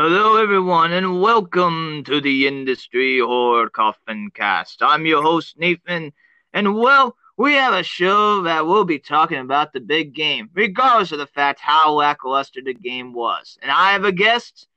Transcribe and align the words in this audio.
Hello, 0.00 0.36
everyone, 0.36 0.92
and 0.92 1.20
welcome 1.20 2.04
to 2.04 2.20
the 2.20 2.46
Industry 2.46 3.18
Horror 3.18 3.68
Coffin 3.68 4.30
Cast. 4.32 4.80
I'm 4.80 5.06
your 5.06 5.24
host, 5.24 5.58
Nathan, 5.58 6.12
and 6.52 6.76
well, 6.76 7.16
we 7.36 7.54
have 7.54 7.74
a 7.74 7.82
show 7.82 8.42
that 8.42 8.64
will 8.64 8.84
be 8.84 9.00
talking 9.00 9.40
about 9.40 9.72
the 9.72 9.80
big 9.80 10.14
game, 10.14 10.50
regardless 10.54 11.10
of 11.10 11.18
the 11.18 11.26
fact 11.26 11.58
how 11.58 11.94
lackluster 11.94 12.60
the 12.64 12.74
game 12.74 13.12
was. 13.12 13.58
And 13.60 13.72
I 13.72 13.90
have 13.90 14.04
a 14.04 14.12
guest, 14.12 14.68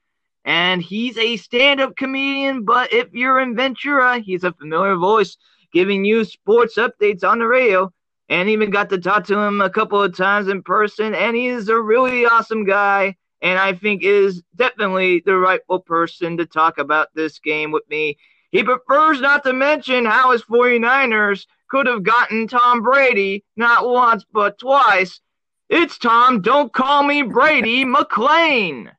and 0.44 0.82
he's 0.82 1.20
a 1.20 1.38
stand 1.38 1.80
up 1.80 1.96
comedian, 1.96 2.66
but 2.66 2.92
if 2.92 3.14
you're 3.14 3.42
in 3.42 3.56
Ventura, 3.56 4.18
he's 4.18 4.44
a 4.44 4.54
familiar 4.54 4.96
voice 4.96 5.38
giving 5.72 6.04
you 6.04 6.26
sports 6.26 6.78
updates 6.78 7.24
on 7.24 7.38
the 7.38 7.46
radio. 7.46 7.94
And 8.28 8.50
even 8.50 8.72
got 8.72 8.90
to 8.90 8.98
talk 8.98 9.26
to 9.26 9.38
him 9.38 9.62
a 9.62 9.70
couple 9.70 10.02
of 10.02 10.18
times 10.18 10.48
in 10.48 10.64
person, 10.64 11.14
and 11.14 11.36
he's 11.36 11.70
a 11.70 11.80
really 11.80 12.26
awesome 12.26 12.66
guy 12.66 13.18
and 13.42 13.58
I 13.58 13.74
think 13.74 14.04
is 14.04 14.44
definitely 14.56 15.22
the 15.26 15.36
rightful 15.36 15.80
person 15.80 16.38
to 16.38 16.46
talk 16.46 16.78
about 16.78 17.10
this 17.16 17.40
game 17.40 17.72
with 17.72 17.88
me. 17.90 18.18
He 18.52 18.64
prefers 18.64 19.22
not 19.22 19.44
to 19.44 19.54
mention 19.54 20.06
how 20.06 20.32
his 20.32 20.44
49ers 20.44 21.46
could 21.70 21.88
have 21.88 22.04
gotten 22.04 22.48
Tom 22.48 22.82
Brady 22.82 23.44
not 23.56 23.88
once 23.88 24.26
but 24.32 24.60
twice. 24.60 25.22
It's 25.70 25.98
Tom, 25.98 26.42
don't 26.42 26.74
call 26.74 27.04
me 27.04 27.22
Brady 27.22 27.86
McLean. 27.86 28.92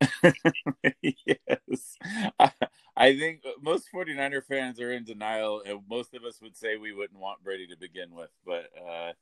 yes. 1.02 1.96
I, 2.38 2.50
I 2.96 3.16
think 3.16 3.42
most 3.62 3.88
49er 3.94 4.44
fans 4.44 4.80
are 4.80 4.92
in 4.92 5.04
denial, 5.04 5.62
and 5.64 5.80
most 5.88 6.14
of 6.14 6.24
us 6.24 6.40
would 6.42 6.56
say 6.56 6.76
we 6.76 6.92
wouldn't 6.92 7.18
want 7.18 7.42
Brady 7.42 7.66
to 7.68 7.76
begin 7.76 8.14
with. 8.14 8.30
But, 8.44 8.70
uh, 8.76 9.12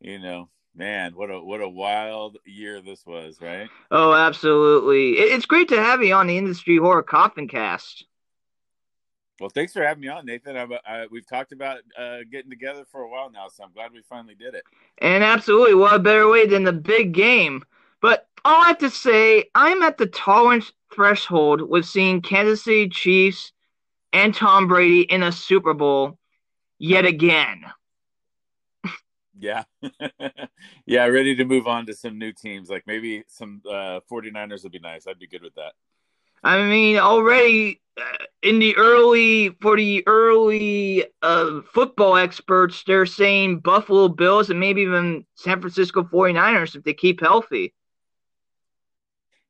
you 0.00 0.18
know, 0.18 0.48
man, 0.74 1.12
what 1.14 1.30
a 1.30 1.40
what 1.40 1.60
a 1.60 1.68
wild 1.68 2.38
year 2.44 2.80
this 2.80 3.04
was, 3.06 3.40
right? 3.40 3.68
Oh, 3.90 4.12
absolutely. 4.14 5.12
It's 5.12 5.46
great 5.46 5.68
to 5.68 5.82
have 5.82 6.02
you 6.02 6.14
on 6.14 6.26
the 6.26 6.38
Industry 6.38 6.76
Horror 6.76 7.02
Coffin 7.02 7.48
Cast. 7.48 8.04
Well, 9.40 9.50
thanks 9.50 9.72
for 9.72 9.84
having 9.84 10.00
me 10.00 10.08
on, 10.08 10.26
Nathan. 10.26 10.56
I, 10.56 10.66
I, 10.84 11.06
we've 11.10 11.26
talked 11.26 11.52
about 11.52 11.78
uh, 11.96 12.18
getting 12.30 12.50
together 12.50 12.84
for 12.90 13.02
a 13.02 13.08
while 13.08 13.30
now, 13.30 13.46
so 13.48 13.62
I'm 13.62 13.72
glad 13.72 13.92
we 13.92 14.02
finally 14.08 14.34
did 14.34 14.54
it. 14.54 14.64
And 14.98 15.22
absolutely, 15.22 15.74
what 15.74 15.94
a 15.94 16.00
better 16.00 16.28
way 16.28 16.46
than 16.46 16.64
the 16.64 16.72
big 16.72 17.12
game. 17.12 17.64
But 18.00 18.26
all 18.44 18.64
I 18.64 18.68
have 18.68 18.78
to 18.78 18.90
say, 18.90 19.44
I'm 19.54 19.82
at 19.82 19.96
the 19.96 20.06
tolerance 20.06 20.72
threshold 20.92 21.62
with 21.62 21.84
seeing 21.84 22.20
Kansas 22.20 22.64
City 22.64 22.88
Chiefs 22.88 23.52
and 24.12 24.34
Tom 24.34 24.66
Brady 24.66 25.02
in 25.02 25.22
a 25.22 25.30
Super 25.30 25.74
Bowl 25.74 26.18
yet 26.78 27.04
again. 27.04 27.64
Yeah. 29.38 29.64
yeah, 30.86 31.06
ready 31.06 31.34
to 31.36 31.44
move 31.44 31.66
on 31.66 31.86
to 31.86 31.94
some 31.94 32.18
new 32.18 32.32
teams. 32.32 32.68
Like 32.68 32.86
maybe 32.86 33.24
some 33.28 33.62
uh 33.68 34.00
49ers 34.10 34.62
would 34.62 34.72
be 34.72 34.78
nice. 34.78 35.06
I'd 35.06 35.18
be 35.18 35.26
good 35.26 35.42
with 35.42 35.54
that. 35.54 35.72
I 36.44 36.62
mean, 36.62 36.98
already 36.98 37.80
uh, 37.96 38.24
in 38.42 38.58
the 38.58 38.76
early 38.76 39.50
for 39.60 39.76
the 39.76 40.06
early 40.06 41.04
uh, 41.22 41.60
football 41.72 42.16
experts, 42.16 42.84
they're 42.86 43.06
saying 43.06 43.60
Buffalo 43.60 44.08
Bills 44.08 44.50
and 44.50 44.60
maybe 44.60 44.82
even 44.82 45.26
San 45.34 45.60
Francisco 45.60 46.02
49ers 46.02 46.76
if 46.76 46.84
they 46.84 46.94
keep 46.94 47.20
healthy. 47.20 47.74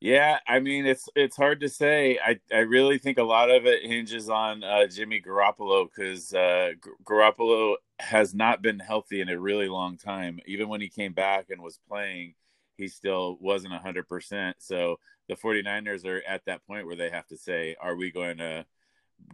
Yeah, 0.00 0.38
I 0.46 0.60
mean 0.60 0.86
it's 0.86 1.08
it's 1.16 1.36
hard 1.36 1.60
to 1.60 1.68
say. 1.68 2.18
I 2.24 2.38
I 2.52 2.58
really 2.60 2.98
think 2.98 3.18
a 3.18 3.24
lot 3.24 3.50
of 3.50 3.66
it 3.66 3.84
hinges 3.84 4.28
on 4.30 4.62
uh, 4.62 4.86
Jimmy 4.86 5.20
Garoppolo 5.20 5.88
because 5.88 6.32
uh, 6.32 6.72
Garoppolo 7.04 7.74
has 7.98 8.32
not 8.32 8.62
been 8.62 8.78
healthy 8.78 9.20
in 9.20 9.28
a 9.28 9.38
really 9.38 9.68
long 9.68 9.96
time. 9.96 10.38
Even 10.46 10.68
when 10.68 10.80
he 10.80 10.88
came 10.88 11.14
back 11.14 11.46
and 11.50 11.60
was 11.60 11.80
playing, 11.88 12.34
he 12.76 12.86
still 12.86 13.38
wasn't 13.40 13.72
hundred 13.74 14.08
percent. 14.08 14.56
So 14.60 15.00
the 15.28 15.34
49ers 15.34 16.06
are 16.06 16.22
at 16.28 16.44
that 16.46 16.64
point 16.66 16.86
where 16.86 16.96
they 16.96 17.10
have 17.10 17.26
to 17.26 17.36
say, 17.36 17.74
are 17.80 17.96
we 17.96 18.12
going 18.12 18.38
to 18.38 18.64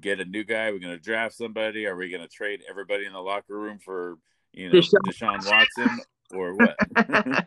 get 0.00 0.19
a 0.19 0.25
new 0.25 0.44
guy? 0.44 0.69
Are 0.69 0.72
we 0.72 0.81
going 0.81 0.97
to 0.97 1.00
draft 1.00 1.34
somebody? 1.34 1.87
Are 1.87 1.94
we 1.94 2.09
going 2.09 2.22
to 2.22 2.28
trade 2.28 2.62
everybody 2.69 3.05
in 3.05 3.12
the 3.12 3.21
locker 3.21 3.59
room 3.59 3.78
for 3.78 4.16
you 4.55 4.71
know 4.71 4.81
Deshaun, 4.81 5.00
Deshaun 5.06 5.50
Watson 5.50 6.00
or 6.34 6.55
what? 6.55 6.77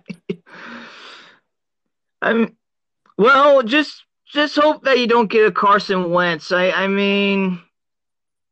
I'm 2.21 2.55
well, 3.17 3.63
just 3.63 4.03
just 4.25 4.55
hope 4.55 4.83
that 4.83 4.99
you 4.99 5.07
don't 5.07 5.29
get 5.29 5.47
a 5.47 5.51
Carson 5.51 6.11
Wentz. 6.11 6.51
I 6.51 6.71
I 6.71 6.87
mean, 6.87 7.61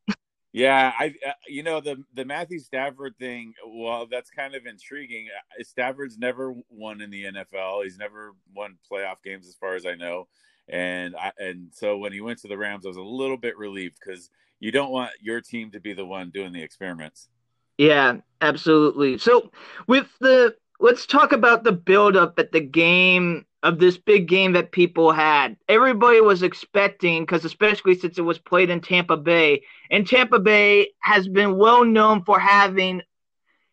yeah, 0.53 0.91
I 0.97 1.13
uh, 1.25 1.31
you 1.47 1.63
know 1.63 1.81
the 1.81 2.03
the 2.13 2.25
Matthew 2.25 2.59
Stafford 2.59 3.15
thing. 3.19 3.53
Well, 3.67 4.07
that's 4.09 4.29
kind 4.29 4.55
of 4.55 4.65
intriguing. 4.65 5.27
Uh, 5.27 5.63
Stafford's 5.63 6.17
never 6.17 6.53
won 6.69 7.01
in 7.01 7.11
the 7.11 7.25
NFL. 7.25 7.83
He's 7.83 7.97
never 7.97 8.31
won 8.55 8.77
playoff 8.91 9.17
games, 9.23 9.47
as 9.47 9.55
far 9.55 9.75
as 9.75 9.85
I 9.85 9.95
know. 9.95 10.27
And 10.67 11.15
I 11.15 11.31
and 11.37 11.67
so 11.71 11.97
when 11.97 12.13
he 12.13 12.21
went 12.21 12.39
to 12.39 12.47
the 12.47 12.57
Rams, 12.57 12.85
I 12.85 12.89
was 12.89 12.97
a 12.97 13.01
little 13.01 13.37
bit 13.37 13.57
relieved 13.57 13.97
because 14.03 14.29
you 14.59 14.71
don't 14.71 14.91
want 14.91 15.11
your 15.21 15.41
team 15.41 15.71
to 15.71 15.79
be 15.79 15.93
the 15.93 16.05
one 16.05 16.31
doing 16.31 16.53
the 16.53 16.63
experiments. 16.63 17.29
Yeah, 17.77 18.17
absolutely. 18.41 19.17
So 19.17 19.51
with 19.87 20.07
the 20.19 20.55
let's 20.79 21.05
talk 21.05 21.33
about 21.33 21.63
the 21.63 21.71
build 21.71 22.15
up 22.15 22.39
at 22.39 22.51
the 22.51 22.61
game 22.61 23.45
of 23.65 23.79
this 23.79 23.97
big 23.97 24.27
game 24.27 24.53
that 24.53 24.71
people 24.71 25.11
had. 25.11 25.57
Everybody 25.67 26.21
was 26.21 26.43
expecting, 26.43 27.23
because 27.23 27.43
especially 27.45 27.95
since 27.95 28.19
it 28.19 28.21
was 28.21 28.37
played 28.37 28.69
in 28.69 28.79
Tampa 28.79 29.17
Bay, 29.17 29.63
and 29.89 30.07
Tampa 30.07 30.37
Bay 30.39 30.91
has 30.99 31.27
been 31.27 31.57
well 31.57 31.83
known 31.83 32.23
for 32.23 32.39
having 32.39 33.01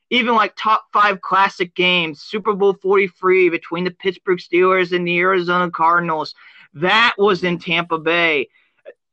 even 0.08 0.34
like 0.34 0.54
top 0.56 0.86
five 0.94 1.20
classic 1.20 1.74
games, 1.74 2.22
Super 2.22 2.54
Bowl 2.54 2.72
43 2.72 3.50
between 3.50 3.84
the 3.84 3.90
Pittsburgh 3.90 4.38
Steelers 4.38 4.96
and 4.96 5.06
the 5.06 5.18
Arizona 5.18 5.70
Cardinals. 5.70 6.34
That 6.72 7.14
was 7.18 7.44
in 7.44 7.58
Tampa 7.58 7.98
Bay. 7.98 8.48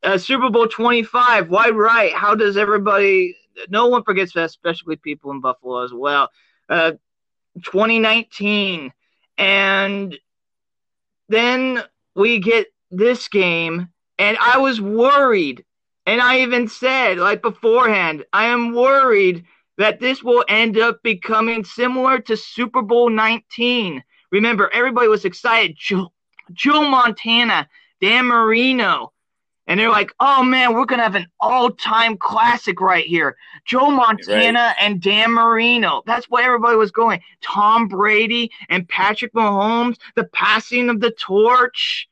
Uh, 0.02 0.18
Super 0.18 0.50
Bowl 0.50 0.68
25, 0.68 1.50
why 1.50 1.72
right. 1.72 2.14
How 2.14 2.36
does 2.36 2.56
everybody, 2.56 3.36
no 3.68 3.88
one 3.88 4.04
forgets 4.04 4.32
that, 4.34 4.46
especially 4.46 4.96
people 4.96 5.32
in 5.32 5.42
Buffalo 5.42 5.84
as 5.84 5.92
well. 5.94 6.30
Uh, 6.70 6.94
2019. 7.64 8.94
And 9.38 10.18
then 11.30 11.82
we 12.16 12.40
get 12.40 12.68
this 12.92 13.28
game, 13.28 13.88
and 14.18 14.38
I 14.40 14.58
was 14.58 14.82
worried. 14.82 15.64
And 16.06 16.22
I 16.22 16.40
even 16.40 16.68
said, 16.68 17.20
like 17.20 17.42
beforehand, 17.42 18.26
I 18.34 18.46
am 18.46 18.74
worried 18.74 19.46
that 19.78 20.00
this 20.00 20.24
will 20.24 20.44
end 20.50 20.78
up 20.78 21.02
becoming 21.04 21.64
similar 21.64 22.20
to 22.20 22.36
Super 22.36 22.82
Bowl 22.82 23.10
19. 23.10 24.04
Remember, 24.32 24.70
everybody 24.74 25.08
was 25.08 25.24
excited. 25.24 25.78
Joe, 25.80 26.12
Joe 26.52 26.90
Montana, 26.90 27.70
Dan 28.02 28.26
Marino, 28.26 29.14
and 29.70 29.80
they're 29.80 29.92
like, 29.92 30.12
"Oh 30.20 30.44
man, 30.44 30.74
we're 30.74 30.86
gonna 30.86 31.04
have 31.04 31.16
an 31.16 31.28
all-time 31.40 32.18
classic 32.18 32.82
right 32.82 33.06
here." 33.06 33.38
Joe 33.66 33.92
Montana 33.92 34.60
right. 34.60 34.76
and 34.82 35.00
Dan 35.00 35.32
Marino. 35.32 36.02
That's 36.06 36.26
what 36.26 36.44
everybody 36.44 36.76
was 36.76 36.92
going. 36.92 37.22
Tom 37.42 37.88
Brady 37.88 38.52
and 38.68 38.90
Patrick 38.90 39.32
Mahomes, 39.34 39.98
the 40.16 40.26
passing 40.26 40.90
of 40.90 41.00
the 41.00 41.12
torch. 41.12 42.10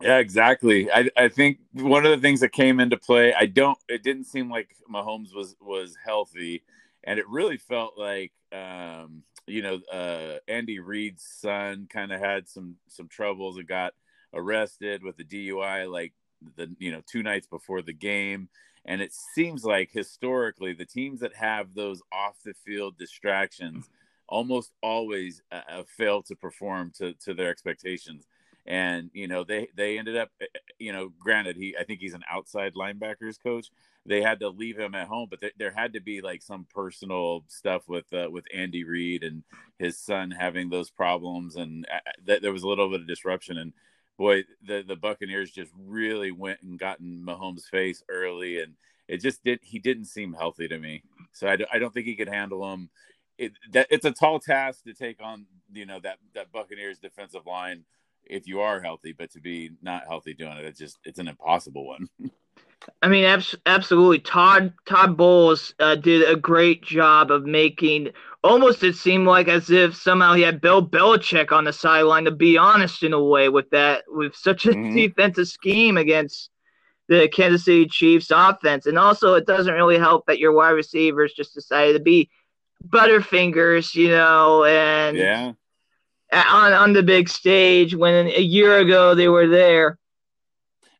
Yeah, 0.00 0.18
exactly. 0.18 0.90
I, 0.90 1.10
I 1.16 1.28
think 1.28 1.58
one 1.74 2.04
of 2.04 2.10
the 2.10 2.18
things 2.20 2.40
that 2.40 2.50
came 2.50 2.80
into 2.80 2.96
play, 2.96 3.34
I 3.34 3.46
don't. 3.46 3.78
It 3.88 4.02
didn't 4.02 4.24
seem 4.24 4.50
like 4.50 4.74
Mahomes 4.92 5.34
was 5.34 5.54
was 5.60 5.94
healthy, 6.02 6.62
and 7.04 7.18
it 7.18 7.28
really 7.28 7.58
felt 7.58 7.98
like, 7.98 8.32
um, 8.50 9.22
you 9.46 9.60
know, 9.60 9.78
uh, 9.92 10.38
Andy 10.48 10.78
Reid's 10.78 11.22
son 11.22 11.86
kind 11.92 12.12
of 12.12 12.18
had 12.18 12.48
some 12.48 12.76
some 12.88 13.08
troubles 13.08 13.58
and 13.58 13.68
got 13.68 13.92
arrested 14.34 15.02
with 15.02 15.18
a 15.18 15.24
DUI 15.24 15.90
like 15.90 16.12
the 16.56 16.74
you 16.78 16.90
know 16.90 17.02
two 17.06 17.22
nights 17.22 17.46
before 17.46 17.82
the 17.82 17.92
game. 17.92 18.48
And 18.84 19.00
it 19.00 19.12
seems 19.12 19.64
like 19.64 19.90
historically 19.92 20.72
the 20.72 20.84
teams 20.84 21.20
that 21.20 21.36
have 21.36 21.74
those 21.74 22.02
off 22.12 22.36
the 22.44 22.54
field 22.64 22.98
distractions 22.98 23.88
almost 24.28 24.72
always 24.82 25.42
uh, 25.52 25.60
uh, 25.70 25.82
fail 25.86 26.22
to 26.22 26.34
perform 26.34 26.92
to 26.98 27.14
to 27.14 27.34
their 27.34 27.50
expectations. 27.50 28.26
And 28.66 29.10
you 29.12 29.28
know 29.28 29.44
they 29.44 29.68
they 29.76 29.98
ended 29.98 30.16
up 30.16 30.30
uh, 30.40 30.46
uh, 30.54 30.58
you 30.78 30.92
know 30.92 31.12
granted 31.18 31.56
he 31.56 31.76
i 31.78 31.84
think 31.84 32.00
he's 32.00 32.14
an 32.14 32.24
outside 32.30 32.74
linebackers 32.74 33.40
coach. 33.42 33.70
They 34.04 34.20
had 34.20 34.40
to 34.40 34.48
leave 34.48 34.78
him 34.78 34.94
at 34.94 35.08
home 35.08 35.28
but 35.30 35.40
th- 35.40 35.54
there 35.58 35.72
had 35.72 35.92
to 35.94 36.00
be 36.00 36.20
like 36.20 36.42
some 36.42 36.66
personal 36.74 37.44
stuff 37.48 37.88
with 37.88 38.12
uh, 38.12 38.28
with 38.30 38.44
andy 38.54 38.84
reid 38.84 39.22
and 39.24 39.42
his 39.78 39.98
son 39.98 40.30
having 40.30 40.70
those 40.70 40.90
problems. 40.90 41.56
And 41.56 41.86
uh, 41.92 41.98
th- 42.26 42.40
there 42.40 42.52
was 42.52 42.62
a 42.62 42.68
little 42.68 42.88
bit 42.88 43.00
of 43.00 43.08
disruption. 43.08 43.58
And 43.58 43.72
boy, 44.18 44.44
the 44.66 44.84
the 44.86 44.96
Buccaneers 44.96 45.50
just 45.50 45.72
really 45.78 46.32
went 46.32 46.60
and 46.62 46.78
gotten 46.78 47.24
Mahomes' 47.26 47.64
face 47.64 48.02
early, 48.08 48.60
and 48.60 48.74
it 49.08 49.18
just 49.18 49.42
did. 49.44 49.60
He 49.62 49.78
didn't 49.78 50.06
seem 50.06 50.32
healthy 50.32 50.68
to 50.68 50.78
me, 50.78 51.02
so 51.32 51.48
I, 51.48 51.58
I 51.72 51.78
don't 51.78 51.92
think 51.92 52.06
he 52.06 52.16
could 52.16 52.28
handle 52.28 52.68
them. 52.68 52.90
It 53.38 53.52
that 53.72 53.88
it's 53.90 54.04
a 54.04 54.12
tall 54.12 54.38
task 54.38 54.84
to 54.84 54.94
take 54.94 55.22
on, 55.22 55.46
you 55.72 55.86
know, 55.86 56.00
that 56.00 56.18
that 56.34 56.52
Buccaneers 56.52 56.98
defensive 56.98 57.46
line 57.46 57.84
if 58.24 58.46
you 58.46 58.60
are 58.60 58.80
healthy, 58.80 59.12
but 59.12 59.30
to 59.32 59.40
be 59.40 59.70
not 59.82 60.06
healthy 60.06 60.34
doing 60.34 60.56
it, 60.56 60.64
it's 60.64 60.78
just 60.78 60.98
it's 61.04 61.18
an 61.18 61.28
impossible 61.28 61.86
one. 61.86 62.08
I 63.00 63.08
mean, 63.08 63.24
abs- 63.24 63.56
absolutely. 63.66 64.20
Todd 64.20 64.72
Todd 64.86 65.16
Bowles 65.16 65.74
uh, 65.78 65.96
did 65.96 66.28
a 66.28 66.36
great 66.36 66.82
job 66.82 67.30
of 67.30 67.44
making 67.44 68.10
almost 68.44 68.82
it 68.82 68.96
seemed 68.96 69.26
like 69.26 69.48
as 69.48 69.70
if 69.70 69.94
somehow 69.94 70.34
he 70.34 70.42
had 70.42 70.60
Bill 70.60 70.86
Belichick 70.86 71.52
on 71.52 71.64
the 71.64 71.72
sideline. 71.72 72.24
To 72.24 72.30
be 72.30 72.58
honest, 72.58 73.02
in 73.02 73.12
a 73.12 73.22
way, 73.22 73.48
with 73.48 73.70
that 73.70 74.04
with 74.08 74.34
such 74.34 74.66
a 74.66 74.70
mm-hmm. 74.70 74.94
defensive 74.94 75.48
scheme 75.48 75.96
against 75.96 76.50
the 77.08 77.28
Kansas 77.28 77.64
City 77.64 77.86
Chiefs 77.86 78.30
offense, 78.30 78.86
and 78.86 78.98
also 78.98 79.34
it 79.34 79.46
doesn't 79.46 79.74
really 79.74 79.98
help 79.98 80.26
that 80.26 80.38
your 80.38 80.52
wide 80.52 80.70
receivers 80.70 81.34
just 81.34 81.54
decided 81.54 81.94
to 81.94 82.00
be 82.00 82.30
butterfingers, 82.88 83.94
you 83.94 84.08
know, 84.08 84.64
and 84.64 85.16
yeah, 85.16 85.52
on 86.32 86.72
on 86.72 86.92
the 86.92 87.02
big 87.02 87.28
stage 87.28 87.94
when 87.94 88.26
a 88.28 88.40
year 88.40 88.78
ago 88.78 89.14
they 89.14 89.28
were 89.28 89.48
there. 89.48 89.98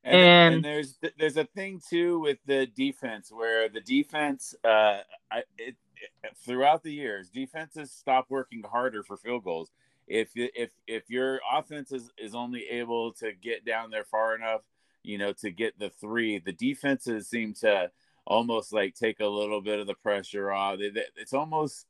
And, 0.04 0.16
and, 0.16 0.54
and, 0.56 0.64
there's 0.64 0.98
there's 1.18 1.36
a 1.36 1.44
thing 1.44 1.80
too 1.88 2.20
with 2.20 2.38
the 2.46 2.66
defense 2.66 3.30
where 3.30 3.68
the 3.68 3.80
defense 3.80 4.54
uh 4.64 4.98
I, 5.30 5.44
it, 5.58 5.76
it, 5.96 6.36
throughout 6.44 6.82
the 6.82 6.92
years 6.92 7.28
defenses 7.28 7.92
stop 7.92 8.26
working 8.28 8.62
harder 8.62 9.02
for 9.02 9.16
field 9.16 9.44
goals. 9.44 9.70
If 10.08 10.30
if 10.34 10.70
if 10.88 11.08
your 11.08 11.40
offense 11.50 11.92
is, 11.92 12.10
is 12.18 12.34
only 12.34 12.64
able 12.68 13.12
to 13.14 13.32
get 13.32 13.64
down 13.64 13.90
there 13.90 14.04
far 14.04 14.34
enough 14.34 14.62
you 15.04 15.18
know 15.18 15.32
to 15.34 15.50
get 15.50 15.78
the 15.78 15.90
three 15.90 16.38
the 16.38 16.52
defenses 16.52 17.28
seem 17.28 17.54
to 17.54 17.90
almost 18.26 18.72
like 18.72 18.94
take 18.94 19.20
a 19.20 19.26
little 19.26 19.60
bit 19.60 19.78
of 19.78 19.86
the 19.86 19.94
pressure 19.94 20.50
off. 20.50 20.78
It's 20.80 21.32
almost 21.32 21.86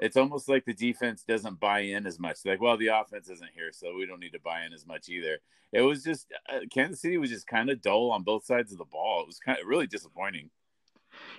it's 0.00 0.16
almost 0.16 0.48
like 0.48 0.64
the 0.64 0.74
defense 0.74 1.22
doesn't 1.22 1.60
buy 1.60 1.80
in 1.80 2.06
as 2.06 2.18
much. 2.18 2.38
Like, 2.44 2.60
well, 2.60 2.76
the 2.76 2.88
offense 2.88 3.28
isn't 3.28 3.50
here, 3.54 3.70
so 3.72 3.94
we 3.94 4.06
don't 4.06 4.20
need 4.20 4.32
to 4.32 4.40
buy 4.40 4.64
in 4.64 4.72
as 4.72 4.86
much 4.86 5.08
either. 5.08 5.38
It 5.72 5.82
was 5.82 6.02
just 6.02 6.26
uh, 6.48 6.60
Kansas 6.72 7.00
City 7.00 7.18
was 7.18 7.30
just 7.30 7.46
kind 7.46 7.70
of 7.70 7.82
dull 7.82 8.10
on 8.10 8.22
both 8.22 8.44
sides 8.44 8.72
of 8.72 8.78
the 8.78 8.84
ball. 8.84 9.22
It 9.22 9.26
was 9.26 9.38
kind 9.38 9.58
of 9.58 9.66
really 9.66 9.86
disappointing. 9.86 10.50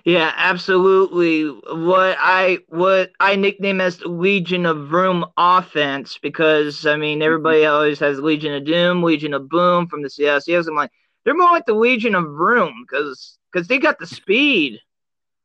Yeah, 0.04 0.32
absolutely. 0.36 1.44
What 1.46 2.16
I 2.20 2.58
what 2.68 3.10
I 3.20 3.36
nickname 3.36 3.80
as 3.80 3.98
the 3.98 4.08
Legion 4.08 4.66
of 4.66 4.92
Room 4.92 5.24
offense 5.36 6.18
because 6.20 6.86
I 6.86 6.96
mean 6.96 7.22
everybody 7.22 7.60
mm-hmm. 7.60 7.72
always 7.72 7.98
has 8.00 8.18
Legion 8.18 8.54
of 8.54 8.64
Doom, 8.64 9.02
Legion 9.02 9.34
of 9.34 9.48
Boom 9.48 9.86
from 9.86 10.02
the 10.02 10.08
CLCS. 10.08 10.68
I'm 10.68 10.74
like 10.74 10.90
they're 11.24 11.34
more 11.34 11.50
like 11.50 11.66
the 11.66 11.74
Legion 11.74 12.14
of 12.14 12.24
Room 12.24 12.84
because 12.86 13.38
because 13.50 13.68
they 13.68 13.78
got 13.78 13.98
the 13.98 14.06
speed. 14.06 14.80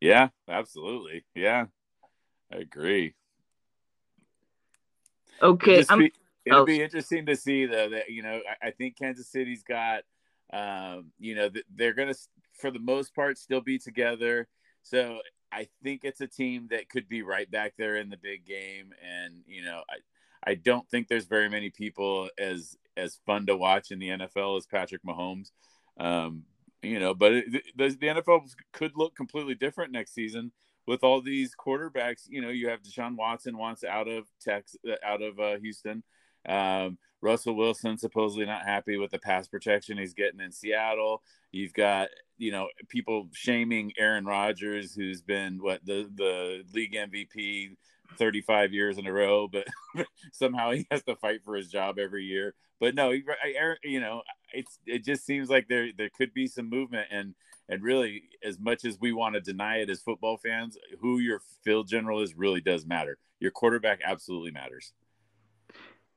Yeah, 0.02 0.30
absolutely. 0.48 1.26
Yeah, 1.34 1.66
I 2.52 2.58
agree. 2.58 3.14
Okay, 5.42 5.80
it'll 5.80 5.98
be, 5.98 6.14
it'll 6.46 6.62
oh. 6.62 6.66
be 6.66 6.82
interesting 6.82 7.26
to 7.28 7.36
see 7.36 7.66
though 7.66 7.90
that 7.90 8.10
you 8.10 8.24
know 8.24 8.42
I, 8.62 8.68
I 8.68 8.72
think 8.72 8.98
Kansas 8.98 9.28
City's 9.28 9.64
got 9.64 10.04
um, 10.52 11.12
you 11.20 11.36
know 11.36 11.50
they're 11.76 11.94
going 11.94 12.14
to 12.14 12.20
for 12.54 12.72
the 12.72 12.80
most 12.80 13.14
part 13.14 13.38
still 13.38 13.62
be 13.62 13.78
together. 13.78 14.48
So 14.84 15.20
I 15.52 15.68
think 15.84 16.02
it's 16.04 16.22
a 16.22 16.28
team 16.28 16.68
that 16.72 16.90
could 16.90 17.08
be 17.08 17.22
right 17.22 17.50
back 17.50 17.74
there 17.78 17.98
in 17.98 18.10
the 18.10 18.18
big 18.18 18.46
game, 18.46 18.94
and 19.04 19.42
you 19.46 19.64
know 19.64 19.82
I 19.90 20.52
I 20.52 20.56
don't 20.56 20.90
think 20.90 21.08
there's 21.08 21.26
very 21.26 21.50
many 21.50 21.70
people 21.70 22.30
as 22.40 22.78
as 22.96 23.20
fun 23.26 23.46
to 23.48 23.56
watch 23.56 23.92
in 23.92 24.00
the 24.00 24.10
NFL 24.10 24.58
as 24.58 24.66
Patrick 24.66 25.04
Mahomes. 25.04 25.52
Um, 26.00 26.44
you 26.82 27.00
know, 27.00 27.14
but 27.14 27.34
it, 27.34 27.52
the, 27.76 27.90
the 27.90 28.08
NFL 28.08 28.54
could 28.72 28.94
look 28.96 29.16
completely 29.16 29.56
different 29.56 29.92
next 29.92 30.14
season 30.14 30.52
with 30.88 31.04
all 31.04 31.22
these 31.22 31.54
quarterbacks, 31.56 32.24
you 32.30 32.42
know, 32.42 32.50
you 32.50 32.70
have 32.70 32.82
Deshaun 32.82 33.18
Watson 33.18 33.58
wants 33.58 33.84
out 33.84 34.08
of 34.08 34.26
Texas, 34.42 34.80
uh, 34.90 34.96
out 35.06 35.22
of 35.22 35.40
uh, 35.40 35.58
Houston. 35.60 36.02
Um, 36.48 36.98
Russell 37.22 37.56
Wilson 37.56 37.98
supposedly 37.98 38.46
not 38.46 38.66
happy 38.66 38.98
with 38.98 39.12
the 39.12 39.20
pass 39.20 39.48
protection 39.48 39.98
he's 39.98 40.14
getting 40.14 40.40
in 40.40 40.52
Seattle. 40.52 41.22
You've 41.52 41.74
got 41.74 42.10
you 42.38 42.52
know 42.52 42.68
people 42.88 43.28
shaming 43.34 43.92
Aaron 43.98 44.26
Rodgers, 44.26 44.94
who's 44.94 45.22
been 45.22 45.62
what 45.62 45.86
the 45.86 46.10
the 46.16 46.64
league 46.74 46.94
MVP 46.94 47.76
35 48.18 48.74
years 48.74 48.98
in 48.98 49.08
a 49.08 49.12
row, 49.12 49.48
but 49.48 49.68
somehow 50.32 50.72
he 50.72 50.88
has 50.90 51.04
to 51.04 51.16
fight 51.16 51.42
for 51.44 51.56
his 51.56 51.70
job 51.70 52.00
every 52.00 52.24
year. 52.24 52.54
But 52.80 52.96
no, 52.96 53.12
you 53.12 54.00
know, 54.00 54.22
it's 54.54 54.80
it 54.86 55.04
just 55.04 55.26
seems 55.26 55.50
like 55.50 55.68
there 55.68 55.90
there 55.98 56.12
could 56.16 56.34
be 56.34 56.48
some 56.48 56.70
movement 56.70 57.08
and 57.12 57.34
and 57.70 57.84
really 57.84 58.24
as 58.44 58.60
much 58.60 58.86
as 58.86 59.00
we 59.00 59.12
want 59.12 59.36
to 59.36 59.42
deny 59.42 59.78
it 59.78 59.90
as 59.90 60.02
football 60.02 60.38
fans 60.38 60.78
who 61.00 61.20
your 61.20 61.42
field 61.64 61.88
general 61.88 62.22
is 62.22 62.36
really 62.36 62.62
does 62.62 62.86
matter. 62.86 63.18
Your 63.40 63.52
quarterback 63.52 64.00
absolutely 64.04 64.52
matters. 64.52 64.94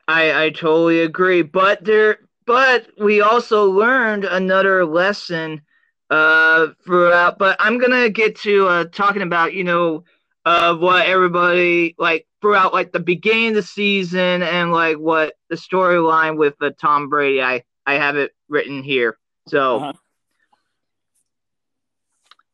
I 0.09 0.45
i 0.45 0.51
totally 0.51 1.03
agree 1.03 1.43
but 1.43 1.85
there 1.85 2.19
but 2.47 2.89
we 2.99 3.21
also 3.21 3.71
learned 3.71 4.25
another 4.25 4.85
lesson 4.85 5.63
uh 6.11 6.69
throughout 6.85 7.39
but 7.39 7.57
i'm 7.61 7.79
gonna 7.79 8.11
get 8.11 8.35
to 8.37 8.67
uh 8.67 8.85
talking 8.87 9.23
about 9.23 9.55
you 9.55 9.63
know 9.63 10.03
uh 10.47 10.75
what 10.75 11.07
everybody 11.07 11.95
like 11.99 12.27
throughout 12.41 12.73
like 12.73 12.91
the 12.91 12.99
beginning 12.99 13.51
of 13.51 13.55
the 13.55 13.63
season 13.63 14.43
and 14.43 14.73
like 14.73 14.97
what 14.97 15.35
the 15.49 15.57
storyline 15.57 16.37
with 16.37 16.55
uh, 16.61 16.71
tom 16.81 17.09
brady. 17.09 17.41
I 17.41 17.63
i 17.87 17.95
have 17.95 18.17
it 18.17 18.33
written 18.49 18.83
here 18.83 19.17
so 19.47 19.77
uh-huh 19.77 19.93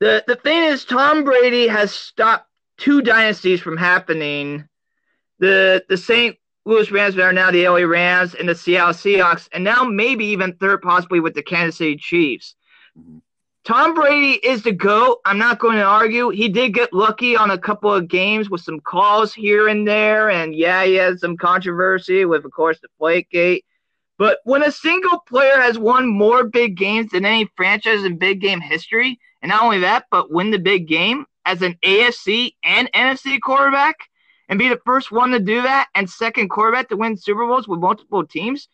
the 0.01 0.25
the 0.27 0.37
thing 0.37 0.63
is, 0.65 0.85
Tom 0.85 1.25
Brady 1.25 1.69
has 1.69 1.93
stopped 1.93 2.49
two 2.77 3.03
dynasties 3.03 3.61
from 3.61 3.77
happening. 3.77 4.69
The 5.39 5.85
the 5.89 5.97
St. 5.97 6.37
Louis 6.65 6.91
Rams 6.91 7.17
are 7.19 7.33
now 7.33 7.51
the 7.51 7.69
LA 7.69 7.81
Rams 7.81 8.35
and 8.35 8.49
the 8.49 8.55
Seattle 8.55 8.93
Seahawks, 8.93 9.49
and 9.53 9.65
now 9.65 9.85
maybe 9.85 10.27
even 10.27 10.55
third, 10.55 10.83
possibly 10.83 11.21
with 11.21 11.35
the 11.35 11.43
Kansas 11.43 11.79
City 11.79 11.97
Chiefs. 11.97 12.57
Mm-hmm. 12.99 13.19
Tom 13.67 13.95
Brady 13.95 14.39
is 14.47 14.63
the 14.63 14.71
GOAT. 14.71 15.19
I'm 15.25 15.39
not 15.39 15.59
going 15.59 15.77
to 15.77 15.83
argue. 15.83 16.29
He 16.29 16.49
did 16.49 16.73
get 16.73 16.93
lucky 16.93 17.37
on 17.37 17.51
a 17.51 17.59
couple 17.59 17.93
of 17.93 18.07
games 18.07 18.49
with 18.49 18.61
some 18.61 18.79
calls 18.79 19.35
here 19.35 19.67
and 19.67 19.87
there. 19.87 20.31
And 20.31 20.55
yeah, 20.55 20.85
he 20.85 20.95
had 20.95 21.19
some 21.19 21.37
controversy 21.37 22.25
with, 22.25 22.45
of 22.45 22.53
course, 22.53 22.79
the 22.79 22.87
Deflategate. 23.01 23.65
But 24.19 24.39
when 24.45 24.63
a 24.63 24.73
single 24.73 25.19
player 25.21 25.61
has 25.61 25.79
won 25.79 26.07
more 26.07 26.45
big 26.45 26.77
games 26.77 27.11
than 27.11 27.27
any 27.27 27.51
franchise 27.57 28.05
in 28.05 28.19
big 28.19 28.41
game 28.41 28.61
history, 28.61 29.19
and 29.43 29.51
not 29.51 29.63
only 29.63 29.81
that, 29.81 30.07
but 30.11 30.31
win 30.31 30.51
the 30.51 30.59
big 30.59 30.89
game 30.89 31.27
as 31.45 31.63
an 31.63 31.77
AFC 31.85 32.55
and 32.65 32.91
NFC 32.93 33.41
quarterback 33.41 33.97
and 34.49 34.59
be 34.59 34.69
the 34.69 34.81
first 34.85 35.13
one 35.13 35.31
to 35.31 35.39
do 35.39 35.63
that 35.63 35.89
and 35.95 36.09
second 36.09 36.49
quarterback 36.49 36.89
to 36.89 36.97
win 36.97 37.17
Super 37.17 37.47
Bowls 37.47 37.69
with 37.69 37.81
multiple 37.81 38.27
teams. 38.27 38.69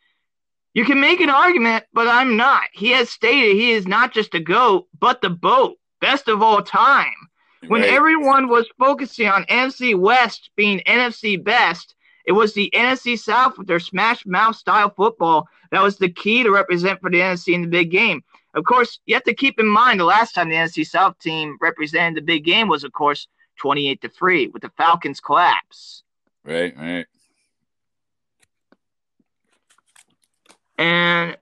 You 0.75 0.85
can 0.85 1.01
make 1.01 1.21
an 1.21 1.31
argument, 1.31 1.85
but 1.93 2.09
I'm 2.09 2.37
not. 2.37 2.63
He 2.73 2.91
has 2.93 3.11
stated 3.11 3.57
he 3.57 3.73
is 3.73 3.87
not 3.87 4.13
just 4.13 4.35
a 4.35 4.41
GOAT, 4.41 4.87
but 4.99 5.21
the 5.21 5.31
boat, 5.31 5.77
best 6.01 6.29
of 6.29 6.43
all 6.43 6.63
time. 6.63 7.13
When 7.69 7.83
right. 7.83 7.91
everyone 7.91 8.49
was 8.49 8.69
focusing 8.79 9.29
on 9.29 9.45
NFC 9.45 9.95
West 9.97 10.51
being 10.57 10.81
NFC 10.81 11.43
best, 11.43 11.95
it 12.25 12.33
was 12.33 12.55
the 12.55 12.71
NFC 12.75 13.19
South 13.19 13.59
with 13.59 13.67
their 13.67 13.81
smash 13.81 14.25
mouth 14.27 14.57
style 14.57 14.91
football 14.91 15.49
that 15.71 15.83
was 15.83 15.99
the 15.99 16.09
key 16.09 16.43
to 16.43 16.51
represent 16.51 17.01
for 17.01 17.11
the 17.11 17.21
NFC 17.21 17.55
in 17.55 17.63
the 17.63 17.69
big 17.69 17.91
game. 17.91 18.23
Of 18.55 18.65
course, 18.65 19.01
you 19.07 19.15
have 19.15 19.25
to 19.25 19.35
keep 19.35 19.59
in 19.59 19.67
mind 19.67 20.01
the 20.01 20.05
last 20.05 20.35
time 20.35 20.49
the 20.49 20.55
NFC 20.55 20.87
South 20.87 21.19
team 21.19 21.57
represented 21.61 22.17
the 22.17 22.27
big 22.27 22.45
game 22.45 22.69
was, 22.69 22.85
of 22.85 22.93
course, 22.93 23.27
28 23.57 24.01
to 24.03 24.09
3 24.09 24.49
with 24.49 24.63
the 24.63 24.71
Falcons 24.77 25.21
collapse. 25.21 26.03
Right, 26.45 26.77
right. 26.77 27.07
And 30.79 31.37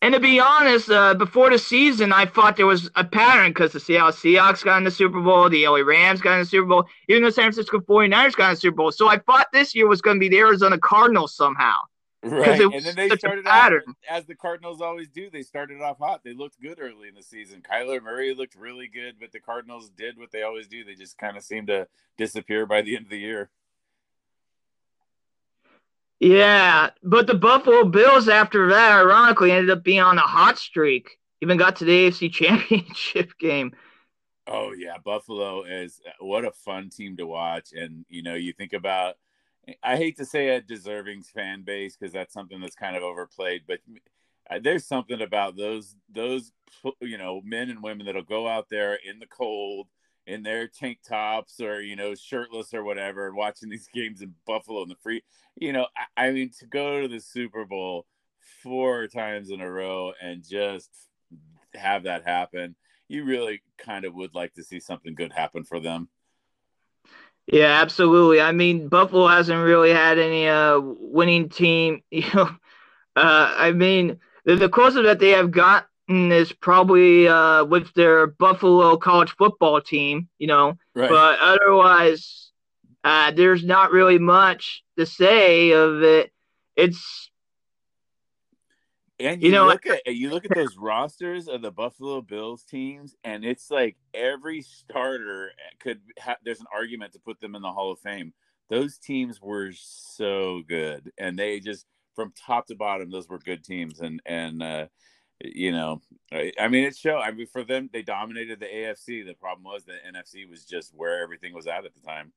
and 0.00 0.14
to 0.14 0.20
be 0.20 0.38
honest, 0.38 0.90
uh, 0.90 1.14
before 1.14 1.50
the 1.50 1.58
season, 1.58 2.12
I 2.12 2.26
thought 2.26 2.56
there 2.56 2.66
was 2.66 2.88
a 2.94 3.04
pattern 3.04 3.50
because 3.50 3.72
the 3.72 3.80
Seattle 3.80 4.12
Seahawks 4.12 4.64
got 4.64 4.78
in 4.78 4.84
the 4.84 4.90
Super 4.90 5.20
Bowl, 5.20 5.48
the 5.48 5.66
LA 5.66 5.78
Rams 5.78 6.20
got 6.20 6.34
in 6.34 6.40
the 6.40 6.46
Super 6.46 6.66
Bowl, 6.66 6.84
even 7.08 7.24
the 7.24 7.32
San 7.32 7.44
Francisco 7.44 7.80
49ers 7.80 8.36
got 8.36 8.50
in 8.50 8.54
the 8.54 8.60
Super 8.60 8.76
Bowl. 8.76 8.92
So 8.92 9.08
I 9.08 9.18
thought 9.18 9.48
this 9.52 9.74
year 9.74 9.88
was 9.88 10.00
going 10.00 10.16
to 10.16 10.20
be 10.20 10.28
the 10.28 10.38
Arizona 10.38 10.78
Cardinals 10.78 11.34
somehow. 11.34 11.74
Right, 12.22 12.60
and 12.60 12.84
then 12.84 12.96
they 12.96 13.08
started 13.10 13.46
off 13.46 13.72
as 14.08 14.26
the 14.26 14.34
Cardinals 14.34 14.80
always 14.80 15.08
do. 15.08 15.30
They 15.30 15.42
started 15.42 15.80
off 15.80 15.98
hot. 15.98 16.22
They 16.24 16.32
looked 16.32 16.60
good 16.60 16.78
early 16.80 17.08
in 17.08 17.14
the 17.14 17.22
season. 17.22 17.62
Kyler 17.62 18.02
Murray 18.02 18.34
looked 18.34 18.56
really 18.56 18.88
good, 18.88 19.16
but 19.20 19.30
the 19.30 19.38
Cardinals 19.38 19.90
did 19.90 20.18
what 20.18 20.32
they 20.32 20.42
always 20.42 20.66
do. 20.66 20.84
They 20.84 20.94
just 20.94 21.16
kind 21.16 21.36
of 21.36 21.44
seemed 21.44 21.68
to 21.68 21.86
disappear 22.16 22.66
by 22.66 22.82
the 22.82 22.96
end 22.96 23.06
of 23.06 23.10
the 23.10 23.18
year. 23.18 23.50
Yeah, 26.20 26.90
but 27.02 27.26
the 27.26 27.34
Buffalo 27.34 27.84
Bills 27.84 28.28
after 28.28 28.68
that, 28.70 28.92
ironically, 28.92 29.52
ended 29.52 29.70
up 29.70 29.84
being 29.84 30.00
on 30.00 30.18
a 30.18 30.22
hot 30.22 30.58
streak. 30.58 31.18
Even 31.40 31.56
got 31.56 31.76
to 31.76 31.84
the 31.84 32.08
AFC 32.08 32.32
Championship 32.32 33.32
game. 33.38 33.72
Oh 34.48 34.72
yeah, 34.72 34.96
Buffalo 35.04 35.62
is 35.62 36.00
what 36.20 36.44
a 36.44 36.50
fun 36.50 36.90
team 36.90 37.16
to 37.18 37.26
watch. 37.26 37.72
And 37.72 38.04
you 38.08 38.22
know, 38.22 38.34
you 38.34 38.52
think 38.52 38.72
about 38.72 39.16
I 39.82 39.96
hate 39.96 40.16
to 40.16 40.24
say 40.24 40.48
a 40.48 40.60
deserving 40.60 41.22
fan 41.22 41.62
base 41.62 41.96
because 41.96 42.12
that's 42.12 42.32
something 42.32 42.60
that's 42.60 42.74
kind 42.74 42.96
of 42.96 43.02
overplayed, 43.02 43.62
but 43.66 43.80
uh, 44.50 44.58
there's 44.62 44.86
something 44.86 45.20
about 45.20 45.56
those 45.56 45.96
those 46.10 46.52
you 47.00 47.18
know 47.18 47.42
men 47.44 47.70
and 47.70 47.82
women 47.82 48.06
that'll 48.06 48.22
go 48.22 48.48
out 48.48 48.68
there 48.70 48.94
in 48.94 49.18
the 49.18 49.26
cold 49.26 49.86
in 50.28 50.42
their 50.42 50.68
tank 50.68 50.98
tops 51.08 51.60
or 51.60 51.80
you 51.80 51.96
know 51.96 52.14
shirtless 52.14 52.72
or 52.72 52.84
whatever 52.84 53.34
watching 53.34 53.68
these 53.68 53.88
games 53.94 54.22
in 54.22 54.34
buffalo 54.46 54.82
in 54.82 54.88
the 54.88 54.94
free 55.02 55.22
you 55.56 55.72
know 55.72 55.86
I, 56.16 56.26
I, 56.26 56.30
mean 56.30 56.50
to 56.60 56.66
go 56.66 57.02
to 57.02 57.08
the 57.08 57.20
super 57.20 57.64
bowl 57.64 58.06
four 58.62 59.06
times 59.06 59.50
in 59.50 59.60
a 59.60 59.70
row 59.70 60.12
and 60.20 60.46
just 60.46 60.90
have 61.74 62.04
that 62.04 62.24
happen, 62.24 62.74
you 63.08 63.24
really 63.24 63.62
kind 63.78 64.04
of 64.04 64.14
would 64.14 64.34
like 64.34 64.54
to 64.54 64.64
see 64.64 64.80
something 64.80 65.14
good 65.14 65.32
happen 65.32 65.64
for 65.64 65.80
them. 65.80 66.08
Yeah, 67.46 67.80
absolutely. 67.80 68.40
I 68.40 68.52
mean, 68.52 68.88
Buffalo 68.88 69.26
hasn't 69.26 69.62
really 69.62 69.92
had 69.92 70.18
any 70.18 70.48
uh 70.48 70.80
winning 70.80 71.48
team. 71.48 72.02
You 72.10 72.24
know, 72.34 72.50
uh, 73.16 73.54
I 73.56 73.72
mean, 73.72 74.20
the, 74.44 74.56
the 74.56 74.68
closest 74.68 75.04
that 75.04 75.18
they 75.18 75.30
have 75.30 75.50
gotten 75.50 75.88
is 76.08 76.52
probably 76.52 77.28
uh 77.28 77.64
with 77.64 77.92
their 77.94 78.26
Buffalo 78.26 78.96
college 78.96 79.34
football 79.36 79.80
team. 79.80 80.28
You 80.38 80.48
know, 80.48 80.74
right. 80.94 81.10
but 81.10 81.38
otherwise, 81.40 82.50
uh, 83.04 83.30
there's 83.32 83.64
not 83.64 83.92
really 83.92 84.18
much 84.18 84.82
to 84.96 85.06
say 85.06 85.72
of 85.72 86.02
it. 86.02 86.32
It's 86.76 87.30
and 89.20 89.42
you, 89.42 89.48
you 89.48 89.54
know, 89.54 89.66
look 89.66 89.86
at 89.86 90.06
you 90.06 90.30
look 90.30 90.44
at 90.44 90.54
those 90.54 90.76
rosters 90.76 91.48
of 91.48 91.60
the 91.60 91.72
Buffalo 91.72 92.22
Bills 92.22 92.62
teams, 92.62 93.16
and 93.24 93.44
it's 93.44 93.70
like 93.70 93.96
every 94.14 94.62
starter 94.62 95.50
could. 95.80 96.00
Ha- 96.20 96.36
there's 96.44 96.60
an 96.60 96.66
argument 96.72 97.12
to 97.14 97.18
put 97.18 97.40
them 97.40 97.54
in 97.54 97.62
the 97.62 97.72
Hall 97.72 97.90
of 97.90 97.98
Fame. 97.98 98.32
Those 98.70 98.96
teams 98.98 99.40
were 99.40 99.72
so 99.72 100.62
good, 100.68 101.10
and 101.18 101.36
they 101.36 101.58
just 101.58 101.86
from 102.14 102.32
top 102.36 102.66
to 102.66 102.76
bottom, 102.76 103.10
those 103.10 103.28
were 103.28 103.38
good 103.38 103.64
teams, 103.64 104.00
and 104.00 104.20
and 104.24 104.62
uh, 104.62 104.86
you 105.40 105.72
know, 105.72 106.00
I 106.32 106.68
mean, 106.68 106.84
it 106.84 106.96
showed. 106.96 107.20
I 107.20 107.30
mean, 107.30 107.46
for 107.46 107.64
them, 107.64 107.88
they 107.92 108.02
dominated 108.02 108.60
the 108.60 108.66
AFC. 108.66 109.24
The 109.24 109.34
problem 109.34 109.64
was 109.64 109.84
the 109.84 109.92
NFC 109.92 110.48
was 110.48 110.64
just 110.64 110.92
where 110.94 111.22
everything 111.22 111.54
was 111.54 111.66
at 111.66 111.84
at 111.84 111.94
the 111.94 112.00
time. 112.00 112.32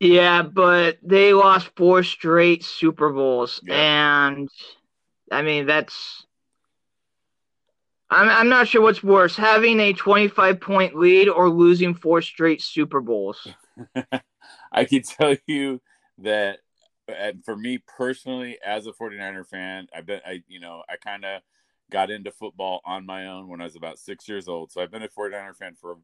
Yeah, 0.00 0.42
but 0.42 0.98
they 1.02 1.32
lost 1.32 1.70
four 1.76 2.02
straight 2.02 2.64
Super 2.64 3.12
Bowls, 3.12 3.60
yeah. 3.64 4.28
and 4.28 4.48
I 5.30 5.42
mean 5.42 5.66
that's. 5.66 6.24
I'm 8.10 8.28
I'm 8.28 8.48
not 8.48 8.68
sure 8.68 8.82
what's 8.82 9.02
worse, 9.02 9.36
having 9.36 9.80
a 9.80 9.92
25 9.92 10.60
point 10.60 10.96
lead 10.96 11.28
or 11.28 11.48
losing 11.48 11.94
four 11.94 12.22
straight 12.22 12.62
Super 12.62 13.00
Bowls. 13.00 13.46
I 14.72 14.84
can 14.84 15.02
tell 15.02 15.34
you 15.46 15.80
that 16.18 16.58
and 17.08 17.44
for 17.44 17.56
me 17.56 17.78
personally 17.78 18.58
as 18.64 18.86
a 18.86 18.92
49er 18.92 19.46
fan, 19.46 19.88
I've 19.94 20.06
been 20.06 20.20
I 20.26 20.42
you 20.48 20.60
know, 20.60 20.82
I 20.88 20.96
kind 20.96 21.24
of 21.24 21.42
got 21.90 22.10
into 22.10 22.30
football 22.30 22.80
on 22.84 23.06
my 23.06 23.26
own 23.26 23.48
when 23.48 23.60
I 23.60 23.64
was 23.64 23.76
about 23.76 23.98
6 23.98 24.28
years 24.28 24.48
old. 24.48 24.72
So 24.72 24.82
I've 24.82 24.90
been 24.90 25.02
a 25.02 25.08
49er 25.08 25.56
fan 25.56 25.74
for 25.80 25.92
a 25.92 25.96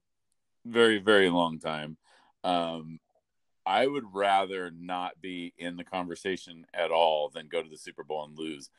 very 0.67 0.99
very 0.99 1.31
long 1.31 1.59
time. 1.59 1.97
Um, 2.43 3.01
I 3.67 3.87
would 3.87 4.05
rather 4.13 4.71
not 4.71 5.21
be 5.21 5.55
in 5.57 5.77
the 5.77 5.85
conversation 5.85 6.67
at 6.75 6.91
all 6.91 7.31
than 7.31 7.49
go 7.49 7.63
to 7.63 7.69
the 7.69 7.79
Super 7.79 8.05
Bowl 8.05 8.25
and 8.25 8.39
lose. 8.39 8.71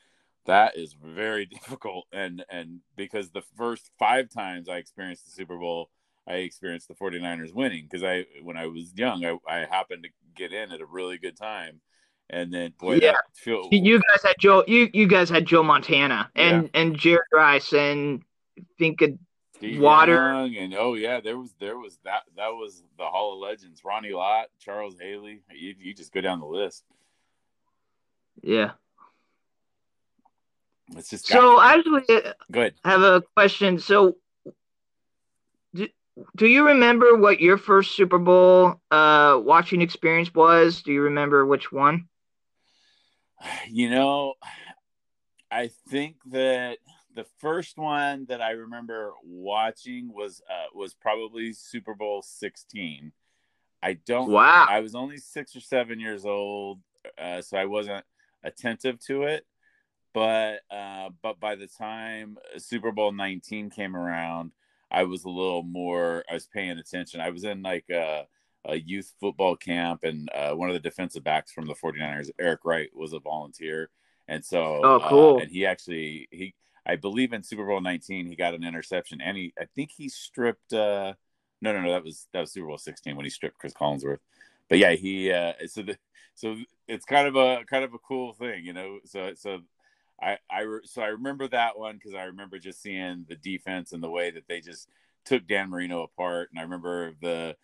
That 0.45 0.77
is 0.77 0.93
very 0.93 1.45
difficult. 1.47 2.05
And 2.11 2.45
and 2.49 2.81
because 2.95 3.31
the 3.31 3.43
first 3.57 3.91
five 3.97 4.29
times 4.29 4.69
I 4.69 4.77
experienced 4.77 5.25
the 5.25 5.31
Super 5.31 5.57
Bowl, 5.57 5.89
I 6.27 6.35
experienced 6.35 6.87
the 6.87 6.95
49ers 6.95 7.53
winning 7.53 7.87
because 7.89 8.03
I 8.03 8.25
when 8.43 8.57
I 8.57 8.67
was 8.67 8.93
young, 8.95 9.25
I, 9.25 9.37
I 9.47 9.65
happened 9.65 10.03
to 10.03 10.09
get 10.35 10.53
in 10.53 10.71
at 10.71 10.81
a 10.81 10.85
really 10.85 11.17
good 11.17 11.37
time. 11.37 11.81
And 12.29 12.53
then 12.53 12.73
boy, 12.79 12.95
yeah, 12.95 13.13
feel... 13.33 13.67
you 13.71 14.01
guys 14.09 14.23
had 14.23 14.35
Joe 14.39 14.63
you 14.67 14.89
you 14.93 15.07
guys 15.07 15.29
had 15.29 15.45
Joe 15.45 15.63
Montana 15.63 16.31
and 16.35 16.63
yeah. 16.63 16.81
and 16.81 16.97
Jerry 16.97 17.19
Rice 17.31 17.71
and 17.71 18.23
I 18.57 18.63
think 18.79 19.03
Steve 19.55 19.79
Water 19.79 20.15
Young 20.15 20.55
and 20.55 20.73
oh 20.73 20.95
yeah, 20.95 21.21
there 21.21 21.37
was 21.37 21.53
there 21.59 21.77
was 21.77 21.97
that 22.03 22.23
that 22.35 22.49
was 22.49 22.83
the 22.97 23.05
Hall 23.05 23.33
of 23.33 23.39
Legends. 23.39 23.83
Ronnie 23.85 24.11
Lott, 24.11 24.47
Charles 24.59 24.95
Haley. 24.99 25.41
You, 25.53 25.75
you 25.79 25.93
just 25.93 26.11
go 26.11 26.21
down 26.21 26.39
the 26.39 26.45
list. 26.45 26.83
Yeah. 28.41 28.71
It's 30.95 31.09
just 31.09 31.27
so. 31.27 31.61
Actually, 31.61 32.03
uh, 32.09 32.33
go 32.51 32.59
ahead. 32.61 32.75
I 32.83 32.91
have 32.91 33.01
a 33.01 33.23
question. 33.35 33.79
So, 33.79 34.17
do, 35.73 35.87
do 36.35 36.45
you 36.45 36.67
remember 36.67 37.15
what 37.15 37.39
your 37.39 37.57
first 37.57 37.95
Super 37.95 38.19
Bowl 38.19 38.81
uh, 38.91 39.39
watching 39.43 39.81
experience 39.81 40.33
was? 40.33 40.83
Do 40.83 40.91
you 40.91 41.01
remember 41.01 41.45
which 41.45 41.71
one? 41.71 42.07
You 43.69 43.89
know, 43.89 44.35
I 45.51 45.69
think 45.89 46.17
that 46.31 46.77
the 47.15 47.25
first 47.39 47.77
one 47.77 48.25
that 48.27 48.41
I 48.41 48.51
remember 48.51 49.13
watching 49.23 50.13
was 50.13 50.41
uh, 50.49 50.67
was 50.73 50.93
probably 50.93 51.53
Super 51.53 51.95
Bowl 51.95 52.21
16. 52.21 53.11
I 53.81 53.93
don't. 53.93 54.31
Wow. 54.31 54.67
I 54.69 54.79
was 54.79 54.95
only 54.95 55.17
six 55.17 55.55
or 55.55 55.61
seven 55.61 55.99
years 55.99 56.25
old, 56.25 56.79
uh, 57.17 57.41
so 57.41 57.57
I 57.57 57.65
wasn't 57.65 58.05
attentive 58.43 58.99
to 59.07 59.23
it. 59.23 59.45
But 60.13 60.61
uh, 60.71 61.09
but 61.21 61.39
by 61.39 61.55
the 61.55 61.67
time 61.67 62.37
Super 62.57 62.91
Bowl 62.91 63.11
19 63.11 63.69
came 63.69 63.95
around, 63.95 64.51
I 64.89 65.03
was 65.03 65.25
a 65.25 65.29
little 65.29 65.63
more. 65.63 66.23
I 66.29 66.33
was 66.33 66.47
paying 66.47 66.77
attention. 66.77 67.21
I 67.21 67.29
was 67.29 67.43
in 67.43 67.61
like 67.61 67.85
a, 67.91 68.25
a 68.67 68.75
youth 68.75 69.13
football 69.19 69.55
camp, 69.55 70.03
and 70.03 70.29
uh, 70.33 70.53
one 70.53 70.69
of 70.69 70.73
the 70.73 70.79
defensive 70.79 71.23
backs 71.23 71.51
from 71.51 71.65
the 71.65 71.75
49ers, 71.75 72.29
Eric 72.39 72.61
Wright, 72.63 72.89
was 72.95 73.13
a 73.13 73.19
volunteer. 73.19 73.89
And 74.27 74.43
so, 74.43 74.81
oh, 74.83 74.99
cool. 75.07 75.35
Uh, 75.37 75.39
and 75.41 75.51
he 75.51 75.65
actually 75.65 76.27
he 76.31 76.53
I 76.85 76.95
believe 76.95 77.33
in 77.33 77.43
Super 77.43 77.65
Bowl 77.65 77.81
19 77.81 78.27
he 78.27 78.35
got 78.35 78.53
an 78.53 78.63
interception 78.63 79.21
and 79.21 79.37
he 79.37 79.53
I 79.59 79.65
think 79.75 79.91
he 79.91 80.09
stripped 80.09 80.73
uh 80.73 81.13
no 81.61 81.73
no 81.73 81.81
no 81.81 81.91
that 81.91 82.03
was 82.03 82.27
that 82.33 82.41
was 82.41 82.51
Super 82.51 82.67
Bowl 82.67 82.77
16 82.77 83.15
when 83.15 83.25
he 83.25 83.29
stripped 83.29 83.57
Chris 83.57 83.73
Collinsworth. 83.73 84.19
But 84.69 84.79
yeah, 84.79 84.93
he 84.93 85.31
uh 85.31 85.53
so 85.67 85.83
the 85.83 85.97
so 86.33 86.57
it's 86.87 87.05
kind 87.05 87.27
of 87.27 87.35
a 87.35 87.63
kind 87.65 87.83
of 87.83 87.93
a 87.93 87.99
cool 87.99 88.33
thing, 88.33 88.65
you 88.65 88.73
know. 88.73 88.99
So 89.05 89.33
so 89.35 89.59
I 90.21 90.37
I 90.49 90.65
so 90.83 91.01
I 91.01 91.07
remember 91.07 91.47
that 91.49 91.77
one 91.77 91.99
cuz 91.99 92.13
I 92.13 92.23
remember 92.23 92.59
just 92.59 92.81
seeing 92.81 93.25
the 93.27 93.35
defense 93.35 93.93
and 93.93 94.03
the 94.03 94.09
way 94.09 94.31
that 94.31 94.47
they 94.47 94.59
just 94.61 94.89
took 95.23 95.47
Dan 95.47 95.69
Marino 95.69 96.03
apart 96.03 96.49
and 96.51 96.59
I 96.59 96.63
remember 96.63 97.13
the 97.21 97.55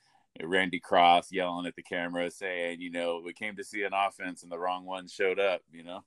Randy 0.41 0.79
Cross 0.79 1.31
yelling 1.31 1.65
at 1.65 1.75
the 1.75 1.83
camera 1.83 2.31
saying, 2.31 2.81
you 2.81 2.91
know, 2.91 3.21
we 3.23 3.33
came 3.33 3.55
to 3.57 3.63
see 3.63 3.83
an 3.83 3.93
offense 3.93 4.43
and 4.43 4.51
the 4.51 4.59
wrong 4.59 4.85
one 4.85 5.07
showed 5.07 5.39
up, 5.39 5.61
you 5.71 5.83
know. 5.83 6.03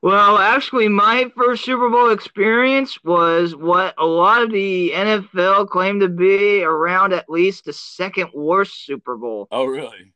Well, 0.00 0.38
actually, 0.38 0.88
my 0.88 1.30
first 1.36 1.64
Super 1.64 1.90
Bowl 1.90 2.10
experience 2.10 3.02
was 3.02 3.56
what 3.56 3.94
a 3.98 4.06
lot 4.06 4.42
of 4.42 4.52
the 4.52 4.92
NFL 4.94 5.68
claim 5.68 5.98
to 6.00 6.08
be 6.08 6.62
around 6.62 7.12
at 7.12 7.28
least 7.28 7.64
the 7.64 7.72
second 7.72 8.30
worst 8.32 8.86
Super 8.86 9.16
Bowl. 9.16 9.48
Oh, 9.50 9.64
really? 9.64 10.12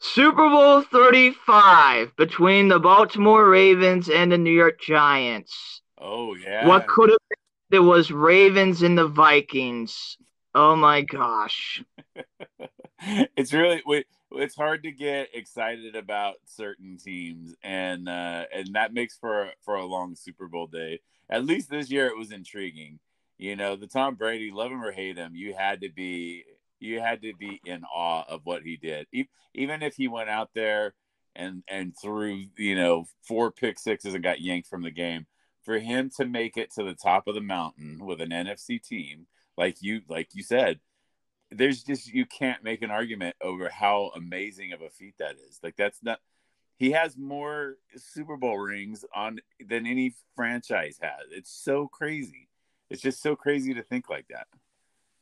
Super 0.00 0.50
Bowl 0.50 0.82
35 0.82 2.14
between 2.16 2.68
the 2.68 2.78
Baltimore 2.78 3.48
Ravens 3.48 4.10
and 4.10 4.30
the 4.30 4.36
New 4.36 4.52
York 4.52 4.78
Giants. 4.78 5.80
Oh, 5.98 6.34
yeah. 6.34 6.66
What 6.66 6.86
could 6.86 7.08
have 7.08 7.18
been? 7.30 7.41
There 7.72 7.82
was 7.82 8.10
Ravens 8.10 8.82
and 8.82 8.98
the 8.98 9.08
Vikings. 9.08 10.18
Oh, 10.54 10.76
my 10.76 11.00
gosh. 11.00 11.82
it's 13.34 13.54
really. 13.54 13.82
Wait, 13.86 14.04
it's 14.32 14.54
hard 14.54 14.82
to 14.82 14.92
get 14.92 15.28
excited 15.32 15.96
about 15.96 16.34
certain 16.44 16.98
teams, 16.98 17.54
and 17.62 18.10
uh, 18.10 18.44
and 18.54 18.74
that 18.74 18.92
makes 18.92 19.16
for 19.16 19.52
for 19.64 19.76
a 19.76 19.86
long 19.86 20.14
Super 20.16 20.48
Bowl 20.48 20.66
day. 20.66 21.00
At 21.30 21.46
least 21.46 21.70
this 21.70 21.90
year, 21.90 22.08
it 22.08 22.18
was 22.18 22.30
intriguing. 22.30 22.98
You 23.38 23.56
know, 23.56 23.74
the 23.74 23.86
Tom 23.86 24.16
Brady, 24.16 24.50
love 24.50 24.70
him 24.70 24.84
or 24.84 24.92
hate 24.92 25.16
him, 25.16 25.32
you 25.34 25.54
had 25.54 25.80
to 25.80 25.88
be 25.90 26.44
you 26.78 27.00
had 27.00 27.22
to 27.22 27.32
be 27.34 27.58
in 27.64 27.84
awe 27.84 28.24
of 28.28 28.42
what 28.44 28.62
he 28.64 28.76
did. 28.76 29.06
Even 29.54 29.82
if 29.82 29.96
he 29.96 30.08
went 30.08 30.28
out 30.28 30.50
there 30.54 30.92
and 31.34 31.62
and 31.68 31.94
threw 31.96 32.44
you 32.58 32.76
know 32.76 33.06
four 33.22 33.50
pick 33.50 33.78
sixes 33.78 34.12
and 34.12 34.22
got 34.22 34.42
yanked 34.42 34.68
from 34.68 34.82
the 34.82 34.90
game, 34.90 35.26
for 35.62 35.78
him 35.78 36.10
to 36.16 36.24
make 36.24 36.56
it 36.56 36.72
to 36.72 36.82
the 36.82 36.94
top 36.94 37.26
of 37.26 37.34
the 37.34 37.40
mountain 37.40 38.04
with 38.04 38.20
an 38.20 38.30
NFC 38.30 38.82
team 38.82 39.26
like 39.56 39.82
you 39.82 40.00
like 40.08 40.28
you 40.34 40.42
said 40.42 40.80
there's 41.54 41.82
just 41.82 42.12
you 42.12 42.24
can't 42.26 42.64
make 42.64 42.82
an 42.82 42.90
argument 42.90 43.36
over 43.42 43.68
how 43.68 44.10
amazing 44.16 44.72
of 44.72 44.80
a 44.80 44.90
feat 44.90 45.14
that 45.18 45.36
is. 45.48 45.60
Like 45.62 45.76
that's 45.76 46.02
not 46.02 46.18
he 46.78 46.92
has 46.92 47.16
more 47.16 47.76
Super 47.96 48.36
Bowl 48.36 48.58
rings 48.58 49.04
on 49.14 49.38
than 49.64 49.86
any 49.86 50.14
franchise 50.34 50.98
has. 51.00 51.30
It's 51.30 51.52
so 51.52 51.86
crazy. 51.88 52.48
It's 52.90 53.02
just 53.02 53.22
so 53.22 53.36
crazy 53.36 53.74
to 53.74 53.82
think 53.82 54.10
like 54.10 54.26
that. 54.30 54.46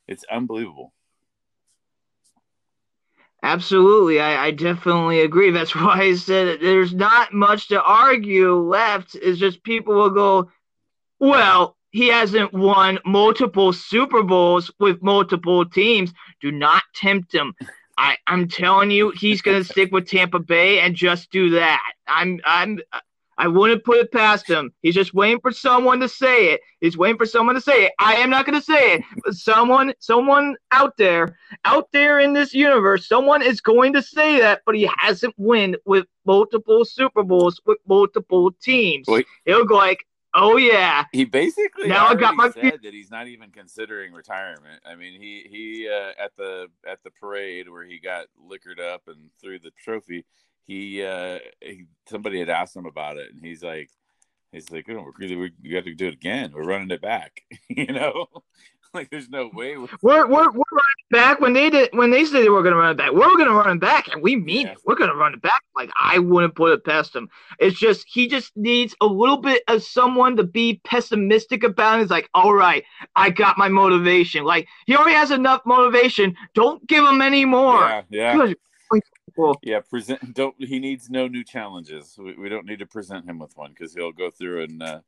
It's 0.09 0.25
unbelievable. 0.31 0.95
Absolutely, 3.43 4.21
I, 4.21 4.47
I 4.47 4.51
definitely 4.51 5.21
agree. 5.21 5.51
That's 5.51 5.75
why 5.75 6.01
I 6.01 6.15
said 6.15 6.61
there's 6.61 6.95
not 6.95 7.33
much 7.33 7.69
to 7.69 7.83
argue 7.83 8.55
left. 8.55 9.15
It's 9.15 9.39
just 9.39 9.63
people 9.63 9.95
will 9.95 10.11
go, 10.11 10.51
well, 11.19 11.77
he 11.91 12.09
hasn't 12.09 12.53
won 12.53 12.99
multiple 13.05 13.73
Super 13.73 14.23
Bowls 14.23 14.71
with 14.79 15.03
multiple 15.03 15.65
teams. 15.65 16.13
Do 16.41 16.53
not 16.53 16.83
tempt 16.95 17.35
him. 17.35 17.55
I, 17.99 18.17
I'm 18.27 18.49
telling 18.49 18.91
you, 18.91 19.13
he's 19.17 19.43
going 19.43 19.59
to 19.63 19.65
stick 19.65 19.91
with 19.93 20.09
Tampa 20.09 20.39
Bay 20.39 20.81
and 20.81 20.95
just 20.95 21.31
do 21.31 21.51
that. 21.51 21.81
I'm 22.07 22.41
I'm 22.45 22.81
I 23.41 23.47
wouldn't 23.49 23.85
put 23.85 23.97
it 23.97 24.13
past 24.13 24.47
him. 24.47 24.71
He's 24.83 24.95
just 24.95 25.15
waiting 25.15 25.41
for 25.41 25.51
someone 25.51 25.99
to 26.01 26.11
say 26.11 26.53
it. 26.53 26.61
He's 26.83 26.99
waiting 26.99 27.17
for 27.17 27.25
someone 27.25 27.55
to 27.55 27.61
say 27.63 27.87
it. 27.87 27.93
I 27.99 28.17
am 28.17 28.29
not 28.29 28.45
going 28.45 28.59
to 28.59 28.65
say 28.65 28.97
it, 28.97 29.03
but 29.25 29.33
someone, 29.35 29.95
someone 29.99 30.57
out 30.73 30.99
there, 30.99 31.39
out 31.65 31.89
there 31.91 32.21
in 32.21 32.35
this 32.35 32.53
universe, 32.53 33.09
someone 33.09 33.41
is 33.41 33.63
going 33.63 33.95
to 33.95 34.03
say 34.03 34.39
that. 34.41 34.61
But 34.67 34.75
he 34.77 34.91
hasn't 34.99 35.33
won 35.39 35.77
with 35.87 36.05
multiple 36.27 36.85
Super 36.85 37.23
Bowls 37.23 37.59
with 37.65 37.79
multiple 37.89 38.53
teams. 38.63 39.07
Wait. 39.09 39.25
He'll 39.47 39.65
go 39.65 39.75
like, 39.77 40.05
"Oh 40.35 40.59
yeah." 40.59 41.05
He 41.11 41.25
basically 41.25 41.89
Now 41.89 42.09
I 42.09 42.17
got 42.17 42.37
my- 42.37 42.51
said 42.51 42.81
that 42.83 42.93
he's 42.93 43.11
not 43.11 43.27
even 43.27 43.51
considering 43.53 44.13
retirement. 44.13 44.83
I 44.85 44.97
mean, 44.97 45.19
he 45.19 45.47
he 45.49 45.89
uh, 45.89 46.13
at 46.23 46.37
the 46.37 46.67
at 46.87 47.03
the 47.05 47.11
parade 47.11 47.71
where 47.71 47.87
he 47.87 47.99
got 48.01 48.27
liquored 48.39 48.81
up 48.81 49.05
and 49.07 49.31
threw 49.41 49.59
the 49.59 49.71
trophy. 49.83 50.27
He, 50.71 51.03
uh, 51.03 51.41
he 51.61 51.87
somebody 52.09 52.39
had 52.39 52.49
asked 52.49 52.77
him 52.77 52.87
about 52.87 53.17
it, 53.17 53.33
and 53.35 53.45
he's 53.45 53.61
like, 53.61 53.91
he's 54.53 54.71
like, 54.71 54.89
oh, 54.89 55.11
we, 55.19 55.35
we, 55.35 55.51
we 55.65 55.71
got 55.71 55.83
to 55.85 55.95
do 55.97 56.07
it 56.07 56.15
again. 56.15 56.53
We're 56.55 56.63
running 56.63 56.93
it 56.93 57.03
back. 57.03 57.43
you 57.69 57.87
know, 57.87 58.27
like 58.95 59.11
there's 59.11 59.29
no 59.29 59.51
way. 59.53 59.77
we- 59.77 59.89
We're 60.01 60.29
we're, 60.29 60.51
we're 60.53 60.63
running 60.71 61.09
back 61.11 61.41
when 61.41 61.55
they 61.55 61.71
did 61.71 61.89
when 61.93 62.13
they 62.13 62.25
said 62.25 62.45
they 62.45 62.51
were 62.51 62.63
going 62.63 62.75
to 62.75 62.79
run 62.79 62.93
it 62.93 62.99
back. 62.99 63.11
We're 63.11 63.37
going 63.37 63.49
to 63.49 63.53
run 63.55 63.77
it 63.79 63.81
back, 63.81 64.13
and 64.13 64.23
we 64.23 64.37
mean 64.37 64.67
Yeah. 64.67 64.73
it. 64.75 64.79
We're 64.85 64.95
going 64.95 65.11
to 65.11 65.17
run 65.17 65.35
it 65.35 65.43
back. 65.43 65.61
Like 65.75 65.91
I 66.01 66.21
wouldn't 66.21 66.55
put 66.55 66.71
it 66.73 66.85
past 66.85 67.17
him. 67.17 67.29
It's 67.59 67.77
just 67.77 68.07
he 68.09 68.29
just 68.29 68.57
needs 68.57 68.95
a 69.01 69.07
little 69.07 69.39
bit 69.39 69.65
of 69.67 69.83
someone 69.83 70.37
to 70.37 70.45
be 70.45 70.81
pessimistic 70.85 71.65
about. 71.65 71.99
it. 71.99 72.03
It's 72.03 72.13
like, 72.13 72.29
all 72.33 72.55
right, 72.55 72.85
I 73.17 73.31
got 73.31 73.59
my 73.59 73.69
motivation. 73.69 74.45
Like 74.45 74.69
he 74.87 74.95
already 74.97 75.17
has 75.17 75.33
enough 75.33 75.63
motivation. 75.67 76.37
Don't 76.55 76.87
give 76.87 77.03
him 77.05 77.21
any 77.23 77.45
more. 77.45 77.81
Yeah, 78.09 78.37
yeah. 78.39 78.53
Yeah, 79.63 79.81
present. 79.81 80.35
Don't 80.35 80.55
he 80.59 80.79
needs 80.79 81.11
no 81.11 81.27
new 81.27 81.45
challenges. 81.45 82.17
We, 82.19 82.35
we 82.35 82.49
don't 82.49 82.67
need 82.67 82.81
to 82.81 82.87
present 82.87 83.29
him 83.29 83.39
with 83.39 83.57
one 83.57 83.71
because 83.71 83.95
he'll 83.95 84.13
go 84.13 84.31
through 84.31 84.65
and 84.65 84.83
uh, 84.83 85.01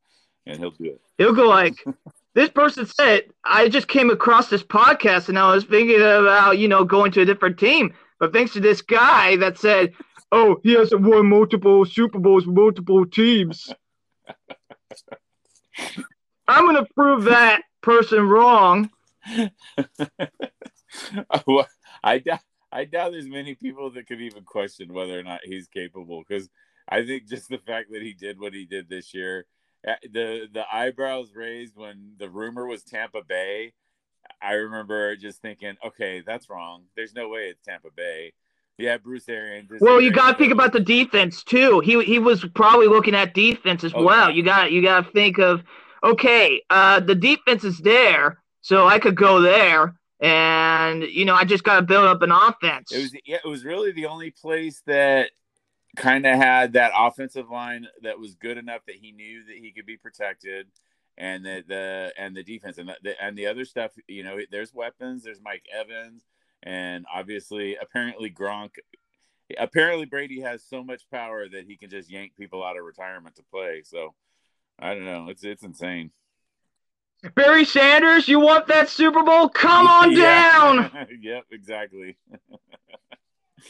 and 0.47 0.59
he'll 0.59 0.71
do 0.71 0.87
it. 0.87 1.01
He'll 1.19 1.35
go 1.35 1.49
like, 1.49 1.85
this 2.35 2.51
person 2.51 2.87
said, 2.87 3.25
I 3.45 3.69
just 3.69 3.89
came 3.89 4.11
across 4.11 4.49
this 4.49 4.63
podcast 4.63 5.29
and 5.29 5.39
I 5.39 5.55
was 5.55 5.65
thinking 5.65 6.01
about, 6.01 6.59
you 6.59 6.69
know, 6.69 6.85
going 6.85 7.13
to 7.13 7.23
a 7.23 7.25
different 7.25 7.59
team. 7.59 7.95
But 8.19 8.33
thanks 8.33 8.53
to 8.53 8.61
this 8.61 8.83
guy 8.83 9.37
that 9.37 9.59
said, 9.59 9.93
oh, 10.31 10.61
he 10.63 10.75
hasn't 10.75 11.03
won 11.03 11.29
multiple 11.29 11.85
Super 11.85 12.19
Bowls 12.19 12.47
multiple 12.47 13.07
teams. 13.07 13.73
I'm 16.49 16.67
going 16.67 16.77
to 16.77 16.87
prove 16.95 17.25
that 17.25 17.63
person 17.81 18.29
wrong. 18.29 18.91
Well, 21.47 21.67
I 22.05 22.19
doubt, 22.19 22.41
I 22.73 22.85
doubt 22.85 23.13
there's 23.13 23.29
many 23.29 23.55
people 23.55 23.91
that 23.91 24.07
could 24.07 24.21
even 24.21 24.45
question 24.45 24.93
whether 24.93 25.19
or 25.19 25.23
not 25.23 25.41
he's 25.45 25.69
capable 25.69 26.25
because 26.27 26.49
I 26.89 27.05
think 27.05 27.29
just 27.29 27.49
the 27.49 27.59
fact 27.59 27.93
that 27.93 28.03
he 28.03 28.13
did 28.15 28.41
what 28.41 28.55
he 28.55 28.65
did 28.65 28.89
this 28.89 29.13
year, 29.15 29.47
uh, 29.87 29.95
the 30.11 30.49
the 30.53 30.65
eyebrows 30.73 31.35
raised 31.35 31.77
when 31.77 32.13
the 32.19 32.29
rumor 32.31 32.67
was 32.67 32.83
Tampa 32.83 33.23
Bay. 33.23 33.73
I 34.41 34.53
remember 34.55 35.15
just 35.17 35.43
thinking, 35.43 35.75
okay, 35.87 36.23
that's 36.27 36.49
wrong. 36.49 36.85
There's 36.97 37.15
no 37.15 37.29
way 37.29 37.43
it's 37.43 37.61
Tampa 37.63 37.89
Bay. 37.95 38.33
Yeah, 38.79 38.97
Bruce 38.97 39.29
Arians. 39.29 39.71
Well, 39.81 40.01
you 40.01 40.11
got 40.11 40.33
to 40.33 40.39
think 40.39 40.53
about 40.53 40.73
the 40.73 40.81
defense 40.81 41.45
too. 41.45 41.81
He 41.81 42.03
he 42.05 42.19
was 42.19 42.45
probably 42.55 42.89
looking 42.89 43.15
at 43.15 43.35
defense 43.35 43.85
as 43.85 43.93
Oh, 43.95 44.03
well. 44.03 44.31
You 44.31 44.43
got 44.43 44.73
you 44.73 44.83
got 44.83 45.05
to 45.05 45.11
think 45.13 45.39
of 45.39 45.63
okay, 46.03 46.63
uh, 46.71 47.01
the 47.01 47.15
defense 47.15 47.65
is 47.65 47.79
there, 47.79 48.43
so 48.61 48.89
I 48.89 48.99
could 48.99 49.15
go 49.15 49.41
there, 49.41 49.95
and 50.23 51.03
you 51.03 51.25
know 51.25 51.35
I 51.35 51.45
just 51.45 51.65
got 51.65 51.77
to 51.77 51.83
build 51.83 52.07
up 52.07 52.23
an 52.23 52.31
offense. 52.31 52.93
It 52.93 53.03
was 53.03 53.15
yeah, 53.27 53.39
it 53.45 53.49
was 53.49 53.65
really 53.65 53.93
the 53.93 54.07
only 54.07 54.31
place 54.31 54.81
that 54.87 55.31
kind 55.97 56.25
of 56.25 56.37
had 56.37 56.73
that 56.73 56.93
offensive 56.97 57.51
line 57.51 57.87
that 58.03 58.19
was 58.19 58.35
good 58.37 58.57
enough 58.57 58.81
that 58.87 58.97
he 58.97 59.13
knew 59.13 59.45
that 59.45 59.57
he 59.57 59.73
could 59.73 59.85
be 59.85 59.97
protected, 59.97 60.69
and 61.19 61.45
the 61.45 61.65
the 61.67 62.13
and 62.17 62.37
the 62.37 62.45
defense 62.45 62.79
and 62.79 62.89
the 63.03 63.23
and 63.23 63.37
the 63.37 63.47
other 63.49 63.65
stuff. 63.65 63.91
You 64.07 64.23
know, 64.23 64.39
there's 64.51 64.73
weapons. 64.73 65.25
There's 65.25 65.41
Mike 65.43 65.65
Evans, 65.75 66.23
and 66.63 67.05
obviously, 67.13 67.77
apparently 67.77 68.31
Gronk. 68.31 68.77
Apparently, 69.59 70.07
Brady 70.07 70.41
has 70.41 70.65
so 70.65 70.83
much 70.85 71.03
power 71.11 71.47
that 71.49 71.67
he 71.67 71.77
can 71.77 71.91
just 71.91 72.11
yank 72.11 72.33
people 72.39 72.65
out 72.65 72.79
of 72.79 72.85
retirement 72.85 73.35
to 73.37 73.43
play. 73.43 73.83
So, 73.85 74.15
I 74.79 74.95
don't 74.95 75.05
know. 75.05 75.27
It's 75.29 75.43
it's 75.43 75.65
insane. 75.65 76.13
Barry 77.35 77.65
Sanders, 77.65 78.27
you 78.29 78.41
want 78.41 78.67
that 78.67 78.89
Super 78.89 79.23
Bowl? 79.23 79.49
Come 79.49 79.87
on 79.87 80.13
Yeah. 80.17 80.53
down. 80.91 81.09
yep, 81.21 81.45
exactly. 81.51 82.17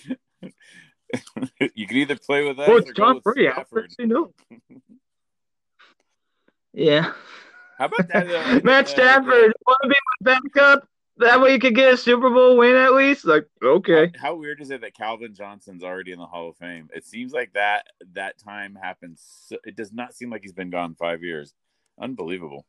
you 1.75 1.87
can 1.87 1.97
either 1.99 2.17
play 2.17 2.45
with 2.47 2.59
us 2.59 2.69
Oh, 2.69 2.75
or 2.75 2.79
it's 2.79 2.91
go 2.93 3.15
with 3.15 3.23
Brady. 3.23 3.51
Stafford. 3.53 3.93
does 3.99 4.07
know? 4.07 4.33
Yeah. 6.73 7.13
How 7.79 7.87
about 7.87 8.09
that? 8.09 8.27
uh, 8.29 8.61
Matt 8.65 8.87
uh, 8.87 8.89
Stafford, 8.89 9.53
want 9.67 9.79
to 9.83 9.89
be 9.89 9.95
my 10.23 10.33
backup? 10.55 10.89
That 11.19 11.43
way 11.43 11.53
you 11.53 11.59
could 11.59 11.75
get 11.75 11.93
a 11.93 11.97
Super 11.97 12.31
Bowl 12.31 12.57
win 12.57 12.75
at 12.75 12.95
least? 12.95 13.27
Like, 13.27 13.47
okay. 13.63 14.11
How, 14.17 14.29
how 14.29 14.35
weird 14.37 14.63
is 14.63 14.71
it 14.71 14.81
that 14.81 14.95
Calvin 14.95 15.35
Johnson's 15.35 15.85
already 15.85 16.13
in 16.13 16.19
the 16.19 16.25
Hall 16.27 16.49
of 16.49 16.57
Fame? 16.57 16.89
It 16.95 17.05
seems 17.05 17.33
like 17.33 17.53
that 17.53 17.87
that 18.15 18.39
time 18.39 18.79
happened. 18.83 19.19
So, 19.21 19.59
it 19.65 19.77
does 19.77 19.93
not 19.93 20.15
seem 20.15 20.31
like 20.31 20.41
he's 20.43 20.55
been 20.55 20.71
gone 20.71 20.95
five 20.95 21.23
years. 21.23 21.53
Unbelievable. 22.01 22.65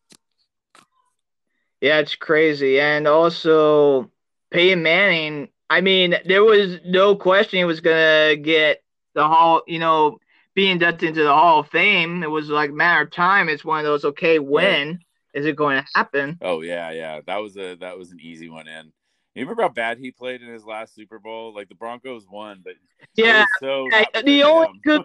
Yeah, 1.83 1.99
it's 1.99 2.15
crazy. 2.15 2.79
And 2.79 3.09
also, 3.09 4.09
Peyton 4.51 4.83
Manning, 4.83 5.49
I 5.69 5.81
mean, 5.81 6.15
there 6.25 6.41
was 6.41 6.77
no 6.85 7.13
question 7.17 7.57
he 7.57 7.65
was 7.65 7.81
going 7.81 8.37
to 8.37 8.41
get 8.41 8.81
the 9.15 9.27
Hall, 9.27 9.63
you 9.67 9.79
know, 9.79 10.17
be 10.55 10.71
inducted 10.71 11.09
into 11.09 11.23
the 11.23 11.33
Hall 11.33 11.59
of 11.59 11.67
Fame. 11.67 12.23
It 12.23 12.31
was 12.31 12.47
like 12.47 12.69
a 12.69 12.73
matter 12.73 13.01
of 13.01 13.11
time. 13.11 13.49
It's 13.49 13.65
one 13.65 13.79
of 13.79 13.83
those, 13.83 14.05
okay, 14.05 14.39
when 14.39 14.99
is 15.33 15.45
it 15.45 15.57
going 15.57 15.75
to 15.75 15.85
happen? 15.93 16.37
Oh 16.41 16.61
yeah, 16.61 16.91
yeah. 16.91 17.19
That 17.27 17.41
was 17.41 17.57
a 17.57 17.75
that 17.75 17.97
was 17.97 18.11
an 18.11 18.19
easy 18.21 18.47
one 18.47 18.69
in. 18.69 18.93
You 19.35 19.41
remember 19.41 19.63
how 19.63 19.69
bad 19.69 19.97
he 19.97 20.11
played 20.11 20.41
in 20.41 20.47
his 20.47 20.63
last 20.63 20.95
Super 20.95 21.19
Bowl? 21.19 21.53
Like 21.53 21.67
the 21.67 21.75
Broncos 21.75 22.25
won, 22.31 22.61
but 22.63 22.75
Yeah. 23.15 23.43
so 23.59 23.89
Yeah, 23.91 24.21
the 24.21 24.43
only 24.43 24.67
good 24.85 25.03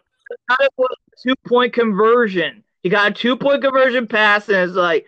got 0.48 0.60
it 0.60 0.70
was 0.76 0.96
two 1.26 1.34
point 1.44 1.72
conversion. 1.72 2.62
He 2.84 2.88
got 2.88 3.10
a 3.10 3.14
two 3.14 3.36
point 3.36 3.62
conversion 3.62 4.06
pass, 4.06 4.48
and 4.48 4.58
it's 4.58 4.74
like, 4.74 5.06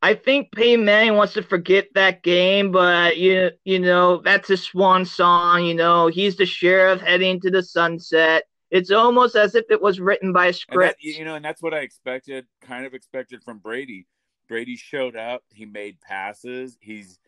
I 0.00 0.14
think 0.14 0.52
Peyton 0.52 0.84
Manning 0.84 1.16
wants 1.16 1.32
to 1.34 1.42
forget 1.42 1.88
that 1.94 2.22
game, 2.22 2.70
but 2.70 3.16
you 3.18 3.50
you 3.64 3.80
know 3.80 4.18
that's 4.22 4.48
his 4.48 4.62
swan 4.62 5.04
song. 5.04 5.64
You 5.64 5.74
know 5.74 6.06
he's 6.06 6.36
the 6.36 6.46
sheriff 6.46 7.00
heading 7.00 7.40
to 7.40 7.50
the 7.50 7.62
sunset. 7.62 8.44
It's 8.70 8.90
almost 8.90 9.34
as 9.34 9.54
if 9.54 9.64
it 9.70 9.80
was 9.82 9.98
written 9.98 10.32
by 10.32 10.46
a 10.46 10.52
And 10.68 10.82
that, 10.82 10.96
script. 10.96 11.02
you 11.02 11.24
know, 11.24 11.34
and 11.34 11.44
that's 11.44 11.62
what 11.62 11.74
I 11.74 11.78
expected, 11.78 12.46
kind 12.60 12.86
of 12.86 12.94
expected 12.94 13.42
from 13.42 13.58
Brady. 13.58 14.06
Brady 14.48 14.76
showed 14.76 15.16
up. 15.16 15.42
He 15.52 15.64
made 15.66 16.00
passes. 16.00 16.76
He's, 16.80 17.18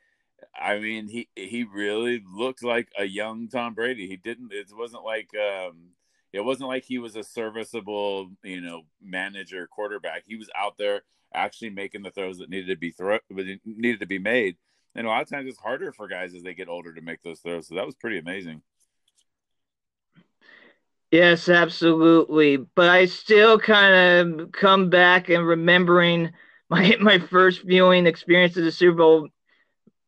I 0.59 0.79
mean, 0.79 1.09
he 1.09 1.29
he 1.37 1.65
really 1.65 2.23
looked 2.35 2.63
like 2.63 2.89
a 2.99 3.05
young 3.05 3.49
Tom 3.49 3.75
Brady. 3.75 4.07
He 4.07 4.17
didn't. 4.17 4.53
It 4.53 4.69
wasn't 4.73 5.05
like 5.05 5.31
um, 5.35 5.91
it 6.33 6.41
wasn't 6.41 6.69
like 6.69 6.85
he 6.85 6.99
was 6.99 7.17
a 7.17 7.25
serviceable, 7.25 8.31
you 8.43 8.61
know, 8.61 8.83
manager 9.03 9.67
quarterback. 9.67 10.23
He 10.27 10.37
was 10.37 10.49
out 10.57 10.77
there 10.79 11.03
actually 11.35 11.71
making 11.71 12.03
the 12.03 12.11
throws 12.11 12.39
that 12.39 12.51
needed 12.51 12.69
to 12.69 12.77
be 12.77 12.91
throw 12.91 13.19
needed 13.65 14.01
to 14.01 14.07
be 14.07 14.19
made. 14.19 14.57
And 14.95 15.07
a 15.07 15.11
lot 15.11 15.23
of 15.23 15.29
times 15.29 15.49
it's 15.49 15.59
harder 15.59 15.93
for 15.93 16.09
guys 16.09 16.35
as 16.35 16.43
they 16.43 16.55
get 16.55 16.69
older 16.69 16.93
to 16.93 17.01
make 17.01 17.23
those 17.23 17.41
throws. 17.41 17.69
So 17.69 17.77
that 17.77 17.87
was 17.87 17.95
pretty 17.95 18.19
amazing. 18.19 18.63
Yes, 21.11 21.49
absolutely. 21.49 22.57
But 22.57 22.89
I 22.89 23.07
still 23.07 23.59
kind 23.59 24.41
of 24.41 24.53
come 24.53 24.91
back 24.91 25.29
and 25.29 25.47
remembering 25.47 26.31
my 26.69 26.97
my 27.01 27.19
first 27.19 27.63
viewing 27.65 28.07
experience 28.07 28.57
of 28.57 28.65
the 28.65 28.73
Super 28.73 28.97
Bowl. 28.97 29.29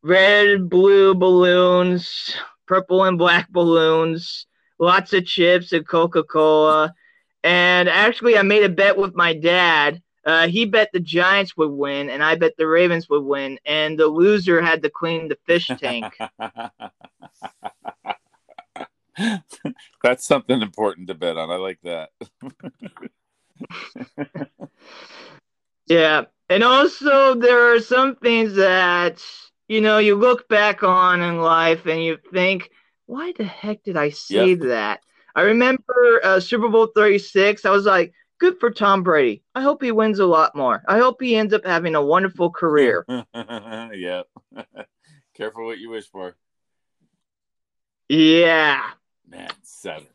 Red, 0.05 0.69
blue 0.69 1.15
balloons, 1.15 2.35
purple 2.67 3.05
and 3.05 3.19
black 3.19 3.49
balloons, 3.51 4.47
lots 4.83 5.13
of 5.13 5.25
chips 5.25 5.73
and 5.73 5.87
Coca-Cola. 5.87 6.93
And 7.45 7.89
actually 7.89 8.37
I 8.37 8.43
made 8.43 8.65
a 8.65 8.69
bet 8.69 8.97
with 8.97 9.15
my 9.15 9.33
dad. 9.33 10.03
Uh, 10.25 10.49
he 10.49 10.65
bet 10.65 10.91
the 10.93 11.01
Giants 11.01 11.57
would 11.57 11.71
win, 11.71 12.09
and 12.09 12.23
I 12.23 12.37
bet 12.37 12.57
the 12.57 12.67
Ravens 12.67 13.09
would 13.09 13.25
win, 13.25 13.59
and 13.65 13.99
the 13.99 14.07
loser 14.07 14.63
had 14.63 14.83
to 14.83 14.91
clean 14.91 15.29
the 15.29 15.37
fish 15.47 15.67
tank. 15.67 16.17
That's 20.03 20.25
something 20.25 20.63
important 20.63 21.09
to 21.09 21.15
bet 21.15 21.37
on. 21.37 21.51
I 21.51 21.57
like 21.57 21.81
that. 21.83 22.11
Yeah. 25.87 26.25
And 26.49 26.63
also, 26.63 27.35
there 27.35 27.75
are 27.75 27.81
some 27.81 28.17
things 28.17 28.55
that, 28.55 29.23
you 29.69 29.81
know, 29.81 29.99
you 29.99 30.15
look 30.15 30.49
back 30.49 30.83
on 30.83 31.21
in 31.21 31.41
life 31.41 31.85
and 31.87 32.03
you 32.03 32.19
think, 32.33 32.71
why 33.13 33.31
the 33.37 33.45
heck 33.45 33.83
did 33.83 33.95
I 33.95 34.09
say 34.09 34.55
that? 34.55 35.01
I 35.37 35.43
remember 35.43 36.21
uh, 36.25 36.41
Super 36.41 36.71
Bowl 36.71 36.87
36. 36.87 37.67
I 37.67 37.71
was 37.71 37.85
like, 37.85 38.15
good 38.41 38.59
for 38.59 38.71
Tom 38.71 39.03
Brady. 39.03 39.43
I 39.55 39.61
hope 39.61 39.83
he 39.83 39.93
wins 39.93 40.19
a 40.19 40.25
lot 40.25 40.57
more. 40.57 40.83
I 40.89 40.97
hope 40.97 41.21
he 41.21 41.37
ends 41.37 41.53
up 41.53 41.67
having 41.67 41.95
a 41.95 42.03
wonderful 42.03 42.51
career. 42.51 43.05
yeah. 43.35 44.23
Careful 45.35 45.67
what 45.67 45.79
you 45.79 45.91
wish 45.91 46.09
for. 46.09 46.35
yeah. 48.09 48.83
Man, 49.29 49.51
seven. 49.61 50.07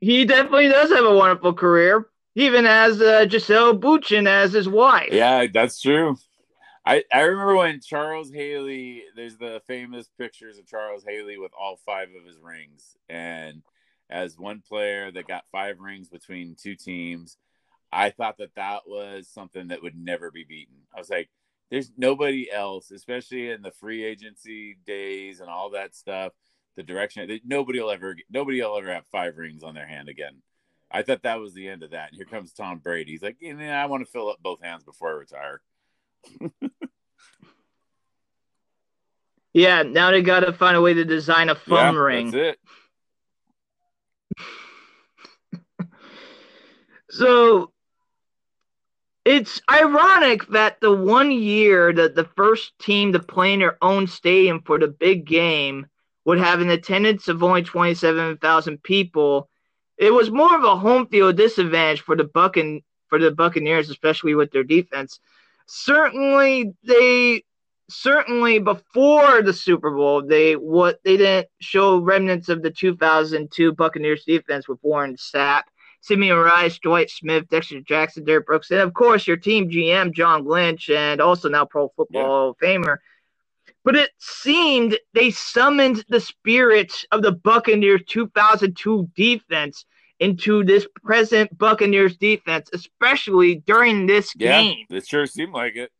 He 0.00 0.24
definitely 0.24 0.68
does 0.68 0.90
have 0.90 1.04
a 1.04 1.14
wonderful 1.14 1.54
career. 1.54 2.08
even 2.34 2.66
as 2.66 3.00
uh, 3.00 3.26
Gisele 3.26 3.78
Bündchen 3.78 4.26
as 4.26 4.52
his 4.52 4.68
wife. 4.68 5.12
Yeah, 5.12 5.46
that's 5.52 5.80
true. 5.80 6.16
I, 6.86 7.04
I 7.12 7.22
remember 7.22 7.56
when 7.56 7.80
Charles 7.80 8.30
Haley, 8.30 9.04
there's 9.16 9.38
the 9.38 9.62
famous 9.66 10.10
pictures 10.18 10.58
of 10.58 10.66
Charles 10.66 11.04
Haley 11.06 11.38
with 11.38 11.52
all 11.58 11.80
five 11.86 12.08
of 12.08 12.26
his 12.26 12.38
rings. 12.42 12.96
And 13.08 13.62
as 14.10 14.38
one 14.38 14.60
player 14.60 15.10
that 15.10 15.26
got 15.26 15.44
five 15.50 15.80
rings 15.80 16.10
between 16.10 16.56
two 16.60 16.74
teams, 16.76 17.38
I 17.90 18.10
thought 18.10 18.36
that 18.38 18.54
that 18.56 18.82
was 18.86 19.28
something 19.28 19.68
that 19.68 19.82
would 19.82 19.96
never 19.96 20.30
be 20.30 20.44
beaten. 20.44 20.74
I 20.94 20.98
was 20.98 21.08
like, 21.08 21.30
there's 21.70 21.90
nobody 21.96 22.50
else, 22.52 22.90
especially 22.90 23.50
in 23.50 23.62
the 23.62 23.70
free 23.70 24.04
agency 24.04 24.76
days 24.86 25.40
and 25.40 25.48
all 25.48 25.70
that 25.70 25.94
stuff. 25.96 26.32
The 26.76 26.82
direction 26.82 27.40
nobody 27.44 27.80
will 27.80 27.90
ever 27.90 28.16
nobody 28.28 28.60
will 28.60 28.76
ever 28.76 28.92
have 28.92 29.06
five 29.06 29.36
rings 29.36 29.62
on 29.62 29.74
their 29.74 29.86
hand 29.86 30.08
again. 30.08 30.42
I 30.90 31.02
thought 31.02 31.22
that 31.22 31.40
was 31.40 31.54
the 31.54 31.68
end 31.68 31.82
of 31.82 31.92
that. 31.92 32.08
And 32.10 32.16
here 32.16 32.26
comes 32.26 32.52
Tom 32.52 32.78
Brady. 32.78 33.12
He's 33.12 33.22
like, 33.22 33.36
yeah, 33.40 33.82
I 33.82 33.86
want 33.86 34.04
to 34.04 34.10
fill 34.10 34.28
up 34.28 34.38
both 34.42 34.62
hands 34.62 34.84
before 34.84 35.10
I 35.10 35.12
retire. 35.12 35.62
yeah, 39.52 39.82
now 39.82 40.10
they 40.10 40.22
got 40.22 40.40
to 40.40 40.52
find 40.52 40.76
a 40.76 40.80
way 40.80 40.94
to 40.94 41.04
design 41.04 41.48
a 41.48 41.54
phone 41.54 41.94
yeah, 41.94 42.00
ring. 42.00 42.30
That's 42.30 42.58
it. 45.78 45.88
so 47.10 47.72
it's 49.24 49.60
ironic 49.70 50.46
that 50.48 50.80
the 50.80 50.92
one 50.92 51.30
year 51.30 51.92
that 51.92 52.14
the 52.14 52.28
first 52.36 52.78
team 52.78 53.12
to 53.12 53.18
play 53.18 53.54
in 53.54 53.60
their 53.60 53.78
own 53.82 54.06
stadium 54.06 54.60
for 54.60 54.78
the 54.78 54.88
big 54.88 55.24
game 55.24 55.86
would 56.26 56.38
have 56.38 56.60
an 56.60 56.70
attendance 56.70 57.28
of 57.28 57.42
only 57.42 57.62
27,000 57.62 58.82
people, 58.82 59.48
it 59.96 60.12
was 60.12 60.30
more 60.30 60.56
of 60.56 60.64
a 60.64 60.76
home 60.76 61.06
field 61.06 61.36
disadvantage 61.36 62.00
for 62.00 62.16
the 62.16 62.24
Buccan- 62.24 62.82
for 63.08 63.18
the 63.18 63.30
Buccaneers, 63.30 63.90
especially 63.90 64.34
with 64.34 64.50
their 64.50 64.64
defense. 64.64 65.20
Certainly, 65.66 66.72
they 66.84 67.42
certainly 67.88 68.58
before 68.58 69.42
the 69.42 69.52
Super 69.52 69.90
Bowl, 69.90 70.22
they 70.22 70.54
what 70.54 71.00
they 71.04 71.16
didn't 71.16 71.48
show 71.60 71.98
remnants 71.98 72.48
of 72.48 72.62
the 72.62 72.70
2002 72.70 73.72
Buccaneers 73.72 74.24
defense 74.24 74.68
with 74.68 74.78
Warren 74.82 75.16
Sapp 75.16 75.62
Simeon 76.04 76.36
Rice, 76.36 76.78
Dwight 76.78 77.08
Smith, 77.08 77.48
Dexter 77.48 77.80
Jackson, 77.80 78.24
Derrick 78.24 78.44
Brooks, 78.44 78.70
and 78.70 78.80
of 78.80 78.92
course 78.92 79.26
your 79.26 79.38
team 79.38 79.70
GM 79.70 80.12
John 80.12 80.44
Lynch, 80.44 80.90
and 80.90 81.18
also 81.18 81.48
now 81.48 81.64
Pro 81.64 81.88
Football 81.96 82.54
yeah. 82.60 82.68
Famer. 82.68 82.96
But 83.84 83.96
it 83.96 84.10
seemed 84.18 84.98
they 85.14 85.30
summoned 85.30 86.04
the 86.10 86.20
spirit 86.20 86.92
of 87.10 87.22
the 87.22 87.32
Buccaneers 87.32 88.02
2002 88.06 89.08
defense 89.16 89.86
into 90.20 90.64
this 90.64 90.86
present 91.02 91.56
Buccaneers 91.56 92.16
defense, 92.16 92.70
especially 92.72 93.56
during 93.56 94.06
this 94.06 94.32
yeah, 94.36 94.62
game. 94.62 94.86
It 94.90 95.06
sure 95.06 95.26
seemed 95.26 95.52
like 95.52 95.76
it. 95.76 95.90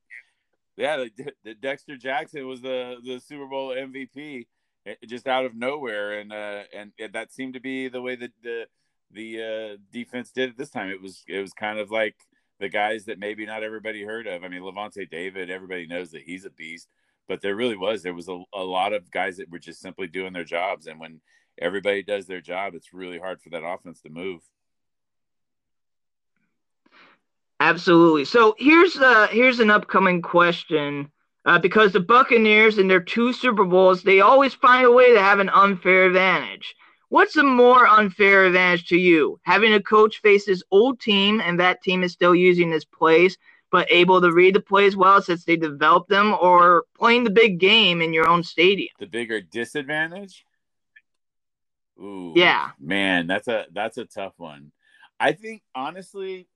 Yeah, 0.76 0.96
the, 0.96 1.32
the 1.44 1.54
Dexter 1.54 1.96
Jackson 1.96 2.46
was 2.46 2.60
the 2.60 2.96
the 3.04 3.20
Super 3.20 3.46
Bowl 3.46 3.70
MVP 3.70 4.46
eh, 4.86 4.94
just 5.06 5.28
out 5.28 5.44
of 5.44 5.54
nowhere, 5.54 6.18
and 6.18 6.32
uh, 6.32 6.62
and 6.74 6.92
that 7.12 7.32
seemed 7.32 7.54
to 7.54 7.60
be 7.60 7.88
the 7.88 8.02
way 8.02 8.16
that 8.16 8.32
the 8.42 8.66
the 9.10 9.42
uh, 9.42 9.76
defense 9.92 10.30
did 10.32 10.50
it 10.50 10.58
this 10.58 10.70
time. 10.70 10.90
It 10.90 11.00
was 11.00 11.22
it 11.28 11.40
was 11.40 11.52
kind 11.52 11.78
of 11.78 11.90
like 11.90 12.16
the 12.60 12.68
guys 12.68 13.04
that 13.04 13.18
maybe 13.18 13.46
not 13.46 13.62
everybody 13.62 14.02
heard 14.04 14.26
of. 14.26 14.42
I 14.42 14.48
mean, 14.48 14.62
Lavonte 14.62 15.08
David, 15.10 15.50
everybody 15.50 15.86
knows 15.86 16.10
that 16.10 16.22
he's 16.22 16.44
a 16.44 16.50
beast, 16.50 16.88
but 17.28 17.40
there 17.40 17.56
really 17.56 17.76
was 17.76 18.02
there 18.02 18.14
was 18.14 18.28
a, 18.28 18.42
a 18.52 18.62
lot 18.62 18.92
of 18.92 19.10
guys 19.10 19.36
that 19.36 19.50
were 19.50 19.58
just 19.58 19.80
simply 19.80 20.06
doing 20.08 20.32
their 20.32 20.44
jobs, 20.44 20.86
and 20.86 20.98
when 20.98 21.20
everybody 21.58 22.02
does 22.02 22.26
their 22.26 22.40
job, 22.40 22.74
it's 22.74 22.92
really 22.92 23.18
hard 23.18 23.40
for 23.40 23.50
that 23.50 23.64
offense 23.64 24.00
to 24.02 24.10
move. 24.10 24.42
Absolutely. 27.60 28.24
So 28.24 28.54
here's 28.58 28.96
uh 28.96 29.28
here's 29.30 29.60
an 29.60 29.70
upcoming 29.70 30.22
question. 30.22 31.10
Uh, 31.46 31.58
because 31.58 31.92
the 31.92 32.00
Buccaneers 32.00 32.78
in 32.78 32.88
their 32.88 33.02
two 33.02 33.30
Super 33.30 33.64
Bowls, 33.64 34.02
they 34.02 34.20
always 34.20 34.54
find 34.54 34.86
a 34.86 34.90
way 34.90 35.12
to 35.12 35.20
have 35.20 35.40
an 35.40 35.50
unfair 35.50 36.06
advantage. 36.06 36.74
What's 37.10 37.36
a 37.36 37.42
more 37.42 37.86
unfair 37.86 38.46
advantage 38.46 38.86
to 38.86 38.96
you? 38.96 39.38
Having 39.42 39.74
a 39.74 39.82
coach 39.82 40.22
face 40.22 40.46
his 40.46 40.64
old 40.70 41.00
team 41.00 41.42
and 41.42 41.60
that 41.60 41.82
team 41.82 42.02
is 42.02 42.12
still 42.12 42.34
using 42.34 42.72
his 42.72 42.86
plays, 42.86 43.36
but 43.70 43.86
able 43.90 44.22
to 44.22 44.32
read 44.32 44.54
the 44.54 44.60
plays 44.60 44.96
well 44.96 45.20
since 45.20 45.44
they 45.44 45.56
developed 45.56 46.08
them, 46.08 46.34
or 46.40 46.84
playing 46.96 47.24
the 47.24 47.30
big 47.30 47.58
game 47.58 48.00
in 48.00 48.14
your 48.14 48.26
own 48.26 48.42
stadium? 48.42 48.88
The 48.98 49.06
bigger 49.06 49.42
disadvantage? 49.42 50.46
Ooh, 51.98 52.32
yeah, 52.34 52.70
man, 52.78 53.26
that's 53.26 53.48
a 53.48 53.66
that's 53.72 53.98
a 53.98 54.04
tough 54.04 54.34
one. 54.36 54.72
I 55.20 55.32
think 55.32 55.62
honestly, 55.74 56.48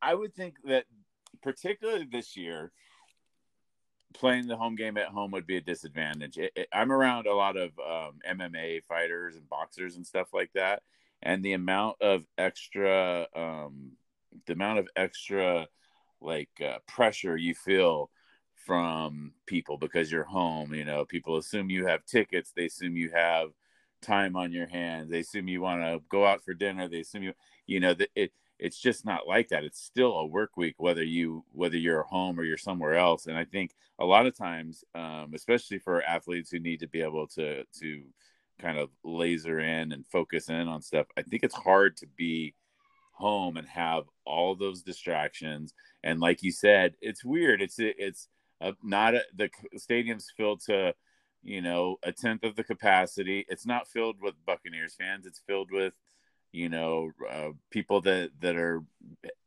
I 0.00 0.14
would 0.14 0.34
think 0.34 0.56
that 0.64 0.84
particularly 1.42 2.06
this 2.10 2.36
year, 2.36 2.72
playing 4.14 4.46
the 4.46 4.56
home 4.56 4.76
game 4.76 4.96
at 4.96 5.08
home 5.08 5.30
would 5.32 5.46
be 5.46 5.56
a 5.56 5.60
disadvantage. 5.60 6.38
It, 6.38 6.52
it, 6.56 6.68
I'm 6.72 6.92
around 6.92 7.26
a 7.26 7.34
lot 7.34 7.56
of 7.56 7.70
um, 7.78 8.20
MMA 8.28 8.84
fighters 8.84 9.36
and 9.36 9.48
boxers 9.48 9.96
and 9.96 10.06
stuff 10.06 10.28
like 10.32 10.50
that, 10.54 10.82
and 11.22 11.44
the 11.44 11.52
amount 11.52 11.96
of 12.00 12.26
extra, 12.38 13.26
um, 13.34 13.92
the 14.46 14.52
amount 14.52 14.78
of 14.78 14.88
extra 14.96 15.66
like 16.20 16.50
uh, 16.64 16.78
pressure 16.86 17.36
you 17.36 17.54
feel 17.54 18.10
from 18.66 19.32
people 19.46 19.76
because 19.78 20.10
you're 20.10 20.24
home. 20.24 20.74
You 20.74 20.84
know, 20.84 21.04
people 21.04 21.36
assume 21.36 21.70
you 21.70 21.86
have 21.86 22.04
tickets. 22.04 22.52
They 22.54 22.66
assume 22.66 22.96
you 22.96 23.10
have 23.14 23.50
time 24.02 24.36
on 24.36 24.52
your 24.52 24.66
hands. 24.66 25.10
They 25.10 25.20
assume 25.20 25.48
you 25.48 25.60
want 25.60 25.82
to 25.82 26.00
go 26.08 26.26
out 26.26 26.44
for 26.44 26.54
dinner. 26.54 26.88
They 26.88 27.00
assume 27.00 27.22
you, 27.22 27.32
you 27.66 27.80
know, 27.80 27.94
that 27.94 28.10
it 28.14 28.32
it's 28.58 28.78
just 28.78 29.04
not 29.04 29.26
like 29.26 29.48
that 29.48 29.64
it's 29.64 29.82
still 29.82 30.12
a 30.12 30.26
work 30.26 30.56
week 30.56 30.74
whether 30.78 31.02
you 31.02 31.44
whether 31.52 31.76
you're 31.76 32.02
home 32.04 32.38
or 32.38 32.44
you're 32.44 32.56
somewhere 32.56 32.94
else 32.94 33.26
and 33.26 33.36
i 33.36 33.44
think 33.44 33.72
a 33.98 34.04
lot 34.04 34.26
of 34.26 34.36
times 34.36 34.84
um, 34.94 35.32
especially 35.34 35.78
for 35.78 36.02
athletes 36.02 36.50
who 36.50 36.58
need 36.58 36.80
to 36.80 36.88
be 36.88 37.00
able 37.00 37.26
to 37.26 37.64
to 37.78 38.02
kind 38.58 38.78
of 38.78 38.88
laser 39.04 39.60
in 39.60 39.92
and 39.92 40.06
focus 40.06 40.48
in 40.48 40.68
on 40.68 40.80
stuff 40.80 41.06
i 41.16 41.22
think 41.22 41.42
it's 41.42 41.54
hard 41.54 41.96
to 41.96 42.06
be 42.16 42.54
home 43.12 43.56
and 43.56 43.68
have 43.68 44.04
all 44.24 44.54
those 44.54 44.82
distractions 44.82 45.74
and 46.02 46.20
like 46.20 46.42
you 46.42 46.52
said 46.52 46.94
it's 47.00 47.24
weird 47.24 47.62
it's 47.62 47.76
it's 47.78 48.28
a, 48.60 48.72
not 48.82 49.14
a, 49.14 49.22
the 49.34 49.50
stadium's 49.76 50.32
filled 50.36 50.60
to 50.60 50.94
you 51.46 51.62
know 51.62 51.96
a 52.02 52.12
tenth 52.12 52.42
of 52.44 52.56
the 52.56 52.64
capacity 52.64 53.46
it's 53.48 53.64
not 53.64 53.88
filled 53.88 54.16
with 54.20 54.34
buccaneers 54.44 54.96
fans 54.98 55.26
it's 55.26 55.40
filled 55.46 55.70
with 55.70 55.94
you 56.56 56.70
know, 56.70 57.10
uh, 57.30 57.50
people 57.70 58.00
that 58.00 58.30
that 58.40 58.56
are 58.56 58.82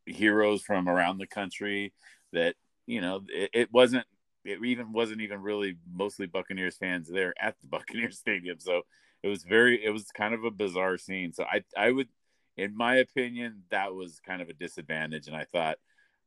heroes 0.06 0.62
from 0.62 0.88
around 0.88 1.18
the 1.18 1.26
country. 1.26 1.92
That 2.32 2.54
you 2.86 3.00
know, 3.00 3.22
it, 3.28 3.50
it, 3.52 3.72
wasn't. 3.72 4.06
It 4.44 4.64
even 4.64 4.92
wasn't 4.92 5.20
even 5.20 5.42
really 5.42 5.76
mostly 5.92 6.26
Buccaneers 6.26 6.76
fans 6.76 7.08
there 7.08 7.34
at 7.40 7.56
the 7.60 7.66
Buccaneers 7.68 8.18
Stadium. 8.18 8.60
So 8.60 8.82
it 9.24 9.28
was 9.28 9.42
very. 9.42 9.84
It 9.84 9.90
was 9.90 10.06
kind 10.12 10.34
of 10.34 10.44
a 10.44 10.52
bizarre 10.52 10.98
scene. 10.98 11.32
So 11.32 11.44
I 11.44 11.64
I 11.76 11.90
would, 11.90 12.08
in 12.56 12.76
my 12.76 12.96
opinion, 12.96 13.64
that 13.70 13.92
was 13.92 14.20
kind 14.24 14.40
of 14.40 14.48
a 14.48 14.54
disadvantage, 14.54 15.26
and 15.26 15.36
I 15.36 15.44
thought. 15.44 15.78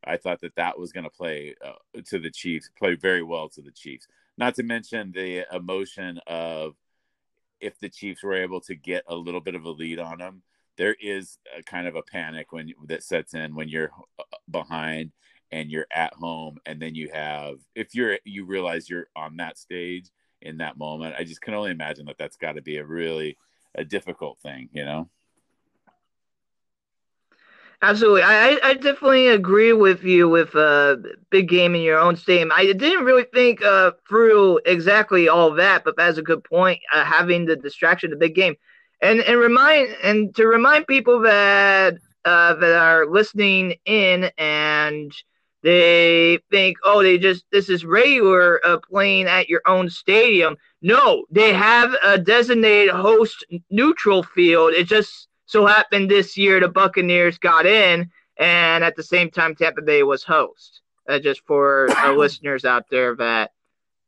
I 0.05 0.17
thought 0.17 0.41
that 0.41 0.55
that 0.55 0.77
was 0.77 0.91
going 0.91 1.05
to 1.05 1.09
play 1.09 1.55
uh, 1.63 2.01
to 2.05 2.19
the 2.19 2.31
Chiefs, 2.31 2.69
play 2.77 2.95
very 2.95 3.23
well 3.23 3.49
to 3.49 3.61
the 3.61 3.71
Chiefs. 3.71 4.07
Not 4.37 4.55
to 4.55 4.63
mention 4.63 5.11
the 5.11 5.45
emotion 5.55 6.19
of 6.27 6.75
if 7.59 7.79
the 7.79 7.89
Chiefs 7.89 8.23
were 8.23 8.33
able 8.35 8.61
to 8.61 8.75
get 8.75 9.03
a 9.07 9.15
little 9.15 9.41
bit 9.41 9.55
of 9.55 9.63
a 9.63 9.69
lead 9.69 9.99
on 9.99 10.17
them, 10.17 10.41
there 10.77 10.95
is 10.99 11.37
a 11.57 11.63
kind 11.63 11.87
of 11.87 11.95
a 11.95 12.01
panic 12.01 12.51
when 12.51 12.73
that 12.87 13.03
sets 13.03 13.33
in 13.33 13.55
when 13.55 13.69
you're 13.69 13.91
uh, 14.19 14.23
behind 14.49 15.11
and 15.51 15.69
you're 15.69 15.87
at 15.91 16.13
home 16.15 16.57
and 16.65 16.81
then 16.81 16.95
you 16.95 17.09
have 17.13 17.57
if 17.75 17.93
you're 17.93 18.17
you 18.25 18.45
realize 18.45 18.89
you're 18.89 19.07
on 19.15 19.37
that 19.37 19.57
stage 19.57 20.09
in 20.41 20.57
that 20.57 20.77
moment 20.77 21.15
i 21.17 21.23
just 21.23 21.41
can 21.41 21.53
only 21.53 21.71
imagine 21.71 22.05
that 22.05 22.17
that's 22.17 22.37
got 22.37 22.53
to 22.53 22.61
be 22.61 22.77
a 22.77 22.85
really 22.85 23.37
a 23.75 23.83
difficult 23.83 24.39
thing 24.39 24.67
you 24.73 24.83
know 24.83 25.07
Absolutely, 27.83 28.23
I, 28.23 28.59
I 28.63 28.73
definitely 28.75 29.27
agree 29.27 29.73
with 29.73 30.03
you 30.05 30.29
with 30.29 30.55
uh 30.55 30.95
big 31.29 31.49
game 31.49 31.75
in 31.75 31.81
your 31.81 31.99
own 31.99 32.15
stadium. 32.15 32.49
I 32.53 32.71
didn't 32.71 33.03
really 33.03 33.25
think 33.33 33.61
uh 33.61 33.91
through 34.07 34.61
exactly 34.65 35.27
all 35.27 35.51
that, 35.55 35.83
but 35.83 35.97
that's 35.97 36.17
a 36.17 36.23
good 36.23 36.43
point. 36.45 36.79
Uh, 36.93 37.03
having 37.03 37.45
the 37.45 37.57
distraction, 37.57 38.09
the 38.09 38.15
big 38.15 38.35
game, 38.35 38.55
and 39.01 39.19
and 39.19 39.37
remind 39.37 39.89
and 40.01 40.33
to 40.35 40.47
remind 40.47 40.87
people 40.87 41.19
that 41.21 41.95
uh, 42.25 42.53
that 42.55 42.75
are 42.77 43.05
listening 43.05 43.75
in 43.85 44.31
and 44.37 45.11
they 45.61 46.39
think, 46.51 46.77
oh, 46.85 47.03
they 47.03 47.17
just 47.17 47.45
this 47.51 47.69
is 47.69 47.85
regular 47.85 48.65
uh, 48.65 48.77
playing 48.77 49.27
at 49.27 49.49
your 49.49 49.61
own 49.67 49.89
stadium. 49.89 50.55
No, 50.81 51.25
they 51.31 51.53
have 51.53 51.93
a 52.03 52.17
designated 52.17 52.95
host 52.95 53.45
neutral 53.69 54.23
field. 54.23 54.73
It 54.73 54.85
just 54.87 55.27
so 55.45 55.65
happened 55.65 56.09
this 56.09 56.37
year 56.37 56.59
the 56.59 56.67
Buccaneers 56.67 57.37
got 57.37 57.65
in, 57.65 58.09
and 58.37 58.83
at 58.83 58.95
the 58.95 59.03
same 59.03 59.29
time 59.29 59.55
Tampa 59.55 59.81
Bay 59.81 60.03
was 60.03 60.23
host. 60.23 60.81
Uh, 61.07 61.19
just 61.19 61.41
for 61.45 61.89
listeners 62.15 62.63
out 62.63 62.85
there 62.89 63.15
that 63.15 63.51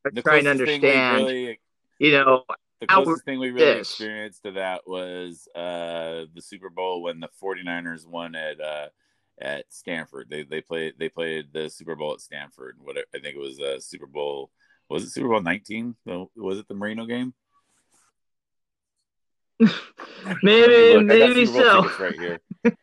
are 0.06 0.12
the 0.12 0.22
trying 0.22 0.46
to 0.46 0.52
understand, 0.52 1.26
really, 1.26 1.60
you 2.00 2.12
know, 2.12 2.44
the 2.80 2.88
closest 2.88 3.26
thing 3.26 3.40
we 3.40 3.52
really 3.52 3.80
experienced 3.80 4.44
to 4.44 4.52
that 4.52 4.82
was 4.88 5.48
uh, 5.56 6.26
the 6.34 6.42
Super 6.42 6.70
Bowl 6.70 7.04
when 7.04 7.20
the 7.20 7.30
49ers 7.42 8.08
won 8.08 8.36
at 8.36 8.62
uh, 8.62 8.88
at 9.40 9.66
Stanford. 9.70 10.28
They 10.30 10.44
they 10.44 10.62
played 10.62 10.94
they 10.98 11.10
played 11.10 11.48
the 11.52 11.70
Super 11.70 11.96
Bowl 11.96 12.14
at 12.14 12.22
Stanford. 12.22 12.78
What 12.80 12.98
I 12.98 13.20
think 13.20 13.36
it 13.36 13.40
was 13.40 13.60
uh, 13.60 13.80
Super 13.80 14.08
Bowl 14.08 14.52
was 14.90 15.04
it 15.04 15.10
Super 15.10 15.30
Bowl 15.30 15.42
19? 15.42 15.96
Was 16.36 16.60
it 16.60 16.68
the 16.68 16.76
Marino 16.76 17.06
game? 17.06 17.34
maybe 20.44 20.94
Look, 20.96 21.06
maybe 21.06 21.46
so. 21.46 21.90
Right 22.00 22.20
here. 22.20 22.40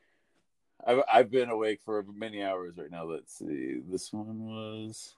I've, 0.87 1.03
I've 1.13 1.31
been 1.31 1.51
awake 1.51 1.81
for 1.85 2.05
many 2.15 2.43
hours 2.43 2.77
right 2.77 2.91
now. 2.91 3.05
Let's 3.05 3.39
see. 3.39 3.81
This 3.89 4.13
one 4.13 4.45
was. 4.47 5.15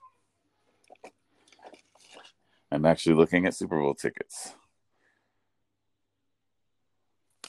I'm 2.71 2.85
actually 2.85 3.15
looking 3.15 3.45
at 3.45 3.55
Super 3.55 3.79
Bowl 3.79 3.95
tickets. 3.95 4.53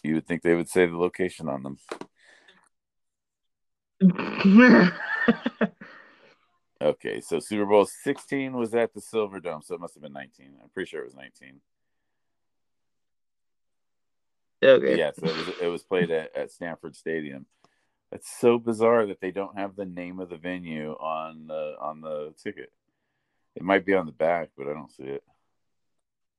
You 0.02 0.14
would 0.14 0.26
think 0.26 0.42
they 0.42 0.54
would 0.54 0.68
say 0.68 0.86
the 0.86 0.96
location 0.96 1.48
on 1.48 1.62
them. 1.62 1.78
okay, 6.82 7.20
so 7.20 7.40
Super 7.40 7.66
Bowl 7.66 7.86
16 7.86 8.52
was 8.52 8.74
at 8.74 8.94
the 8.94 9.00
Silver 9.00 9.40
Dome, 9.40 9.62
so 9.62 9.74
it 9.74 9.80
must 9.80 9.94
have 9.94 10.02
been 10.02 10.12
19. 10.12 10.52
I'm 10.62 10.68
pretty 10.68 10.88
sure 10.88 11.00
it 11.00 11.06
was 11.06 11.14
19. 11.14 11.60
Okay. 14.62 14.98
Yeah, 14.98 15.10
so 15.12 15.26
it 15.26 15.36
was, 15.36 15.48
it 15.62 15.68
was 15.68 15.82
played 15.82 16.10
at, 16.10 16.34
at 16.34 16.50
Stanford 16.50 16.96
Stadium. 16.96 17.46
It's 18.12 18.30
so 18.40 18.58
bizarre 18.58 19.06
that 19.06 19.20
they 19.20 19.30
don't 19.30 19.58
have 19.58 19.76
the 19.76 19.84
name 19.84 20.20
of 20.20 20.30
the 20.30 20.36
venue 20.36 20.92
on 20.92 21.46
the 21.48 21.74
on 21.80 22.00
the 22.00 22.32
ticket. 22.42 22.72
It 23.54 23.62
might 23.62 23.84
be 23.84 23.94
on 23.94 24.06
the 24.06 24.12
back, 24.12 24.50
but 24.56 24.68
I 24.68 24.72
don't 24.72 24.92
see 24.92 25.04
it. 25.04 25.24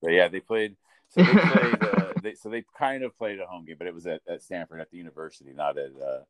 But 0.02 0.12
yeah, 0.12 0.28
they 0.28 0.40
played. 0.40 0.76
So 1.10 1.24
they 1.24 1.34
played. 1.34 1.84
uh, 1.84 2.14
they, 2.24 2.34
so 2.34 2.50
they 2.50 2.64
kind 2.78 3.04
of 3.04 3.18
played 3.18 3.40
a 3.40 3.46
home 3.46 3.66
game, 3.66 3.76
but 3.78 3.88
it 3.88 3.94
was 3.94 4.08
at, 4.08 4.22
at 4.28 4.42
Stanford 4.42 4.80
at 4.80 4.90
the 4.92 4.98
university, 4.98 5.52
not 5.54 5.78
at 5.78 5.92
uh, 6.02 6.22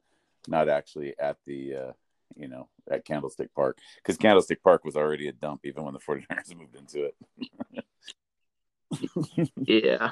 not 0.47 0.69
actually 0.69 1.13
at 1.19 1.37
the 1.45 1.75
uh, 1.75 1.91
you 2.35 2.47
know 2.47 2.67
at 2.89 3.05
Candlestick 3.05 3.53
Park 3.53 3.77
because 3.97 4.17
Candlestick 4.17 4.63
Park 4.63 4.83
was 4.83 4.95
already 4.95 5.27
a 5.27 5.33
dump 5.33 5.61
even 5.63 5.83
when 5.83 5.93
the 5.93 5.99
49ers 5.99 6.55
moved 6.57 6.75
into 6.75 7.05
it. 7.05 7.15
yeah. 9.57 10.11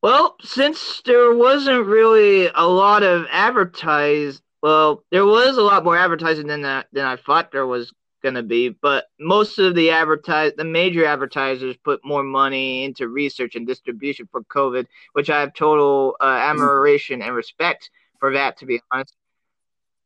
Well, 0.00 0.36
since 0.42 1.02
there 1.04 1.34
wasn't 1.34 1.86
really 1.86 2.48
a 2.54 2.66
lot 2.66 3.02
of 3.02 3.26
advertise, 3.30 4.40
well, 4.62 5.02
there 5.10 5.26
was 5.26 5.56
a 5.56 5.62
lot 5.62 5.82
more 5.84 5.96
advertising 5.96 6.46
than 6.46 6.62
that 6.62 6.86
than 6.92 7.04
I 7.04 7.16
thought 7.16 7.50
there 7.50 7.66
was 7.66 7.92
gonna 8.22 8.44
be, 8.44 8.68
but 8.68 9.06
most 9.18 9.58
of 9.58 9.74
the 9.74 9.90
advertise 9.90 10.52
the 10.56 10.64
major 10.64 11.04
advertisers 11.04 11.76
put 11.78 12.04
more 12.04 12.22
money 12.22 12.84
into 12.84 13.08
research 13.08 13.56
and 13.56 13.66
distribution 13.66 14.28
for 14.30 14.42
COVID, 14.44 14.86
which 15.14 15.30
I 15.30 15.40
have 15.40 15.54
total 15.54 16.16
uh, 16.20 16.24
admiration 16.24 17.20
and 17.20 17.34
respect 17.34 17.90
for 18.20 18.32
that. 18.34 18.56
To 18.58 18.66
be 18.66 18.80
honest, 18.92 19.14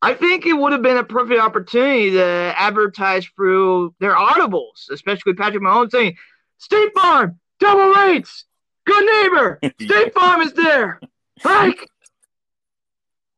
I 0.00 0.14
think 0.14 0.46
it 0.46 0.55
would 0.55 0.72
have 0.72 0.83
been 0.83 0.96
a 0.96 1.05
perfect 1.05 1.40
opportunity 1.40 2.12
to 2.12 2.55
advertise 2.57 3.26
through 3.37 3.94
their 3.98 4.14
audibles, 4.14 4.90
especially 4.90 5.35
Patrick 5.35 5.62
Mahomes 5.62 5.90
saying, 5.90 6.16
"State 6.57 6.92
Farm, 6.94 7.38
double 7.61 7.90
rates." 7.90 8.46
Good 8.87 9.05
neighbor. 9.05 9.61
State 9.81 10.14
Farm 10.14 10.40
is 10.40 10.53
there. 10.53 11.01
Hike. 11.40 11.88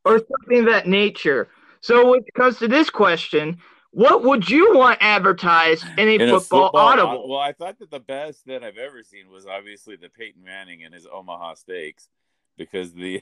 Or 0.03 0.19
something 0.19 0.59
of 0.59 0.65
that 0.65 0.87
nature. 0.87 1.49
So 1.81 2.11
when 2.11 2.19
it 2.19 2.33
comes 2.35 2.59
to 2.59 2.67
this 2.67 2.89
question, 2.89 3.59
what 3.91 4.23
would 4.23 4.49
you 4.49 4.75
want 4.75 4.97
advertised 5.01 5.85
in 5.97 6.07
a, 6.07 6.15
in 6.15 6.19
football, 6.19 6.35
a 6.37 6.39
football, 6.41 6.75
audible? 6.75 7.29
Well, 7.29 7.39
I 7.39 7.53
thought 7.53 7.79
that 7.79 7.89
the 7.89 7.99
best 7.99 8.45
that 8.45 8.63
I've 8.63 8.77
ever 8.77 9.01
seen 9.03 9.29
was 9.31 9.45
obviously 9.45 9.95
the 9.95 10.09
Peyton 10.09 10.43
Manning 10.43 10.83
and 10.83 10.93
his 10.93 11.07
Omaha 11.11 11.53
Steaks 11.53 12.09
because 12.57 12.93
the 12.93 13.21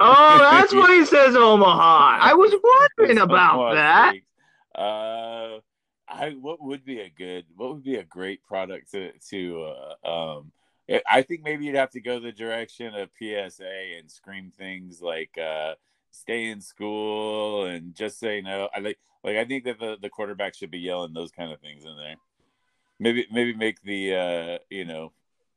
Oh, 0.00 0.38
that's 0.38 0.72
what 0.74 0.90
he 0.90 1.04
says 1.04 1.36
Omaha. 1.36 2.18
I 2.20 2.34
was 2.34 2.54
wondering 2.98 3.18
about 3.18 3.56
Omaha 3.56 3.74
that. 3.74 4.10
Steaks. 4.12 4.26
Uh 4.74 5.58
I 6.10 6.30
what 6.30 6.60
would 6.62 6.84
be 6.84 7.00
a 7.00 7.08
good 7.08 7.44
what 7.56 7.72
would 7.72 7.84
be 7.84 7.96
a 7.96 8.04
great 8.04 8.44
product 8.44 8.90
to 8.92 9.12
to 9.30 9.72
uh, 10.04 10.08
um 10.36 10.52
I 11.08 11.22
think 11.22 11.42
maybe 11.44 11.66
you'd 11.66 11.76
have 11.76 11.90
to 11.90 12.00
go 12.00 12.18
the 12.18 12.32
direction 12.32 12.94
of 12.94 13.10
PSA 13.16 13.98
and 13.98 14.10
scream 14.10 14.50
things 14.56 15.00
like 15.00 15.38
uh 15.38 15.74
stay 16.10 16.46
in 16.46 16.60
school 16.60 17.66
and 17.66 17.94
just 17.94 18.18
say 18.18 18.40
no. 18.40 18.68
I 18.74 18.80
like 18.80 18.98
like 19.22 19.36
I 19.36 19.44
think 19.44 19.64
that 19.64 19.78
the, 19.78 19.96
the 20.00 20.10
quarterback 20.10 20.54
should 20.54 20.70
be 20.70 20.80
yelling 20.80 21.12
those 21.14 21.30
kind 21.30 21.52
of 21.52 21.60
things 21.60 21.84
in 21.84 21.96
there. 21.96 22.16
Maybe 22.98 23.26
maybe 23.30 23.54
make 23.54 23.82
the 23.82 24.14
uh 24.14 24.58
you 24.68 24.84
know 24.84 25.12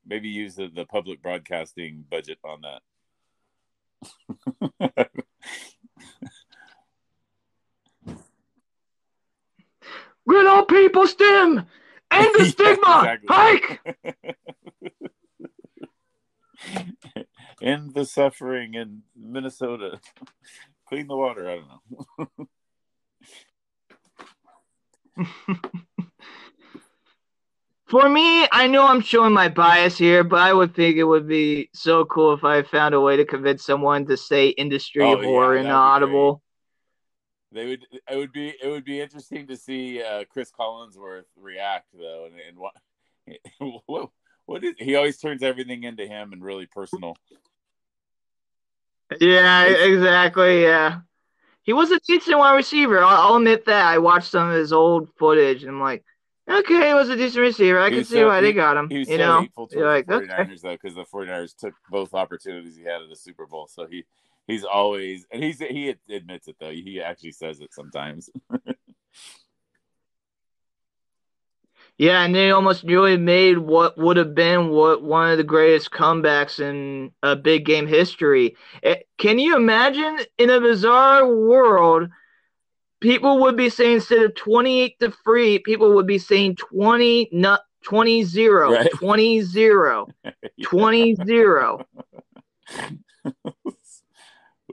maybe 0.06 0.28
use 0.28 0.54
the, 0.56 0.68
the 0.68 0.84
public 0.84 1.22
broadcasting 1.22 2.04
budget 2.10 2.38
on 2.44 2.62
that. 2.62 2.82
Grin 10.26 10.46
all 10.46 10.64
people 10.64 11.06
stem! 11.06 11.66
End 12.10 12.34
the 12.38 12.44
stigma! 12.46 13.18
Hike! 13.28 13.80
End 17.62 17.94
the 17.94 18.04
suffering 18.04 18.74
in 18.74 19.02
Minnesota. 19.16 20.00
Clean 20.88 21.06
the 21.06 21.16
water. 21.16 21.48
I 21.48 21.56
don't 21.56 21.68
know. 22.38 22.48
For 27.86 28.08
me, 28.08 28.48
I 28.50 28.66
know 28.66 28.86
I'm 28.86 29.00
showing 29.00 29.32
my 29.32 29.48
bias 29.48 29.96
here, 29.96 30.24
but 30.24 30.40
I 30.40 30.52
would 30.52 30.74
think 30.74 30.96
it 30.96 31.04
would 31.04 31.28
be 31.28 31.70
so 31.72 32.04
cool 32.06 32.32
if 32.32 32.42
I 32.42 32.62
found 32.62 32.92
a 32.94 33.00
way 33.00 33.16
to 33.16 33.24
convince 33.24 33.64
someone 33.64 34.06
to 34.06 34.16
say 34.16 34.48
industry 34.48 35.04
oh, 35.04 35.22
horror 35.22 35.54
yeah, 35.54 35.62
in 35.62 35.66
Audible 35.68 36.42
they 37.54 37.66
would 37.66 37.86
it 38.10 38.16
would 38.16 38.32
be 38.32 38.54
it 38.62 38.68
would 38.68 38.84
be 38.84 39.00
interesting 39.00 39.46
to 39.46 39.56
see 39.56 40.02
uh, 40.02 40.24
Chris 40.28 40.50
Collinsworth 40.50 41.24
react 41.36 41.86
though, 41.94 42.26
and, 42.26 42.34
and 42.48 42.58
what 42.58 42.74
what 43.86 44.10
what 44.46 44.64
is 44.64 44.74
he 44.78 44.96
always 44.96 45.18
turns 45.18 45.42
everything 45.42 45.84
into 45.84 46.06
him 46.06 46.32
and 46.32 46.44
really 46.44 46.66
personal. 46.66 47.16
Yeah, 49.20 49.64
exactly. 49.64 50.62
Yeah, 50.62 51.00
he 51.62 51.72
was 51.72 51.90
a 51.90 52.00
decent 52.00 52.38
wide 52.38 52.56
receiver. 52.56 53.02
I'll, 53.02 53.32
I'll, 53.32 53.36
admit 53.36 53.66
that. 53.66 53.86
I 53.86 53.98
watched 53.98 54.30
some 54.30 54.50
of 54.50 54.56
his 54.56 54.72
old 54.72 55.08
footage, 55.18 55.62
and 55.62 55.72
I'm 55.72 55.80
like, 55.80 56.04
okay, 56.48 56.88
he 56.88 56.94
was 56.94 57.08
a 57.08 57.16
decent 57.16 57.42
receiver. 57.42 57.80
I 57.80 57.90
can 57.90 58.04
see 58.04 58.16
so, 58.16 58.28
why 58.28 58.40
he, 58.40 58.46
they 58.46 58.52
got 58.52 58.76
him. 58.76 58.88
He 58.90 58.98
was 58.98 59.08
you 59.08 59.18
so 59.18 59.22
know, 59.22 59.40
hateful 59.42 59.68
to 59.68 59.84
like, 59.84 60.06
the 60.06 60.20
49ers 60.20 60.40
okay. 60.40 60.56
though, 60.62 60.70
because 60.70 60.94
the 60.94 61.04
49ers 61.04 61.56
took 61.56 61.74
both 61.90 62.14
opportunities 62.14 62.76
he 62.76 62.82
had 62.82 63.02
at 63.02 63.08
the 63.08 63.16
Super 63.16 63.46
Bowl, 63.46 63.68
so 63.68 63.86
he 63.86 64.04
he's 64.46 64.64
always 64.64 65.26
and 65.30 65.42
he's 65.42 65.58
he 65.58 65.94
admits 66.10 66.48
it 66.48 66.56
though. 66.60 66.70
He 66.70 67.00
actually 67.00 67.32
says 67.32 67.60
it 67.60 67.72
sometimes. 67.72 68.30
yeah, 71.98 72.24
and 72.24 72.34
they 72.34 72.50
almost 72.50 72.84
nearly 72.84 73.16
made 73.16 73.58
what 73.58 73.96
would 73.98 74.16
have 74.16 74.34
been 74.34 74.68
what 74.68 75.02
one 75.02 75.30
of 75.30 75.38
the 75.38 75.44
greatest 75.44 75.90
comebacks 75.90 76.60
in 76.60 77.12
a 77.22 77.36
big 77.36 77.64
game 77.64 77.86
history. 77.86 78.56
It, 78.82 78.88
eh, 78.88 79.02
can 79.18 79.38
you 79.38 79.56
imagine 79.56 80.18
in 80.38 80.50
a 80.50 80.60
bizarre 80.60 81.26
world? 81.26 82.10
People 83.00 83.40
would 83.40 83.56
be 83.56 83.68
saying 83.68 83.96
instead 83.96 84.22
of 84.22 84.34
28 84.34 84.98
to 85.00 85.10
3, 85.10 85.58
people 85.58 85.94
would 85.94 86.06
be 86.06 86.18
saying 86.18 86.56
20 86.56 87.28
not 87.32 87.60
20 87.84 88.24
0, 88.24 88.72
right? 88.72 88.90
20 88.92 89.42
0, 89.42 90.08
20 90.62 91.16
0. 91.16 91.86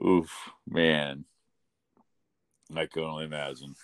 Oof, 0.04 0.50
man. 0.68 1.24
I 2.74 2.86
can 2.86 3.02
only 3.04 3.24
imagine. 3.24 3.74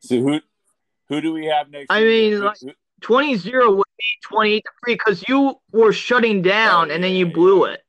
So 0.00 0.20
who 0.20 0.40
who 1.08 1.20
do 1.20 1.32
we 1.32 1.46
have 1.46 1.70
next? 1.70 1.86
I 1.90 2.00
mean, 2.00 2.40
like, 2.40 2.56
20 3.02 3.36
0 3.36 3.74
would 3.74 3.84
be 3.98 4.04
28 4.22 4.64
3 4.84 4.94
because 4.94 5.24
you 5.28 5.54
were 5.70 5.92
shutting 5.92 6.42
down 6.42 6.90
oh, 6.90 6.94
and 6.94 7.04
then 7.04 7.12
you 7.12 7.26
blew 7.26 7.66
yeah. 7.66 7.74
it. 7.74 7.80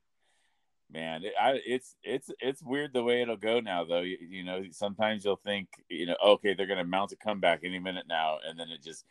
Man, 0.92 1.24
it, 1.24 1.34
I, 1.42 1.60
it's 1.66 1.96
it's 2.04 2.30
it's 2.40 2.62
weird 2.62 2.94
the 2.94 3.02
way 3.02 3.22
it'll 3.22 3.38
go 3.38 3.60
now, 3.60 3.84
though. 3.84 4.02
You, 4.02 4.18
you 4.22 4.44
know, 4.44 4.64
sometimes 4.72 5.26
you'll 5.26 5.38
think, 5.38 5.70
you 5.90 6.06
know, 6.06 6.16
okay, 6.24 6.54
they're 6.54 6.68
going 6.68 6.78
to 6.78 6.86
mount 6.86 7.14
a 7.14 7.16
comeback 7.16 7.62
any 7.64 7.80
minute 7.80 8.06
now, 8.08 8.38
and 8.48 8.60
then 8.60 8.70
it 8.70 8.84
just 8.84 9.04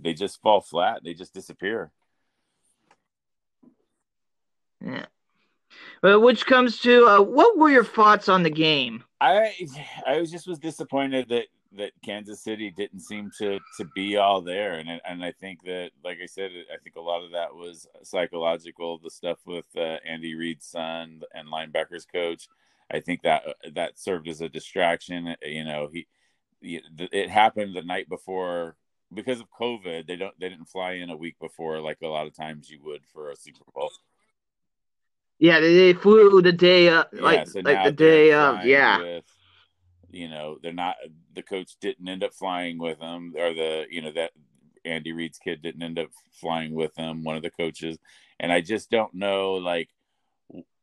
they 0.00 0.14
just 0.14 0.42
fall 0.42 0.60
flat. 0.60 1.02
They 1.04 1.14
just 1.14 1.34
disappear. 1.34 1.92
Yeah. 4.84 5.06
But 6.02 6.20
which 6.20 6.46
comes 6.46 6.80
to 6.80 7.06
uh, 7.06 7.22
what 7.22 7.58
were 7.58 7.70
your 7.70 7.84
thoughts 7.84 8.28
on 8.28 8.42
the 8.42 8.50
game? 8.50 9.04
I 9.20 9.52
I 10.06 10.18
was 10.18 10.30
just 10.30 10.46
was 10.46 10.58
disappointed 10.58 11.28
that 11.28 11.46
that 11.76 11.92
Kansas 12.02 12.42
City 12.42 12.70
didn't 12.70 13.00
seem 13.00 13.30
to 13.38 13.58
to 13.76 13.84
be 13.94 14.16
all 14.16 14.40
there, 14.40 14.74
and 14.74 14.88
and 15.04 15.24
I 15.24 15.32
think 15.32 15.62
that, 15.64 15.90
like 16.04 16.18
I 16.22 16.26
said, 16.26 16.50
I 16.72 16.78
think 16.82 16.96
a 16.96 17.00
lot 17.00 17.24
of 17.24 17.32
that 17.32 17.54
was 17.54 17.86
psychological. 18.02 18.98
The 18.98 19.10
stuff 19.10 19.38
with 19.46 19.66
uh, 19.76 19.98
Andy 20.06 20.34
Reid's 20.34 20.66
son 20.66 21.22
and 21.34 21.48
linebackers 21.48 22.06
coach, 22.10 22.48
I 22.90 23.00
think 23.00 23.22
that 23.22 23.42
that 23.74 23.98
served 23.98 24.28
as 24.28 24.40
a 24.40 24.48
distraction. 24.48 25.34
You 25.42 25.64
know, 25.64 25.88
he 25.92 26.06
it 26.62 27.30
happened 27.30 27.74
the 27.74 27.82
night 27.82 28.08
before 28.08 28.76
because 29.12 29.40
of 29.40 29.50
COVID. 29.50 30.06
They 30.06 30.16
don't 30.16 30.38
they 30.38 30.48
didn't 30.48 30.68
fly 30.68 30.92
in 30.92 31.10
a 31.10 31.16
week 31.16 31.36
before 31.40 31.80
like 31.80 31.98
a 32.02 32.08
lot 32.08 32.26
of 32.26 32.34
times 32.34 32.70
you 32.70 32.80
would 32.82 33.04
for 33.12 33.30
a 33.30 33.36
Super 33.36 33.64
Bowl. 33.74 33.90
Yeah, 35.38 35.60
they, 35.60 35.92
flew 35.92 36.42
the 36.42 36.52
day 36.52 36.88
up, 36.88 37.10
uh, 37.12 37.16
yeah, 37.16 37.22
like 37.22 37.48
so 37.48 37.60
like 37.60 37.84
the 37.84 37.92
day 37.92 38.32
of. 38.32 38.64
Yeah. 38.64 38.98
With, 38.98 39.24
you 40.10 40.28
know, 40.28 40.58
they're 40.62 40.72
not. 40.72 40.96
The 41.34 41.42
coach 41.42 41.76
didn't 41.80 42.08
end 42.08 42.24
up 42.24 42.34
flying 42.34 42.78
with 42.78 42.98
them, 42.98 43.34
or 43.36 43.54
the 43.54 43.86
you 43.90 44.02
know 44.02 44.12
that 44.12 44.32
Andy 44.84 45.12
Reid's 45.12 45.38
kid 45.38 45.62
didn't 45.62 45.82
end 45.82 45.98
up 45.98 46.08
flying 46.40 46.72
with 46.72 46.94
them. 46.94 47.22
One 47.22 47.36
of 47.36 47.42
the 47.42 47.50
coaches, 47.50 47.98
and 48.40 48.52
I 48.52 48.60
just 48.60 48.90
don't 48.90 49.14
know. 49.14 49.54
Like, 49.54 49.90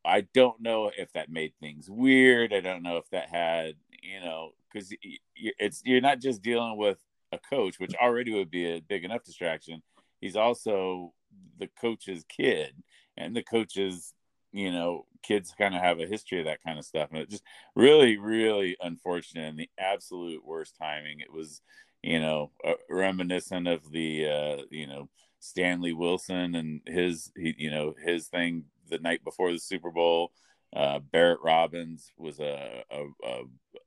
I 0.06 0.22
don't 0.34 0.62
know 0.62 0.92
if 0.96 1.12
that 1.14 1.30
made 1.30 1.54
things 1.60 1.90
weird. 1.90 2.54
I 2.54 2.62
don't 2.62 2.84
know 2.84 2.98
if 2.98 3.10
that 3.10 3.30
had 3.30 3.74
you 4.02 4.22
know 4.22 4.52
because 4.72 4.94
it's 5.36 5.82
you're 5.84 6.02
not 6.02 6.20
just 6.20 6.42
dealing 6.42 6.78
with 6.78 7.00
a 7.32 7.40
coach, 7.50 7.80
which 7.80 7.96
already 7.96 8.34
would 8.34 8.52
be 8.52 8.66
a 8.66 8.80
big 8.80 9.04
enough 9.04 9.24
distraction. 9.24 9.82
He's 10.22 10.36
also 10.36 11.14
the 11.58 11.70
coach's 11.82 12.24
kid, 12.30 12.74
and 13.18 13.36
the 13.36 13.44
coach's 13.44 14.14
you 14.56 14.72
know 14.72 15.06
kids 15.22 15.54
kind 15.58 15.76
of 15.76 15.82
have 15.82 16.00
a 16.00 16.08
history 16.08 16.40
of 16.40 16.46
that 16.46 16.64
kind 16.64 16.80
of 16.80 16.86
stuff, 16.86 17.10
and 17.12 17.20
it 17.20 17.30
just 17.30 17.44
really, 17.76 18.18
really 18.18 18.78
unfortunate 18.82 19.50
and 19.50 19.60
the 19.60 19.70
absolute 19.78 20.46
worst 20.46 20.76
timing. 20.80 21.20
It 21.20 21.32
was 21.32 21.62
you 22.02 22.20
know 22.20 22.52
reminiscent 22.90 23.68
of 23.68 23.92
the 23.92 24.26
uh, 24.28 24.64
you 24.72 24.88
know 24.88 25.10
Stanley 25.40 25.94
Wilson 25.94 26.56
and 26.56 26.82
his 26.88 27.32
he, 27.36 27.54
you 27.58 27.70
know 27.70 27.94
his 28.02 28.28
thing 28.28 28.64
the 28.90 29.00
night 29.00 29.24
before 29.24 29.52
the 29.52 29.60
Super 29.60 29.92
Bowl. 29.92 30.32
Uh, 30.74 31.00
Barrett 31.00 31.40
Robbins 31.42 32.12
was 32.18 32.40
a, 32.40 32.84
a, 32.92 33.04
a, 33.24 33.42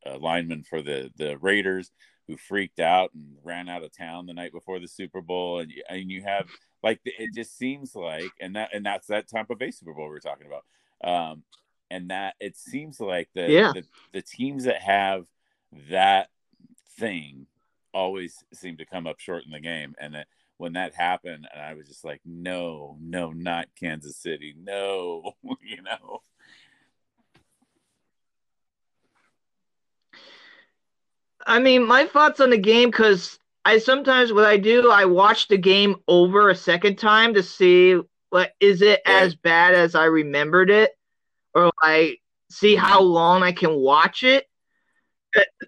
a, 0.06 0.18
lineman 0.18 0.62
for 0.62 0.80
the, 0.80 1.10
the 1.16 1.36
Raiders 1.36 1.92
who 2.28 2.36
freaked 2.36 2.78
out 2.78 3.10
and 3.14 3.36
ran 3.42 3.68
out 3.68 3.82
of 3.82 3.96
town 3.96 4.26
the 4.26 4.34
night 4.34 4.52
before 4.52 4.78
the 4.78 4.86
Super 4.86 5.20
Bowl. 5.20 5.58
And, 5.58 5.72
and 5.88 6.10
you 6.10 6.22
have 6.22 6.46
like, 6.82 7.00
it 7.04 7.34
just 7.34 7.58
seems 7.58 7.96
like, 7.96 8.30
and 8.40 8.54
that, 8.54 8.70
and 8.72 8.86
that's 8.86 9.08
that 9.08 9.28
Tampa 9.28 9.56
Bay 9.56 9.70
Super 9.70 9.94
Bowl 9.94 10.08
we 10.08 10.16
are 10.16 10.20
talking 10.20 10.46
about. 10.46 10.64
Um, 11.02 11.42
and 11.90 12.10
that 12.10 12.34
it 12.38 12.56
seems 12.56 13.00
like 13.00 13.30
the, 13.34 13.50
yeah. 13.50 13.72
the, 13.72 13.84
the 14.12 14.22
teams 14.22 14.64
that 14.64 14.82
have 14.82 15.26
that 15.90 16.28
thing 16.98 17.46
always 17.94 18.44
seem 18.52 18.76
to 18.76 18.84
come 18.84 19.06
up 19.06 19.18
short 19.18 19.44
in 19.44 19.50
the 19.50 19.60
game. 19.60 19.94
And 19.98 20.14
it, 20.14 20.26
when 20.58 20.74
that 20.74 20.94
happened, 20.94 21.48
and 21.52 21.62
I 21.62 21.74
was 21.74 21.88
just 21.88 22.04
like, 22.04 22.20
no, 22.26 22.98
no, 23.00 23.30
not 23.30 23.68
Kansas 23.78 24.16
City, 24.16 24.54
no, 24.60 25.32
you 25.62 25.82
know. 25.82 26.20
I 31.48 31.58
mean, 31.60 31.86
my 31.86 32.04
thoughts 32.04 32.40
on 32.40 32.50
the 32.50 32.58
game 32.58 32.90
because 32.90 33.38
I 33.64 33.78
sometimes 33.78 34.32
what 34.32 34.44
I 34.44 34.58
do, 34.58 34.90
I 34.90 35.06
watch 35.06 35.48
the 35.48 35.56
game 35.56 35.96
over 36.06 36.50
a 36.50 36.54
second 36.54 36.98
time 36.98 37.34
to 37.34 37.42
see 37.42 37.98
what 38.28 38.52
is 38.60 38.82
it 38.82 39.00
as 39.06 39.34
bad 39.34 39.74
as 39.74 39.94
I 39.94 40.04
remembered 40.04 40.70
it, 40.70 40.90
or 41.54 41.72
I 41.82 42.18
see 42.50 42.76
mm-hmm. 42.76 42.84
how 42.84 43.00
long 43.00 43.42
I 43.42 43.52
can 43.52 43.74
watch 43.76 44.22
it. 44.22 44.46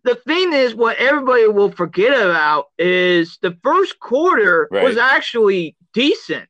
The 0.04 0.16
thing 0.16 0.52
is, 0.52 0.74
what 0.74 0.98
everybody 0.98 1.46
will 1.46 1.70
forget 1.70 2.12
about 2.12 2.66
is 2.78 3.38
the 3.40 3.56
first 3.62 3.98
quarter 4.00 4.68
right. 4.70 4.84
was 4.84 4.96
actually 4.98 5.76
decent. 5.94 6.48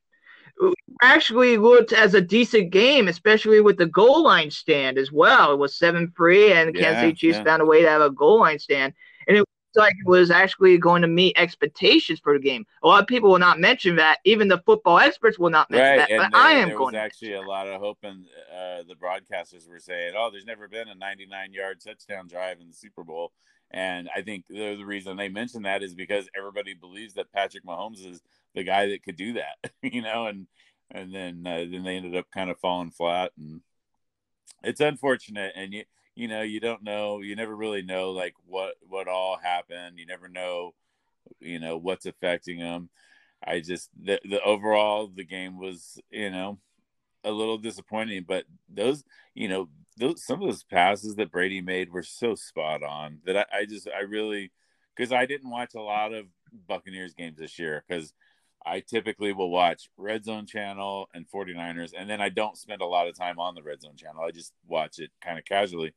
Actually, 1.01 1.57
looked 1.57 1.93
as 1.93 2.13
a 2.13 2.21
decent 2.21 2.71
game, 2.71 3.07
especially 3.07 3.61
with 3.61 3.77
the 3.77 3.87
goal 3.87 4.23
line 4.23 4.51
stand 4.51 4.97
as 4.97 5.11
well. 5.11 5.53
It 5.53 5.59
was 5.59 5.77
seven 5.77 6.11
free, 6.15 6.51
and 6.51 6.75
yeah, 6.75 6.81
Kansas 6.81 7.01
City 7.01 7.13
Chiefs 7.13 7.37
yeah. 7.37 7.43
found 7.43 7.61
a 7.61 7.65
way 7.65 7.81
to 7.81 7.89
have 7.89 8.01
a 8.01 8.11
goal 8.11 8.39
line 8.41 8.59
stand 8.59 8.93
and 9.27 9.37
it 9.37 9.39
was 9.41 9.47
like 9.75 9.95
it 9.99 10.07
was 10.07 10.31
actually 10.31 10.77
going 10.77 11.01
to 11.01 11.07
meet 11.07 11.37
expectations 11.37 12.19
for 12.19 12.33
the 12.33 12.39
game. 12.39 12.65
A 12.83 12.87
lot 12.87 13.01
of 13.01 13.07
people 13.07 13.29
will 13.29 13.39
not 13.39 13.59
mention 13.59 13.95
that. 13.95 14.19
Even 14.25 14.47
the 14.47 14.59
football 14.65 14.99
experts 14.99 15.39
will 15.39 15.49
not 15.49 15.69
mention 15.69 15.87
right. 15.87 15.97
that. 15.97 16.11
And 16.11 16.19
but 16.19 16.31
there, 16.31 16.41
I 16.41 16.51
am 16.53 16.69
there 16.69 16.77
going. 16.77 16.93
There 16.93 17.01
was 17.01 17.05
actually 17.05 17.33
a 17.33 17.41
lot 17.41 17.67
of 17.67 17.79
hope, 17.79 17.99
and 18.03 18.25
uh, 18.51 18.83
the 18.87 18.95
broadcasters 18.95 19.67
were 19.69 19.79
saying, 19.79 20.13
"Oh, 20.17 20.29
there's 20.31 20.45
never 20.45 20.67
been 20.67 20.87
a 20.87 20.95
99-yard 20.95 21.79
touchdown 21.81 22.27
drive 22.27 22.59
in 22.59 22.67
the 22.67 22.73
Super 22.73 23.03
Bowl." 23.03 23.31
And 23.73 24.09
I 24.13 24.21
think 24.21 24.45
the, 24.49 24.75
the 24.75 24.85
reason 24.85 25.15
they 25.15 25.29
mentioned 25.29 25.65
that 25.65 25.81
is 25.81 25.95
because 25.95 26.29
everybody 26.37 26.73
believes 26.73 27.13
that 27.13 27.31
Patrick 27.31 27.65
Mahomes 27.65 28.05
is 28.05 28.21
the 28.53 28.63
guy 28.63 28.87
that 28.87 29.03
could 29.03 29.15
do 29.15 29.33
that, 29.33 29.71
you 29.81 30.01
know, 30.01 30.27
and 30.27 30.47
and 30.89 31.13
then 31.13 31.43
uh, 31.45 31.65
then 31.71 31.83
they 31.83 31.95
ended 31.95 32.15
up 32.15 32.29
kind 32.33 32.49
of 32.49 32.59
falling 32.59 32.91
flat, 32.91 33.31
and 33.37 33.61
it's 34.63 34.81
unfortunate. 34.81 35.53
And 35.55 35.73
you 35.73 35.83
you 36.21 36.27
know 36.27 36.43
you 36.43 36.59
don't 36.59 36.83
know 36.83 37.19
you 37.21 37.35
never 37.35 37.55
really 37.55 37.81
know 37.81 38.11
like 38.11 38.35
what 38.45 38.75
what 38.87 39.07
all 39.07 39.39
happened 39.41 39.97
you 39.97 40.05
never 40.05 40.27
know 40.27 40.75
you 41.39 41.57
know 41.57 41.77
what's 41.77 42.05
affecting 42.05 42.59
them 42.59 42.91
i 43.43 43.59
just 43.59 43.89
the, 43.99 44.19
the 44.29 44.39
overall 44.43 45.07
the 45.07 45.23
game 45.23 45.57
was 45.57 45.99
you 46.11 46.29
know 46.29 46.59
a 47.23 47.31
little 47.31 47.57
disappointing 47.57 48.23
but 48.27 48.43
those 48.69 49.03
you 49.33 49.47
know 49.47 49.67
those 49.97 50.23
some 50.23 50.39
of 50.39 50.47
those 50.47 50.63
passes 50.63 51.15
that 51.15 51.31
brady 51.31 51.59
made 51.59 51.91
were 51.91 52.03
so 52.03 52.35
spot 52.35 52.83
on 52.83 53.17
that 53.25 53.35
i, 53.35 53.45
I 53.51 53.65
just 53.65 53.87
i 53.89 54.01
really 54.01 54.51
because 54.95 55.11
i 55.11 55.25
didn't 55.25 55.49
watch 55.49 55.73
a 55.73 55.81
lot 55.81 56.13
of 56.13 56.27
buccaneers 56.67 57.15
games 57.15 57.39
this 57.39 57.57
year 57.57 57.83
because 57.87 58.13
I 58.63 58.81
typically 58.81 59.33
will 59.33 59.49
watch 59.49 59.89
Red 59.97 60.23
Zone 60.23 60.45
channel 60.45 61.09
and 61.15 61.25
49ers, 61.27 61.93
and 61.97 62.07
then 62.07 62.21
I 62.21 62.29
don't 62.29 62.55
spend 62.55 62.83
a 62.83 62.85
lot 62.85 63.07
of 63.07 63.17
time 63.17 63.39
on 63.39 63.55
the 63.55 63.63
Red 63.63 63.81
Zone 63.81 63.95
channel. 63.95 64.21
I 64.21 64.29
just 64.29 64.53
watch 64.67 64.99
it 64.99 65.09
kind 65.19 65.39
of 65.39 65.45
casually. 65.45 65.95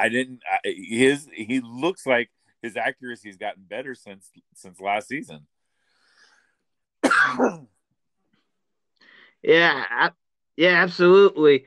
I 0.00 0.08
didn't. 0.08 0.40
I, 0.50 0.58
his 0.64 1.28
he 1.32 1.60
looks 1.60 2.06
like 2.06 2.30
his 2.62 2.76
accuracy 2.76 3.28
has 3.28 3.36
gotten 3.36 3.64
better 3.64 3.94
since 3.94 4.30
since 4.54 4.80
last 4.80 5.08
season. 5.08 5.46
yeah, 9.42 10.10
yeah, 10.56 10.82
absolutely. 10.82 11.66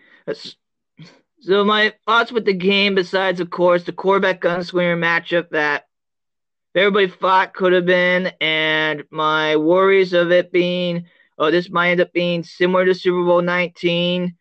So 1.41 1.63
my 1.63 1.93
thoughts 2.08 2.32
with 2.32 2.46
the 2.46 2.54
game, 2.54 2.96
besides 2.96 3.39
of 3.39 3.52
course 3.52 3.84
the 3.84 3.91
quarterback 3.91 4.41
gunslinger 4.41 4.98
matchup 4.98 5.50
that 5.50 5.88
everybody 6.74 7.08
thought 7.08 7.54
could 7.54 7.74
have 7.74 7.86
been, 7.86 8.32
and 8.41 9.04
my 9.12 9.58
worries 9.58 10.13
of 10.13 10.32
it 10.32 10.52
being, 10.52 11.06
oh, 11.38 11.52
this 11.52 11.69
might 11.69 11.91
end 11.91 12.02
up 12.02 12.13
being 12.13 12.43
similar 12.43 12.86
to 12.86 12.96
Super 12.96 13.24
Bowl 13.26 13.43
19. 13.43 14.36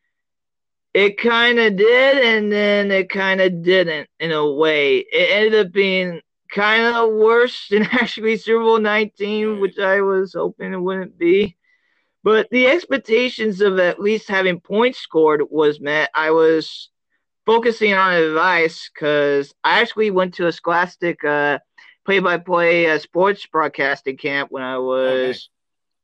It 0.94 1.18
kind 1.18 1.59
of 1.59 1.76
did, 1.76 2.18
and 2.18 2.52
then 2.52 2.90
it 2.90 3.09
kind 3.09 3.40
of 3.40 3.62
didn't 3.62 4.09
in 4.20 4.33
a 4.33 4.50
way. 4.50 4.98
It 4.98 5.31
ended 5.31 5.66
up 5.66 5.72
being 5.72 6.20
kind 6.50 6.94
of 6.94 7.12
worse 7.12 7.66
than 7.70 7.83
actually 7.85 8.37
Super 8.37 8.62
Bowl 8.62 8.78
19, 8.78 9.61
which 9.61 9.78
I 9.78 10.00
was 10.02 10.35
hoping 10.35 10.72
it 10.72 10.81
wouldn't 10.81 11.18
be. 11.18 11.57
But 12.24 12.48
the 12.50 12.68
expectations 12.68 13.61
of 13.61 13.78
at 13.78 13.98
least 13.98 14.28
having 14.28 14.61
points 14.61 14.98
scored 14.98 15.42
was 15.50 15.81
met. 15.81 16.11
I 16.14 16.31
was 16.31 16.90
focusing 17.46 17.94
on 17.94 18.14
advice 18.14 18.88
because 18.92 19.52
I 19.64 19.81
actually 19.81 20.12
went 20.12 20.35
to 20.35 20.46
a 20.46 20.52
Scholastic 20.52 21.24
uh, 21.24 21.59
play-by-play 22.05 22.90
uh, 22.90 22.98
sports 22.98 23.46
broadcasting 23.46 24.16
camp 24.16 24.52
when 24.52 24.62
I 24.62 24.78
was 24.78 25.09
okay. 25.09 25.38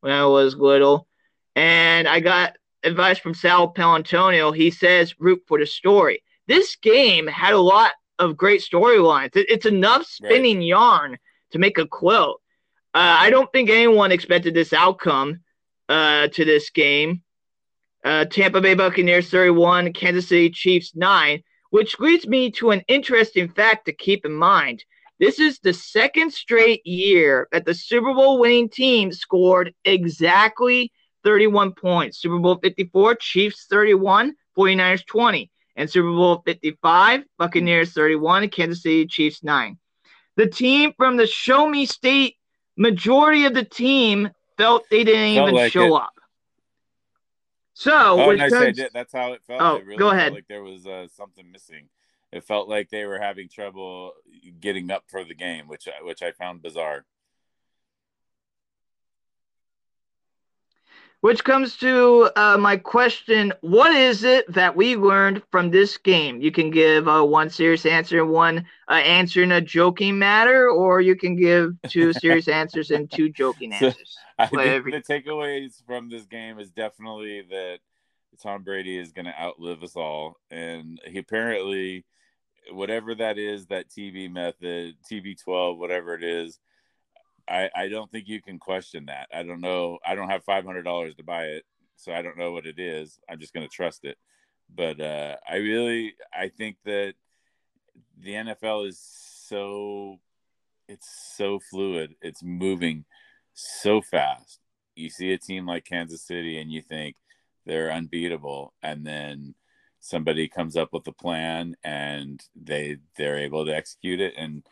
when 0.01 0.13
I 0.13 0.27
was 0.27 0.57
little, 0.57 1.07
and 1.55 2.09
I 2.09 2.19
got 2.19 2.57
advice 2.83 3.19
from 3.19 3.35
Sal 3.35 3.73
Paolantonio. 3.73 4.55
He 4.55 4.71
says 4.71 5.15
root 5.19 5.43
for 5.47 5.59
the 5.59 5.67
story. 5.67 6.23
This 6.47 6.77
game 6.77 7.27
had 7.27 7.55
a 7.55 7.61
lot 7.61 7.93
of 8.19 8.37
great 8.37 8.61
storylines. 8.61 9.37
It, 9.37 9.51
it's 9.51 9.67
enough 9.67 10.07
spinning 10.07 10.59
right. 10.59 10.67
yarn 10.67 11.19
to 11.53 11.59
make 11.59 11.79
a 11.79 11.87
quilt. 11.87 12.41
Uh, 12.95 13.17
I 13.21 13.31
don't 13.31 13.51
think 13.53 13.71
anyone 13.71 14.13
expected 14.13 14.55
this 14.55 14.73
outcome 14.73 15.41
uh, 15.89 16.29
to 16.29 16.45
this 16.45 16.71
game. 16.71 17.23
Uh, 18.05 18.25
Tampa 18.25 18.61
Bay 18.61 18.75
Buccaneers 18.75 19.31
31, 19.31 19.93
Kansas 19.93 20.29
City 20.29 20.51
Chiefs 20.51 20.95
9, 20.95 21.43
which 21.71 21.99
leads 22.01 22.27
me 22.27 22.51
to 22.53 22.71
an 22.71 22.83
interesting 22.89 23.49
fact 23.49 23.87
to 23.87 23.93
keep 23.93 24.25
in 24.25 24.33
mind. 24.33 24.85
This 25.21 25.41
is 25.41 25.59
the 25.59 25.75
second 25.75 26.33
straight 26.33 26.87
year 26.87 27.49
that 27.51 27.65
the 27.65 27.75
Super 27.75 28.15
Bowl 28.15 28.39
winning 28.39 28.69
team 28.69 29.13
scored 29.13 29.75
exactly 29.85 30.93
31 31.25 31.73
points. 31.73 32.19
Super 32.19 32.39
Bowl 32.39 32.57
54, 32.63 33.15
Chiefs 33.17 33.67
31, 33.69 34.35
49ers 34.57 35.07
20. 35.07 35.51
And 35.77 35.89
Super 35.89 36.11
Bowl 36.11 36.43
55, 36.45 37.25
Buccaneers 37.39 37.93
31, 37.93 38.49
Kansas 38.49 38.83
City 38.83 39.07
Chiefs 39.07 39.43
9. 39.43 39.79
The 40.37 40.47
team 40.47 40.93
from 40.97 41.17
the 41.17 41.27
Show 41.27 41.69
Me 41.69 41.87
State, 41.87 42.37
majority 42.77 43.45
of 43.45 43.55
the 43.55 43.65
team 43.65 44.31
felt 44.57 44.85
they 44.91 45.05
didn't 45.05 45.37
felt 45.37 45.49
even 45.49 45.55
like 45.55 45.73
show 45.73 45.97
it. 45.97 46.03
up. 46.03 46.15
So, 47.75 47.93
oh, 47.93 48.33
no, 48.33 48.51
comes, 48.51 48.81
that's 48.93 49.13
how 49.13 49.35
it 49.35 49.43
felt. 49.47 49.63
Oh, 49.63 49.77
it 49.77 49.87
really 49.87 49.99
go 49.99 50.11
ahead. 50.11 50.33
Like 50.33 50.49
there 50.49 50.65
was 50.65 50.85
uh, 50.85 51.07
something 51.17 51.49
missing 51.53 51.89
it 52.33 52.45
felt 52.45 52.69
like 52.69 52.91
they 52.91 53.05
were 53.05 53.19
having 53.19 53.49
trouble 53.49 54.13
getting 54.61 54.91
up 54.91 55.05
for 55.09 55.25
the 55.25 55.35
game, 55.35 55.67
which 55.67 55.89
which 56.03 56.23
I 56.23 56.33
found 56.33 56.63
bizarre. 56.63 57.05
Which 61.21 61.43
comes 61.43 61.77
to 61.79 62.31
uh, 62.37 62.57
my 62.59 62.77
question: 62.77 63.53
What 63.61 63.93
is 63.93 64.23
it 64.23 64.53
that 64.53 64.77
we 64.77 64.95
learned 64.95 65.43
from 65.51 65.71
this 65.71 65.97
game? 65.97 66.41
You 66.41 66.53
can 66.53 66.71
give 66.71 67.09
uh, 67.09 67.25
one 67.25 67.51
serious 67.51 67.85
answer 67.87 68.21
and 68.21 68.31
one 68.31 68.67
uh, 68.89 68.93
answer 68.93 69.43
in 69.43 69.51
a 69.51 69.61
joking 69.61 70.19
matter, 70.19 70.71
or 70.71 71.01
you 71.01 71.17
can 71.17 71.35
give 71.35 71.75
two 71.89 72.13
serious 72.23 72.47
answers 72.47 72.93
and 72.93 73.11
two 73.11 73.31
joking 73.31 73.73
answers. 73.73 74.17
I 74.39 74.47
think 74.47 74.85
the 74.85 75.03
takeaways 75.03 75.83
from 75.85 76.09
this 76.09 76.25
game 76.27 76.61
is 76.61 76.71
definitely 76.71 77.43
that 77.51 77.81
Tom 78.41 78.63
Brady 78.63 78.97
is 78.97 79.11
going 79.11 79.27
to 79.27 79.41
outlive 79.41 79.83
us 79.83 79.97
all, 79.97 80.37
and 80.53 81.01
he 81.05 81.19
apparently, 81.19 82.05
whatever 82.71 83.17
that 83.17 83.39
is, 83.39 83.67
that 83.67 83.89
TV 83.89 84.31
method, 84.31 84.95
TB 85.11 85.43
12, 85.43 85.79
whatever 85.79 86.15
it 86.15 86.23
is, 86.23 86.61
I 87.49 87.71
I 87.75 87.89
don't 87.89 88.11
think 88.11 88.29
you 88.29 88.43
can 88.43 88.59
question 88.59 89.07
that. 89.07 89.29
I 89.33 89.43
don't 89.43 89.61
know. 89.61 89.99
I 90.07 90.15
don't 90.15 90.31
have 90.31 90.45
five 90.45 90.65
hundred 90.65 90.83
dollars 90.83 91.15
to 91.17 91.25
buy 91.25 91.45
it, 91.47 91.65
so 91.97 92.13
I 92.13 92.23
don't 92.23 92.39
know 92.39 92.53
what 92.53 92.67
it 92.67 92.79
is. 92.79 93.19
I'm 93.29 93.41
just 93.41 93.55
going 93.55 93.67
to 93.67 93.75
trust 93.75 94.05
it. 94.05 94.19
But 94.75 95.01
uh, 95.01 95.37
I 95.49 95.57
really, 95.57 96.15
I 96.33 96.49
think 96.49 96.77
that 96.85 97.15
the 98.21 98.33
NFL 98.33 98.89
is 98.89 99.01
so 99.01 100.19
it's 100.89 101.09
so 101.37 101.61
fluid. 101.71 102.15
It's 102.23 102.43
moving 102.43 103.05
so 103.55 104.01
fast. 104.01 104.61
You 104.95 105.11
see 105.11 105.33
a 105.33 105.39
team 105.39 105.67
like 105.67 105.85
Kansas 105.85 106.23
City 106.23 106.59
and 106.59 106.73
you 106.73 106.83
think 106.83 107.17
they're 107.67 107.93
unbeatable 107.93 108.73
and 108.83 109.07
then 109.07 109.55
somebody 110.01 110.49
comes 110.49 110.77
up 110.77 110.89
with 110.93 111.07
a 111.07 111.13
plan 111.13 111.75
and 111.85 112.41
they 112.57 112.97
they're 113.17 113.39
able 113.39 113.67
to 113.67 113.75
execute 113.75 114.21
it 114.21 114.33
and 114.37 114.65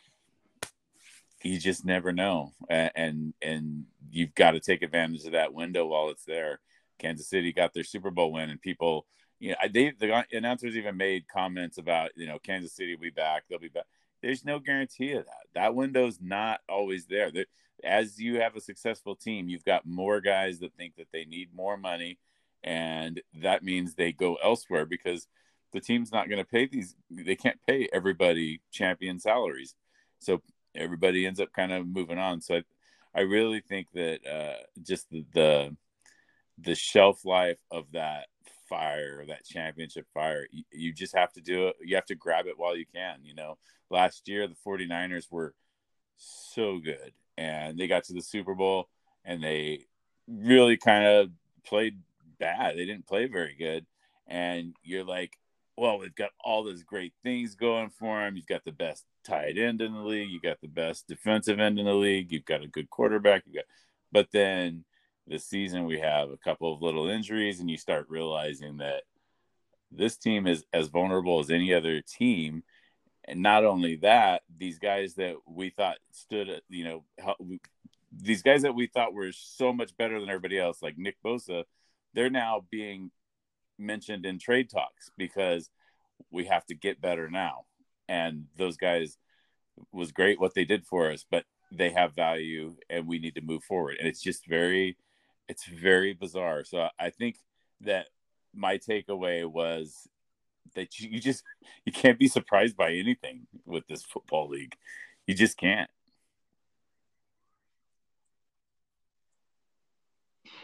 you 1.43 1.59
just 1.59 1.84
never 1.84 2.12
know 2.12 2.53
and 2.70 3.34
and 3.43 3.84
you've 4.11 4.34
got 4.34 4.53
to 4.53 4.61
take 4.61 4.82
advantage 4.82 5.24
of 5.24 5.32
that 5.32 5.53
window 5.53 5.87
while 5.87 6.09
it's 6.09 6.24
there 6.24 6.61
kansas 6.99 7.28
city 7.28 7.53
got 7.53 7.74
their 7.74 7.84
super 7.84 8.11
bowl 8.11 8.32
win 8.32 8.51
and 8.51 8.61
people 8.61 9.07
you 9.39 9.51
know 9.51 9.57
they 9.70 9.93
the 9.99 10.24
announcers 10.32 10.76
even 10.76 10.97
made 10.97 11.28
comments 11.28 11.78
about 11.78 12.11
you 12.16 12.26
know 12.26 12.39
kansas 12.39 12.74
city 12.74 12.95
will 12.95 13.03
be 13.03 13.11
back 13.11 13.45
they'll 13.49 13.59
be 13.59 13.68
back 13.68 13.84
there's 14.22 14.45
no 14.45 14.59
guarantee 14.59 15.12
of 15.12 15.24
that. 15.24 15.47
That 15.55 15.74
window's 15.74 16.18
not 16.20 16.61
always 16.68 17.07
there. 17.07 17.30
As 17.84 18.18
you 18.18 18.41
have 18.41 18.57
a 18.57 18.61
successful 18.61 19.14
team, 19.14 19.49
you've 19.49 19.64
got 19.64 19.87
more 19.87 20.20
guys 20.20 20.59
that 20.61 20.74
think 20.74 20.97
that 20.97 21.09
they 21.12 21.24
need 21.24 21.55
more 21.55 21.76
money, 21.76 22.18
and 22.64 23.20
that 23.43 23.62
means 23.62 23.95
they 23.95 24.12
go 24.12 24.37
elsewhere 24.43 24.87
because 24.87 25.28
the 25.72 25.80
team's 25.80 26.11
not 26.11 26.28
going 26.28 26.43
to 26.43 26.49
pay 26.49 26.66
these. 26.66 26.97
They 27.11 27.37
can't 27.37 27.61
pay 27.66 27.89
everybody 27.93 28.61
champion 28.72 29.20
salaries, 29.20 29.74
so 30.18 30.43
everybody 30.79 31.27
ends 31.27 31.41
up 31.41 31.53
kind 31.53 31.72
of 31.72 31.87
moving 31.87 32.18
on. 32.18 32.41
So 32.41 32.57
I, 32.57 32.62
I 33.14 33.20
really 33.22 33.61
think 33.61 33.89
that 33.95 34.20
uh, 34.27 34.62
just 34.83 35.09
the, 35.11 35.24
the 35.33 35.77
the 36.59 36.74
shelf 36.74 37.24
life 37.24 37.59
of 37.70 37.85
that 37.93 38.27
fire, 38.68 39.24
that 39.29 39.45
championship 39.45 40.07
fire. 40.14 40.47
You, 40.51 40.64
you, 40.72 40.93
just 40.93 41.14
have 41.14 41.33
to 41.35 41.41
do 41.41 41.68
it. 41.68 41.77
You 41.83 41.97
have 41.97 42.07
to 42.07 42.14
grab 42.14 42.47
it 42.47 42.59
while 42.59 42.77
you 42.77 42.87
can. 42.95 43.18
You 43.22 43.35
know, 43.35 43.59
last 43.91 44.29
year 44.29 44.47
the 44.47 44.57
49ers 44.66 45.31
were 45.31 45.55
so 46.16 46.79
good 46.79 47.12
and 47.37 47.79
they 47.79 47.87
got 47.87 48.05
to 48.05 48.14
the 48.14 48.22
Super 48.22 48.55
Bowl 48.55 48.89
and 49.24 49.43
they 49.43 49.85
really 50.27 50.77
kind 50.77 51.07
of 51.07 51.31
played 51.66 52.01
bad. 52.39 52.77
They 52.77 52.87
didn't 52.87 53.07
play 53.07 53.27
very 53.27 53.55
good. 53.59 53.87
And 54.27 54.74
you're 54.83 55.05
like, 55.05 55.37
well, 55.77 55.99
we've 55.99 56.14
got 56.14 56.31
all 56.43 56.64
those 56.64 56.83
great 56.83 57.12
things 57.22 57.55
going 57.55 57.91
for 57.91 58.27
him. 58.27 58.37
You've 58.37 58.47
got 58.47 58.64
the 58.64 58.72
best 58.72 59.05
tight 59.24 59.59
end 59.59 59.81
in 59.81 59.93
the 59.93 60.01
league. 60.01 60.31
You've 60.31 60.43
got 60.43 60.61
the 60.61 60.68
best 60.68 61.07
defensive 61.07 61.61
end 61.61 61.79
in 61.79 61.85
the 61.85 61.95
league. 61.95 62.33
You've 62.33 62.45
got 62.45 62.62
a 62.62 62.68
good 62.68 62.89
quarterback. 62.89 63.43
You 63.47 63.55
got, 63.55 63.64
but 64.11 64.29
then 64.33 64.85
this 65.27 65.45
season 65.45 65.85
we 65.85 65.99
have 65.99 66.31
a 66.31 66.37
couple 66.37 66.72
of 66.72 66.83
little 66.83 67.09
injuries 67.09 67.61
and 67.61 67.70
you 67.70 67.77
start 67.77 68.07
realizing 68.09 68.79
that 68.79 69.03
this 69.91 70.16
team 70.16 70.47
is 70.47 70.64
as 70.72 70.89
vulnerable 70.89 71.41
as 71.41 71.51
any 71.51 71.74
other 71.74 72.01
team 72.01 72.62
and 73.24 73.43
not 73.43 73.64
only 73.64 73.97
that 73.97 74.43
these 74.57 74.79
guys 74.79 75.14
that 75.14 75.35
we 75.47 75.70
thought 75.70 75.99
stood 76.12 76.61
you 76.68 76.85
know 76.85 77.05
these 78.12 78.43
guys 78.43 78.62
that 78.62 78.74
we 78.74 78.87
thought 78.87 79.12
were 79.12 79.33
so 79.33 79.72
much 79.72 79.97
better 79.97 80.20
than 80.20 80.29
everybody 80.29 80.59
else 80.59 80.81
like 80.81 80.97
Nick 80.97 81.16
Bosa 81.24 81.64
they're 82.14 82.31
now 82.31 82.64
being 82.70 83.11
mentioned 83.79 84.24
in 84.27 84.39
trade 84.39 84.70
talks 84.70 85.11
because 85.16 85.70
we 86.31 86.45
have 86.45 86.64
to 86.66 86.74
get 86.74 87.01
better 87.01 87.29
now 87.29 87.64
and 88.09 88.45
those 88.57 88.77
guys 88.77 89.18
was 89.93 90.12
great 90.12 90.41
what 90.41 90.55
they 90.55 90.64
did 90.64 90.87
for 90.87 91.11
us 91.11 91.24
but 91.31 91.45
they 91.70 91.91
have 91.91 92.14
value 92.14 92.74
and 92.89 93.07
we 93.07 93.18
need 93.18 93.35
to 93.35 93.41
move 93.41 93.62
forward 93.62 93.97
and 93.99 94.09
it's 94.09 94.22
just 94.22 94.47
very 94.47 94.97
it's 95.49 95.64
very 95.64 96.12
bizarre. 96.12 96.64
So 96.64 96.89
I 96.99 97.11
think 97.11 97.37
that 97.83 98.07
my 98.55 98.79
takeaway 98.79 99.47
was 99.47 100.09
that 100.74 100.99
you, 100.99 101.09
you 101.11 101.20
just 101.20 101.43
you 101.85 101.93
can't 101.93 102.18
be 102.18 102.29
surprised 102.29 102.77
by 102.77 102.93
anything 102.93 103.47
with 103.64 103.87
this 103.87 104.03
football 104.03 104.49
league. 104.49 104.74
You 105.27 105.35
just 105.35 105.57
can't. 105.57 105.91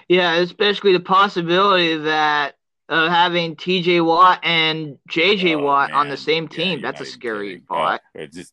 Yeah, 0.08 0.34
especially 0.36 0.92
the 0.92 1.00
possibility 1.00 1.96
that 1.96 2.56
uh, 2.93 3.09
having 3.09 3.57
TJ 3.57 4.05
Watt 4.05 4.40
and 4.43 4.99
JJ 5.09 5.57
oh, 5.57 5.62
Watt 5.64 5.90
man. 5.90 5.99
on 5.99 6.09
the 6.11 6.16
same 6.16 6.47
team. 6.47 6.78
Yeah, 6.78 6.90
That's 6.90 7.01
a 7.01 7.07
scary 7.07 7.53
kidding. 7.53 7.64
thought. 7.64 8.03
Oh, 8.16 8.26
just 8.26 8.53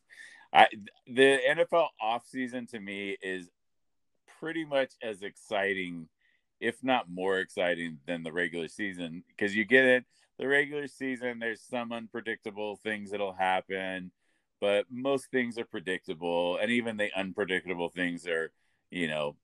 I 0.52 0.66
the 1.06 1.38
NFL 1.48 1.88
offseason 2.02 2.68
to 2.70 2.80
me 2.80 3.18
is 3.22 3.50
pretty 4.40 4.64
much 4.64 4.92
as 5.02 5.20
exciting 5.22 6.08
if 6.58 6.82
not 6.82 7.10
more 7.10 7.38
exciting 7.38 7.98
than 8.06 8.22
the 8.22 8.32
regular 8.32 8.68
season 8.68 9.22
because 9.28 9.54
you 9.54 9.66
get 9.66 9.84
it 9.84 10.04
the 10.38 10.48
regular 10.48 10.86
season 10.86 11.38
there's 11.38 11.60
some 11.60 11.92
unpredictable 11.92 12.76
things 12.76 13.10
that'll 13.10 13.34
happen 13.34 14.10
but 14.60 14.86
most 14.90 15.30
things 15.30 15.58
are 15.58 15.64
predictable 15.66 16.56
and 16.56 16.70
even 16.70 16.96
the 16.96 17.10
unpredictable 17.14 17.90
things 17.90 18.26
are 18.26 18.50
you 18.90 19.06
know 19.06 19.36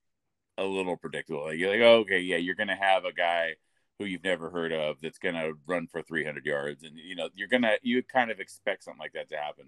a 0.59 0.65
little 0.65 0.97
predictable 0.97 1.45
like 1.45 1.59
you're 1.59 1.71
like 1.71 1.81
oh, 1.81 1.99
okay 2.01 2.21
yeah 2.21 2.37
you're 2.37 2.55
gonna 2.55 2.77
have 2.77 3.05
a 3.05 3.13
guy 3.13 3.55
who 3.99 4.05
you've 4.05 4.25
never 4.25 4.51
heard 4.51 4.73
of 4.73 4.97
that's 5.01 5.19
gonna 5.19 5.53
run 5.67 5.87
for 5.87 6.03
300 6.03 6.45
yards 6.45 6.83
and 6.83 6.99
you 6.99 7.17
know 7.17 7.29
you're 7.35 7.49
gonna 7.49 7.73
you 7.83 8.03
kind 8.03 8.31
of 8.31 8.41
expect 8.41 8.85
something 8.85 9.01
like 9.01 9.13
that 9.13 9.29
to 9.29 9.37
happen 9.37 9.67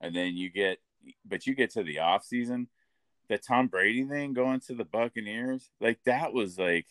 and 0.00 0.14
then 0.14 0.36
you 0.36 0.50
get 0.50 0.78
but 1.24 1.46
you 1.46 1.54
get 1.54 1.70
to 1.70 1.82
the 1.82 1.98
off 1.98 2.24
season 2.24 2.68
the 3.30 3.38
Tom 3.38 3.68
Brady 3.68 4.04
thing 4.04 4.34
going 4.34 4.60
to 4.66 4.74
the 4.74 4.84
Buccaneers, 4.84 5.70
like 5.80 6.00
that 6.04 6.34
was 6.34 6.58
like 6.58 6.86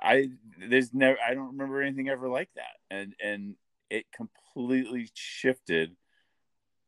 I 0.00 0.28
there's 0.58 0.92
never 0.92 1.16
I 1.26 1.34
don't 1.34 1.52
remember 1.52 1.80
anything 1.80 2.10
ever 2.10 2.28
like 2.28 2.50
that. 2.54 2.76
And 2.90 3.14
and 3.24 3.56
it 3.90 4.04
completely 4.14 5.08
shifted 5.14 5.96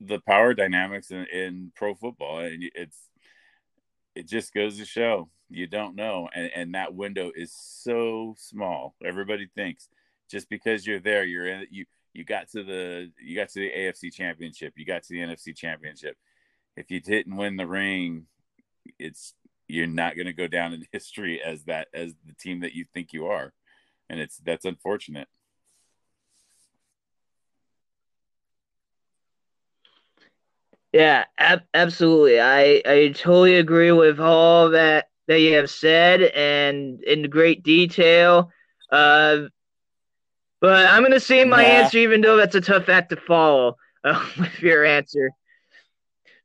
the 0.01 0.21
power 0.21 0.53
dynamics 0.53 1.11
in, 1.11 1.25
in 1.33 1.73
pro 1.75 1.95
football 1.95 2.41
and 2.41 2.63
it's 2.75 3.09
it 4.17 4.27
just 4.27 4.53
goes 4.55 4.79
to 4.79 4.85
show 4.85 5.29
you 5.49 5.67
don't 5.67 5.95
know 5.95 6.29
and, 6.35 6.51
and 6.55 6.75
that 6.75 6.95
window 6.95 7.31
is 7.35 7.53
so 7.55 8.35
small. 8.39 8.95
Everybody 9.05 9.49
thinks 9.55 9.89
just 10.29 10.49
because 10.49 10.87
you're 10.87 11.01
there 11.01 11.25
you're 11.25 11.47
in 11.47 11.67
you 11.71 11.85
you 12.13 12.25
got 12.25 12.51
to 12.51 12.65
the 12.65 13.13
you 13.23 13.37
got 13.37 13.49
to 13.51 13.61
the 13.61 13.71
afc 13.71 14.13
championship 14.13 14.73
you 14.77 14.85
got 14.85 15.03
to 15.03 15.09
the 15.11 15.21
nfc 15.21 15.57
championship. 15.57 16.17
If 16.77 16.91
you 16.91 17.01
didn't 17.01 17.37
win 17.37 17.57
the 17.57 17.67
ring, 17.67 18.27
it's 18.99 19.35
you're 19.69 19.87
not 19.87 20.15
going 20.15 20.27
to 20.27 20.33
go 20.33 20.47
down 20.47 20.73
in 20.73 20.87
history 20.93 21.41
as 21.43 21.65
that 21.65 21.89
as 21.95 22.15
the 22.25 22.35
team 22.35 22.61
that 22.61 22.75
you 22.75 22.85
think 22.93 23.13
you 23.13 23.27
are, 23.27 23.53
and 24.09 24.21
it's 24.21 24.39
that's 24.39 24.65
unfortunate. 24.65 25.29
Yeah, 30.97 31.25
ab- 31.37 31.67
absolutely. 31.75 32.41
I 32.41 32.81
I 32.87 33.13
totally 33.15 33.57
agree 33.57 33.93
with 33.93 34.19
all 34.19 34.71
that 34.71 35.11
that 35.29 35.41
you 35.41 35.55
have 35.57 35.69
said 35.69 36.23
and 36.23 37.05
in 37.05 37.29
great 37.29 37.63
detail. 37.63 38.51
Uh, 38.91 39.49
but 40.63 40.87
I'm 40.87 41.03
gonna 41.03 41.21
say 41.21 41.45
my 41.45 41.61
yeah. 41.61 41.83
answer, 41.83 41.99
even 41.99 42.23
though 42.23 42.39
that's 42.39 42.55
a 42.55 42.63
tough 42.63 42.89
act 42.89 43.11
to 43.11 43.17
follow 43.17 43.77
uh, 44.05 44.27
with 44.39 44.63
your 44.63 44.87
answer. 44.87 45.33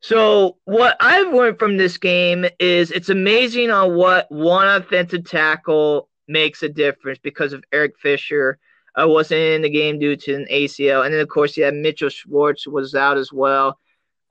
So 0.02 0.58
what 0.66 0.97
I've 0.99 1.34
learned 1.34 1.58
from 1.58 1.78
this 1.78 1.97
game 1.97 2.45
is 2.60 2.91
it's 2.91 3.08
amazing 3.08 3.72
on 3.72 3.95
what 3.95 4.30
one 4.30 4.68
offensive 4.68 5.24
tackle 5.24 6.10
makes 6.28 6.62
a 6.62 6.68
difference 6.68 7.20
because 7.24 7.54
of 7.54 7.64
Eric 7.72 7.97
Fisher. 7.99 8.60
I 8.97 9.04
uh, 9.04 9.08
wasn't 9.08 9.39
in 9.39 9.62
the 9.62 9.70
game 9.70 9.97
due 9.97 10.18
to 10.18 10.36
an 10.36 10.45
ACL, 10.52 11.06
and 11.06 11.14
then 11.14 11.22
of 11.22 11.30
course 11.30 11.56
you 11.56 11.64
had 11.64 11.74
Mitchell 11.74 12.10
Schwartz 12.10 12.68
was 12.68 12.93
out 12.95 13.18
as 13.18 13.32
well. 13.32 13.78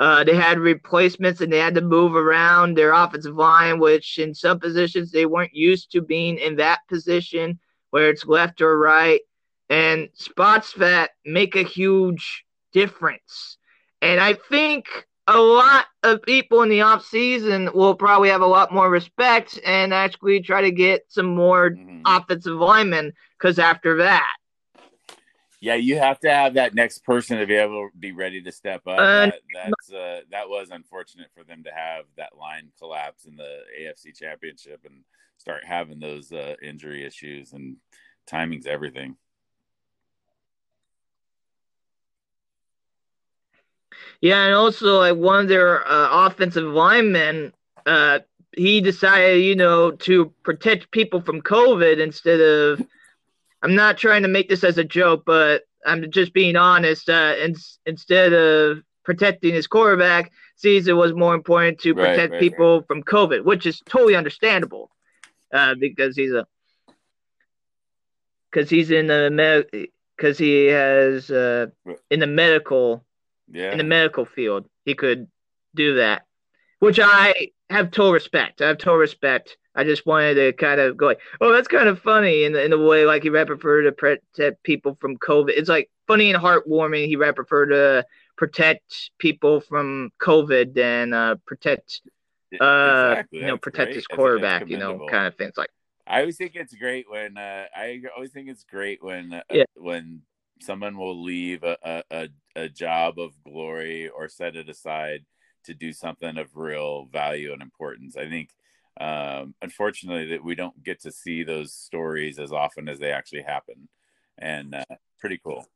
Uh, 0.01 0.25
they 0.25 0.35
had 0.35 0.59
replacements 0.59 1.43
and 1.43 1.53
they 1.53 1.59
had 1.59 1.75
to 1.75 1.83
move 1.83 2.17
around 2.17 2.75
their 2.75 2.95
offensive 2.95 3.37
line, 3.37 3.79
which 3.79 4.19
in 4.19 4.35
some 4.35 4.59
positions 4.59 5.13
they 5.13 5.27
weren't 5.27 5.55
used 5.55 5.93
to 5.93 6.01
being 6.01 6.39
in 6.39 6.57
that 6.57 6.81
position 6.89 7.59
where 7.91 8.09
it's 8.09 8.25
left 8.25 8.63
or 8.63 8.79
right, 8.79 9.21
and 9.69 10.09
spots 10.15 10.73
that 10.75 11.11
make 11.27 11.55
a 11.55 11.63
huge 11.63 12.45
difference. 12.73 13.59
And 14.01 14.21
I 14.21 14.33
think 14.33 14.87
a 15.27 15.39
lot 15.39 15.85
of 16.03 16.23
people 16.23 16.63
in 16.63 16.71
the 16.71 16.81
off 16.81 17.05
season 17.05 17.69
will 17.75 17.95
probably 17.95 18.31
have 18.31 18.41
a 18.41 18.47
lot 18.47 18.73
more 18.73 18.89
respect 18.89 19.61
and 19.67 19.93
actually 19.93 20.41
try 20.41 20.63
to 20.63 20.71
get 20.71 21.03
some 21.09 21.27
more 21.27 21.71
mm-hmm. 21.71 22.01
offensive 22.07 22.57
linemen 22.57 23.13
because 23.39 23.59
after 23.59 23.99
that. 23.99 24.35
Yeah, 25.63 25.75
you 25.75 25.99
have 25.99 26.19
to 26.21 26.31
have 26.31 26.55
that 26.55 26.75
next 26.75 27.05
person 27.05 27.39
to 27.39 27.47
be 27.47 27.55
able 27.55 27.91
to 27.91 27.97
be 27.99 28.13
ready 28.13 28.41
to 28.41 28.51
step 28.51 28.81
up. 28.87 28.99
Uh, 28.99 29.27
that, 29.27 29.35
that's 29.53 29.93
uh, 29.93 30.21
that 30.31 30.49
was 30.49 30.71
unfortunate 30.71 31.29
for 31.35 31.45
them 31.45 31.63
to 31.65 31.71
have 31.71 32.07
that 32.17 32.37
line 32.39 32.73
collapse 32.79 33.27
in 33.27 33.37
the 33.37 33.59
AFC 33.79 34.17
Championship 34.17 34.81
and 34.87 35.05
start 35.37 35.65
having 35.67 36.01
those 36.01 36.33
uh, 36.33 36.55
injury 36.63 37.05
issues 37.05 37.53
and 37.53 37.77
timing's 38.27 38.67
everything. 38.67 39.17
Yeah, 44.23 44.47
and 44.47 44.55
also 44.55 45.01
I 45.01 45.13
wonder 45.13 45.87
uh, 45.87 46.27
offensive 46.27 46.65
linemen, 46.65 47.53
uh, 47.85 48.21
he 48.57 48.81
decided, 48.81 49.43
you 49.43 49.57
know, 49.57 49.91
to 49.91 50.33
protect 50.43 50.91
people 50.91 51.21
from 51.21 51.43
COVID 51.43 52.01
instead 52.01 52.41
of. 52.41 52.81
I'm 53.63 53.75
not 53.75 53.99
trying 53.99 54.23
to 54.23 54.29
make 54.29 54.49
this 54.49 54.65
as 54.65 54.79
a 54.79 54.85
joke, 54.85 55.25
but 55.27 55.63
I'm 55.85 56.11
just 56.11 56.33
being 56.33 56.57
honest. 56.57 57.09
Uh, 57.09 57.35
in, 57.43 57.55
instead 57.87 58.33
of 58.33 58.83
protecting 59.05 59.55
his 59.55 59.67
quarterback, 59.67 60.33
sees 60.57 60.87
it 60.87 60.93
was 60.93 61.13
more 61.13 61.35
important 61.35 61.79
to 61.81 61.95
protect 61.95 62.19
right, 62.19 62.31
right, 62.33 62.41
people 62.41 62.79
right. 62.79 62.87
from 62.87 63.03
COVID, 63.03 63.45
which 63.45 63.67
is 63.67 63.81
totally 63.87 64.15
understandable, 64.15 64.91
uh, 65.53 65.75
because 65.75 66.17
he's 66.17 66.33
a 66.33 66.47
because 68.51 68.69
he's 68.69 68.91
in 68.91 69.07
the 69.07 69.31
med 69.31 69.67
because 70.17 70.39
he 70.39 70.67
has 70.67 71.31
uh, 71.31 71.67
in 72.11 72.21
the 72.21 72.27
medical 72.27 73.05
yeah. 73.51 73.73
in 73.73 73.79
the 73.79 73.85
medical 73.85 74.25
field 74.25 74.67
he 74.85 74.95
could 74.95 75.29
do 75.75 75.97
that, 75.97 76.27
which 76.79 76.99
I 77.01 77.51
have 77.75 77.91
total 77.91 78.12
respect. 78.12 78.61
I 78.61 78.68
have 78.68 78.79
total 78.79 78.99
respect. 78.99 79.57
I 79.75 79.85
just 79.85 80.05
wanted 80.05 80.35
to 80.35 80.53
kind 80.53 80.81
of 80.81 80.97
go 80.97 81.07
like, 81.07 81.21
oh, 81.41 81.53
that's 81.53 81.68
kind 81.68 81.89
of 81.89 82.01
funny 82.01 82.45
in 82.45 82.53
the, 82.53 82.64
in 82.64 82.71
the 82.71 82.79
way 82.79 83.05
like 83.05 83.23
he 83.23 83.31
prefer 83.31 83.83
to 83.83 83.93
protect 83.93 84.62
people 84.62 84.97
from 85.01 85.16
COVID. 85.16 85.51
It's 85.51 85.68
like 85.68 85.91
funny 86.07 86.33
and 86.33 86.43
heartwarming. 86.43 87.07
He 87.07 87.16
prefer 87.16 87.66
to 87.66 88.07
protect 88.37 89.11
people 89.18 89.61
from 89.61 90.11
COVID 90.21 90.77
and 90.77 91.14
uh, 91.14 91.37
protect 91.47 92.01
uh, 92.61 93.11
exactly. 93.12 93.39
you 93.39 93.47
know 93.47 93.57
protect 93.57 93.89
great. 93.89 93.97
his 93.97 94.07
quarterback. 94.07 94.68
You 94.68 94.79
know, 94.79 95.07
kind 95.09 95.27
of 95.27 95.37
things 95.37 95.55
like. 95.57 95.71
I 96.07 96.21
always 96.21 96.37
think 96.37 96.57
it's 96.57 96.75
great 96.75 97.09
when 97.09 97.37
uh, 97.37 97.66
I 97.75 98.03
always 98.16 98.33
think 98.33 98.49
it's 98.49 98.64
great 98.64 99.03
when 99.03 99.33
uh, 99.33 99.43
yeah. 99.53 99.64
when 99.77 100.23
someone 100.61 100.97
will 100.97 101.23
leave 101.23 101.62
a, 101.62 102.03
a, 102.11 102.29
a 102.57 102.68
job 102.68 103.18
of 103.18 103.33
glory 103.45 104.09
or 104.09 104.29
set 104.29 104.57
it 104.57 104.68
aside 104.68 105.25
to 105.65 105.75
do 105.75 105.93
something 105.93 106.39
of 106.39 106.57
real 106.57 107.07
value 107.07 107.53
and 107.53 107.63
importance. 107.63 108.17
I 108.17 108.29
think 108.29 108.51
um, 109.01 109.55
unfortunately 109.63 110.27
that 110.33 110.45
we 110.45 110.55
don't 110.55 110.83
get 110.83 111.01
to 111.03 111.13
see 111.13 111.43
those 111.43 111.73
stories 111.73 112.39
as 112.39 112.53
often 112.53 112.89
as 112.89 112.99
they 112.99 113.13
actually 113.13 113.43
happen 113.43 113.89
and 114.39 114.75
uh, 114.75 114.85
pretty 115.19 115.41
cool. 115.43 115.67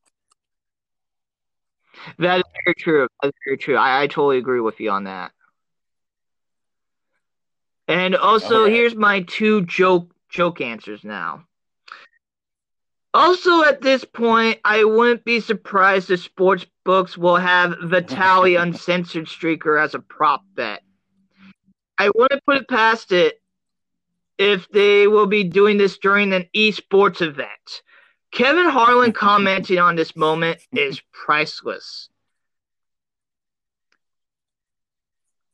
That 2.19 2.39
is 2.39 2.45
very 2.65 2.75
true. 2.75 3.09
That's 3.23 3.37
very 3.47 3.57
true. 3.57 3.77
I, 3.77 4.03
I 4.03 4.07
totally 4.07 4.39
agree 4.39 4.61
with 4.61 4.81
you 4.81 4.91
on 4.91 5.05
that. 5.05 5.33
And 7.87 8.17
also 8.17 8.65
right. 8.65 8.73
here's 8.73 8.95
my 8.95 9.23
two 9.23 9.65
joke 9.67 10.11
joke 10.31 10.61
answers 10.61 11.05
now 11.05 11.47
also 13.15 13.63
at 13.63 13.81
this 13.81 14.05
point 14.05 14.59
i 14.65 14.85
wouldn't 14.85 15.25
be 15.25 15.41
surprised 15.41 16.11
if 16.11 16.21
sports 16.21 16.67
books 16.85 17.17
will 17.17 17.37
have 17.37 17.71
Vitaly 17.83 18.61
uncensored 18.63 19.27
streaker 19.27 19.83
as 19.83 19.95
a 19.95 20.01
prop 20.01 20.43
bet 20.55 20.83
I 21.99 22.11
wouldn't 22.15 22.45
put 22.45 22.57
it 22.57 22.69
past 22.69 23.13
it 23.13 23.41
if 24.37 24.69
they 24.69 25.07
will 25.07 25.27
be 25.27 25.45
doing 25.45 25.79
this 25.79 25.99
during 25.99 26.33
an 26.33 26.49
esports 26.55 27.23
event. 27.23 27.83
Kevin 28.33 28.69
Harlan 28.69 29.13
commenting 29.25 29.79
on 29.79 29.97
this 29.97 30.17
moment 30.17 30.61
is 30.73 31.01
priceless. 31.13 32.09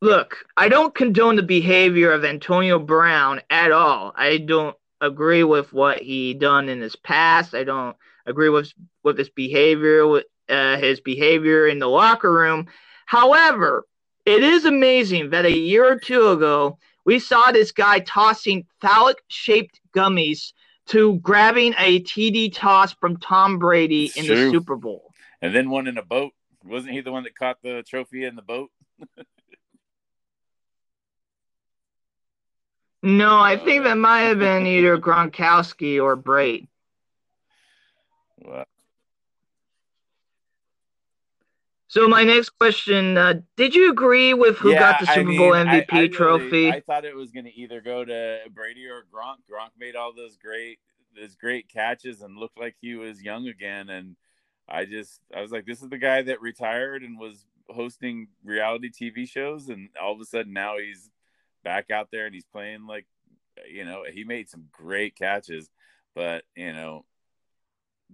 Look, 0.02 0.38
I 0.56 0.70
don't 0.70 0.94
condone 0.94 1.36
the 1.36 1.42
behavior 1.42 2.10
of 2.12 2.24
Antonio 2.24 2.78
Brown 2.78 3.42
at 3.50 3.70
all. 3.70 4.14
I 4.16 4.38
don't 4.38 4.74
agree 5.00 5.44
with 5.44 5.72
what 5.72 6.00
he 6.00 6.34
done 6.34 6.68
in 6.68 6.80
his 6.80 6.96
past. 6.96 7.54
I 7.54 7.64
don't 7.64 7.96
agree 8.26 8.48
with 8.48 8.72
with 9.02 9.18
his 9.18 9.30
behavior, 9.30 10.06
with 10.06 10.24
uh, 10.48 10.76
his 10.78 11.00
behavior 11.00 11.66
in 11.66 11.78
the 11.78 11.88
locker 11.88 12.32
room. 12.32 12.66
However, 13.06 13.86
it 14.26 14.42
is 14.42 14.64
amazing 14.64 15.30
that 15.30 15.46
a 15.46 15.56
year 15.56 15.90
or 15.90 15.98
two 15.98 16.28
ago, 16.28 16.78
we 17.04 17.18
saw 17.18 17.50
this 17.50 17.72
guy 17.72 18.00
tossing 18.00 18.66
phallic 18.80 19.18
shaped 19.28 19.80
gummies 19.96 20.52
to 20.86 21.18
grabbing 21.18 21.74
a 21.78 22.00
TD 22.00 22.52
toss 22.54 22.92
from 22.94 23.16
Tom 23.16 23.58
Brady 23.58 24.06
it's 24.06 24.16
in 24.16 24.26
true. 24.26 24.36
the 24.36 24.50
Super 24.50 24.76
Bowl. 24.76 25.12
And 25.40 25.54
then 25.54 25.70
one 25.70 25.86
in 25.86 25.98
a 25.98 26.04
boat. 26.04 26.32
Wasn't 26.64 26.92
he 26.92 27.00
the 27.00 27.12
one 27.12 27.24
that 27.24 27.34
caught 27.34 27.56
the 27.62 27.82
trophy 27.88 28.24
in 28.24 28.36
the 28.36 28.42
boat? 28.42 28.70
no, 33.02 33.38
I 33.38 33.56
think 33.56 33.84
that 33.84 33.96
might 33.96 34.22
have 34.22 34.38
been 34.38 34.66
either 34.66 34.98
Gronkowski 34.98 36.02
or. 36.02 36.16
Well, 38.42 38.64
So 41.90 42.06
my 42.06 42.22
next 42.22 42.50
question: 42.50 43.18
uh, 43.18 43.40
Did 43.56 43.74
you 43.74 43.90
agree 43.90 44.32
with 44.32 44.58
who 44.58 44.70
yeah, 44.70 44.78
got 44.78 45.00
the 45.00 45.06
Super 45.06 45.20
I 45.20 45.24
mean, 45.24 45.38
Bowl 45.38 45.50
MVP 45.50 45.86
I, 45.90 46.02
I 46.02 46.06
trophy? 46.06 46.44
Really, 46.44 46.72
I 46.72 46.80
thought 46.80 47.04
it 47.04 47.16
was 47.16 47.32
going 47.32 47.46
to 47.46 47.52
either 47.52 47.80
go 47.80 48.04
to 48.04 48.38
Brady 48.54 48.86
or 48.86 49.06
Gronk. 49.12 49.38
Gronk 49.50 49.70
made 49.76 49.96
all 49.96 50.12
those 50.14 50.36
great, 50.36 50.78
those 51.20 51.34
great 51.34 51.68
catches 51.68 52.22
and 52.22 52.36
looked 52.36 52.60
like 52.60 52.76
he 52.80 52.94
was 52.94 53.20
young 53.20 53.48
again. 53.48 53.90
And 53.90 54.14
I 54.68 54.84
just, 54.84 55.20
I 55.36 55.40
was 55.40 55.50
like, 55.50 55.66
this 55.66 55.82
is 55.82 55.88
the 55.88 55.98
guy 55.98 56.22
that 56.22 56.40
retired 56.40 57.02
and 57.02 57.18
was 57.18 57.44
hosting 57.68 58.28
reality 58.44 58.90
TV 58.90 59.28
shows, 59.28 59.68
and 59.68 59.88
all 60.00 60.12
of 60.12 60.20
a 60.20 60.24
sudden 60.24 60.52
now 60.52 60.78
he's 60.78 61.10
back 61.62 61.90
out 61.90 62.08
there 62.10 62.26
and 62.26 62.34
he's 62.34 62.44
playing 62.44 62.86
like, 62.86 63.06
you 63.70 63.84
know, 63.84 64.04
he 64.10 64.24
made 64.24 64.48
some 64.48 64.64
great 64.72 65.16
catches, 65.16 65.68
but 66.14 66.44
you 66.56 66.72
know, 66.72 67.04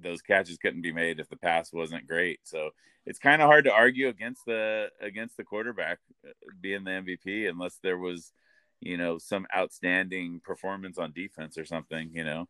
those 0.01 0.23
catches 0.23 0.59
couldn't 0.59 0.83
be 0.83 0.93
made 0.93 1.21
if 1.21 1.29
the 1.29 1.37
pass 1.37 1.73
wasn't 1.73 2.07
great. 2.07 2.41
So 2.45 2.71
it's 3.07 3.19
kind 3.19 3.41
of 3.41 3.47
hard 3.47 3.65
to 3.65 3.73
argue 3.73 4.09
against 4.09 4.45
the 4.45 4.89
against 5.01 5.37
the 5.37 5.45
quarterback 5.45 5.99
uh, 6.27 6.33
being 6.61 6.85
the 6.85 6.91
MVP 6.91 7.49
unless 7.49 7.79
there 7.83 7.99
was, 7.99 8.33
you 8.81 8.97
know, 8.97 9.19
some 9.19 9.47
outstanding 9.57 10.41
performance 10.45 10.99
on 10.99 11.13
defense 11.13 11.57
or 11.57 11.65
something, 11.65 12.11
you 12.13 12.25
know. 12.25 12.49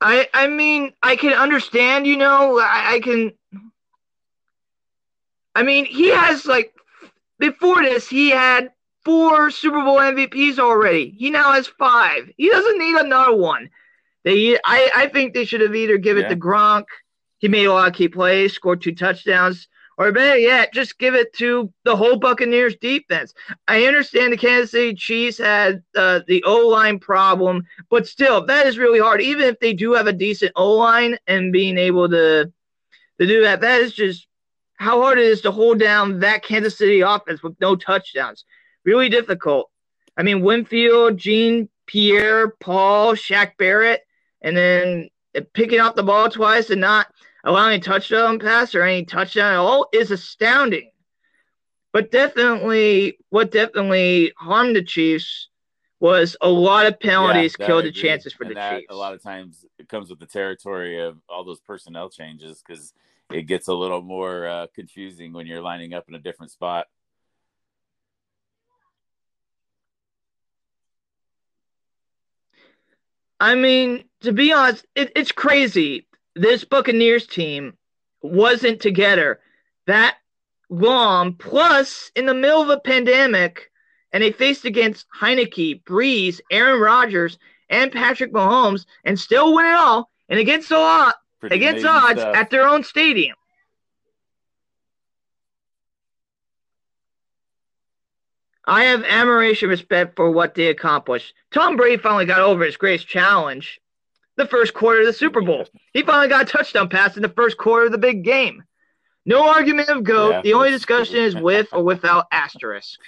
I 0.00 0.28
I 0.34 0.48
mean 0.48 0.92
I 1.02 1.16
can 1.16 1.32
understand, 1.32 2.06
you 2.06 2.16
know, 2.16 2.58
I, 2.58 2.94
I 2.94 3.00
can 3.00 3.32
I 5.54 5.62
mean 5.62 5.84
he 5.84 6.08
has 6.08 6.46
like 6.46 6.74
before 7.38 7.82
this 7.82 8.08
he 8.08 8.30
had 8.30 8.70
four 9.04 9.50
Super 9.50 9.82
Bowl 9.82 9.98
MVPs 9.98 10.58
already. 10.58 11.14
He 11.18 11.30
now 11.30 11.52
has 11.52 11.66
five. 11.66 12.30
He 12.36 12.48
doesn't 12.48 12.78
need 12.78 12.96
another 12.96 13.34
one. 13.34 13.70
They, 14.24 14.56
I, 14.64 14.90
I 14.94 15.08
think 15.08 15.32
they 15.32 15.44
should 15.44 15.62
have 15.62 15.74
either 15.74 15.96
give 15.96 16.18
it 16.18 16.22
yeah. 16.22 16.28
to 16.28 16.36
Gronk. 16.36 16.84
He 17.38 17.48
made 17.48 17.64
a 17.64 17.72
lot 17.72 17.88
of 17.88 17.94
key 17.94 18.08
plays, 18.08 18.52
scored 18.52 18.82
two 18.82 18.94
touchdowns, 18.94 19.66
or 19.96 20.12
better 20.12 20.38
yet, 20.38 20.74
just 20.74 20.98
give 20.98 21.14
it 21.14 21.32
to 21.34 21.72
the 21.84 21.96
whole 21.96 22.16
Buccaneers 22.16 22.76
defense. 22.76 23.32
I 23.66 23.84
understand 23.84 24.32
the 24.32 24.36
Kansas 24.36 24.70
City 24.70 24.94
Chiefs 24.94 25.38
had 25.38 25.82
uh, 25.96 26.20
the 26.26 26.42
O 26.44 26.68
line 26.68 26.98
problem, 26.98 27.64
but 27.88 28.06
still, 28.06 28.44
that 28.46 28.66
is 28.66 28.78
really 28.78 28.98
hard. 28.98 29.22
Even 29.22 29.44
if 29.44 29.58
they 29.60 29.72
do 29.72 29.92
have 29.92 30.06
a 30.06 30.12
decent 30.12 30.52
O 30.56 30.72
line 30.72 31.18
and 31.26 31.52
being 31.52 31.78
able 31.78 32.08
to 32.10 32.52
to 33.18 33.26
do 33.26 33.42
that, 33.42 33.60
that 33.60 33.80
is 33.80 33.92
just 33.92 34.26
how 34.80 35.02
hard 35.02 35.18
it 35.18 35.26
is 35.26 35.42
to 35.42 35.50
hold 35.50 35.78
down 35.78 36.20
that 36.20 36.42
Kansas 36.42 36.78
City 36.78 37.02
offense 37.02 37.42
with 37.42 37.54
no 37.60 37.76
touchdowns 37.76 38.46
really 38.84 39.10
difficult. 39.10 39.70
I 40.16 40.22
mean, 40.22 40.40
Winfield, 40.40 41.18
Jean 41.18 41.68
Pierre, 41.86 42.48
Paul, 42.60 43.12
Shaq 43.12 43.58
Barrett, 43.58 44.00
and 44.40 44.56
then 44.56 45.10
picking 45.52 45.80
up 45.80 45.96
the 45.96 46.02
ball 46.02 46.30
twice 46.30 46.70
and 46.70 46.80
not 46.80 47.08
allowing 47.44 47.78
a 47.78 47.82
touchdown 47.82 48.38
pass 48.38 48.74
or 48.74 48.82
any 48.82 49.04
touchdown 49.04 49.52
at 49.52 49.58
all 49.58 49.86
is 49.92 50.10
astounding. 50.10 50.90
But 51.92 52.10
definitely, 52.10 53.18
what 53.28 53.52
definitely 53.52 54.32
harmed 54.38 54.76
the 54.76 54.82
Chiefs 54.82 55.48
was 55.98 56.38
a 56.40 56.48
lot 56.48 56.86
of 56.86 56.98
penalties 56.98 57.54
yeah, 57.60 57.66
killed 57.66 57.84
the 57.84 57.92
chances 57.92 58.32
for 58.32 58.44
and 58.44 58.52
the 58.52 58.54
that, 58.54 58.78
Chiefs. 58.78 58.86
A 58.88 58.96
lot 58.96 59.12
of 59.12 59.22
times 59.22 59.66
it 59.78 59.90
comes 59.90 60.08
with 60.08 60.20
the 60.20 60.26
territory 60.26 60.98
of 61.00 61.18
all 61.28 61.44
those 61.44 61.60
personnel 61.60 62.08
changes 62.08 62.62
because 62.66 62.94
it 63.30 63.42
gets 63.42 63.68
a 63.68 63.74
little 63.74 64.02
more 64.02 64.46
uh, 64.46 64.66
confusing 64.74 65.32
when 65.32 65.46
you're 65.46 65.60
lining 65.60 65.94
up 65.94 66.08
in 66.08 66.14
a 66.14 66.18
different 66.18 66.52
spot. 66.52 66.86
I 73.38 73.54
mean, 73.54 74.04
to 74.20 74.32
be 74.32 74.52
honest, 74.52 74.86
it, 74.94 75.12
it's 75.16 75.32
crazy. 75.32 76.06
This 76.36 76.64
Buccaneers 76.64 77.26
team 77.26 77.74
wasn't 78.20 78.80
together 78.80 79.40
that 79.86 80.16
long. 80.68 81.34
Plus, 81.34 82.10
in 82.14 82.26
the 82.26 82.34
middle 82.34 82.60
of 82.60 82.68
a 82.68 82.78
pandemic, 82.78 83.70
and 84.12 84.22
they 84.22 84.32
faced 84.32 84.64
against 84.64 85.06
Heinicke, 85.18 85.82
Brees, 85.84 86.40
Aaron 86.50 86.80
Rodgers, 86.80 87.38
and 87.70 87.92
Patrick 87.92 88.32
Mahomes, 88.32 88.84
and 89.04 89.18
still 89.18 89.54
win 89.54 89.66
it 89.66 89.74
all, 89.74 90.10
and 90.28 90.38
against 90.38 90.70
a 90.70 90.78
lot, 90.78 91.14
against 91.42 91.84
odds 91.86 92.20
stuff. 92.20 92.36
at 92.36 92.50
their 92.50 92.66
own 92.66 92.84
stadium. 92.84 93.36
I 98.64 98.84
have 98.84 99.04
admiration 99.04 99.66
and 99.66 99.70
respect 99.70 100.16
for 100.16 100.30
what 100.30 100.54
they 100.54 100.66
accomplished. 100.66 101.34
Tom 101.50 101.76
Brady 101.76 102.00
finally 102.00 102.26
got 102.26 102.40
over 102.40 102.64
his 102.64 102.76
greatest 102.76 103.08
challenge, 103.08 103.80
the 104.36 104.46
first 104.46 104.74
quarter 104.74 105.00
of 105.00 105.06
the 105.06 105.12
Super 105.12 105.40
Bowl. 105.40 105.66
He 105.92 106.02
finally 106.02 106.28
got 106.28 106.42
a 106.42 106.44
touchdown 106.44 106.88
pass 106.88 107.16
in 107.16 107.22
the 107.22 107.28
first 107.30 107.56
quarter 107.56 107.86
of 107.86 107.92
the 107.92 107.98
big 107.98 108.22
game. 108.22 108.62
No 109.26 109.48
argument 109.48 109.88
of 109.88 110.04
GOAT. 110.04 110.30
Yeah, 110.30 110.42
the 110.42 110.54
only 110.54 110.70
discussion 110.70 111.16
is 111.16 111.34
with 111.34 111.68
or 111.72 111.82
without 111.82 112.26
asterisk. 112.30 113.00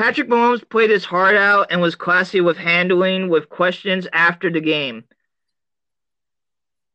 Patrick 0.00 0.28
Mahomes 0.30 0.66
played 0.66 0.88
his 0.88 1.04
heart 1.04 1.36
out 1.36 1.66
and 1.68 1.82
was 1.82 1.94
classy 1.94 2.40
with 2.40 2.56
handling 2.56 3.28
with 3.28 3.50
questions 3.50 4.08
after 4.14 4.50
the 4.50 4.62
game. 4.62 5.04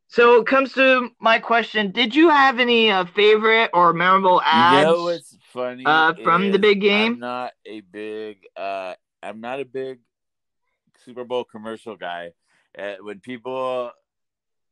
So 0.07 0.41
it 0.41 0.47
comes 0.47 0.73
to 0.73 1.09
my 1.19 1.37
question: 1.37 1.91
Did 1.91 2.15
you 2.15 2.29
have 2.29 2.59
any 2.59 2.89
uh, 2.89 3.05
favorite 3.05 3.69
or 3.75 3.93
memorable 3.93 4.41
ads? 4.41 4.87
You 4.87 4.91
know 4.91 5.03
what's 5.03 5.37
funny 5.53 5.83
uh, 5.85 6.13
from 6.23 6.51
the 6.51 6.57
big 6.57 6.81
game? 6.81 7.13
I'm 7.13 7.19
not 7.19 7.51
a 7.63 7.81
big. 7.81 8.37
Uh, 8.57 8.95
I'm 9.21 9.39
not 9.39 9.59
a 9.59 9.65
big 9.65 9.99
Super 11.03 11.25
Bowl 11.25 11.43
commercial 11.43 11.95
guy. 11.95 12.31
Uh, 12.75 12.95
when 13.01 13.19
people, 13.19 13.91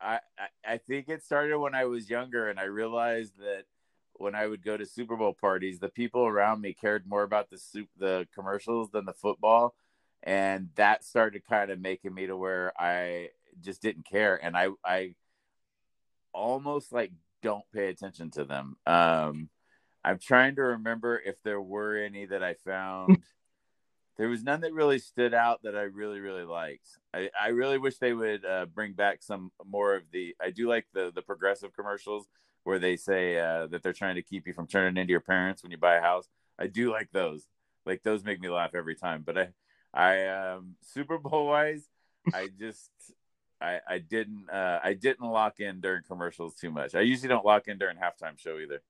I, 0.02 0.20
I 0.40 0.74
I 0.74 0.78
think 0.78 1.08
it 1.08 1.22
started 1.22 1.60
when 1.60 1.76
I 1.76 1.86
was 1.86 2.10
younger, 2.10 2.50
and 2.50 2.60
I 2.60 2.64
realized 2.64 3.38
that 3.38 3.66
when 4.16 4.36
I 4.36 4.48
would 4.48 4.64
go 4.64 4.78
to 4.78 4.86
Super 4.86 5.16
Bowl 5.16 5.34
parties, 5.34 5.80
the 5.80 5.90
people 5.90 6.26
around 6.26 6.62
me 6.62 6.74
cared 6.74 7.08
more 7.08 7.24
about 7.24 7.50
the 7.50 7.58
soup, 7.58 7.90
the 7.98 8.28
commercials 8.34 8.90
than 8.92 9.06
the 9.06 9.14
football, 9.14 9.76
and 10.22 10.70
that 10.76 11.04
started 11.04 11.46
kind 11.46 11.72
of 11.72 11.80
making 11.80 12.14
me 12.14 12.28
to 12.28 12.38
where 12.38 12.74
I 12.80 13.30
just 13.62 13.82
didn't 13.82 14.06
care, 14.06 14.44
and 14.44 14.56
I 14.56 14.70
I 14.86 15.16
almost 16.34 16.92
like 16.92 17.12
don't 17.42 17.66
pay 17.74 17.90
attention 17.90 18.32
to 18.32 18.46
them. 18.46 18.78
Um, 18.86 19.50
I'm 20.04 20.20
trying 20.20 20.56
to 20.56 20.64
remember 20.64 21.22
if 21.24 21.42
there 21.44 21.62
were 21.62 21.98
any 21.98 22.26
that 22.26 22.44
I 22.44 22.54
found. 22.54 23.24
there 24.18 24.30
was 24.30 24.44
none 24.44 24.62
that 24.62 24.74
really 24.74 25.00
stood 25.00 25.34
out 25.34 25.64
that 25.64 25.76
I 25.76 25.84
really 25.84 26.20
really 26.20 26.44
liked. 26.44 26.88
I, 27.14 27.30
I 27.40 27.48
really 27.50 27.78
wish 27.78 27.98
they 27.98 28.14
would 28.14 28.46
uh, 28.46 28.66
bring 28.66 28.94
back 28.94 29.24
some 29.24 29.52
more 29.66 29.96
of 29.96 30.04
the. 30.12 30.36
I 30.42 30.52
do 30.52 30.68
like 30.68 30.86
the 30.94 31.12
the 31.14 31.22
progressive 31.22 31.74
commercials 31.74 32.28
where 32.64 32.80
they 32.80 32.96
say 32.96 33.38
uh, 33.38 33.68
that 33.68 33.84
they're 33.84 33.94
trying 33.94 34.16
to 34.16 34.22
keep 34.22 34.48
you 34.48 34.54
from 34.54 34.68
turning 34.68 34.98
into 34.98 35.12
your 35.12 35.20
parents 35.20 35.64
when 35.64 35.72
you 35.72 35.78
buy 35.78 35.96
a 35.96 36.02
house. 36.02 36.28
I 36.58 36.68
do 36.68 36.92
like 36.92 37.10
those. 37.12 37.48
Like 37.86 38.04
those 38.04 38.24
make 38.24 38.40
me 38.40 38.50
laugh 38.50 38.72
every 38.74 38.96
time. 38.96 39.24
But 39.26 39.38
I, 39.38 39.50
I 39.94 40.28
um, 40.28 40.76
Super 40.82 41.18
Bowl 41.18 41.48
wise, 41.48 41.90
I 42.34 42.50
just 42.60 42.92
I, 43.62 43.80
I 43.88 43.98
didn't 44.00 44.50
uh, 44.50 44.80
I 44.84 44.94
didn't 44.94 45.30
lock 45.30 45.60
in 45.60 45.82
during 45.82 46.04
commercials 46.04 46.56
too 46.56 46.72
much. 46.72 46.96
I 46.96 47.02
usually 47.02 47.30
don't 47.30 47.46
lock 47.46 47.68
in 47.68 47.78
during 47.78 47.98
halftime 47.98 48.38
show 48.38 48.58
either. 48.60 48.82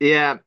Yeah. 0.00 0.38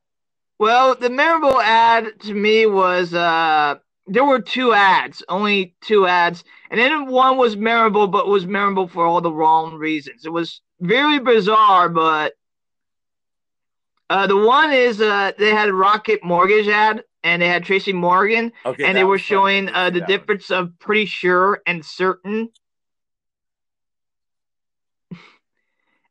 Well, 0.59 0.95
the 0.95 1.09
memorable 1.09 1.59
ad 1.59 2.19
to 2.21 2.33
me 2.33 2.65
was 2.65 3.13
uh 3.13 3.75
there 4.09 4.25
were 4.25 4.41
two 4.41 4.73
ads, 4.73 5.23
only 5.29 5.75
two 5.81 6.07
ads, 6.07 6.43
and 6.71 6.79
then 6.79 7.05
one 7.07 7.37
was 7.37 7.55
memorable, 7.55 8.07
but 8.07 8.27
was 8.27 8.45
memorable 8.45 8.87
for 8.87 9.05
all 9.05 9.21
the 9.21 9.31
wrong 9.31 9.75
reasons. 9.75 10.25
It 10.25 10.33
was 10.33 10.61
very 10.79 11.19
bizarre, 11.19 11.89
but 11.89 12.33
uh, 14.09 14.25
the 14.27 14.37
one 14.37 14.73
is 14.73 14.99
uh, 14.99 15.31
they 15.37 15.51
had 15.51 15.69
a 15.69 15.73
Rocket 15.73 16.23
Mortgage 16.23 16.67
ad, 16.67 17.03
and 17.23 17.41
they 17.41 17.47
had 17.47 17.63
Tracy 17.63 17.93
Morgan, 17.93 18.51
okay, 18.65 18.83
and 18.83 18.97
they 18.97 19.03
were 19.03 19.19
showing 19.19 19.69
uh, 19.69 19.91
the 19.91 20.01
difference 20.01 20.49
one. 20.49 20.59
of 20.59 20.79
pretty 20.79 21.05
sure 21.05 21.61
and 21.67 21.85
certain. 21.85 22.49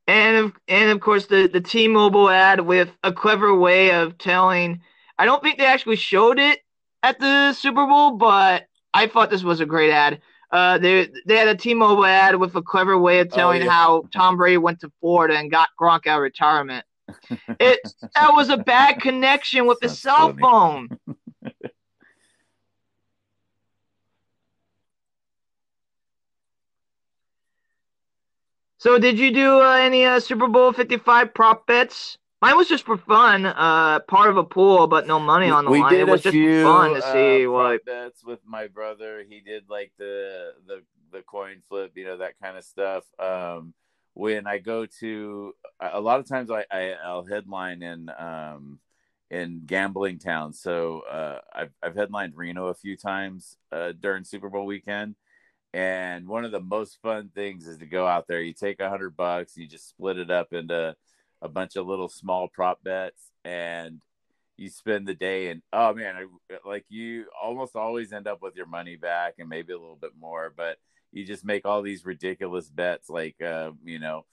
and 0.07 0.37
of, 0.37 0.53
and 0.69 0.91
of 0.91 1.01
course 1.01 1.27
the 1.27 1.49
the 1.53 1.61
T-Mobile 1.61 2.31
ad 2.31 2.61
with 2.61 2.91
a 3.03 3.13
clever 3.13 3.55
way 3.55 3.91
of 3.93 4.19
telling. 4.19 4.81
I 5.19 5.25
don't 5.25 5.43
think 5.43 5.59
they 5.59 5.67
actually 5.67 5.97
showed 5.97 6.39
it 6.39 6.61
at 7.03 7.19
the 7.19 7.53
Super 7.53 7.87
Bowl, 7.87 8.13
but 8.13 8.67
I 8.95 9.07
thought 9.07 9.31
this 9.31 9.43
was 9.43 9.61
a 9.61 9.67
great 9.67 9.91
ad. 9.91 10.21
Uh, 10.51 10.79
they 10.79 11.09
they 11.27 11.37
had 11.37 11.49
a 11.49 11.55
T-Mobile 11.55 12.07
ad 12.07 12.37
with 12.37 12.55
a 12.57 12.63
clever 12.63 12.99
way 12.99 13.21
of 13.21 13.29
oh, 13.33 13.37
telling 13.37 13.63
oh, 13.63 13.67
yeah. 13.67 13.71
how 13.71 14.05
Tom 14.13 14.39
Brady 14.39 14.57
went 14.57 14.81
to 14.81 14.91
Florida 15.01 15.37
and 15.37 15.51
got 15.51 15.69
Gronk 15.79 16.07
out 16.07 16.17
of 16.19 16.23
retirement. 16.23 16.87
It 17.61 17.81
that 18.15 18.33
was 18.33 18.49
a 18.49 18.57
bad 18.57 19.01
connection 19.01 19.67
with 19.67 19.79
the 19.81 19.91
cell 19.91 20.35
funny. 20.35 20.41
phone. 20.41 20.89
so, 28.79 28.99
did 28.99 29.19
you 29.19 29.33
do 29.33 29.61
uh, 29.61 29.75
any 29.75 30.07
uh, 30.07 30.19
Super 30.21 30.49
Bowl 30.49 30.73
Fifty 30.73 30.97
Five 30.97 31.35
prop 31.35 31.67
bets? 31.67 32.17
Mine 32.41 32.57
was 32.57 32.69
just 32.69 32.85
for 32.85 32.97
fun, 32.97 33.47
uh, 33.47 33.99
part 34.01 34.31
of 34.31 34.37
a 34.37 34.45
pool, 34.45 34.87
but 34.87 35.09
no 35.09 35.19
money 35.19 35.51
on 35.51 35.65
the 35.65 35.71
we 35.73 35.81
line. 35.81 35.93
Did 35.93 36.01
it 36.01 36.09
was 36.09 36.23
just 36.23 36.35
few, 36.35 36.63
fun 36.63 36.95
to 36.95 37.03
see 37.03 37.47
uh, 37.47 37.51
what 37.51 37.85
bets 37.85 38.25
with 38.25 38.39
my 38.47 38.69
brother. 38.69 39.25
He 39.29 39.41
did 39.41 39.65
like 39.69 39.93
the 39.99 40.53
the 40.67 40.83
the 41.11 41.23
coin 41.23 41.63
flip, 41.69 41.93
you 41.97 42.05
know, 42.05 42.19
that 42.19 42.35
kind 42.41 42.57
of 42.57 42.65
stuff. 42.65 43.05
Um, 43.19 43.75
when 44.15 44.47
I 44.47 44.59
go 44.59 44.87
to 45.01 45.55
a 45.81 46.01
lot 46.01 46.21
of 46.21 46.29
times 46.29 46.51
I, 46.51 46.65
I 46.73 47.13
will 47.13 47.27
headline 47.27 47.83
in 47.83 48.11
um 48.17 48.79
in 49.31 49.63
gambling 49.67 50.21
towns. 50.21 50.61
So 50.61 51.01
uh, 51.11 51.41
I've 51.53 51.73
I've 51.83 51.97
headlined 51.97 52.37
Reno 52.37 52.69
a 52.69 52.75
few 52.75 52.97
times 52.97 53.57
uh, 53.73 53.93
during 53.99 54.23
Super 54.23 54.49
Bowl 54.49 54.65
weekend, 54.65 55.17
and 55.75 56.29
one 56.29 56.45
of 56.45 56.53
the 56.53 56.61
most 56.61 56.99
fun 57.03 57.31
things 57.35 57.67
is 57.67 57.79
to 57.79 57.87
go 57.87 58.07
out 58.07 58.27
there. 58.29 58.41
You 58.41 58.53
take 58.53 58.79
a 58.79 58.89
hundred 58.89 59.17
bucks, 59.17 59.57
you 59.57 59.67
just 59.67 59.89
split 59.89 60.19
it 60.19 60.31
up 60.31 60.53
into 60.53 60.95
a 61.43 61.49
bunch 61.49 61.77
of 61.77 61.87
little 61.87 62.09
small 62.09 62.49
prop 62.49 62.83
bets, 62.83 63.31
and 63.45 64.01
you 64.57 64.69
spend 64.69 65.07
the 65.07 65.15
day 65.15 65.51
and 65.51 65.63
oh 65.73 65.95
man, 65.95 66.17
I, 66.17 66.69
like 66.69 66.85
you 66.89 67.27
almost 67.41 67.77
always 67.77 68.13
end 68.13 68.27
up 68.27 68.43
with 68.43 68.57
your 68.57 68.67
money 68.67 68.97
back 68.97 69.35
and 69.39 69.49
maybe 69.49 69.73
a 69.73 69.79
little 69.79 69.97
bit 69.97 70.13
more, 70.19 70.53
but 70.55 70.79
you 71.13 71.25
just 71.25 71.45
make 71.45 71.65
all 71.65 71.83
these 71.83 72.05
ridiculous 72.05 72.69
bets, 72.69 73.09
like 73.09 73.41
uh, 73.41 73.71
you 73.85 73.99
know, 73.99 74.27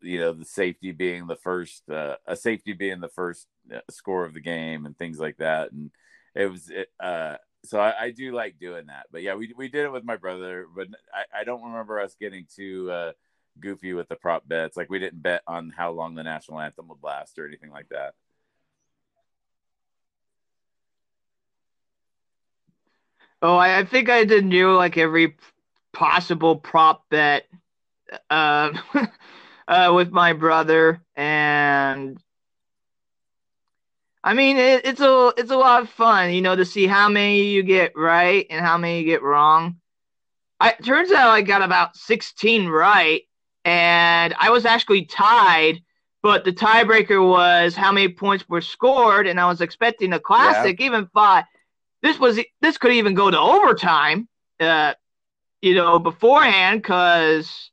you 0.00 0.18
know, 0.18 0.32
the 0.32 0.44
safety 0.44 0.92
being 0.92 1.26
the 1.26 1.36
first, 1.36 1.88
uh, 1.88 2.16
a 2.26 2.36
safety 2.36 2.72
being 2.72 3.00
the 3.00 3.08
first 3.08 3.46
uh, 3.74 3.80
score 3.90 4.24
of 4.24 4.34
the 4.34 4.40
game, 4.40 4.84
and 4.86 4.96
things 4.96 5.18
like 5.18 5.38
that. 5.38 5.72
And 5.72 5.90
it 6.34 6.46
was, 6.50 6.68
it, 6.68 6.90
uh, 7.00 7.36
so 7.64 7.78
I, 7.78 8.04
I, 8.04 8.10
do 8.10 8.32
like 8.32 8.58
doing 8.58 8.86
that. 8.86 9.06
But 9.10 9.22
yeah, 9.22 9.34
we 9.34 9.54
we 9.56 9.68
did 9.68 9.84
it 9.84 9.92
with 9.92 10.04
my 10.04 10.16
brother, 10.16 10.66
but 10.74 10.88
I, 11.14 11.40
I 11.40 11.44
don't 11.44 11.62
remember 11.62 12.00
us 12.00 12.16
getting 12.20 12.46
too 12.54 12.90
uh, 12.90 13.12
goofy 13.60 13.92
with 13.92 14.08
the 14.08 14.16
prop 14.16 14.46
bets. 14.46 14.76
Like 14.76 14.90
we 14.90 14.98
didn't 14.98 15.22
bet 15.22 15.42
on 15.46 15.70
how 15.70 15.90
long 15.92 16.14
the 16.14 16.22
national 16.22 16.60
anthem 16.60 16.88
would 16.88 17.02
last 17.02 17.38
or 17.38 17.46
anything 17.46 17.70
like 17.70 17.88
that. 17.90 18.14
Oh, 23.42 23.56
I, 23.56 23.80
I 23.80 23.84
think 23.84 24.08
I 24.08 24.24
did 24.24 24.48
do 24.48 24.74
like 24.76 24.96
every 24.96 25.36
possible 25.92 26.56
prop 26.56 27.08
bet 27.08 27.46
uh, 28.30 28.72
uh, 29.68 29.92
with 29.94 30.10
my 30.10 30.32
brother, 30.32 31.02
and 31.16 32.22
I 34.22 34.34
mean 34.34 34.58
it, 34.58 34.86
it's 34.86 35.00
a 35.00 35.32
it's 35.36 35.50
a 35.50 35.56
lot 35.56 35.82
of 35.82 35.90
fun, 35.90 36.32
you 36.32 36.40
know, 36.40 36.54
to 36.54 36.64
see 36.64 36.86
how 36.86 37.08
many 37.08 37.42
you 37.44 37.62
get 37.62 37.96
right 37.96 38.46
and 38.48 38.64
how 38.64 38.78
many 38.78 39.00
you 39.00 39.04
get 39.06 39.22
wrong. 39.22 39.76
I 40.60 40.72
turns 40.72 41.10
out 41.10 41.30
I 41.30 41.42
got 41.42 41.62
about 41.62 41.96
sixteen 41.96 42.68
right, 42.68 43.22
and 43.64 44.34
I 44.38 44.50
was 44.50 44.64
actually 44.64 45.04
tied. 45.04 45.82
But 46.22 46.44
the 46.44 46.52
tiebreaker 46.52 47.26
was 47.28 47.74
how 47.74 47.90
many 47.90 48.08
points 48.08 48.48
were 48.48 48.60
scored, 48.60 49.26
and 49.26 49.40
I 49.40 49.46
was 49.46 49.60
expecting 49.60 50.12
a 50.12 50.20
classic, 50.20 50.78
yeah. 50.78 50.86
even 50.86 51.08
five. 51.12 51.44
This 52.00 52.18
was 52.18 52.38
this 52.60 52.78
could 52.78 52.92
even 52.92 53.14
go 53.14 53.28
to 53.30 53.38
overtime. 53.38 54.28
Uh, 54.60 54.94
you 55.62 55.74
know, 55.74 55.98
beforehand 55.98 56.82
because, 56.82 57.70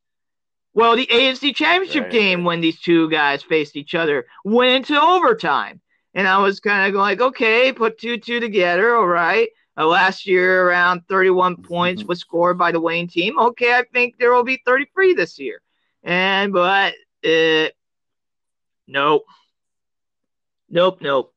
well, 0.73 0.95
the 0.95 1.07
AFC 1.07 1.53
Championship 1.55 2.03
right. 2.03 2.11
game 2.11 2.43
when 2.43 2.61
these 2.61 2.79
two 2.79 3.09
guys 3.09 3.43
faced 3.43 3.75
each 3.75 3.95
other 3.95 4.27
went 4.45 4.71
into 4.71 5.01
overtime. 5.01 5.81
And 6.13 6.27
I 6.27 6.37
was 6.37 6.59
kind 6.59 6.87
of 6.87 6.93
going 6.93 7.01
like, 7.01 7.21
okay, 7.21 7.73
put 7.73 7.99
two 7.99 8.17
two 8.17 8.39
together, 8.39 8.95
all 8.95 9.07
right. 9.07 9.49
Uh, 9.77 9.87
last 9.87 10.25
year, 10.25 10.67
around 10.67 11.01
31 11.07 11.53
mm-hmm. 11.53 11.63
points 11.63 12.03
was 12.03 12.19
scored 12.19 12.57
by 12.57 12.71
the 12.71 12.79
Wayne 12.79 13.07
team. 13.07 13.39
Okay, 13.39 13.73
I 13.73 13.83
think 13.93 14.17
there 14.17 14.33
will 14.33 14.43
be 14.43 14.61
33 14.65 15.13
this 15.13 15.39
year. 15.39 15.61
And 16.03 16.53
but 16.53 16.93
uh, 17.25 17.67
nope, 18.87 19.25
nope, 20.69 20.99
nope. 21.01 21.33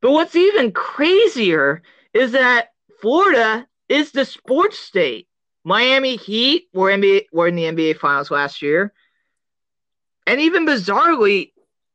But 0.00 0.12
what's 0.12 0.36
even 0.36 0.72
crazier 0.72 1.82
is 2.12 2.32
that 2.32 2.72
Florida 3.00 3.66
is 3.88 4.12
the 4.12 4.24
sports 4.24 4.78
state. 4.78 5.28
Miami 5.64 6.16
Heat 6.16 6.68
were 6.72 6.90
NBA 6.90 7.26
were 7.32 7.46
in 7.48 7.54
the 7.54 7.64
NBA 7.64 7.98
Finals 7.98 8.30
last 8.30 8.62
year, 8.62 8.92
and 10.26 10.40
even 10.40 10.66
bizarrely, 10.66 11.52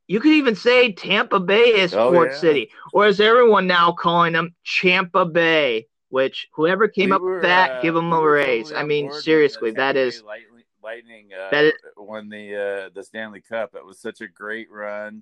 you 0.08 0.20
could 0.20 0.32
even 0.32 0.56
say 0.56 0.94
Tampa 0.94 1.40
Bay 1.40 1.80
is 1.82 1.94
oh, 1.94 2.12
Sports 2.12 2.36
yeah. 2.36 2.40
City, 2.40 2.70
or 2.94 3.08
is 3.08 3.20
everyone 3.20 3.68
now 3.68 3.92
calling 3.92 4.34
them 4.34 4.56
Champa 4.64 5.26
Bay? 5.26 5.88
Which 6.10 6.48
whoever 6.54 6.88
came 6.88 7.10
we 7.10 7.16
up 7.16 7.22
were, 7.22 7.36
with 7.36 7.44
that, 7.44 7.72
uh, 7.72 7.82
give 7.82 7.94
them 7.94 8.14
a 8.14 8.22
raise. 8.22 8.72
I 8.72 8.84
mean, 8.84 9.12
seriously, 9.12 9.72
that 9.72 9.98
is 9.98 10.24
Lightning, 10.24 10.47
Lightning 10.88 11.32
uh, 11.34 11.54
is, 11.54 11.74
won 11.98 12.30
the 12.30 12.56
uh, 12.56 12.90
the 12.96 13.04
Stanley 13.04 13.42
Cup. 13.42 13.76
It 13.76 13.86
was 13.86 14.00
such 14.00 14.22
a 14.22 14.28
great 14.28 14.72
run, 14.72 15.22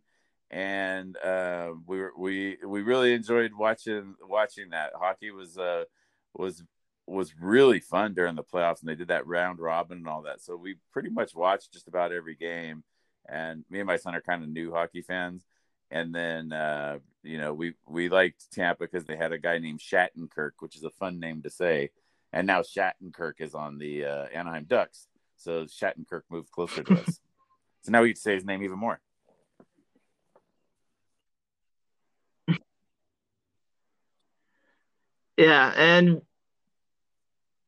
and 0.51 1.17
uh, 1.17 1.71
we 1.87 1.97
were, 1.97 2.13
we 2.15 2.57
we 2.63 2.83
really 2.83 3.13
enjoyed 3.13 3.51
watching 3.51 4.13
watching 4.21 4.69
that. 4.69 4.91
Hockey 4.93 5.31
was 5.31 5.57
uh, 5.57 5.85
was 6.35 6.63
was 7.07 7.33
really 7.39 7.79
fun 7.79 8.13
during 8.13 8.35
the 8.35 8.43
playoffs, 8.43 8.81
and 8.81 8.89
they 8.89 8.95
did 8.95 9.07
that 9.07 9.25
round 9.25 9.57
robin 9.57 9.97
and 9.97 10.07
all 10.07 10.21
that. 10.21 10.39
So 10.39 10.55
we 10.55 10.75
pretty 10.93 11.09
much 11.09 11.33
watched 11.33 11.73
just 11.73 11.87
about 11.87 12.11
every 12.11 12.35
game. 12.35 12.83
And 13.27 13.65
me 13.71 13.79
and 13.79 13.87
my 13.87 13.97
son 13.97 14.13
are 14.13 14.21
kind 14.21 14.43
of 14.43 14.49
new 14.49 14.71
hockey 14.71 15.01
fans. 15.01 15.45
And 15.89 16.13
then 16.13 16.53
uh, 16.53 16.99
you 17.23 17.39
know 17.39 17.55
we 17.55 17.73
we 17.87 18.09
liked 18.09 18.51
Tampa 18.51 18.83
because 18.83 19.05
they 19.05 19.17
had 19.17 19.31
a 19.31 19.39
guy 19.39 19.57
named 19.57 19.79
Shattenkirk, 19.79 20.51
which 20.59 20.75
is 20.75 20.83
a 20.83 20.91
fun 20.91 21.19
name 21.19 21.41
to 21.41 21.49
say. 21.49 21.89
And 22.31 22.45
now 22.45 22.61
Shattenkirk 22.61 23.39
is 23.39 23.55
on 23.55 23.79
the 23.79 24.05
uh, 24.05 24.25
Anaheim 24.31 24.65
Ducks, 24.65 25.07
so 25.45 25.65
Shattenkirk 25.65 26.23
moved 26.31 26.49
closer 26.49 26.83
to 26.83 26.93
us. 26.93 27.19
so 27.83 27.91
now 27.91 28.01
we 28.01 28.13
to 28.13 28.19
say 28.19 28.33
his 28.33 28.45
name 28.45 28.63
even 28.63 28.79
more. 28.79 28.99
Yeah, 35.37 35.71
and 35.75 36.21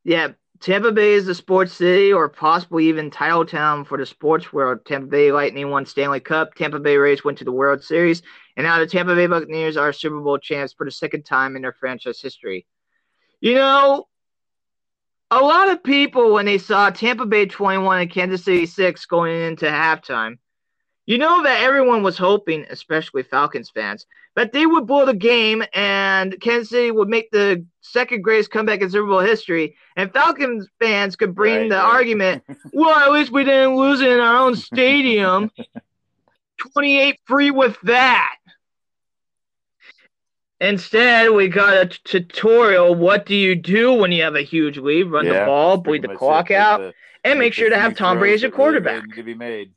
yeah, 0.04 0.30
Tampa 0.62 0.92
Bay 0.92 1.14
is 1.14 1.26
the 1.26 1.36
sports 1.36 1.74
city, 1.74 2.14
or 2.14 2.30
possibly 2.30 2.88
even 2.88 3.12
title 3.12 3.46
town 3.46 3.84
for 3.86 3.98
the 3.98 4.06
sports 4.06 4.52
world. 4.52 4.86
Tampa 4.86 5.08
Bay 5.08 5.32
Lightning 5.32 5.70
won 5.70 5.86
Stanley 5.86 6.22
Cup. 6.22 6.56
Tampa 6.56 6.80
Bay 6.80 6.98
Rays 6.98 7.24
went 7.24 7.38
to 7.40 7.44
the 7.44 7.52
World 7.52 7.84
Series, 7.84 8.24
and 8.56 8.66
now 8.66 8.80
the 8.80 8.88
Tampa 8.88 9.14
Bay 9.14 9.28
Buccaneers 9.28 9.78
are 9.78 9.94
Super 9.94 10.20
Bowl 10.22 10.40
champs 10.40 10.74
for 10.74 10.86
the 10.86 10.92
second 10.92 11.24
time 11.26 11.56
in 11.56 11.62
their 11.62 11.74
franchise 11.74 12.22
history. 12.22 12.66
You 13.42 13.56
know, 13.56 14.08
a 15.32 15.40
lot 15.40 15.70
of 15.70 15.84
people 15.84 16.34
when 16.34 16.46
they 16.46 16.58
saw 16.58 16.90
Tampa 16.90 17.26
Bay 17.26 17.46
21 17.46 18.02
and 18.02 18.12
Kansas 18.12 18.44
City 18.44 18.66
6 18.66 19.06
going 19.06 19.42
into 19.42 19.66
halftime 19.66 20.38
you 21.08 21.18
know 21.18 21.42
that 21.42 21.62
everyone 21.62 22.04
was 22.04 22.18
hoping, 22.18 22.66
especially 22.70 23.24
Falcons 23.24 23.70
fans, 23.70 24.06
that 24.36 24.52
they 24.52 24.66
would 24.66 24.86
blow 24.86 25.06
the 25.06 25.14
game 25.14 25.64
and 25.74 26.40
Kansas 26.42 26.70
City 26.70 26.92
would 26.92 27.08
make 27.08 27.32
the 27.32 27.66
second 27.80 28.24
greatest 28.24 28.52
comeback 28.52 28.82
in 28.82 28.90
Super 28.90 29.08
Bowl 29.08 29.20
history. 29.20 29.78
And 29.96 30.12
Falcons 30.12 30.68
fans 30.82 31.16
could 31.16 31.34
bring 31.34 31.62
right, 31.62 31.70
the 31.70 31.76
right. 31.78 31.94
argument, 31.96 32.44
well, 32.74 33.00
at 33.00 33.12
least 33.12 33.32
we 33.32 33.46
didn't 33.46 33.78
lose 33.78 34.02
it 34.02 34.12
in 34.12 34.20
our 34.20 34.38
own 34.38 34.56
stadium. 34.56 35.50
28 36.74 37.20
free 37.26 37.52
with 37.52 37.78
that. 37.84 38.36
Instead, 40.60 41.32
we 41.32 41.47
got 41.47 41.78
a 41.78 41.86
t- 41.86 41.97
tutorial. 42.03 42.95
What 42.95 43.26
do 43.26 43.36
you 43.36 43.55
do 43.55 43.93
when 43.93 44.12
you 44.12 44.24
have 44.24 44.36
a 44.36 44.41
huge 44.41 44.78
lead? 44.78 45.03
Run 45.03 45.26
yeah, 45.26 45.41
the 45.41 45.45
ball, 45.45 45.78
bleed 45.78 46.01
the 46.01 46.16
clock 46.16 46.49
it. 46.49 46.55
out, 46.55 46.80
the, 46.80 46.93
and 47.24 47.38
make 47.38 47.53
sure 47.53 47.70
to 47.70 47.78
have 47.78 47.95
Tom 47.95 48.18
Brady 48.18 48.36
as 48.36 48.41
your 48.41 48.51
quarterback. 48.51 49.03
To 49.16 49.24
be 49.24 49.36
made. 49.36 49.74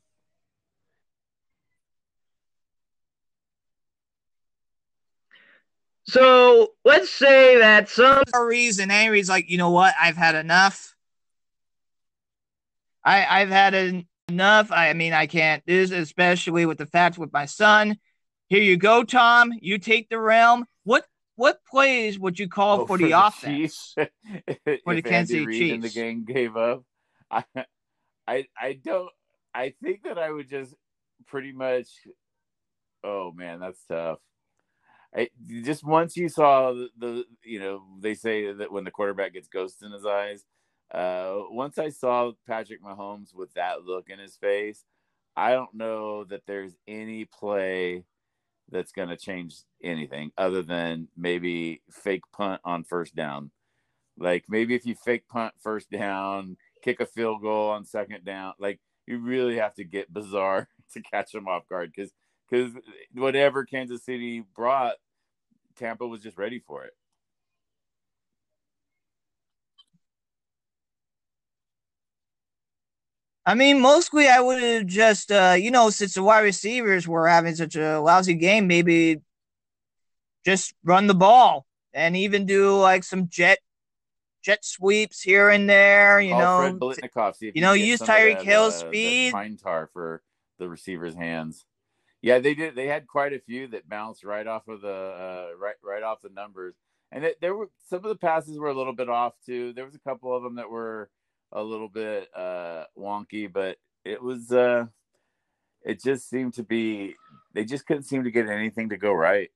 So 6.05 6.69
let's 6.83 7.11
say 7.11 7.59
that 7.59 7.87
some 7.87 8.23
reason 8.45 8.89
Henry's 8.89 9.29
like, 9.29 9.49
you 9.49 9.57
know 9.57 9.69
what, 9.69 9.93
I've 10.01 10.17
had 10.17 10.35
enough. 10.35 10.95
I 13.05 13.25
I've 13.25 13.49
had 13.49 14.05
enough. 14.29 14.71
I 14.71 14.93
mean, 14.93 15.13
I 15.13 15.27
can't 15.27 15.63
do 15.65 15.85
this, 15.85 15.91
especially 15.91 16.65
with 16.65 16.79
the 16.79 16.87
fact 16.87 17.19
with 17.19 17.31
my 17.31 17.45
son. 17.45 17.97
Here 18.49 18.61
you 18.61 18.77
go, 18.77 19.03
Tom. 19.03 19.53
You 19.61 19.77
take 19.77 20.09
the 20.09 20.19
realm. 20.19 20.65
What 20.83 21.05
what 21.35 21.59
plays 21.69 22.19
would 22.19 22.39
you 22.39 22.47
call 22.47 22.81
oh, 22.81 22.85
for, 22.85 22.87
for, 22.87 22.97
the, 22.97 23.05
the 23.05 23.25
offense 23.25 23.95
for 24.83 24.95
the 24.95 25.01
Kansas 25.01 25.35
City 25.35 25.45
Chiefs? 25.45 25.73
And 25.73 25.83
the 25.83 25.89
game 25.89 26.25
gave 26.25 26.57
up. 26.57 26.83
I, 27.31 27.43
I 28.27 28.45
I 28.59 28.79
don't. 28.83 29.09
I 29.53 29.73
think 29.81 30.03
that 30.03 30.17
I 30.17 30.31
would 30.31 30.49
just 30.49 30.75
pretty 31.27 31.51
much. 31.51 31.87
Oh 33.03 33.31
man, 33.31 33.59
that's 33.59 33.83
tough. 33.85 34.19
I, 35.15 35.29
just 35.63 35.83
once 35.83 36.15
you 36.15 36.29
saw 36.29 36.71
the, 36.71 36.89
the, 36.97 37.25
you 37.43 37.59
know 37.59 37.83
they 37.99 38.13
say 38.13 38.51
that 38.53 38.71
when 38.71 38.85
the 38.85 38.91
quarterback 38.91 39.33
gets 39.33 39.49
ghosts 39.49 39.81
in 39.81 39.91
his 39.91 40.05
eyes 40.05 40.45
uh, 40.93 41.35
once 41.49 41.77
i 41.77 41.89
saw 41.89 42.31
patrick 42.47 42.81
mahomes 42.81 43.35
with 43.35 43.53
that 43.55 43.83
look 43.83 44.09
in 44.09 44.19
his 44.19 44.37
face 44.37 44.85
i 45.35 45.51
don't 45.51 45.73
know 45.73 46.23
that 46.23 46.43
there's 46.47 46.77
any 46.87 47.25
play 47.25 48.05
that's 48.71 48.91
going 48.91 49.09
to 49.09 49.17
change 49.17 49.55
anything 49.83 50.31
other 50.37 50.61
than 50.61 51.07
maybe 51.17 51.81
fake 51.91 52.23
punt 52.31 52.61
on 52.63 52.83
first 52.83 53.15
down 53.15 53.51
like 54.17 54.45
maybe 54.49 54.75
if 54.75 54.85
you 54.85 54.95
fake 54.95 55.27
punt 55.27 55.53
first 55.61 55.89
down 55.91 56.57
kick 56.83 56.99
a 56.99 57.05
field 57.05 57.41
goal 57.41 57.69
on 57.69 57.85
second 57.85 58.23
down 58.25 58.53
like 58.59 58.79
you 59.07 59.19
really 59.19 59.57
have 59.57 59.73
to 59.73 59.83
get 59.83 60.13
bizarre 60.13 60.67
to 60.93 61.01
catch 61.01 61.31
them 61.31 61.47
off 61.47 61.67
guard 61.67 61.91
because 61.95 62.11
because 62.51 62.73
whatever 63.13 63.65
Kansas 63.65 64.03
City 64.03 64.43
brought, 64.55 64.95
Tampa 65.77 66.05
was 66.05 66.21
just 66.21 66.37
ready 66.37 66.59
for 66.59 66.83
it. 66.83 66.91
I 73.45 73.55
mean, 73.55 73.79
mostly 73.81 74.27
I 74.27 74.39
would 74.39 74.61
have 74.61 74.85
just, 74.85 75.31
uh, 75.31 75.55
you 75.57 75.71
know, 75.71 75.89
since 75.89 76.13
the 76.13 76.23
wide 76.23 76.41
receivers 76.41 77.07
were 77.07 77.27
having 77.27 77.55
such 77.55 77.75
a 77.75 77.99
lousy 77.99 78.35
game, 78.35 78.67
maybe 78.67 79.21
just 80.45 80.73
run 80.83 81.07
the 81.07 81.15
ball 81.15 81.65
and 81.93 82.15
even 82.15 82.45
do 82.45 82.77
like 82.77 83.03
some 83.03 83.29
jet 83.29 83.59
jet 84.43 84.63
sweeps 84.63 85.21
here 85.21 85.49
and 85.49 85.69
there. 85.69 86.21
You 86.21 86.31
Call 86.33 86.39
know, 86.39 86.93
you 87.55 87.61
know, 87.61 87.73
use 87.73 87.99
Tyreek 87.99 88.41
Hill's 88.41 88.79
speed. 88.79 89.31
Pine 89.31 89.57
tar 89.57 89.89
for 89.91 90.21
the 90.59 90.69
receivers' 90.69 91.15
hands. 91.15 91.65
Yeah, 92.21 92.37
they 92.37 92.53
did. 92.53 92.75
They 92.75 92.87
had 92.87 93.07
quite 93.07 93.33
a 93.33 93.39
few 93.39 93.67
that 93.69 93.89
bounced 93.89 94.23
right 94.23 94.45
off 94.45 94.67
of 94.67 94.81
the 94.81 94.93
uh, 94.93 95.47
right 95.59 95.75
right 95.83 96.03
off 96.03 96.21
the 96.21 96.29
numbers, 96.29 96.75
and 97.11 97.23
it, 97.25 97.41
there 97.41 97.55
were 97.55 97.69
some 97.89 97.97
of 97.97 98.09
the 98.09 98.15
passes 98.15 98.59
were 98.59 98.69
a 98.69 98.77
little 98.77 98.93
bit 98.93 99.09
off 99.09 99.33
too. 99.43 99.73
There 99.73 99.85
was 99.85 99.95
a 99.95 99.99
couple 99.99 100.35
of 100.35 100.43
them 100.43 100.55
that 100.55 100.69
were 100.69 101.09
a 101.51 101.61
little 101.61 101.89
bit 101.89 102.29
uh, 102.35 102.85
wonky, 102.97 103.51
but 103.51 103.77
it 104.05 104.21
was 104.21 104.51
uh, 104.51 104.85
it 105.83 106.01
just 106.03 106.29
seemed 106.29 106.53
to 106.55 106.63
be 106.63 107.15
they 107.53 107.65
just 107.65 107.85
couldn't 107.85 108.03
seem 108.03 108.23
to 108.23 108.31
get 108.31 108.47
anything 108.47 108.89
to 108.89 108.97
go 108.97 109.11
right. 109.13 109.51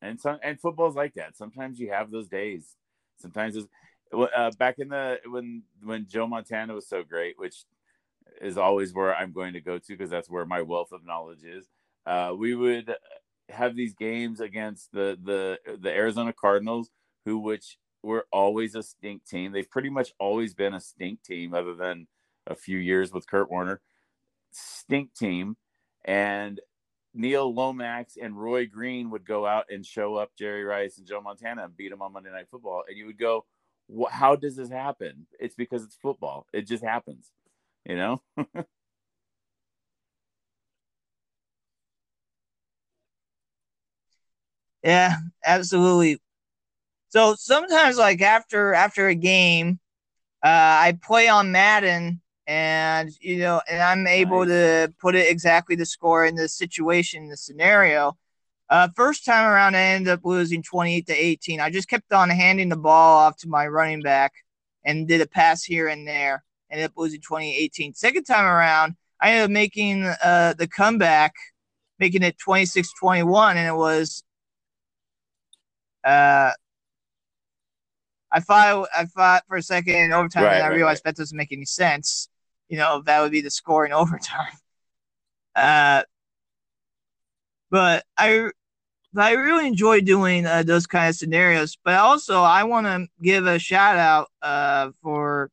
And 0.00 0.20
some 0.20 0.38
and 0.42 0.60
football's 0.60 0.96
like 0.96 1.14
that. 1.14 1.36
Sometimes 1.36 1.80
you 1.80 1.90
have 1.90 2.10
those 2.10 2.28
days. 2.28 2.76
Sometimes 3.16 3.56
it's 3.56 3.66
uh, 4.12 4.50
back 4.58 4.78
in 4.78 4.88
the 4.88 5.18
when 5.26 5.62
when 5.82 6.06
Joe 6.08 6.26
Montana 6.26 6.74
was 6.74 6.88
so 6.88 7.02
great, 7.02 7.38
which 7.38 7.64
is 8.40 8.56
always 8.56 8.94
where 8.94 9.14
I'm 9.14 9.32
going 9.32 9.54
to 9.54 9.60
go 9.60 9.78
to 9.78 9.88
because 9.88 10.10
that's 10.10 10.30
where 10.30 10.46
my 10.46 10.62
wealth 10.62 10.92
of 10.92 11.04
knowledge 11.04 11.44
is. 11.44 11.66
Uh, 12.06 12.32
we 12.36 12.54
would 12.54 12.94
have 13.48 13.74
these 13.74 13.94
games 13.94 14.40
against 14.40 14.92
the 14.92 15.18
the 15.22 15.58
the 15.80 15.90
Arizona 15.90 16.32
Cardinals, 16.32 16.90
who 17.24 17.38
which 17.38 17.78
were 18.02 18.26
always 18.32 18.74
a 18.74 18.82
stink 18.82 19.24
team. 19.26 19.52
They've 19.52 19.68
pretty 19.70 19.90
much 19.90 20.12
always 20.18 20.54
been 20.54 20.74
a 20.74 20.80
stink 20.80 21.22
team, 21.22 21.54
other 21.54 21.74
than 21.74 22.06
a 22.46 22.54
few 22.54 22.78
years 22.78 23.12
with 23.12 23.26
Kurt 23.28 23.50
Warner. 23.50 23.80
Stink 24.52 25.14
team, 25.14 25.56
and 26.04 26.60
Neil 27.14 27.52
Lomax 27.52 28.16
and 28.20 28.40
Roy 28.40 28.66
Green 28.66 29.10
would 29.10 29.24
go 29.26 29.46
out 29.46 29.66
and 29.70 29.84
show 29.84 30.16
up 30.16 30.30
Jerry 30.38 30.64
Rice 30.64 30.98
and 30.98 31.06
Joe 31.06 31.20
Montana 31.20 31.64
and 31.64 31.76
beat 31.76 31.90
them 31.90 32.02
on 32.02 32.12
Monday 32.12 32.30
Night 32.30 32.48
Football, 32.50 32.84
and 32.88 32.96
you 32.96 33.06
would 33.06 33.18
go, 33.18 33.44
"How 34.10 34.36
does 34.36 34.56
this 34.56 34.70
happen?" 34.70 35.26
It's 35.40 35.54
because 35.54 35.84
it's 35.84 35.96
football. 35.96 36.46
It 36.52 36.62
just 36.62 36.84
happens 36.84 37.32
you 37.84 37.96
know? 37.96 38.22
yeah, 44.82 45.16
absolutely. 45.44 46.20
So 47.10 47.34
sometimes 47.36 47.96
like 47.96 48.20
after 48.20 48.74
after 48.74 49.08
a 49.08 49.14
game, 49.14 49.80
uh, 50.44 50.48
I 50.48 50.98
play 51.02 51.28
on 51.28 51.52
Madden 51.52 52.20
and 52.46 53.10
you 53.20 53.38
know, 53.38 53.60
and 53.68 53.82
I'm 53.82 54.06
able 54.06 54.44
nice. 54.44 54.48
to 54.48 54.94
put 55.00 55.14
it 55.14 55.30
exactly 55.30 55.76
the 55.76 55.86
score 55.86 56.24
in 56.26 56.34
the 56.34 56.48
situation, 56.48 57.28
the 57.28 57.36
scenario. 57.36 58.16
Uh, 58.70 58.88
first 58.94 59.24
time 59.24 59.50
around, 59.50 59.74
I 59.76 59.80
ended 59.80 60.12
up 60.12 60.20
losing 60.24 60.62
28 60.62 61.06
to 61.06 61.14
18. 61.14 61.60
I 61.60 61.70
just 61.70 61.88
kept 61.88 62.12
on 62.12 62.28
handing 62.28 62.68
the 62.68 62.76
ball 62.76 63.18
off 63.18 63.36
to 63.38 63.48
my 63.48 63.66
running 63.66 64.02
back 64.02 64.32
and 64.84 65.08
did 65.08 65.22
a 65.22 65.26
pass 65.26 65.64
here 65.64 65.88
and 65.88 66.06
there 66.06 66.44
ended 66.70 66.86
up 66.86 66.92
losing 66.96 67.20
2018. 67.20 67.94
Second 67.94 68.24
time 68.24 68.44
around, 68.44 68.96
I 69.20 69.30
ended 69.30 69.44
up 69.44 69.50
making 69.50 70.04
uh, 70.04 70.54
the 70.58 70.68
comeback, 70.68 71.34
making 71.98 72.22
it 72.22 72.38
26 72.38 72.92
21, 72.98 73.56
and 73.56 73.66
it 73.66 73.76
was. 73.76 74.22
Uh, 76.04 76.52
I 78.30 78.40
thought 78.40 78.88
I 78.96 79.04
thought 79.06 79.44
for 79.48 79.56
a 79.56 79.62
second 79.62 79.94
in 79.94 80.12
overtime, 80.12 80.44
right, 80.44 80.54
and 80.56 80.64
I 80.64 80.68
realized 80.68 81.02
right. 81.04 81.14
that 81.14 81.20
doesn't 81.20 81.36
make 81.36 81.52
any 81.52 81.64
sense. 81.64 82.28
You 82.68 82.78
know, 82.78 83.02
that 83.06 83.20
would 83.20 83.32
be 83.32 83.40
the 83.40 83.50
score 83.50 83.86
in 83.86 83.92
overtime. 83.94 84.52
Uh, 85.54 86.02
but 87.70 88.04
I 88.16 88.50
I 89.16 89.32
really 89.32 89.66
enjoy 89.66 90.00
doing 90.00 90.46
uh, 90.46 90.62
those 90.62 90.86
kind 90.86 91.08
of 91.08 91.16
scenarios. 91.16 91.76
But 91.82 91.94
also, 91.94 92.42
I 92.42 92.64
want 92.64 92.86
to 92.86 93.06
give 93.22 93.46
a 93.46 93.58
shout 93.58 93.96
out 93.96 94.28
uh, 94.42 94.90
for 95.02 95.50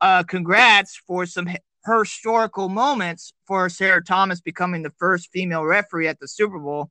uh, 0.00 0.22
congrats 0.22 1.00
for 1.06 1.26
some 1.26 1.48
historical 1.86 2.68
moments 2.68 3.32
for 3.46 3.68
Sarah 3.68 4.04
Thomas 4.04 4.40
becoming 4.40 4.82
the 4.82 4.92
first 4.98 5.30
female 5.32 5.64
referee 5.64 6.08
at 6.08 6.20
the 6.20 6.28
Super 6.28 6.58
Bowl. 6.58 6.88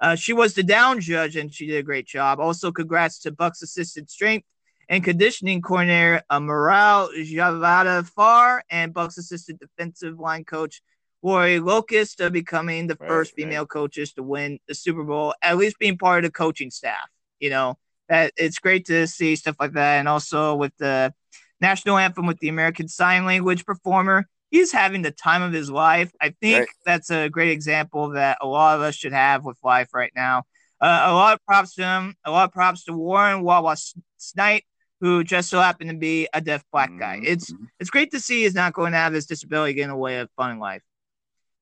Uh, 0.00 0.14
she 0.14 0.32
was 0.32 0.54
the 0.54 0.62
down 0.62 1.00
judge 1.00 1.36
and 1.36 1.52
she 1.52 1.66
did 1.66 1.76
a 1.76 1.82
great 1.82 2.06
job. 2.06 2.40
Also, 2.40 2.72
congrats 2.72 3.18
to 3.20 3.30
Bucks 3.30 3.62
assistant 3.62 4.10
strength 4.10 4.46
and 4.88 5.04
conditioning 5.04 5.60
coordinator 5.62 6.22
uh, 6.30 6.40
Morale 6.40 7.10
Javada 7.16 8.06
Far 8.06 8.62
and 8.70 8.94
Bucks 8.94 9.18
assistant 9.18 9.60
defensive 9.60 10.18
line 10.18 10.44
coach 10.44 10.82
Lori 11.22 11.60
Locust 11.60 12.20
uh, 12.20 12.30
becoming 12.30 12.86
the 12.86 12.96
right, 12.98 13.08
first 13.08 13.34
female 13.34 13.62
right. 13.62 13.68
coaches 13.68 14.12
to 14.14 14.22
win 14.22 14.58
the 14.66 14.74
Super 14.74 15.04
Bowl, 15.04 15.34
at 15.42 15.58
least 15.58 15.78
being 15.78 15.98
part 15.98 16.24
of 16.24 16.28
the 16.28 16.32
coaching 16.32 16.70
staff. 16.70 17.08
You 17.38 17.50
know, 17.50 17.78
that 18.08 18.32
it's 18.36 18.58
great 18.58 18.86
to 18.86 19.06
see 19.06 19.36
stuff 19.36 19.56
like 19.60 19.72
that. 19.72 19.98
And 19.98 20.08
also 20.08 20.54
with 20.54 20.72
the 20.78 21.14
national 21.60 21.98
anthem 21.98 22.26
with 22.26 22.38
the 22.38 22.48
American 22.48 22.88
Sign 22.88 23.26
Language 23.26 23.66
performer, 23.66 24.26
he's 24.50 24.72
having 24.72 25.02
the 25.02 25.10
time 25.10 25.42
of 25.42 25.52
his 25.52 25.70
life. 25.70 26.12
I 26.20 26.34
think 26.40 26.58
right. 26.60 26.68
that's 26.84 27.10
a 27.10 27.28
great 27.28 27.50
example 27.50 28.10
that 28.10 28.38
a 28.40 28.46
lot 28.46 28.76
of 28.76 28.82
us 28.82 28.94
should 28.94 29.12
have 29.12 29.44
with 29.44 29.58
life 29.62 29.94
right 29.94 30.12
now. 30.14 30.44
Uh, 30.80 31.04
a 31.06 31.14
lot 31.14 31.34
of 31.34 31.44
props 31.46 31.74
to 31.74 31.82
him. 31.82 32.14
A 32.24 32.30
lot 32.30 32.44
of 32.44 32.52
props 32.52 32.84
to 32.84 32.92
Warren 32.92 33.42
Wawa 33.42 33.76
Snipe, 34.16 34.64
who 35.00 35.22
just 35.24 35.50
so 35.50 35.60
happened 35.60 35.90
to 35.90 35.96
be 35.96 36.28
a 36.32 36.40
deaf 36.40 36.64
black 36.72 36.90
guy. 36.98 37.16
Mm-hmm. 37.16 37.32
It's 37.32 37.52
it's 37.78 37.90
great 37.90 38.10
to 38.12 38.20
see 38.20 38.42
he's 38.42 38.54
not 38.54 38.72
going 38.72 38.92
to 38.92 38.98
have 38.98 39.12
his 39.12 39.26
disability 39.26 39.74
get 39.74 39.84
in 39.84 39.90
the 39.90 39.96
way 39.96 40.18
of 40.18 40.30
fun 40.36 40.52
in 40.52 40.58
life. 40.58 40.82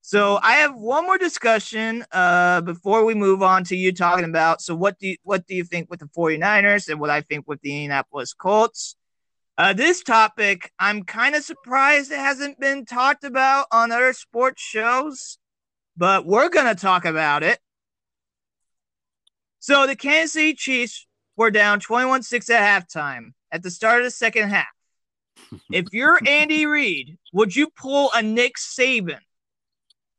So 0.01 0.39
I 0.43 0.53
have 0.55 0.75
one 0.75 1.05
more 1.05 1.19
discussion 1.19 2.05
uh, 2.13 2.63
before 2.63 3.05
we 3.05 3.15
move 3.15 3.43
on 3.43 3.65
to 3.65 3.77
you 3.77 3.93
talking 3.93 4.25
about. 4.25 4.63
So 4.63 4.75
what 4.75 4.99
do 4.99 5.09
you, 5.09 5.17
what 5.23 5.47
do 5.47 5.55
you 5.55 5.65
think 5.65 5.91
with 5.91 6.01
the 6.01 6.07
49ers 6.07 6.89
and 6.89 6.99
what 6.99 7.11
I 7.11 7.21
think 7.21 7.47
with 7.47 7.61
the 7.61 7.73
Indianapolis 7.73 8.33
Colts? 8.33 8.97
Uh, 9.59 9.73
this 9.73 10.03
topic, 10.05 10.73
I'm 10.79 11.03
kind 11.03 11.35
of 11.35 11.43
surprised 11.43 12.13
it 12.13 12.19
hasn't 12.19 12.61
been 12.61 12.85
talked 12.85 13.25
about 13.25 13.67
on 13.73 13.91
other 13.91 14.13
sports 14.13 14.63
shows, 14.63 15.39
but 15.97 16.25
we're 16.25 16.49
going 16.49 16.75
to 16.75 16.81
talk 16.81 17.05
about 17.05 17.43
it. 17.43 17.59
So 19.59 19.87
the 19.87 19.97
Kansas 19.97 20.33
City 20.33 20.55
Chiefs 20.55 21.07
were 21.37 21.51
down 21.51 21.81
21 21.81 22.23
6 22.23 22.51
at 22.51 22.89
halftime 22.89 23.33
at 23.51 23.65
the 23.65 23.71
start 23.71 23.99
of 23.99 24.05
the 24.05 24.11
second 24.13 24.49
half. 24.49 24.69
if 25.73 25.87
you're 25.93 26.21
Andy 26.27 26.65
Reid, 26.65 27.19
would 27.33 27.57
you 27.57 27.69
pull 27.77 28.11
a 28.15 28.23
Nick 28.23 28.55
Saban 28.57 29.19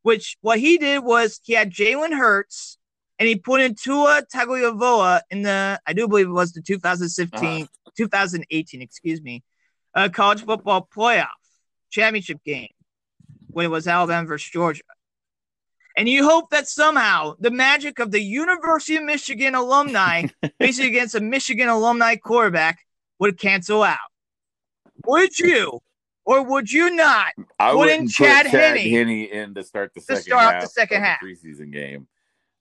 which 0.02 0.38
what 0.42 0.58
he 0.60 0.80
did 0.80 1.04
was 1.04 1.40
he 1.44 1.54
had 1.54 1.72
Jalen 1.72 2.18
Hurts 2.18 2.79
and 3.20 3.28
he 3.28 3.36
put 3.36 3.62
in 3.62 3.76
Tua 3.76 4.24
Tagovailoa 4.34 5.22
in 5.30 5.44
the 5.44 5.80
I 5.86 5.94
do 5.94 6.08
believe 6.08 6.28
it 6.28 6.32
was 6.32 6.54
the 6.54 6.62
2015 6.62 7.64
uh-huh. 7.64 7.92
2018 7.98 8.82
excuse 8.82 9.22
me 9.22 9.44
uh, 9.94 10.10
college 10.10 10.44
football 10.46 10.88
playoff 10.96 11.28
championship 11.90 12.44
game 12.44 12.70
when 13.48 13.66
it 13.66 13.70
was 13.70 13.88
Alabama 13.88 14.28
versus 14.28 14.50
Georgia. 14.50 14.84
And 15.98 16.08
you 16.08 16.24
hope 16.24 16.52
that 16.52 16.68
somehow 16.68 17.34
the 17.40 17.52
magic 17.52 18.00
of 18.00 18.12
the 18.12 18.22
University 18.22 18.96
of 18.96 19.04
Michigan 19.04 19.56
alumni 19.56 20.28
facing 20.60 20.86
against 20.86 21.16
a 21.16 21.20
Michigan 21.20 21.68
alumni 21.68 22.16
quarterback 22.16 22.80
would 23.20 23.38
cancel 23.38 23.84
out. 23.84 23.98
Would 25.06 25.38
you 25.38 25.82
or 26.26 26.44
would 26.44 26.72
you 26.72 26.92
not 26.96 27.34
I 27.58 27.74
put 27.74 27.90
in 27.90 28.08
Chad, 28.08 28.46
put 28.46 28.52
Chad 28.52 28.78
Henne, 28.78 28.92
Henne 28.92 29.26
in 29.26 29.54
to 29.56 29.64
start 29.64 29.94
the 29.94 30.02
second 30.02 30.24
start 30.24 30.54
half 30.54 30.62
the 30.62 30.68
second 30.70 31.04
half 31.04 31.20
preseason 31.22 31.74
game? 31.74 32.08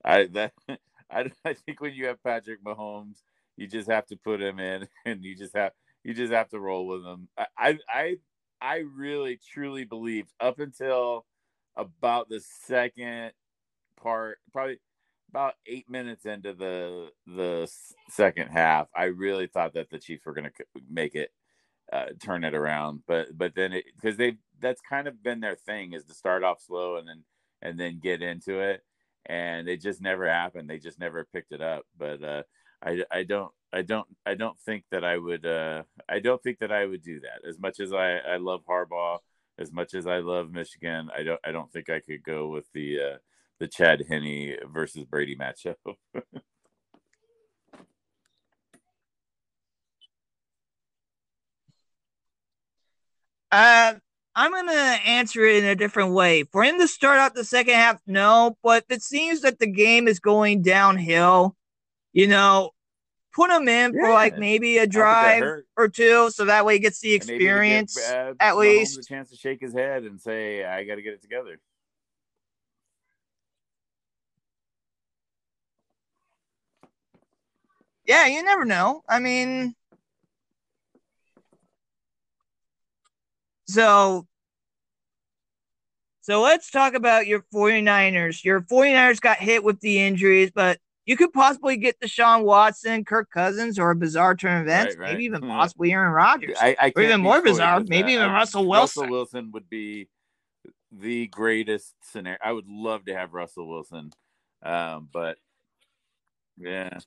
I 0.05 0.26
that 0.34 0.53
I, 1.11 1.30
I 1.44 1.55
think 1.55 1.80
when 1.80 1.94
you 1.94 2.07
have 2.07 2.22
Patrick 2.22 2.62
Mahomes, 2.64 3.22
you 3.57 3.66
just 3.66 3.90
have 3.90 4.07
to 4.09 4.16
put 4.16 4.40
him 4.42 4.59
in, 4.61 4.88
and 5.07 5.24
you 5.24 5.36
just 5.36 5.57
have 5.57 5.72
you 6.05 6.14
just 6.14 6.32
have 6.32 6.49
to 6.51 6.61
roll 6.61 6.86
with 6.86 7.05
him. 7.05 7.28
I 7.59 7.78
I 7.88 8.16
I 8.61 8.78
really 8.94 9.38
truly 9.53 9.84
believed 9.84 10.32
up 10.40 10.59
until 10.61 11.26
about 11.76 12.28
the 12.28 12.40
second 12.66 13.32
part, 14.01 14.38
probably 14.53 14.78
about 15.30 15.55
eight 15.66 15.90
minutes 15.90 16.26
into 16.26 16.55
the 16.55 17.11
the 17.26 17.68
second 18.11 18.49
half, 18.49 18.88
I 18.96 19.05
really 19.07 19.46
thought 19.46 19.74
that 19.74 19.90
the 19.90 19.99
Chiefs 19.99 20.26
were 20.26 20.34
going 20.34 20.46
to 20.46 20.82
make 20.90 21.14
it 21.14 21.30
uh, 21.92 22.07
turn 22.22 22.44
it 22.44 22.55
around. 22.55 23.03
But 23.07 23.36
but 23.36 23.55
then 23.55 23.72
it 23.74 23.84
because 23.96 24.16
they 24.16 24.38
that's 24.61 24.80
kind 24.82 25.09
of 25.09 25.22
been 25.22 25.40
their 25.40 25.57
thing 25.57 25.92
is 25.94 26.05
to 26.07 26.14
start 26.14 26.44
off 26.44 26.62
slow 26.62 26.96
and 26.96 27.09
then 27.09 27.24
and 27.62 27.80
then 27.80 28.01
get 28.03 28.22
into 28.22 28.61
it, 28.61 28.82
and 29.28 29.68
it 29.68 29.80
just 29.80 30.00
never 30.00 30.28
happened. 30.28 30.68
They 30.68 30.78
just 30.78 30.98
never 30.98 31.26
picked 31.32 31.52
it 31.52 31.60
up. 31.60 31.84
But 31.98 32.22
uh, 32.22 32.42
I 32.82 33.04
I 33.10 33.22
don't 33.24 33.52
I 33.72 33.82
don't 33.82 34.06
I 34.26 34.34
don't 34.34 34.58
think 34.60 34.84
that 34.90 35.04
I 35.04 35.18
would 35.18 35.46
uh, 35.46 35.82
I 36.08 36.20
don't 36.20 36.42
think 36.42 36.58
that 36.60 36.72
I 36.72 36.86
would 36.86 37.02
do 37.02 37.20
that 37.20 37.48
as 37.48 37.58
much 37.58 37.80
as 37.80 37.92
I 37.92 38.18
I 38.18 38.36
love 38.36 38.62
Harbaugh. 38.68 39.18
As 39.58 39.72
much 39.72 39.94
as 39.94 40.06
I 40.06 40.18
love 40.18 40.52
Michigan, 40.52 41.10
I 41.16 41.24
don't. 41.24 41.40
I 41.44 41.50
don't 41.50 41.72
think 41.72 41.90
I 41.90 41.98
could 41.98 42.22
go 42.22 42.46
with 42.48 42.66
the 42.74 43.00
uh, 43.00 43.16
the 43.58 43.66
Chad 43.66 44.04
Henne 44.08 44.56
versus 44.72 45.04
Brady 45.04 45.36
matchup. 45.36 45.74
Uh, 53.50 53.94
I'm 54.39 54.53
going 54.53 54.68
to 54.68 55.01
answer 55.05 55.45
it 55.45 55.64
in 55.64 55.68
a 55.68 55.74
different 55.74 56.12
way. 56.12 56.45
For 56.45 56.62
him 56.62 56.78
to 56.78 56.86
start 56.86 57.18
out 57.18 57.34
the 57.34 57.43
second 57.43 57.74
half, 57.74 58.01
no, 58.07 58.57
but 58.62 58.84
it 58.89 59.03
seems 59.03 59.41
that 59.41 59.59
the 59.59 59.66
game 59.66 60.07
is 60.07 60.20
going 60.20 60.62
downhill. 60.62 61.57
You 62.12 62.28
know, 62.28 62.70
put 63.34 63.51
him 63.51 63.68
in 63.68 63.95
yeah. 63.95 64.01
for 64.01 64.12
like 64.12 64.39
maybe 64.39 64.78
a 64.78 64.86
drive 64.86 65.43
or 65.76 65.89
two, 65.89 66.30
so 66.30 66.45
that 66.45 66.64
way 66.64 66.74
he 66.74 66.78
gets 66.78 67.01
the 67.01 67.14
experience 67.14 67.97
get, 67.97 68.14
uh, 68.14 68.34
at 68.39 68.55
Mahomes 68.55 68.59
least. 68.59 68.99
A 69.01 69.03
chance 69.03 69.28
to 69.30 69.36
shake 69.36 69.61
his 69.61 69.72
head 69.72 70.05
and 70.05 70.20
say, 70.20 70.64
"I 70.64 70.84
got 70.84 70.95
to 70.95 71.03
get 71.03 71.14
it 71.14 71.22
together." 71.22 71.59
Yeah, 78.07 78.26
you 78.26 78.45
never 78.45 78.64
know. 78.64 79.03
I 79.09 79.18
mean, 79.18 79.74
So 83.68 84.26
so 86.28 86.42
let's 86.42 86.70
talk 86.70 86.92
about 86.92 87.26
your 87.26 87.42
49ers. 87.54 88.44
Your 88.44 88.60
49ers 88.60 89.18
got 89.18 89.38
hit 89.38 89.64
with 89.64 89.80
the 89.80 89.98
injuries, 89.98 90.50
but 90.54 90.78
you 91.06 91.16
could 91.16 91.32
possibly 91.32 91.78
get 91.78 91.98
Deshaun 92.00 92.42
Watson, 92.42 93.02
Kirk 93.02 93.30
Cousins, 93.30 93.78
or 93.78 93.90
a 93.90 93.96
bizarre 93.96 94.36
turn 94.36 94.60
of 94.60 94.66
events, 94.66 94.94
right, 94.96 95.04
right. 95.04 95.12
maybe 95.12 95.24
even 95.24 95.40
possibly 95.40 95.90
Aaron 95.90 96.12
Rodgers. 96.12 96.58
I, 96.60 96.76
I 96.78 96.92
or 96.94 97.02
even 97.02 97.22
more 97.22 97.40
bizarre, 97.40 97.80
maybe 97.80 98.12
even 98.12 98.28
I, 98.28 98.34
Russell 98.34 98.66
Wilson. 98.66 99.04
Russell 99.04 99.10
Wilson 99.10 99.50
would 99.52 99.70
be 99.70 100.08
the 100.92 101.28
greatest 101.28 101.94
scenario. 102.02 102.38
I 102.44 102.52
would 102.52 102.68
love 102.68 103.06
to 103.06 103.14
have 103.14 103.32
Russell 103.32 103.66
Wilson, 103.66 104.10
um, 104.62 105.08
but 105.10 105.38
yeah. 106.58 106.98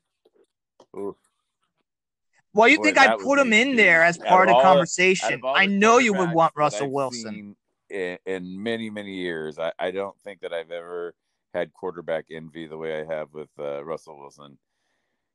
Well, 2.54 2.68
you 2.68 2.84
think 2.84 2.98
I 2.98 3.16
put 3.16 3.40
him 3.40 3.54
in 3.54 3.76
there 3.76 4.04
as 4.04 4.18
part 4.18 4.50
of 4.50 4.56
the 4.56 4.62
conversation? 4.62 5.42
I 5.44 5.66
know 5.66 5.98
you 5.98 6.14
would 6.14 6.32
want 6.32 6.54
Russell 6.56 6.92
Wilson. 6.92 7.56
In, 7.90 8.18
in, 8.26 8.64
many 8.64 8.90
many 8.90 9.16
years, 9.16 9.60
I, 9.60 9.72
I 9.80 9.92
don't 9.92 10.18
think 10.22 10.42
that 10.42 10.54
I've 10.54 10.72
ever 10.72 11.14
had 11.54 11.74
quarterback 11.74 12.26
envy 12.32 12.66
the 12.68 12.78
way 12.78 13.02
I 13.02 13.06
have 13.06 13.34
with 13.34 13.50
uh, 13.60 13.84
Russell 13.84 14.18
Wilson. 14.18 14.58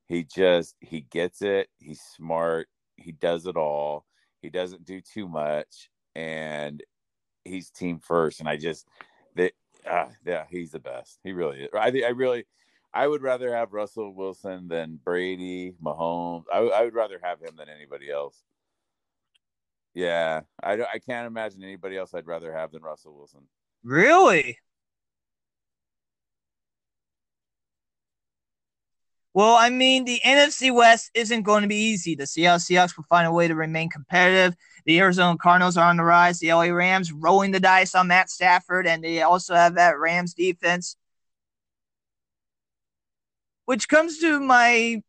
He 0.08 0.24
just 0.24 0.74
he 0.80 1.02
gets 1.02 1.42
it. 1.42 1.68
He's 1.78 2.00
smart. 2.00 2.68
He 2.96 3.12
does 3.12 3.46
it 3.46 3.56
all. 3.56 4.06
He 4.40 4.50
doesn't 4.50 4.84
do 4.84 5.00
too 5.00 5.28
much, 5.28 5.90
and 6.14 6.82
he's 7.44 7.70
team 7.70 7.98
first. 7.98 8.40
And 8.40 8.48
I 8.48 8.56
just 8.56 8.86
that 9.34 9.52
uh, 9.88 10.06
yeah, 10.24 10.44
he's 10.50 10.70
the 10.70 10.78
best. 10.78 11.18
He 11.24 11.32
really 11.32 11.62
is. 11.62 11.68
I 11.74 11.88
I 12.06 12.10
really 12.10 12.46
I 12.96 13.06
would 13.06 13.20
rather 13.20 13.54
have 13.54 13.74
Russell 13.74 14.14
Wilson 14.14 14.68
than 14.68 14.98
Brady, 15.04 15.74
Mahomes. 15.84 16.44
I, 16.50 16.60
I 16.60 16.84
would 16.84 16.94
rather 16.94 17.20
have 17.22 17.42
him 17.42 17.54
than 17.58 17.68
anybody 17.68 18.10
else. 18.10 18.42
Yeah, 19.92 20.40
I, 20.62 20.76
don't 20.76 20.88
I 20.92 20.98
can't 20.98 21.26
imagine 21.26 21.62
anybody 21.62 21.98
else 21.98 22.14
I'd 22.14 22.26
rather 22.26 22.54
have 22.54 22.72
than 22.72 22.80
Russell 22.80 23.14
Wilson. 23.14 23.42
Really? 23.84 24.58
Well, 29.34 29.56
I 29.56 29.68
mean, 29.68 30.06
the 30.06 30.18
NFC 30.24 30.74
West 30.74 31.10
isn't 31.12 31.42
going 31.42 31.60
to 31.60 31.68
be 31.68 31.76
easy. 31.76 32.14
The 32.14 32.26
Seattle 32.26 32.58
Seahawks 32.58 32.96
will 32.96 33.04
find 33.04 33.26
a 33.26 33.32
way 33.32 33.46
to 33.46 33.54
remain 33.54 33.90
competitive. 33.90 34.56
The 34.86 34.98
Arizona 35.00 35.36
Cardinals 35.36 35.76
are 35.76 35.90
on 35.90 35.98
the 35.98 36.02
rise. 36.02 36.38
The 36.38 36.54
LA 36.54 36.68
Rams 36.68 37.12
rolling 37.12 37.50
the 37.50 37.60
dice 37.60 37.94
on 37.94 38.08
Matt 38.08 38.30
Stafford, 38.30 38.86
and 38.86 39.04
they 39.04 39.20
also 39.20 39.54
have 39.54 39.74
that 39.74 39.98
Rams 39.98 40.32
defense 40.32 40.96
which 43.66 43.88
comes 43.88 44.18
to 44.18 44.40
my 44.40 45.02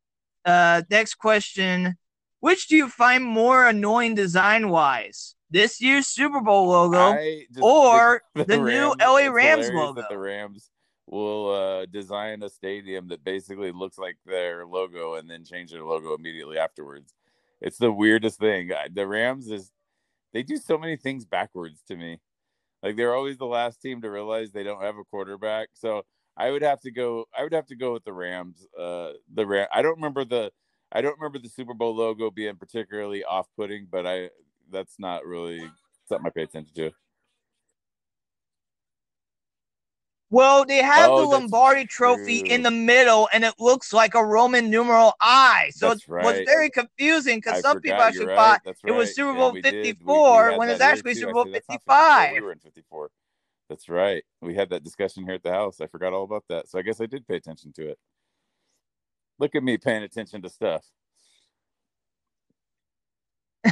uh, 0.46 0.82
next 0.90 1.16
question. 1.16 1.96
Which 2.40 2.68
do 2.68 2.76
you 2.76 2.88
find 2.88 3.24
more 3.24 3.68
annoying 3.68 4.14
design 4.14 4.70
wise? 4.70 5.36
This 5.50 5.82
year's 5.82 6.08
Super 6.08 6.42
Bowl 6.42 6.68
logo 6.68 7.18
or 7.62 8.22
the, 8.36 8.44
the, 8.44 8.58
the 8.58 8.62
Rams, 8.62 8.96
new 9.00 9.06
LA 9.06 9.28
Rams 9.30 9.70
logo? 9.72 10.04
the 10.08 10.18
Rams 10.18 10.70
will 11.08 11.52
uh, 11.52 11.86
design 11.86 12.44
a 12.44 12.50
stadium 12.50 13.08
that 13.08 13.24
basically 13.24 13.72
looks 13.72 13.98
like 13.98 14.18
their 14.26 14.66
logo 14.66 15.16
and 15.16 15.30
then 15.30 15.46
change 15.46 15.72
their 15.72 15.86
logo 15.86 16.14
immediately 16.14 16.58
afterwards. 16.58 17.14
It's 17.62 17.78
the 17.78 17.92
weirdest 17.92 18.40
thing. 18.40 18.72
The 18.92 19.08
Rams 19.08 19.50
is 19.50 19.72
they 20.34 20.44
do 20.44 20.58
so 20.58 20.78
many 20.78 20.98
things 20.98 21.26
backwards 21.26 21.82
to 21.88 21.96
me. 21.96 22.20
Like 22.84 22.96
they're 22.96 23.16
always 23.16 23.38
the 23.38 23.46
last 23.46 23.82
team 23.82 24.02
to 24.02 24.12
realize 24.12 24.52
they 24.52 24.64
don't 24.64 24.84
have 24.84 24.98
a 24.98 25.04
quarterback. 25.06 25.70
So 25.74 26.04
I 26.38 26.52
would 26.52 26.62
have 26.62 26.80
to 26.82 26.92
go. 26.92 27.26
I 27.38 27.44
would 27.44 27.54
have 27.54 27.66
to 27.68 27.76
go 27.76 27.94
with 27.94 28.04
the 28.04 28.14
Rams. 28.14 28.66
Uh, 28.78 29.14
the 29.34 29.46
Ram. 29.46 29.68
I 29.74 29.82
don't 29.82 29.96
remember 29.96 30.24
the. 30.24 30.52
I 30.92 31.02
don't 31.02 31.18
remember 31.20 31.40
the 31.40 31.50
Super 31.50 31.74
Bowl 31.74 31.96
logo 31.96 32.32
being 32.32 32.56
particularly 32.56 33.24
off-putting, 33.24 33.88
but 33.92 34.06
I 34.06 34.30
that's 34.72 35.00
not 35.00 35.26
really 35.26 35.70
something 36.08 36.28
I 36.28 36.30
pay 36.30 36.44
attention 36.44 36.74
to. 36.76 36.92
Well, 40.30 40.66
they 40.66 40.78
have 40.78 41.10
oh, 41.10 41.22
the 41.22 41.28
Lombardi 41.28 41.86
Trophy 41.86 42.42
true. 42.42 42.50
in 42.50 42.62
the 42.62 42.72
middle, 42.72 43.30
and 43.32 43.46
it 43.46 43.54
looks 43.60 43.94
like 43.94 44.14
a 44.14 44.24
Roman 44.24 44.70
numeral 44.70 45.14
I. 45.22 45.72
So 45.74 45.92
it 45.92 46.04
right. 46.08 46.26
was 46.26 46.46
very 46.46 46.70
confusing 46.70 47.38
because 47.38 47.62
some 47.62 47.80
people 47.80 48.02
actually 48.02 48.28
right. 48.28 48.36
thought 48.36 48.62
right. 48.66 48.76
it 48.84 48.92
was 48.92 49.16
Super 49.16 49.34
Bowl 49.34 49.56
yeah, 49.56 49.62
54 49.62 50.46
we, 50.46 50.52
we 50.52 50.58
when 50.58 50.70
it's 50.70 50.82
actually 50.82 51.14
Super 51.14 51.32
Bowl 51.32 51.46
55. 51.46 52.34
We 52.34 52.42
were 52.42 52.52
in 52.52 52.60
54. 52.60 53.10
That's 53.70 53.90
right. 53.90 54.24
We 54.42 54.56
had 54.56 54.70
that 54.70 54.84
discussion 54.84 55.24
here 55.24 55.34
at 55.36 55.44
the 55.44 55.52
house. 55.52 55.82
I 55.82 55.88
forgot 55.88 56.14
all 56.14 56.24
about 56.24 56.46
that. 56.50 56.70
So 56.70 56.80
I 56.80 56.82
guess 56.82 57.02
I 57.02 57.06
did 57.06 57.28
pay 57.28 57.36
attention 57.36 57.74
to 57.74 57.90
it. 57.90 58.00
Look 59.40 59.56
at 59.56 59.64
me 59.64 59.78
paying 59.78 60.04
attention 60.04 60.42
to 60.42 60.50
stuff. 60.50 60.86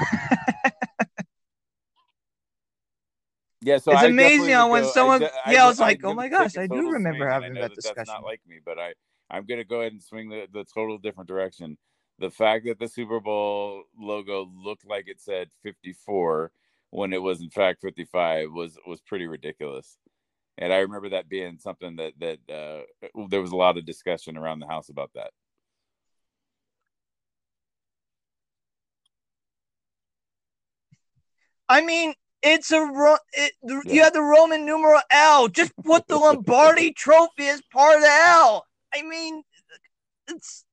Yeah, 3.65 3.79
so 3.79 3.93
it's 3.93 4.03
I 4.03 4.05
amazing 4.05 4.53
how 4.53 4.69
when 4.69 4.85
someone, 4.85 5.23
I, 5.23 5.53
yeah, 5.53 5.65
I, 5.65 5.67
was 5.67 5.79
like, 5.79 6.01
oh 6.03 6.13
my 6.13 6.27
gosh, 6.27 6.55
I 6.55 6.67
do 6.67 6.91
remember 6.91 7.27
having 7.27 7.55
that, 7.55 7.61
that 7.61 7.73
discussion. 7.73 7.95
That's 7.97 8.09
not 8.09 8.23
like 8.23 8.39
me, 8.47 8.59
but 8.63 8.77
I, 8.77 8.93
I'm 9.31 9.47
going 9.47 9.57
to 9.57 9.63
go 9.63 9.79
ahead 9.79 9.91
and 9.91 10.03
swing 10.03 10.29
the, 10.29 10.45
the 10.53 10.65
total 10.71 10.99
different 10.99 11.27
direction. 11.27 11.75
The 12.19 12.29
fact 12.29 12.65
that 12.67 12.77
the 12.77 12.87
Super 12.87 13.19
Bowl 13.19 13.85
logo 13.99 14.51
looked 14.55 14.85
like 14.85 15.07
it 15.07 15.19
said 15.19 15.49
54 15.63 16.51
when 16.91 17.13
it 17.13 17.21
was 17.21 17.41
in 17.41 17.49
fact 17.49 17.81
55 17.81 18.51
was 18.51 18.77
was 18.88 19.01
pretty 19.01 19.27
ridiculous. 19.27 19.97
And 20.57 20.71
I 20.71 20.77
remember 20.77 21.09
that 21.09 21.29
being 21.29 21.57
something 21.59 21.97
that 21.97 22.13
that 22.19 22.39
uh, 22.53 23.09
there 23.29 23.41
was 23.41 23.51
a 23.51 23.57
lot 23.57 23.77
of 23.77 23.86
discussion 23.86 24.38
around 24.38 24.59
the 24.59 24.67
house 24.67 24.89
about 24.89 25.11
that. 25.15 25.31
I 31.67 31.81
mean, 31.81 32.13
it's 32.43 32.71
a 32.71 33.17
it, 33.33 33.53
yeah. 33.63 33.79
you 33.86 34.03
have 34.03 34.13
the 34.13 34.21
Roman 34.21 34.65
numeral 34.65 35.01
L. 35.09 35.47
Just 35.47 35.73
put 35.83 36.07
the 36.07 36.17
Lombardi 36.17 36.93
Trophy 36.97 37.47
as 37.47 37.61
part 37.73 37.95
of 37.95 38.01
the 38.01 38.09
L. 38.11 38.65
I 38.93 39.01
mean, 39.01 39.43
it's. 40.27 40.64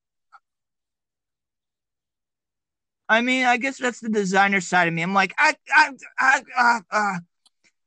I 3.13 3.21
mean, 3.21 3.45
I 3.45 3.57
guess 3.57 3.77
that's 3.77 3.99
the 3.99 4.09
designer 4.09 4.61
side 4.61 4.87
of 4.87 4.93
me. 4.93 5.01
I'm 5.01 5.13
like, 5.13 5.33
I, 5.37 5.53
I, 5.73 5.89
I, 6.19 6.41
I, 6.57 6.79
uh, 6.91 7.19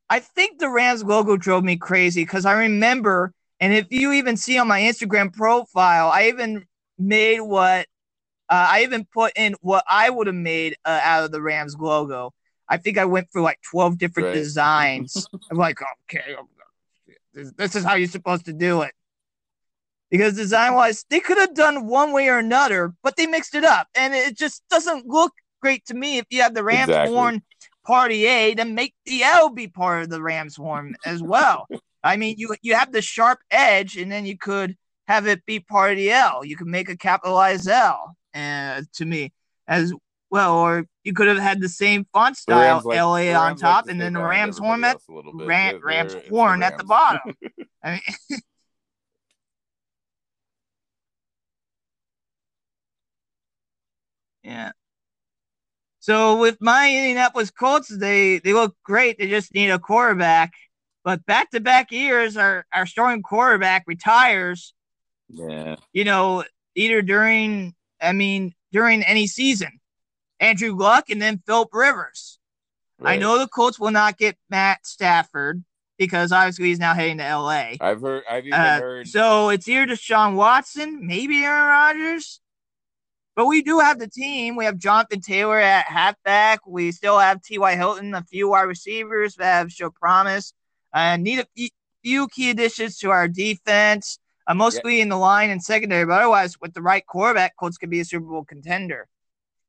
I 0.09 0.20
think 0.20 0.59
the 0.59 0.68
Rams 0.68 1.05
logo 1.05 1.37
drove 1.37 1.64
me 1.64 1.77
crazy 1.77 2.22
because 2.22 2.47
I 2.47 2.53
remember, 2.53 3.33
and 3.61 3.74
if 3.74 3.87
you 3.91 4.12
even 4.12 4.37
see 4.37 4.59
on 4.59 4.68
my 4.68 4.81
Instagram 4.81 5.33
profile, 5.33 6.09
I 6.09 6.29
even 6.29 6.64
made 6.99 7.41
what, 7.41 7.87
uh, 8.49 8.66
I 8.70 8.85
even 8.85 9.05
put 9.12 9.33
in 9.37 9.55
what 9.61 9.85
I 9.89 10.09
would 10.09 10.29
have 10.29 10.37
made 10.37 10.77
uh, 10.85 11.01
out 11.03 11.24
of 11.24 11.33
the 11.33 11.43
Rams 11.43 11.77
logo 11.77 12.33
I 12.68 12.77
think 12.77 12.99
I 12.99 13.05
went 13.05 13.31
through 13.31 13.43
like 13.43 13.61
12 13.70 13.99
different 13.99 14.29
right. 14.29 14.35
designs. 14.35 15.27
I'm 15.51 15.57
like, 15.57 15.79
okay, 16.05 16.35
this 17.57 17.77
is 17.77 17.85
how 17.85 17.95
you're 17.95 18.09
supposed 18.09 18.47
to 18.47 18.53
do 18.53 18.83
it. 18.83 18.93
Because 20.17 20.35
design 20.35 20.73
wise, 20.75 21.05
they 21.11 21.21
could 21.21 21.37
have 21.37 21.55
done 21.55 21.87
one 21.87 22.11
way 22.12 22.29
or 22.29 22.39
another, 22.39 22.95
but 23.03 23.17
they 23.17 23.27
mixed 23.27 23.55
it 23.55 23.64
up. 23.64 23.87
And 23.95 24.14
it 24.14 24.35
just 24.35 24.62
doesn't 24.71 25.07
look 25.07 25.35
great 25.61 25.85
to 25.87 25.95
me. 25.95 26.17
If 26.17 26.25
you 26.31 26.41
have 26.41 26.55
the 26.55 26.64
Rams 26.64 26.89
exactly. 26.89 27.14
horn 27.14 27.43
party 27.85 28.25
A, 28.25 28.55
then 28.55 28.75
make 28.75 28.95
the 29.05 29.23
L 29.25 29.51
be 29.51 29.69
part 29.69 30.05
of 30.05 30.09
the 30.09 30.23
Rams 30.23 30.57
horn 30.57 30.97
as 31.05 31.23
well. 31.23 31.69
I 32.03 32.17
mean, 32.17 32.37
you 32.39 32.55
you 32.62 32.75
have 32.75 32.93
the 32.93 33.03
sharp 33.03 33.41
edge, 33.51 33.99
and 33.99 34.11
then 34.11 34.25
you 34.25 34.39
could 34.39 34.75
have 35.07 35.27
it 35.27 35.45
be 35.45 35.61
part 35.61 35.91
of 35.93 35.97
the 35.99 36.11
L. 36.11 36.47
You 36.47 36.57
could 36.57 36.67
make 36.67 36.89
a 36.89 36.97
capitalized 36.97 37.69
L. 37.69 38.17
And 38.33 38.85
uh, 38.85 38.87
to 38.95 39.05
me, 39.05 39.35
as 39.69 39.93
well, 40.31 40.57
or 40.57 40.87
you 41.05 41.12
could 41.12 41.27
have 41.27 41.39
had 41.39 41.61
the 41.61 41.69
same 41.69 42.07
font 42.14 42.39
style, 42.39 42.81
like, 42.85 42.99
LA 42.99 43.39
on 43.39 43.57
top, 43.57 43.85
like 43.85 43.93
and 43.93 44.01
then 44.01 44.14
the 44.14 44.23
Rams 44.23 44.57
horn 44.57 44.83
at 44.83 44.99
Ram, 45.09 45.81
Rams 45.83 46.17
horn 46.31 46.62
at 46.62 46.79
the 46.79 46.85
bottom. 46.85 47.35
I 47.83 48.01
mean, 48.31 48.41
yeah. 54.47 54.72
So 55.99 56.38
with 56.38 56.59
my 56.61 56.88
Indianapolis 56.88 57.51
Colts, 57.51 57.88
they 57.88 58.38
they 58.38 58.53
look 58.53 58.76
great. 58.84 59.18
They 59.18 59.28
just 59.28 59.53
need 59.53 59.70
a 59.70 59.78
quarterback. 59.78 60.53
But 61.05 61.26
back 61.26 61.51
to 61.51 61.61
back 61.61 61.90
years, 61.90 62.36
our 62.36 62.64
our 62.72 62.86
starting 62.86 63.22
quarterback 63.22 63.84
retires. 63.86 64.72
Yeah. 65.28 65.76
You 65.92 66.05
know, 66.05 66.44
either 66.76 67.03
during, 67.03 67.74
I 68.01 68.12
mean, 68.12 68.55
during 68.72 69.03
any 69.03 69.26
season. 69.26 69.80
Andrew 70.38 70.76
Luck, 70.76 71.11
and 71.11 71.20
then 71.20 71.42
Philip 71.47 71.70
Rivers. 71.72 72.38
Right. 72.99 73.14
I 73.14 73.16
know 73.16 73.38
the 73.38 73.49
Colts 73.49 73.80
will 73.80 73.90
not 73.90 74.18
get 74.18 74.36
Matt 74.51 74.86
Stafford 74.86 75.64
because 75.99 76.30
obviously 76.30 76.66
he's 76.66 76.78
now 76.78 76.94
heading 76.94 77.18
to 77.18 77.24
LA. 77.24 77.72
I've 77.80 78.01
heard. 78.01 78.22
I've 78.30 78.47
even 78.47 78.59
uh, 78.59 78.80
heard. 78.80 79.09
So 79.09 79.49
it's 79.49 79.66
either 79.66 79.86
Deshaun 79.86 80.34
Watson, 80.34 81.07
maybe 81.07 81.42
Aaron 81.42 81.68
Rodgers. 81.68 82.40
But 83.37 83.47
we 83.47 83.61
do 83.62 83.78
have 83.80 83.99
the 83.99 84.09
team. 84.09 84.57
We 84.57 84.64
have 84.64 84.78
Jonathan 84.78 85.20
Taylor 85.20 85.59
at 85.59 85.84
halfback. 85.84 86.66
We 86.66 86.91
still 86.91 87.18
have 87.18 87.43
T.Y. 87.43 87.76
Hilton, 87.76 88.14
a 88.14 88.22
few 88.22 88.49
wide 88.49 88.62
receivers 88.62 89.34
that 89.37 89.59
have 89.59 89.70
show 89.70 89.91
promise. 89.91 90.55
Uh, 90.93 91.18
need 91.18 91.41
a 91.41 91.70
few 92.03 92.28
key 92.28 92.49
additions 92.49 92.99
to 92.99 93.11
our 93.11 93.28
defense, 93.28 94.18
uh, 94.47 94.55
mostly 94.55 94.97
yeah. 94.97 95.03
in 95.03 95.11
the 95.11 95.18
line 95.18 95.51
and 95.51 95.62
secondary. 95.62 96.07
But 96.07 96.22
otherwise, 96.22 96.59
with 96.62 96.72
the 96.72 96.80
right 96.80 97.07
quarterback, 97.07 97.57
Colts 97.59 97.76
could 97.76 97.91
be 97.91 98.01
a 98.01 98.07
Super 98.07 98.24
Bowl 98.24 98.45
contender. 98.45 99.07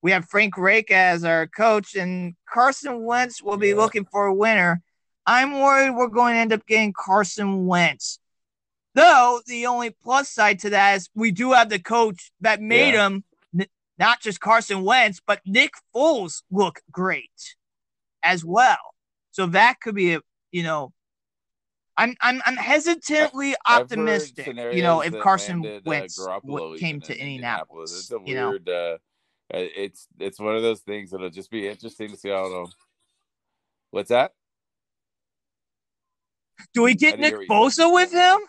We 0.01 0.11
have 0.11 0.29
Frank 0.29 0.57
Reich 0.57 0.89
as 0.89 1.25
our 1.25 1.47
coach, 1.47 1.93
and 1.95 2.35
Carson 2.49 3.03
Wentz 3.03 3.43
will 3.43 3.57
be 3.57 3.69
yeah. 3.69 3.75
looking 3.75 4.05
for 4.05 4.27
a 4.27 4.33
winner. 4.33 4.81
I'm 5.25 5.59
worried 5.59 5.91
we're 5.91 6.07
going 6.07 6.35
to 6.35 6.39
end 6.39 6.53
up 6.53 6.65
getting 6.65 6.93
Carson 6.93 7.65
Wentz. 7.65 8.19
Though 8.93 9.41
the 9.45 9.65
only 9.65 9.89
plus 9.89 10.29
side 10.29 10.59
to 10.59 10.69
that 10.69 10.95
is 10.95 11.09
we 11.13 11.31
do 11.31 11.51
have 11.51 11.69
the 11.69 11.79
coach 11.79 12.31
that 12.39 12.61
made 12.61 12.93
yeah. 12.93 13.07
him 13.07 13.23
not 13.97 14.21
just 14.21 14.39
Carson 14.39 14.83
Wentz, 14.83 15.21
but 15.25 15.41
Nick 15.45 15.71
Foles 15.95 16.43
look 16.51 16.81
great 16.91 17.55
as 18.23 18.43
well. 18.45 18.77
So 19.31 19.47
that 19.47 19.79
could 19.81 19.95
be 19.95 20.13
a 20.15 20.21
you 20.51 20.63
know 20.63 20.93
I'm 21.97 22.15
I'm 22.21 22.41
I'm 22.45 22.55
hesitantly 22.55 23.55
optimistic. 23.67 24.47
You 24.47 24.83
know, 24.83 25.01
if 25.01 25.17
Carson 25.19 25.65
uh, 25.65 25.79
Wentz 25.83 26.19
uh, 26.19 26.39
came 26.77 27.01
to 27.01 27.17
Indianapolis, 27.17 27.19
Indianapolis. 27.19 27.99
It's 27.99 28.11
a 28.11 28.17
weird. 28.19 28.27
You 28.27 28.35
know? 28.35 28.91
uh, 28.93 28.97
uh, 29.53 29.59
it's 29.77 30.07
it's 30.19 30.39
one 30.39 30.55
of 30.55 30.61
those 30.61 30.81
things 30.81 31.11
that'll 31.11 31.29
just 31.29 31.49
be 31.49 31.67
interesting 31.67 32.09
to 32.09 32.17
see 32.17 32.29
how 32.29 32.45
it'll. 32.45 32.71
What's 33.91 34.09
that? 34.09 34.33
Do 36.73 36.83
we 36.83 36.93
get 36.95 37.19
Nick 37.19 37.33
Bosa 37.49 37.91
with 37.91 38.11
him? 38.11 38.39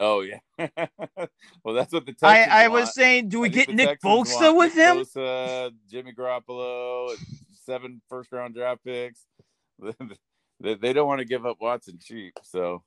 Oh 0.00 0.20
yeah. 0.20 0.38
well, 1.64 1.74
that's 1.74 1.92
what 1.92 2.06
the 2.06 2.12
Texans 2.12 2.22
I 2.22 2.64
I 2.64 2.68
was 2.68 2.94
saying. 2.94 3.28
Do 3.28 3.40
we 3.40 3.48
get 3.48 3.68
Nick 3.68 4.00
Bosa 4.00 4.56
with 4.56 4.74
him? 4.74 4.98
Bosa, 4.98 5.72
Jimmy 5.90 6.12
Garoppolo, 6.12 7.14
seven 7.64 8.00
first 8.08 8.32
round 8.32 8.54
draft 8.54 8.84
picks. 8.84 9.26
they, 10.60 10.74
they 10.74 10.92
don't 10.92 11.06
want 11.06 11.20
to 11.20 11.24
give 11.24 11.46
up 11.46 11.58
Watson 11.60 11.98
cheap, 12.02 12.34
so 12.42 12.82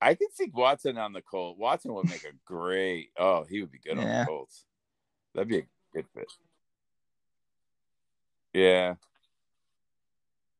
I 0.00 0.14
could 0.14 0.32
see 0.34 0.50
Watson 0.52 0.98
on 0.98 1.12
the 1.12 1.22
Colts. 1.22 1.58
Watson 1.58 1.94
would 1.94 2.08
make 2.08 2.24
a 2.24 2.32
great. 2.44 3.10
Oh, 3.18 3.44
he 3.48 3.60
would 3.60 3.72
be 3.72 3.78
good 3.78 3.96
yeah. 3.96 4.02
on 4.02 4.20
the 4.20 4.26
Colts. 4.26 4.64
That'd 5.34 5.48
be 5.48 5.58
a 5.58 5.66
good 5.94 6.06
fit. 6.14 6.28
Yeah. 8.52 8.94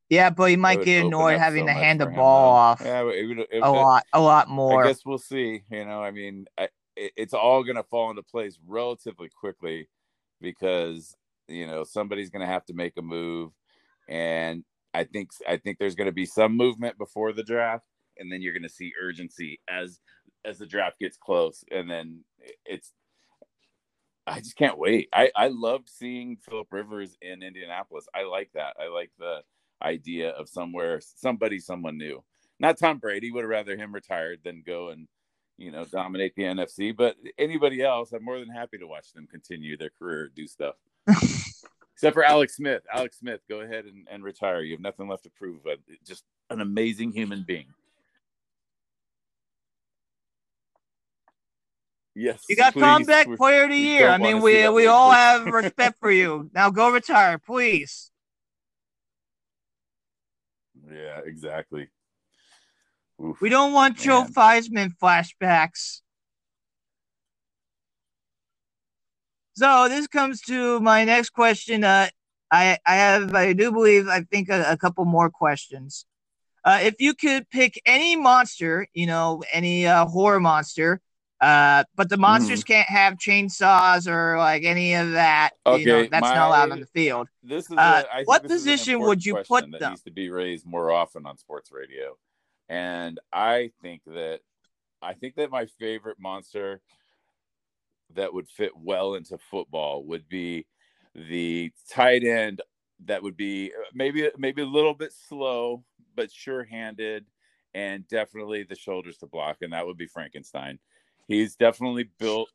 Yeah, 0.09 0.29
but 0.29 0.49
he 0.49 0.55
might 0.55 0.83
get 0.83 1.05
annoyed 1.05 1.37
having 1.37 1.63
so 1.63 1.67
to 1.67 1.73
hand 1.73 1.99
the 1.99 2.05
ball 2.05 2.53
though. 2.53 2.57
off. 2.59 2.81
Yeah, 2.83 3.01
it 3.09 3.27
would, 3.27 3.39
it, 3.39 3.59
a 3.61 3.69
lot, 3.69 4.05
a 4.13 4.21
lot 4.21 4.49
more. 4.49 4.85
I 4.85 4.87
guess 4.87 5.05
we'll 5.05 5.17
see. 5.17 5.63
You 5.69 5.85
know, 5.85 6.01
I 6.01 6.11
mean, 6.11 6.45
I, 6.57 6.69
it, 6.95 7.11
it's 7.17 7.33
all 7.33 7.63
going 7.63 7.75
to 7.75 7.83
fall 7.83 8.09
into 8.09 8.23
place 8.23 8.57
relatively 8.65 9.29
quickly 9.29 9.89
because 10.39 11.13
you 11.49 11.67
know 11.67 11.83
somebody's 11.83 12.29
going 12.29 12.45
to 12.45 12.51
have 12.51 12.65
to 12.67 12.73
make 12.73 12.93
a 12.97 13.01
move, 13.01 13.51
and 14.07 14.63
I 14.93 15.03
think 15.03 15.31
I 15.47 15.57
think 15.57 15.77
there's 15.77 15.95
going 15.95 16.07
to 16.07 16.13
be 16.13 16.25
some 16.25 16.55
movement 16.55 16.97
before 16.97 17.33
the 17.33 17.43
draft 17.43 17.85
and 18.19 18.31
then 18.31 18.41
you're 18.41 18.53
going 18.53 18.63
to 18.63 18.69
see 18.69 18.91
urgency 19.01 19.59
as 19.69 19.99
as 20.45 20.57
the 20.57 20.65
draft 20.65 20.99
gets 20.99 21.17
close 21.17 21.63
and 21.71 21.89
then 21.89 22.23
it's 22.65 22.93
I 24.25 24.39
just 24.39 24.57
can't 24.57 24.77
wait. 24.77 25.07
I 25.13 25.31
I 25.35 25.47
loved 25.47 25.87
seeing 25.87 26.37
Philip 26.37 26.67
Rivers 26.71 27.17
in 27.21 27.41
Indianapolis. 27.41 28.07
I 28.13 28.23
like 28.23 28.49
that. 28.55 28.75
I 28.77 28.89
like 28.89 29.09
the 29.17 29.39
idea 29.81 30.29
of 30.31 30.49
somewhere 30.49 30.99
somebody 31.01 31.59
someone 31.59 31.97
new. 31.97 32.23
Not 32.59 32.77
Tom 32.77 32.97
Brady 32.97 33.31
would 33.31 33.43
have 33.43 33.49
rather 33.49 33.77
him 33.77 33.93
retired 33.93 34.39
than 34.43 34.63
go 34.65 34.89
and 34.89 35.07
you 35.57 35.71
know 35.71 35.85
dominate 35.85 36.35
the 36.35 36.43
NFC. 36.43 36.95
But 36.95 37.15
anybody 37.37 37.81
else, 37.81 38.11
I'm 38.11 38.23
more 38.23 38.39
than 38.39 38.49
happy 38.49 38.77
to 38.77 38.87
watch 38.87 39.13
them 39.13 39.27
continue 39.27 39.77
their 39.77 39.91
career, 39.97 40.31
do 40.35 40.47
stuff. 40.47 40.75
Except 41.93 42.13
for 42.13 42.23
Alex 42.23 42.55
Smith. 42.55 42.83
Alex 42.93 43.17
Smith, 43.17 43.41
go 43.49 43.61
ahead 43.61 43.85
and, 43.85 44.07
and 44.09 44.23
retire. 44.23 44.61
You 44.61 44.73
have 44.73 44.81
nothing 44.81 45.07
left 45.07 45.23
to 45.23 45.31
prove. 45.31 45.63
But 45.63 45.79
just 46.05 46.23
an 46.49 46.61
amazing 46.61 47.11
human 47.11 47.43
being. 47.45 47.65
Yes. 52.17 52.45
You 52.49 52.55
got 52.55 52.73
comeback 52.73 53.27
player 53.37 53.65
of 53.65 53.69
the 53.69 53.77
year. 53.77 54.09
I 54.09 54.17
mean, 54.17 54.41
we 54.41 54.67
we 54.69 54.87
all 54.87 55.11
have 55.11 55.45
respect 55.45 55.99
for 55.99 56.09
you. 56.09 56.49
Now 56.53 56.71
go 56.71 56.91
retire, 56.91 57.37
please. 57.37 58.09
Yeah, 60.91 61.21
exactly. 61.25 61.89
Oof, 63.23 63.41
we 63.41 63.49
don't 63.49 63.73
want 63.73 63.97
man. 63.97 64.05
Joe 64.05 64.25
Theismann 64.29 64.91
flashbacks. 65.01 66.01
So 69.55 69.89
this 69.89 70.07
comes 70.07 70.41
to 70.41 70.79
my 70.81 71.03
next 71.03 71.31
question. 71.31 71.83
Uh, 71.83 72.07
I 72.51 72.77
I 72.85 72.95
have 72.95 73.33
I 73.33 73.53
do 73.53 73.71
believe 73.71 74.07
I 74.07 74.21
think 74.21 74.49
a, 74.49 74.63
a 74.71 74.77
couple 74.77 75.03
more 75.05 75.29
questions. 75.29 76.05
Uh, 76.63 76.79
if 76.81 76.95
you 76.99 77.13
could 77.13 77.49
pick 77.49 77.81
any 77.85 78.15
monster, 78.15 78.87
you 78.93 79.07
know, 79.07 79.41
any 79.51 79.87
uh, 79.87 80.05
horror 80.05 80.39
monster, 80.39 81.01
uh, 81.39 81.83
but 81.95 82.09
the 82.09 82.17
monsters 82.17 82.63
mm. 82.63 82.67
can't 82.67 82.89
have 82.89 83.15
chainsaws 83.15 84.07
or 84.07 84.37
like 84.37 84.63
any 84.63 84.95
of 84.95 85.11
that. 85.11 85.51
Okay, 85.65 85.81
you 85.81 85.87
know, 85.87 86.07
that's 86.09 86.21
my, 86.21 86.35
not 86.35 86.47
allowed 86.47 86.71
on 86.71 86.79
the 86.79 86.87
field. 86.87 87.27
This 87.43 87.65
is 87.65 87.77
uh, 87.77 88.03
a, 88.15 88.23
what 88.23 88.43
position 88.43 88.99
would 89.01 89.25
you 89.25 89.35
put 89.47 89.69
that 89.71 89.79
them? 89.79 89.91
Needs 89.91 90.03
to 90.03 90.11
be 90.11 90.29
raised 90.29 90.65
more 90.65 90.91
often 90.91 91.25
on 91.25 91.37
sports 91.37 91.71
radio, 91.71 92.17
and 92.69 93.19
I 93.31 93.71
think 93.81 94.01
that 94.07 94.39
I 95.01 95.13
think 95.13 95.35
that 95.35 95.51
my 95.51 95.65
favorite 95.65 96.17
monster 96.19 96.81
that 98.15 98.33
would 98.33 98.47
fit 98.47 98.71
well 98.75 99.15
into 99.15 99.37
football 99.37 100.03
would 100.05 100.27
be 100.29 100.65
the 101.13 101.71
tight 101.89 102.23
end 102.23 102.61
that 103.05 103.21
would 103.21 103.37
be 103.37 103.71
uh, 103.77 103.83
maybe 103.93 104.29
maybe 104.37 104.61
a 104.61 104.65
little 104.67 104.93
bit 104.93 105.11
slow 105.27 105.83
but 106.15 106.31
sure-handed 106.31 107.25
and 107.73 108.07
definitely 108.07 108.63
the 108.63 108.75
shoulders 108.75 109.17
to 109.17 109.27
block 109.27 109.57
and 109.61 109.73
that 109.73 109.85
would 109.85 109.97
be 109.97 110.07
Frankenstein 110.07 110.79
He's 111.27 111.55
definitely 111.55 112.09
built. 112.19 112.49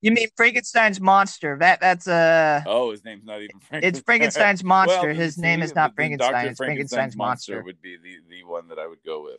You 0.00 0.10
mean 0.10 0.28
Frankenstein's 0.36 1.00
monster? 1.00 1.56
That 1.60 1.80
that's 1.80 2.08
a. 2.08 2.64
Uh, 2.66 2.68
oh, 2.68 2.90
his 2.90 3.04
name's 3.04 3.24
not 3.24 3.40
even 3.40 3.60
Frankenstein. 3.60 3.88
It's 3.88 4.00
Frankenstein's 4.00 4.64
monster. 4.64 5.06
well, 5.06 5.14
his 5.14 5.36
see, 5.36 5.42
name 5.42 5.62
is 5.62 5.74
not 5.76 5.94
Frankenstein. 5.94 6.32
Dr. 6.32 6.48
It's 6.48 6.58
Frankenstein's, 6.58 6.58
Frankenstein's 6.58 7.16
monster. 7.16 7.52
monster. 7.52 7.64
Would 7.64 7.80
be 7.80 7.96
the, 7.96 8.16
the 8.28 8.42
one 8.42 8.66
that 8.68 8.80
I 8.80 8.88
would 8.88 9.02
go 9.06 9.22
with. 9.22 9.38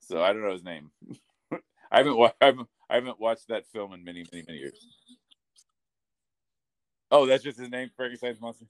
So 0.00 0.20
I 0.20 0.32
don't 0.32 0.42
know 0.42 0.52
his 0.52 0.64
name. 0.64 0.90
I 1.92 1.98
haven't 1.98 2.16
wa- 2.16 2.32
I 2.40 2.46
haven't 2.46 2.68
I 2.90 2.96
haven't 2.96 3.20
watched 3.20 3.48
that 3.48 3.66
film 3.72 3.92
in 3.92 4.02
many 4.02 4.24
many 4.32 4.44
many 4.48 4.58
years. 4.58 4.84
Oh, 7.10 7.26
that's 7.26 7.44
just 7.44 7.58
his 7.58 7.70
name, 7.70 7.90
Frankenstein's 7.96 8.40
monster. 8.40 8.66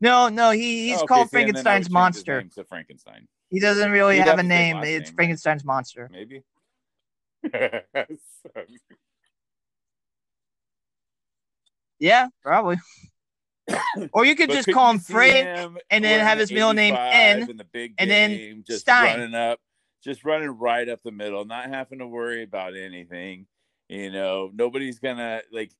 No, 0.00 0.28
no, 0.28 0.50
he, 0.50 0.88
he's 0.88 0.98
oh, 0.98 1.04
okay, 1.04 1.06
called 1.06 1.30
Frankenstein's 1.30 1.90
monster. 1.90 2.44
to 2.54 2.64
Frankenstein. 2.64 3.26
He 3.54 3.60
doesn't 3.60 3.92
really 3.92 4.16
he 4.16 4.20
have 4.22 4.40
a 4.40 4.42
name. 4.42 4.78
It's 4.78 5.10
name, 5.10 5.14
Frankenstein's 5.14 5.64
monster. 5.64 6.10
Maybe. 6.10 6.42
yeah, 12.00 12.26
probably. 12.42 12.78
or 14.12 14.24
you 14.24 14.34
could 14.34 14.50
just 14.50 14.72
call 14.72 14.90
him 14.90 14.98
Frank 14.98 15.78
and 15.88 16.04
then 16.04 16.18
have 16.26 16.40
his 16.40 16.50
middle 16.50 16.72
name 16.72 16.96
N 16.98 17.46
the 17.46 17.92
and 17.96 18.10
then 18.10 18.64
just 18.66 18.80
Stein. 18.80 19.20
running 19.20 19.36
up, 19.36 19.60
just 20.02 20.24
running 20.24 20.50
right 20.50 20.88
up 20.88 20.98
the 21.04 21.12
middle, 21.12 21.44
not 21.44 21.68
having 21.68 22.00
to 22.00 22.08
worry 22.08 22.42
about 22.42 22.76
anything. 22.76 23.46
You 23.88 24.10
know, 24.10 24.50
nobody's 24.52 24.98
gonna 24.98 25.42
like 25.52 25.70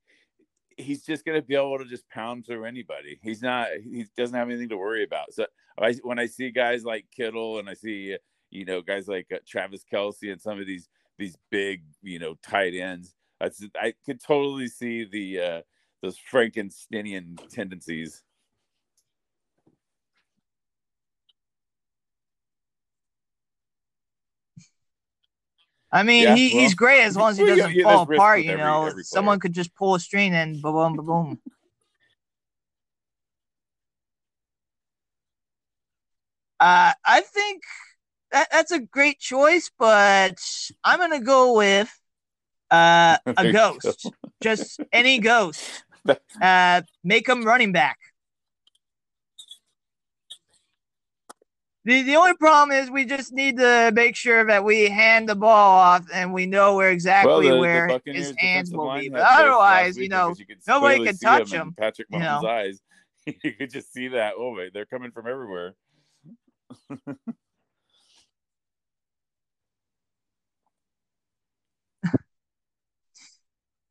he's 0.76 1.04
just 1.04 1.24
going 1.24 1.40
to 1.40 1.46
be 1.46 1.54
able 1.54 1.78
to 1.78 1.84
just 1.84 2.08
pound 2.08 2.46
through 2.46 2.64
anybody. 2.64 3.18
He's 3.22 3.42
not, 3.42 3.68
he 3.82 4.06
doesn't 4.16 4.36
have 4.36 4.48
anything 4.48 4.68
to 4.70 4.76
worry 4.76 5.04
about. 5.04 5.32
So 5.32 5.46
I, 5.80 5.94
when 6.02 6.18
I 6.18 6.26
see 6.26 6.50
guys 6.50 6.84
like 6.84 7.06
Kittle 7.14 7.58
and 7.58 7.68
I 7.68 7.74
see, 7.74 8.16
you 8.50 8.64
know, 8.64 8.80
guys 8.82 9.08
like 9.08 9.26
uh, 9.32 9.38
Travis 9.46 9.84
Kelce 9.90 10.32
and 10.32 10.40
some 10.40 10.60
of 10.60 10.66
these, 10.66 10.88
these 11.18 11.36
big, 11.50 11.82
you 12.02 12.18
know, 12.18 12.34
tight 12.42 12.74
ends, 12.74 13.14
I, 13.40 13.50
I 13.80 13.94
could 14.04 14.20
totally 14.20 14.68
see 14.68 15.04
the, 15.04 15.40
uh, 15.40 15.62
those 16.02 16.18
Frankensteinian 16.30 17.38
tendencies. 17.48 18.22
I 25.94 26.02
mean, 26.02 26.24
yeah, 26.24 26.34
he, 26.34 26.52
well, 26.52 26.62
he's 26.62 26.74
great 26.74 27.02
as 27.02 27.16
long 27.16 27.30
as 27.30 27.38
he 27.38 27.46
doesn't 27.46 27.72
yeah, 27.72 27.84
fall 27.84 28.02
apart. 28.02 28.42
You 28.42 28.50
every, 28.50 28.64
know, 28.64 28.86
every 28.86 29.04
someone 29.04 29.38
could 29.38 29.52
just 29.52 29.72
pull 29.76 29.94
a 29.94 30.00
string 30.00 30.34
and 30.34 30.60
boom, 30.60 30.96
boom, 30.96 31.06
boom. 31.06 31.40
uh, 36.60 36.92
I 37.06 37.20
think 37.20 37.62
that 38.32 38.48
that's 38.50 38.72
a 38.72 38.80
great 38.80 39.20
choice, 39.20 39.70
but 39.78 40.40
I'm 40.82 40.98
gonna 40.98 41.20
go 41.20 41.56
with 41.56 41.96
uh, 42.72 43.18
a 43.24 43.52
ghost, 43.52 44.10
just 44.42 44.80
any 44.92 45.18
ghost. 45.20 45.64
Uh, 46.42 46.82
make 47.04 47.28
him 47.28 47.44
running 47.44 47.70
back. 47.72 47.96
The, 51.86 52.02
the 52.02 52.16
only 52.16 52.34
problem 52.34 52.76
is 52.76 52.90
we 52.90 53.04
just 53.04 53.30
need 53.34 53.58
to 53.58 53.92
make 53.94 54.16
sure 54.16 54.46
that 54.46 54.64
we 54.64 54.88
hand 54.88 55.28
the 55.28 55.34
ball 55.34 55.78
off 55.78 56.06
and 56.12 56.32
we 56.32 56.46
know 56.46 56.76
where 56.76 56.90
exactly 56.90 57.28
well, 57.30 57.42
the, 57.42 57.58
where 57.58 58.00
the 58.06 58.12
his 58.12 58.34
hands 58.38 58.72
will 58.72 58.94
be. 58.94 59.10
But 59.10 59.20
otherwise, 59.20 59.98
you 59.98 60.08
know, 60.08 60.34
you 60.38 60.46
nobody 60.66 61.04
can 61.04 61.18
touch 61.18 61.52
him. 61.52 61.68
him 61.68 61.74
Patrick 61.78 62.10
Mahomes' 62.10 62.20
you 62.20 62.20
know? 62.20 62.48
eyes, 62.48 62.80
you 63.44 63.52
could 63.52 63.70
just 63.70 63.92
see 63.92 64.08
that. 64.08 64.32
Oh 64.38 64.54
wait, 64.54 64.72
they're 64.72 64.86
coming 64.86 65.10
from 65.10 65.26
everywhere. 65.26 65.74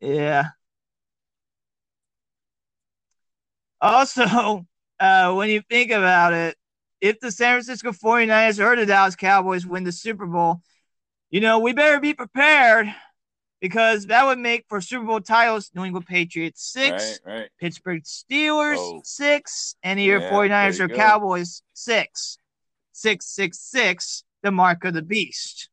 yeah. 0.02 0.46
Also, 3.80 4.66
uh, 5.00 5.34
when 5.34 5.50
you 5.50 5.62
think 5.70 5.92
about 5.92 6.34
it, 6.34 6.58
if 7.04 7.20
the 7.20 7.32
San 7.32 7.56
Francisco 7.56 7.92
49ers 7.92 8.64
or 8.64 8.78
the 8.78 8.86
Dallas 8.86 9.18
Cowboys 9.18 9.66
win 9.66 9.84
the 9.84 9.92
Super 9.92 10.26
Bowl, 10.26 10.62
you 11.30 11.42
know, 11.42 11.60
we 11.60 11.74
better 11.74 12.00
be 12.00 12.14
prepared 12.14 12.88
because 13.60 14.06
that 14.06 14.26
would 14.26 14.40
make 14.40 14.64
for 14.70 14.80
Super 14.80 15.04
Bowl 15.04 15.20
titles 15.20 15.70
New 15.76 15.84
England 15.84 16.08
Patriots 16.08 16.64
six, 16.64 17.20
right, 17.26 17.40
right. 17.40 17.50
Pittsburgh 17.60 18.04
Steelers 18.04 18.78
oh. 18.78 19.02
six, 19.04 19.76
and 19.84 20.00
either 20.00 20.20
yeah, 20.20 20.32
49ers 20.32 20.80
or 20.80 20.88
go. 20.88 20.96
Cowboys 20.96 21.62
six. 21.74 22.38
Six, 22.94 23.26
six, 23.26 23.60
six, 23.60 24.24
the 24.42 24.52
mark 24.52 24.86
of 24.86 24.94
the 24.94 25.02
beast. 25.02 25.70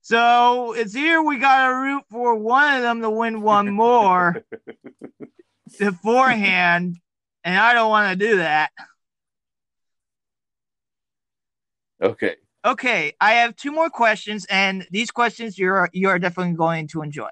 So 0.00 0.72
it's 0.72 0.94
here 0.94 1.20
we 1.20 1.36
got 1.36 1.66
to 1.66 1.74
root 1.74 2.04
for 2.08 2.34
one 2.36 2.76
of 2.76 2.80
them 2.80 3.02
to 3.02 3.10
win 3.10 3.42
one 3.42 3.70
more 3.74 4.42
beforehand 5.78 6.96
and 7.44 7.56
I 7.58 7.74
don't 7.74 7.90
want 7.90 8.10
to 8.10 8.26
do 8.26 8.36
that. 8.36 8.70
Okay. 12.02 12.36
Okay, 12.64 13.14
I 13.20 13.34
have 13.34 13.56
two 13.56 13.72
more 13.72 13.88
questions, 13.88 14.44
and 14.50 14.86
these 14.90 15.10
questions 15.10 15.58
you're 15.58 15.88
you 15.92 16.08
are 16.08 16.18
definitely 16.18 16.54
going 16.54 16.88
to 16.88 17.02
enjoy. 17.02 17.28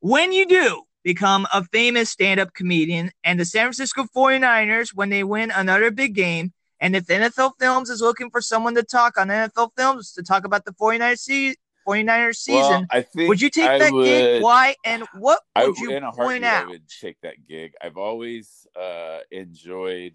When 0.00 0.32
you 0.32 0.46
do 0.46 0.84
become 1.02 1.46
a 1.52 1.64
famous 1.64 2.10
stand-up 2.10 2.54
comedian, 2.54 3.10
and 3.24 3.38
the 3.38 3.44
San 3.44 3.64
Francisco 3.64 4.06
49ers, 4.16 4.94
when 4.94 5.10
they 5.10 5.24
win 5.24 5.50
another 5.50 5.90
big 5.90 6.14
game, 6.14 6.52
and 6.80 6.94
if 6.94 7.06
NFL 7.06 7.52
Films 7.58 7.90
is 7.90 8.00
looking 8.00 8.30
for 8.30 8.40
someone 8.40 8.74
to 8.74 8.82
talk 8.82 9.18
on 9.18 9.28
NFL 9.28 9.72
Films 9.76 10.12
to 10.12 10.22
talk 10.22 10.44
about 10.44 10.64
the 10.64 10.72
49ers 10.72 11.18
se- 11.18 11.56
49ers 11.86 12.36
season. 12.36 12.86
Well, 12.92 13.28
would 13.28 13.40
you 13.40 13.50
take 13.50 13.68
I 13.68 13.78
that 13.78 13.92
would, 13.92 14.04
gig? 14.04 14.42
Why? 14.42 14.76
And 14.84 15.04
what 15.14 15.40
would 15.56 15.76
I, 15.78 15.80
you 15.80 15.90
in 15.90 16.02
a 16.02 16.12
point 16.12 16.44
out? 16.44 16.66
I 16.66 16.70
would 16.70 16.88
take 16.88 17.20
that 17.22 17.46
gig. 17.46 17.72
I've 17.82 17.96
always 17.96 18.66
uh, 18.80 19.18
enjoyed 19.30 20.14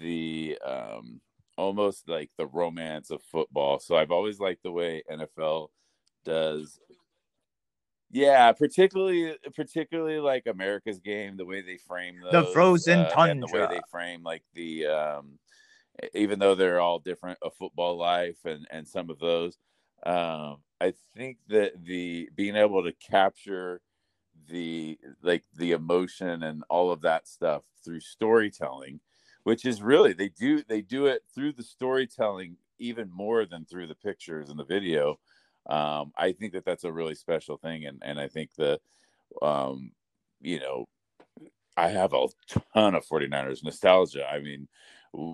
the 0.00 0.58
um, 0.64 1.20
almost 1.56 2.08
like 2.08 2.30
the 2.36 2.46
romance 2.46 3.10
of 3.10 3.22
football. 3.22 3.78
So 3.80 3.96
I've 3.96 4.12
always 4.12 4.38
liked 4.38 4.62
the 4.62 4.72
way 4.72 5.02
NFL 5.10 5.68
does. 6.24 6.78
Yeah, 8.10 8.52
particularly 8.52 9.34
particularly 9.54 10.18
like 10.18 10.46
America's 10.46 10.98
game, 10.98 11.36
the 11.36 11.44
way 11.44 11.60
they 11.60 11.76
frame 11.76 12.20
those, 12.22 12.32
the 12.32 12.52
frozen 12.52 13.00
uh, 13.00 13.10
tundra, 13.10 13.46
the 13.46 13.52
way 13.52 13.66
they 13.70 13.80
frame 13.90 14.22
like 14.22 14.42
the 14.54 14.86
um, 14.86 15.38
even 16.14 16.38
though 16.38 16.54
they're 16.54 16.80
all 16.80 17.00
different, 17.00 17.38
a 17.42 17.50
football 17.50 17.98
life 17.98 18.38
and 18.44 18.66
and 18.70 18.88
some 18.88 19.10
of 19.10 19.18
those. 19.18 19.58
Um, 20.06 20.58
I 20.80 20.92
think 21.16 21.38
that 21.48 21.84
the 21.84 22.30
being 22.34 22.56
able 22.56 22.84
to 22.84 22.92
capture 22.92 23.80
the 24.48 24.98
like 25.22 25.44
the 25.56 25.72
emotion 25.72 26.42
and 26.42 26.62
all 26.70 26.90
of 26.90 27.02
that 27.02 27.26
stuff 27.28 27.64
through 27.84 28.00
storytelling, 28.00 29.00
which 29.44 29.64
is 29.64 29.82
really 29.82 30.12
they 30.12 30.28
do 30.28 30.62
they 30.68 30.80
do 30.80 31.06
it 31.06 31.22
through 31.34 31.52
the 31.52 31.62
storytelling 31.62 32.56
even 32.78 33.10
more 33.10 33.44
than 33.44 33.64
through 33.64 33.88
the 33.88 33.94
pictures 33.94 34.48
and 34.48 34.58
the 34.58 34.64
video. 34.64 35.18
Um, 35.68 36.12
I 36.16 36.32
think 36.32 36.52
that 36.54 36.64
that's 36.64 36.84
a 36.84 36.92
really 36.92 37.14
special 37.14 37.56
thing, 37.56 37.84
and 37.86 38.02
and 38.04 38.20
I 38.20 38.28
think 38.28 38.54
the 38.56 38.80
um, 39.42 39.92
you 40.40 40.60
know 40.60 40.88
I 41.76 41.88
have 41.88 42.12
a 42.12 42.26
ton 42.74 42.94
of 42.94 43.06
49ers 43.06 43.64
nostalgia. 43.64 44.26
I 44.28 44.40
mean, 44.40 44.68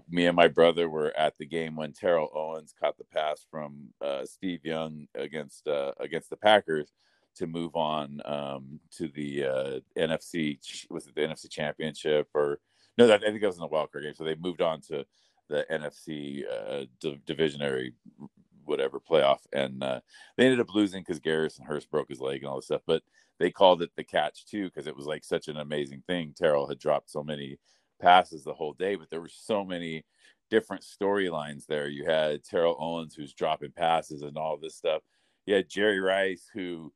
me 0.09 0.27
and 0.27 0.37
my 0.37 0.49
brother 0.49 0.89
were 0.89 1.13
at 1.17 1.37
the 1.39 1.47
game 1.47 1.77
when 1.77 1.93
Terrell 1.93 2.31
Owens 2.35 2.75
caught 2.79 2.97
the 2.97 3.05
pass 3.05 3.47
from 3.51 3.89
uh, 4.01 4.25
Steve 4.25 4.65
Young 4.65 5.07
against 5.15 5.67
uh, 5.67 5.93
against 6.01 6.31
the 6.31 6.37
Packers 6.37 6.93
to 7.37 7.47
move 7.47 7.75
on 7.75 8.21
um, 8.25 8.81
to 8.93 9.09
the 9.09 9.45
uh, 9.45 9.81
NFC 9.99 10.59
was 10.91 11.07
it 11.07 11.15
the 11.15 11.23
NFC 11.23 11.51
Championship 11.51 12.29
or 12.35 12.61
no? 12.97 13.07
That 13.07 13.23
I 13.23 13.27
think 13.27 13.43
it 13.43 13.47
was 13.47 13.57
in 13.57 13.63
the 13.63 13.67
wild 13.67 13.91
card 13.93 14.05
game. 14.05 14.15
So 14.15 14.25
they 14.25 14.37
moved 14.37 14.63
on 14.63 14.81
to 14.89 15.05
the 15.49 15.67
NFC 15.71 16.45
uh, 16.51 16.85
divisionary 17.27 17.93
whatever 18.65 18.99
playoff, 18.99 19.41
and 19.53 19.83
uh, 19.83 20.01
they 20.37 20.45
ended 20.45 20.61
up 20.61 20.75
losing 20.75 21.03
because 21.03 21.21
Garrison 21.21 21.67
Hearst 21.67 21.91
broke 21.91 22.09
his 22.09 22.21
leg 22.21 22.39
and 22.39 22.47
all 22.47 22.57
this 22.57 22.67
stuff. 22.67 22.83
But 22.87 23.03
they 23.39 23.51
called 23.51 23.83
it 23.83 23.91
the 23.97 24.05
catch 24.05 24.47
too 24.47 24.65
because 24.65 24.87
it 24.87 24.97
was 24.97 25.07
like 25.07 25.25
such 25.25 25.49
an 25.49 25.57
amazing 25.57 26.03
thing. 26.07 26.35
Terrell 26.37 26.69
had 26.69 26.79
dropped 26.79 27.11
so 27.11 27.23
many 27.23 27.59
passes 28.01 28.45
the 28.45 28.55
whole 28.55 28.73
day, 28.75 28.97
but 28.97 29.11
there 29.11 29.21
were 29.21 29.29
so 29.29 29.65
many 29.65 30.05
different 30.51 30.85
storylines 30.85 31.67
there. 31.67 31.89
You 31.89 32.05
had 32.05 32.45
Terrell 32.45 32.77
Owens 32.79 33.15
who's 33.15 33.33
dropping 33.35 33.73
passes 33.73 34.23
and 34.23 34.37
all 34.37 34.57
this 34.57 34.77
stuff. 34.77 35.03
You 35.47 35.55
had 35.55 35.69
Jerry 35.69 36.01
Rice 36.01 36.49
who 36.53 36.93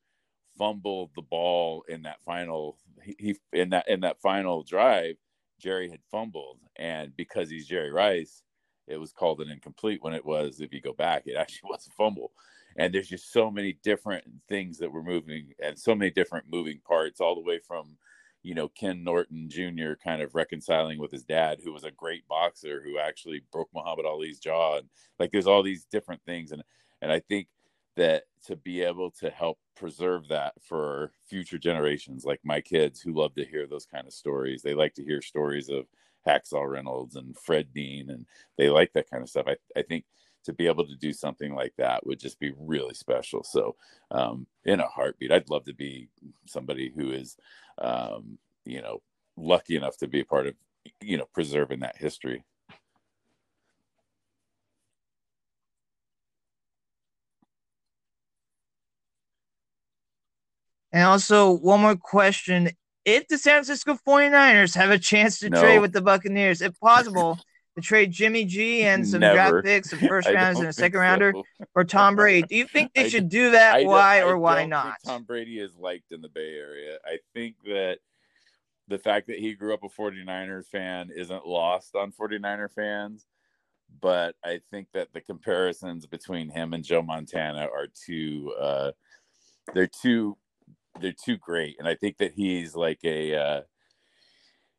fumbled 0.57 1.11
the 1.15 1.23
ball 1.23 1.85
in 1.89 2.03
that 2.03 2.21
final 2.25 2.77
he, 3.03 3.17
he 3.19 3.37
in 3.53 3.71
that 3.71 3.89
in 3.89 4.01
that 4.01 4.21
final 4.21 4.63
drive. 4.63 5.17
Jerry 5.61 5.91
had 5.91 6.01
fumbled, 6.11 6.61
and 6.77 7.17
because 7.17 7.51
he's 7.51 7.67
Jerry 7.67 7.91
Rice, 7.91 8.43
it 8.87 8.97
was 8.97 9.13
called 9.13 9.41
an 9.41 9.51
incomplete 9.51 10.03
when 10.03 10.15
it 10.15 10.25
was 10.25 10.61
if 10.61 10.73
you 10.73 10.81
go 10.81 10.93
back 10.93 11.23
it 11.27 11.37
actually 11.39 11.69
was 11.71 11.87
a 11.87 11.91
fumble 11.91 12.33
and 12.77 12.93
there's 12.93 13.09
just 13.09 13.33
so 13.33 13.51
many 13.51 13.79
different 13.83 14.25
things 14.49 14.79
that 14.79 14.91
were 14.91 15.03
moving 15.03 15.53
and 15.63 15.79
so 15.79 15.95
many 15.95 16.11
different 16.11 16.47
moving 16.51 16.81
parts 16.87 17.21
all 17.21 17.35
the 17.35 17.41
way 17.41 17.59
from 17.59 17.97
you 18.49 18.55
know 18.55 18.69
Ken 18.69 19.05
Norton 19.05 19.51
Jr. 19.51 19.93
kind 20.03 20.23
of 20.23 20.35
reconciling 20.35 20.99
with 20.99 21.13
his 21.13 21.23
dad, 21.23 21.61
who 21.63 21.71
was 21.71 21.85
a 21.85 21.91
great 21.91 22.27
boxer 22.29 22.81
who 22.83 22.99
actually 22.99 23.43
broke 23.53 23.69
Muhammad 23.75 24.07
Ali's 24.07 24.39
jaw, 24.39 24.79
and 24.79 24.89
like 25.19 25.31
there's 25.31 25.47
all 25.47 25.63
these 25.63 25.85
different 25.85 26.23
things, 26.25 26.51
and 26.51 26.63
and 27.03 27.13
I 27.13 27.21
think 27.21 27.49
that 27.97 28.23
to 28.47 28.57
be 28.57 28.81
able 28.81 29.11
to 29.11 29.29
help 29.29 29.59
preserve 29.77 30.29
that 30.29 30.55
for 30.63 31.13
future 31.29 31.59
generations, 31.59 32.25
like 32.25 32.41
my 32.43 32.63
kids 32.63 33.03
who 33.03 33.13
love 33.13 33.35
to 33.35 33.45
hear 33.45 33.67
those 33.67 33.85
kind 33.85 34.07
of 34.07 34.15
stories, 34.15 34.63
they 34.63 34.73
like 34.73 34.95
to 34.95 35.05
hear 35.05 35.21
stories 35.21 35.69
of 35.69 35.85
Hacksaw 36.27 36.67
Reynolds 36.67 37.17
and 37.17 37.37
Fred 37.37 37.75
Dean, 37.75 38.09
and 38.09 38.25
they 38.57 38.71
like 38.71 38.95
that 38.95 39.11
kind 39.11 39.23
of 39.23 39.29
stuff. 39.29 39.45
I 39.47 39.57
I 39.77 39.83
think 39.83 40.07
to 40.45 40.53
be 40.53 40.67
able 40.67 40.87
to 40.87 40.97
do 40.97 41.13
something 41.13 41.55
like 41.55 41.75
that 41.77 42.07
would 42.07 42.19
just 42.19 42.39
be 42.39 42.53
really 42.59 42.95
special. 42.95 43.43
So, 43.45 43.77
um, 44.11 44.47
in 44.65 44.81
a 44.81 44.87
heartbeat, 44.87 45.33
I'd 45.33 45.51
love 45.51 45.65
to 45.67 45.75
be 45.75 46.09
somebody 46.47 46.93
who 46.95 47.13
is 47.13 47.37
um, 47.81 48.39
you 48.65 48.83
know, 48.83 49.03
lucky 49.37 49.77
enough 49.77 49.97
to 49.99 50.09
be 50.09 50.21
a 50.21 50.25
part 50.25 50.47
of, 50.47 50.55
you 51.01 51.17
know, 51.17 51.27
preserving 51.33 51.81
that 51.81 51.97
history. 51.97 52.45
And 60.93 61.05
also, 61.05 61.53
one 61.53 61.81
more 61.81 61.97
question. 61.97 62.71
If 63.05 63.29
the 63.29 63.39
San 63.39 63.63
Francisco 63.63 63.99
49ers 64.07 64.75
have 64.75 64.91
a 64.91 64.99
chance 64.99 65.39
to 65.41 65.51
no. 65.51 65.61
trade 65.61 65.79
with 65.81 65.93
the 65.93 66.01
Buccaneers, 66.01 66.63
if 66.63 66.79
possible, 66.81 67.39
to 67.81 67.87
trade 67.87 68.11
Jimmy 68.11 68.45
G 68.45 68.83
and 68.83 69.07
some 69.07 69.21
Never. 69.21 69.35
draft 69.35 69.65
picks, 69.65 69.91
some 69.91 69.99
first 70.09 70.29
rounders, 70.29 70.59
and 70.59 70.69
a 70.69 70.73
second 70.73 70.99
so. 70.99 71.03
rounder, 71.03 71.35
or 71.75 71.85
Tom 71.85 72.17
Brady, 72.17 72.47
do 72.49 72.57
you 72.57 72.67
think 72.73 72.93
they 72.95 73.05
I 73.05 73.09
should 73.09 73.29
do 73.29 73.51
that? 73.53 73.77
I 73.77 73.85
why 73.85 74.23
or 74.23 74.39
why 74.39 74.67
not? 74.67 74.97
Tom 75.05 75.25
Brady 75.25 75.59
is 75.59 75.77
liked 75.77 76.13
in 76.13 76.21
the 76.21 76.29
Bay 76.29 76.55
Area. 76.55 76.99
I 77.05 77.19
think 77.35 77.57
that 77.65 77.99
the 78.89 78.99
fact 78.99 79.27
that 79.29 79.39
he 79.39 79.55
grew 79.55 79.75
up 79.75 79.85
a 79.85 79.89
49ers 79.89 80.67
fan 80.67 81.11
isn't 81.15 81.47
lost 81.47 81.95
on 81.95 82.13
49er 82.13 82.73
fans 82.73 83.27
but 84.01 84.35
i 84.45 84.61
think 84.71 84.89
that 84.93 85.13
the 85.13 85.21
comparisons 85.21 86.07
between 86.07 86.49
him 86.49 86.73
and 86.75 86.85
joe 86.85 87.03
montana 87.03 87.69
are 87.75 87.87
too 87.87 88.53
uh 88.61 88.91
they're 89.75 89.87
too 89.87 90.37
they're 91.01 91.13
too 91.13 91.37
great 91.37 91.77
and 91.79 91.89
i 91.89 91.95
think 91.95 92.17
that 92.19 92.33
he's 92.35 92.75
like 92.75 93.01
a 93.05 93.35
uh 93.35 93.61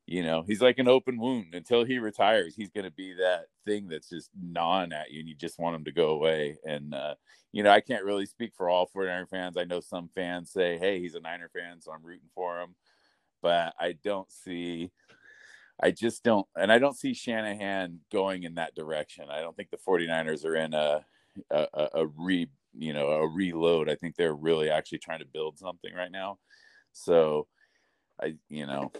you 0.09 0.23
know 0.23 0.43
he's 0.47 0.61
like 0.61 0.79
an 0.79 0.87
open 0.87 1.19
wound 1.19 1.53
until 1.53 1.83
he 1.83 1.99
retires 1.99 2.55
he's 2.55 2.71
going 2.71 2.85
to 2.85 2.91
be 2.91 3.13
that 3.13 3.45
thing 3.65 3.87
that's 3.87 4.09
just 4.09 4.29
gnawing 4.41 4.91
at 4.91 5.11
you 5.11 5.19
and 5.19 5.29
you 5.29 5.35
just 5.35 5.59
want 5.59 5.75
him 5.75 5.83
to 5.83 5.91
go 5.91 6.09
away 6.09 6.57
and 6.65 6.93
uh 6.93 7.13
you 7.51 7.61
know 7.61 7.69
i 7.69 7.79
can't 7.79 8.05
really 8.05 8.25
speak 8.25 8.51
for 8.55 8.69
all 8.69 8.89
49er 8.95 9.29
fans 9.29 9.57
i 9.57 9.63
know 9.65 9.79
some 9.79 10.09
fans 10.15 10.51
say 10.51 10.77
hey 10.77 10.99
he's 10.99 11.15
a 11.15 11.19
niner 11.19 11.49
fan 11.53 11.79
so 11.79 11.91
i'm 11.91 12.03
rooting 12.03 12.29
for 12.33 12.59
him 12.59 12.75
but 13.41 13.73
I 13.79 13.93
don't 14.03 14.31
see 14.31 14.91
I 15.81 15.91
just 15.91 16.23
don't 16.23 16.45
and 16.57 16.71
I 16.71 16.79
don't 16.79 16.97
see 16.97 17.13
Shanahan 17.13 17.99
going 18.11 18.43
in 18.43 18.55
that 18.55 18.75
direction. 18.75 19.25
I 19.29 19.39
don't 19.39 19.55
think 19.55 19.69
the 19.69 19.77
49ers 19.77 20.45
are 20.45 20.55
in 20.55 20.73
a 20.73 21.05
a, 21.51 21.87
a 21.93 22.07
re 22.07 22.49
you 22.73 22.93
know 22.93 23.09
a 23.09 23.27
reload. 23.27 23.89
I 23.89 23.95
think 23.95 24.15
they're 24.15 24.33
really 24.33 24.69
actually 24.69 24.97
trying 24.97 25.19
to 25.19 25.25
build 25.25 25.57
something 25.57 25.93
right 25.93 26.11
now. 26.11 26.37
So 26.91 27.47
I 28.21 28.35
you 28.49 28.65
know 28.65 28.91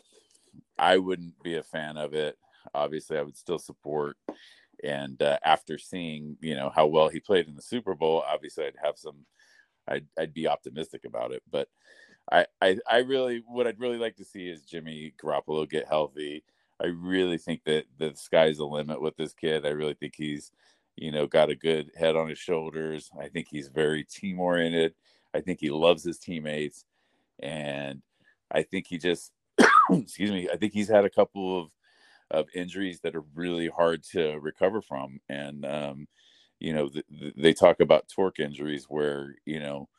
I 0.77 0.97
wouldn't 0.97 1.41
be 1.43 1.55
a 1.55 1.63
fan 1.63 1.97
of 1.97 2.13
it. 2.13 2.37
Obviously, 2.73 3.17
I 3.17 3.21
would 3.23 3.37
still 3.37 3.59
support. 3.59 4.17
And 4.83 5.21
uh, 5.21 5.37
after 5.43 5.77
seeing 5.77 6.37
you 6.41 6.55
know 6.55 6.71
how 6.73 6.87
well 6.87 7.09
he 7.09 7.19
played 7.19 7.47
in 7.47 7.55
the 7.55 7.61
Super 7.61 7.95
Bowl, 7.95 8.23
obviously 8.27 8.65
I'd 8.65 8.75
have 8.83 8.97
some. 8.97 9.25
I'd 9.87 10.05
I'd 10.17 10.33
be 10.33 10.47
optimistic 10.47 11.03
about 11.05 11.31
it, 11.31 11.41
but 11.49 11.67
I, 12.31 12.45
I, 12.61 12.77
I 12.89 12.97
really 12.99 13.43
what 13.47 13.67
I'd 13.67 13.79
really 13.79 13.97
like 13.97 14.15
to 14.17 14.25
see 14.25 14.47
is 14.47 14.61
Jimmy 14.61 15.13
Garoppolo 15.21 15.69
get 15.69 15.87
healthy. 15.87 16.43
I 16.81 16.87
really 16.87 17.37
think 17.37 17.63
that 17.65 17.85
the 17.97 18.13
sky's 18.15 18.57
the 18.57 18.65
limit 18.65 19.01
with 19.01 19.17
this 19.17 19.33
kid. 19.33 19.65
I 19.65 19.69
really 19.69 19.95
think 19.95 20.13
he's, 20.15 20.51
you 20.95 21.11
know, 21.11 21.27
got 21.27 21.49
a 21.49 21.55
good 21.55 21.91
head 21.97 22.15
on 22.15 22.29
his 22.29 22.37
shoulders. 22.37 23.09
I 23.19 23.27
think 23.27 23.47
he's 23.49 23.67
very 23.67 24.03
team 24.03 24.39
oriented. 24.39 24.93
I 25.33 25.41
think 25.41 25.59
he 25.59 25.71
loves 25.71 26.03
his 26.03 26.19
teammates, 26.19 26.85
and 27.39 28.01
I 28.51 28.63
think 28.63 28.87
he 28.87 28.97
just, 28.97 29.31
excuse 29.91 30.31
me, 30.31 30.49
I 30.51 30.57
think 30.57 30.73
he's 30.73 30.89
had 30.89 31.05
a 31.05 31.09
couple 31.09 31.59
of 31.61 31.69
of 32.31 32.47
injuries 32.53 32.99
that 33.01 33.15
are 33.15 33.23
really 33.33 33.67
hard 33.69 34.03
to 34.03 34.37
recover 34.39 34.81
from, 34.81 35.19
and 35.29 35.65
um, 35.65 36.07
you 36.59 36.73
know, 36.73 36.89
they 37.37 37.53
talk 37.53 37.79
about 37.79 38.09
torque 38.13 38.39
injuries 38.39 38.85
where 38.89 39.35
you 39.45 39.59
know 39.59 39.89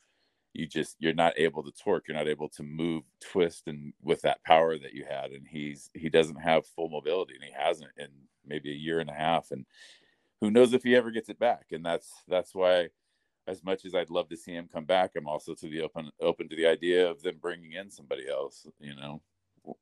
you 0.55 0.67
just 0.67 0.97
you're 0.99 1.15
not 1.15 1.35
able 1.39 1.63
to 1.63 1.73
torque. 1.73 2.09
You're 2.09 2.17
not 2.17 2.29
able 2.29 2.49
to 2.51 2.63
move 2.63 3.05
twist 3.21 3.65
and 3.67 3.93
with 4.03 4.23
that 4.23 4.43
power 4.45 4.79
that 4.79 4.95
you 4.95 5.05
had. 5.09 5.31
And 5.33 5.47
he's 5.49 5.91
he 5.95 6.09
doesn't 6.09 6.41
have 6.41 6.67
full 6.67 6.89
mobility 6.89 7.35
and 7.35 7.45
he 7.45 7.53
hasn't 7.57 7.93
in 7.97 8.09
maybe 8.47 8.71
a 8.71 8.75
year 8.75 9.01
and 9.01 9.11
a 9.11 9.15
half. 9.15 9.51
And 9.51 9.65
who 10.41 10.51
knows 10.51 10.73
if 10.73 10.83
he 10.83 10.97
ever 10.97 11.11
gets 11.11 11.29
it 11.29 11.39
back. 11.39 11.67
And 11.73 11.85
that's 11.85 12.11
that's 12.29 12.55
why 12.55 12.89
as 13.47 13.65
much 13.65 13.85
as 13.85 13.95
I'd 13.95 14.11
love 14.11 14.29
to 14.31 14.37
see 14.37 14.53
him 14.53 14.69
come 14.73 14.85
back 14.85 15.13
I'm 15.17 15.29
also 15.29 15.55
to 15.55 15.69
the 15.69 15.83
open 15.83 16.11
open 16.21 16.49
to 16.49 16.57
the 16.57 16.67
idea 16.67 17.11
of 17.11 17.23
them 17.23 17.39
bringing 17.41 17.73
in 17.73 17.91
somebody 17.91 18.29
else 18.29 18.67
you 18.81 18.95
know 18.95 19.23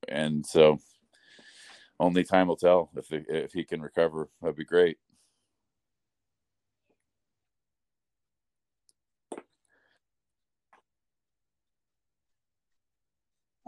and 0.08 0.44
so 0.46 0.78
only 2.00 2.24
time 2.24 2.48
will 2.48 2.56
tell 2.56 2.90
if 2.96 3.06
if 3.10 3.52
he 3.52 3.64
can 3.64 3.80
recover 3.80 4.28
that'd 4.40 4.56
be 4.56 4.64
great 4.64 4.98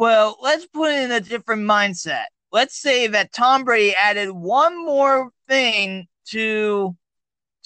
Well, 0.00 0.38
let's 0.40 0.64
put 0.64 0.92
in 0.92 1.10
a 1.12 1.20
different 1.20 1.60
mindset. 1.60 2.24
Let's 2.50 2.80
say 2.80 3.06
that 3.08 3.34
Tom 3.34 3.64
Brady 3.64 3.94
added 3.94 4.30
one 4.30 4.82
more 4.82 5.30
thing 5.46 6.08
to 6.28 6.96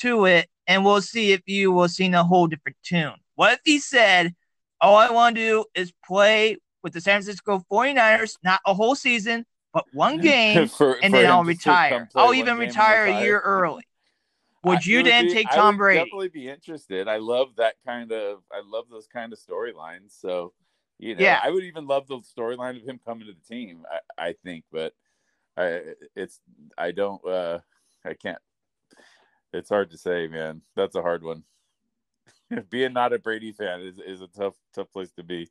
to 0.00 0.24
it, 0.24 0.48
and 0.66 0.84
we'll 0.84 1.00
see 1.00 1.30
if 1.30 1.42
you 1.46 1.70
will 1.70 1.88
sing 1.88 2.12
a 2.12 2.24
whole 2.24 2.48
different 2.48 2.76
tune. 2.82 3.14
What 3.36 3.52
if 3.52 3.60
he 3.64 3.78
said, 3.78 4.34
All 4.80 4.96
I 4.96 5.10
want 5.12 5.36
to 5.36 5.40
do 5.40 5.64
is 5.76 5.92
play 6.04 6.56
with 6.84 6.92
the 6.92 7.00
San 7.00 7.22
Francisco 7.22 7.64
49ers, 7.70 8.38
not 8.44 8.60
a 8.64 8.72
whole 8.72 8.94
season, 8.94 9.44
but 9.72 9.84
one 9.92 10.18
game, 10.20 10.68
for, 10.68 10.92
and 11.02 11.12
for 11.12 11.20
then 11.20 11.30
I'll 11.30 11.42
retire. 11.42 12.08
I'll 12.14 12.34
even 12.34 12.56
retire 12.56 13.06
a 13.06 13.22
year 13.22 13.40
early. 13.40 13.82
Would 14.64 14.86
you 14.86 15.02
then 15.02 15.26
be, 15.26 15.34
take 15.34 15.50
Tom 15.50 15.76
Brady? 15.76 16.04
Definitely 16.04 16.28
be 16.28 16.48
interested. 16.48 17.08
I 17.08 17.16
love 17.18 17.56
that 17.56 17.74
kind 17.84 18.12
of. 18.12 18.38
I 18.52 18.62
love 18.64 18.84
those 18.88 19.06
kind 19.06 19.32
of 19.32 19.38
storylines. 19.38 20.18
So 20.18 20.52
you 20.98 21.16
know, 21.16 21.22
yeah. 21.22 21.40
I 21.42 21.50
would 21.50 21.64
even 21.64 21.86
love 21.86 22.06
the 22.06 22.20
storyline 22.20 22.80
of 22.80 22.88
him 22.88 22.98
coming 23.04 23.26
to 23.26 23.34
the 23.34 23.54
team. 23.54 23.84
I, 23.90 24.28
I 24.28 24.34
think, 24.42 24.64
but 24.72 24.94
I, 25.56 25.80
it's 26.16 26.40
I 26.78 26.92
don't. 26.92 27.22
uh 27.26 27.58
I 28.06 28.14
can't 28.14 28.38
it's 29.54 29.70
hard 29.70 29.90
to 29.90 29.98
say, 29.98 30.26
man. 30.26 30.62
That's 30.74 30.96
a 30.96 31.02
hard 31.02 31.22
one. 31.22 31.44
Being 32.70 32.92
not 32.92 33.12
a 33.12 33.18
Brady 33.18 33.52
fan 33.52 33.80
is, 33.80 33.98
is 33.98 34.20
a 34.20 34.26
tough 34.26 34.54
tough 34.74 34.92
place 34.92 35.12
to 35.12 35.22
be. 35.22 35.48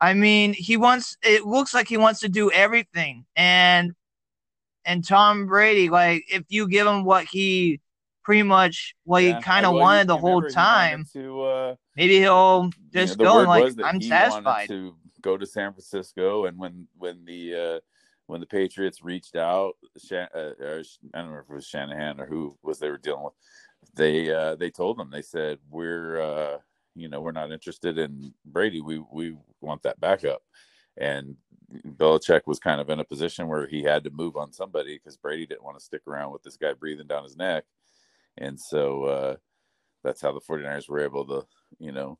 I 0.00 0.14
mean, 0.14 0.52
he 0.52 0.76
wants. 0.76 1.16
It 1.22 1.46
looks 1.46 1.72
like 1.72 1.88
he 1.88 1.96
wants 1.96 2.20
to 2.20 2.28
do 2.28 2.50
everything, 2.50 3.24
and 3.34 3.92
and 4.84 5.06
Tom 5.06 5.46
Brady, 5.46 5.88
like 5.88 6.24
if 6.30 6.44
you 6.48 6.68
give 6.68 6.86
him 6.86 7.04
what 7.04 7.24
he 7.24 7.80
pretty 8.22 8.42
much 8.42 8.94
what 9.04 9.22
yeah. 9.22 9.36
he 9.36 9.42
kind 9.42 9.64
of 9.64 9.74
wanted 9.74 10.06
the 10.06 10.16
whole 10.16 10.42
time, 10.42 11.04
to, 11.12 11.42
uh, 11.42 11.74
maybe 11.96 12.18
he'll 12.18 12.70
just 12.92 13.18
you 13.18 13.24
know, 13.24 13.32
go 13.32 13.38
and 13.40 13.48
like 13.48 13.74
I'm 13.84 14.00
satisfied. 14.00 14.68
to 14.68 14.94
go 15.22 15.36
to 15.36 15.46
San 15.46 15.72
Francisco, 15.72 16.44
and 16.44 16.58
when 16.58 16.86
when 16.96 17.24
the 17.24 17.54
uh, 17.54 17.80
when 18.26 18.40
the 18.40 18.46
Patriots 18.46 19.02
reached 19.02 19.36
out, 19.36 19.74
Shan- 20.04 20.28
uh, 20.34 20.50
I 20.60 20.82
don't 21.20 21.32
know 21.32 21.38
if 21.38 21.50
it 21.50 21.54
was 21.54 21.66
Shanahan 21.66 22.20
or 22.20 22.26
who 22.26 22.56
was 22.62 22.78
they 22.78 22.90
were 22.90 22.98
dealing 22.98 23.24
with. 23.24 23.34
They 23.96 24.32
uh, 24.32 24.56
they 24.56 24.70
told 24.70 24.98
them 24.98 25.10
they 25.10 25.22
said 25.22 25.58
we're 25.70 26.20
uh, 26.20 26.58
you 26.94 27.08
know 27.08 27.20
we're 27.20 27.32
not 27.32 27.52
interested 27.52 27.98
in 27.98 28.32
Brady. 28.44 28.80
We 28.80 29.02
we 29.10 29.36
want 29.60 29.82
that 29.82 30.00
backup. 30.00 30.42
And 30.98 31.36
Belichick 31.84 32.42
was 32.46 32.58
kind 32.58 32.80
of 32.80 32.90
in 32.90 33.00
a 33.00 33.04
position 33.04 33.48
where 33.48 33.66
he 33.66 33.82
had 33.82 34.04
to 34.04 34.10
move 34.10 34.36
on 34.36 34.52
somebody 34.52 34.96
because 34.96 35.16
Brady 35.16 35.46
didn't 35.46 35.64
want 35.64 35.78
to 35.78 35.84
stick 35.84 36.02
around 36.06 36.32
with 36.32 36.42
this 36.42 36.56
guy 36.56 36.72
breathing 36.72 37.06
down 37.06 37.24
his 37.24 37.36
neck. 37.36 37.64
And 38.38 38.58
so 38.58 39.04
uh, 39.04 39.36
that's 40.04 40.20
how 40.20 40.32
the 40.32 40.40
49ers 40.40 40.88
were 40.88 41.00
able 41.00 41.26
to, 41.26 41.46
you 41.78 41.92
know, 41.92 42.18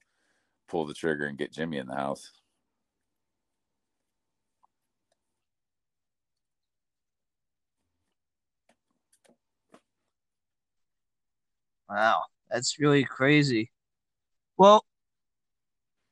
pull 0.69 0.87
the 0.87 0.95
trigger 0.95 1.27
and 1.27 1.39
get 1.39 1.53
Jimmy 1.53 1.79
in 1.79 1.87
the 1.87 1.95
house. 1.95 2.33
Wow, 11.89 12.23
that's 12.51 12.79
really 12.79 13.05
crazy. 13.05 13.71
Well, 14.57 14.85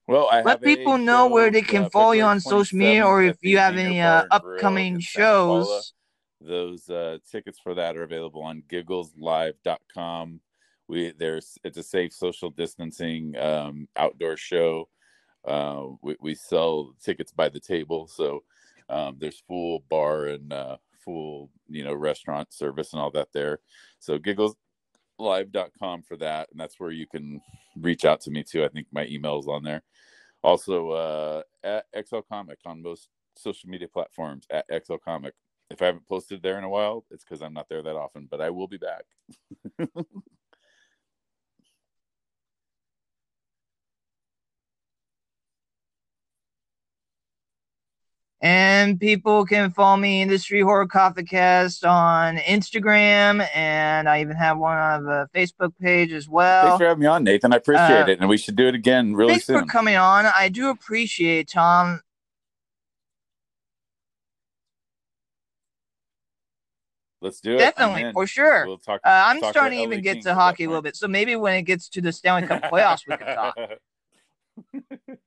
well, 0.07 0.29
I 0.31 0.43
let 0.43 0.63
people 0.63 0.99
know 0.99 1.29
where 1.29 1.51
they 1.51 1.63
can 1.63 1.89
follow 1.89 2.13
you 2.13 2.25
on 2.25 2.41
social 2.41 2.79
media, 2.79 3.07
or 3.07 3.23
if 3.23 3.39
you 3.43 3.59
have 3.59 3.77
any 3.77 4.01
uh, 4.01 4.25
upcoming 4.31 5.01
shows. 5.01 5.95
Those 6.41 6.91
uh, 6.91 7.19
tickets 7.31 7.59
for 7.59 7.75
that 7.75 7.97
are 7.97 8.03
available 8.03 8.43
on 8.43 8.63
giggleslive.com. 8.71 10.41
We 10.89 11.15
there's 11.19 11.57
it's 11.65 11.79
a 11.79 11.83
safe 11.83 12.13
social 12.13 12.51
distancing 12.51 13.35
um, 13.39 13.89
outdoor 13.97 14.37
show. 14.37 14.89
Uh, 15.47 15.87
we, 16.03 16.17
we 16.21 16.35
sell 16.35 16.95
tickets 17.03 17.33
by 17.33 17.49
the 17.49 17.61
table, 17.61 18.07
so 18.07 18.43
um, 18.91 19.17
there's 19.19 19.43
full 19.49 19.85
bar 19.89 20.27
and 20.27 20.53
uh, 20.53 20.77
full 21.03 21.51
you 21.69 21.83
know 21.83 21.95
restaurant 21.95 22.53
service 22.53 22.93
and 22.93 23.01
all 23.01 23.11
that 23.13 23.29
there. 23.33 23.61
So 23.99 24.19
giggles 24.19 24.57
live.com 25.19 26.03
for 26.03 26.17
that 26.17 26.49
and 26.51 26.61
that's 26.61 26.79
where 26.81 26.91
you 26.91 27.07
can 27.07 27.41
reach 27.81 28.05
out 28.05 28.21
to 28.23 28.31
me 28.31 28.43
too. 28.43 28.65
I 28.65 28.69
think 28.69 28.87
my 28.93 29.07
email 29.07 29.39
is 29.39 29.49
on 29.49 29.63
there. 29.63 29.83
Also 30.43 30.91
uh 30.91 31.43
at 31.63 31.87
xl 32.07 32.21
comic 32.21 32.59
on 32.67 32.83
most 32.83 33.09
social 33.37 33.69
media 33.69 33.89
platforms 33.89 34.47
at 34.51 34.67
xl 34.85 34.97
comic. 34.97 35.35
If 35.71 35.81
i 35.83 35.87
haven't 35.87 36.07
posted 36.07 36.43
there 36.43 36.59
in 36.59 36.65
a 36.65 36.69
while 36.69 37.05
it's 37.11 37.25
because 37.25 37.43
i'm 37.43 37.55
not 37.55 37.69
there 37.69 37.83
that 37.83 37.97
often 37.97 38.29
but 38.31 38.41
i 38.41 38.51
will 38.51 38.69
be 38.69 38.77
back 38.77 39.05
And 48.45 49.01
people 49.01 49.47
can 49.47 49.71
follow 49.71 49.97
me, 49.97 50.21
Industry 50.21 50.61
Horror 50.61 50.87
Coffee 50.87 51.23
Cast, 51.23 51.83
on 51.83 52.37
Instagram, 52.37 53.49
and 53.55 54.07
I 54.07 54.21
even 54.21 54.37
have 54.37 54.59
one 54.59 54.77
on 54.77 55.05
the 55.05 55.27
Facebook 55.35 55.73
page 55.81 56.13
as 56.13 56.29
well. 56.29 56.67
Thanks 56.67 56.79
for 56.79 56.89
having 56.89 57.01
me 57.01 57.07
on, 57.07 57.25
Nathan. 57.25 57.55
I 57.55 57.57
appreciate 57.57 58.03
uh, 58.03 58.11
it, 58.11 58.21
and 58.21 58.29
we 58.29 58.37
should 58.37 58.55
do 58.55 58.69
it 58.69 58.75
again 58.75 59.15
really 59.15 59.31
thanks 59.31 59.47
soon. 59.47 59.57
Thanks 59.57 59.73
for 59.73 59.73
coming 59.73 59.97
on. 59.97 60.27
I 60.27 60.51
do 60.51 60.69
appreciate 60.69 61.49
Tom. 61.49 62.03
Let's 67.23 67.41
do 67.41 67.55
it. 67.55 67.61
Definitely, 67.61 68.13
for 68.13 68.27
sure. 68.27 68.67
We'll 68.67 68.77
talk, 68.77 69.01
uh, 69.07 69.25
I'm 69.27 69.41
talk 69.41 69.53
starting 69.53 69.79
to 69.79 69.85
even 69.85 70.03
get 70.03 70.21
to 70.21 70.35
hockey 70.35 70.65
a 70.65 70.69
little 70.69 70.83
bit, 70.83 70.97
so 70.97 71.09
maybe 71.09 71.35
when 71.35 71.55
it 71.55 71.63
gets 71.63 71.89
to 71.89 72.03
the 72.03 72.13
Stanley 72.13 72.47
Cup 72.47 72.65
playoffs, 72.65 73.09
we 73.09 73.17
can 73.17 73.35
talk. 73.35 73.57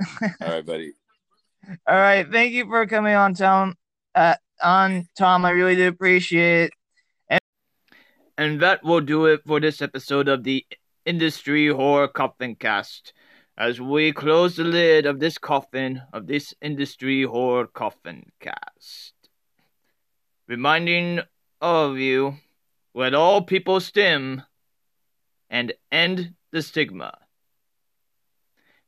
All 0.40 0.48
right, 0.48 0.66
buddy. 0.66 0.92
All 1.86 1.96
right. 1.96 2.26
Thank 2.30 2.52
you 2.52 2.66
for 2.66 2.86
coming 2.86 3.14
on, 3.14 3.34
Tom. 3.34 3.76
Uh, 4.14 4.34
on 4.62 5.06
Tom, 5.16 5.44
I 5.44 5.50
really 5.50 5.76
do 5.76 5.88
appreciate 5.88 6.64
it. 6.64 6.72
And, 7.28 7.40
and 8.38 8.60
that 8.60 8.82
will 8.82 9.00
do 9.00 9.26
it 9.26 9.42
for 9.46 9.60
this 9.60 9.82
episode 9.82 10.28
of 10.28 10.44
the 10.44 10.64
Industry 11.04 11.68
Horror 11.68 12.08
Coffin 12.08 12.54
Cast. 12.56 13.12
As 13.58 13.78
we 13.80 14.12
close 14.12 14.56
the 14.56 14.64
lid 14.64 15.04
of 15.04 15.20
this 15.20 15.36
coffin 15.36 16.00
of 16.14 16.26
this 16.26 16.54
Industry 16.62 17.24
Horror 17.24 17.66
Coffin 17.66 18.30
Cast, 18.40 19.12
reminding 20.48 21.20
all 21.60 21.90
of 21.90 21.98
you, 21.98 22.36
let 22.94 23.12
all 23.12 23.42
people 23.42 23.80
stem 23.80 24.42
and 25.50 25.74
end 25.92 26.34
the 26.52 26.62
stigma. 26.62 27.18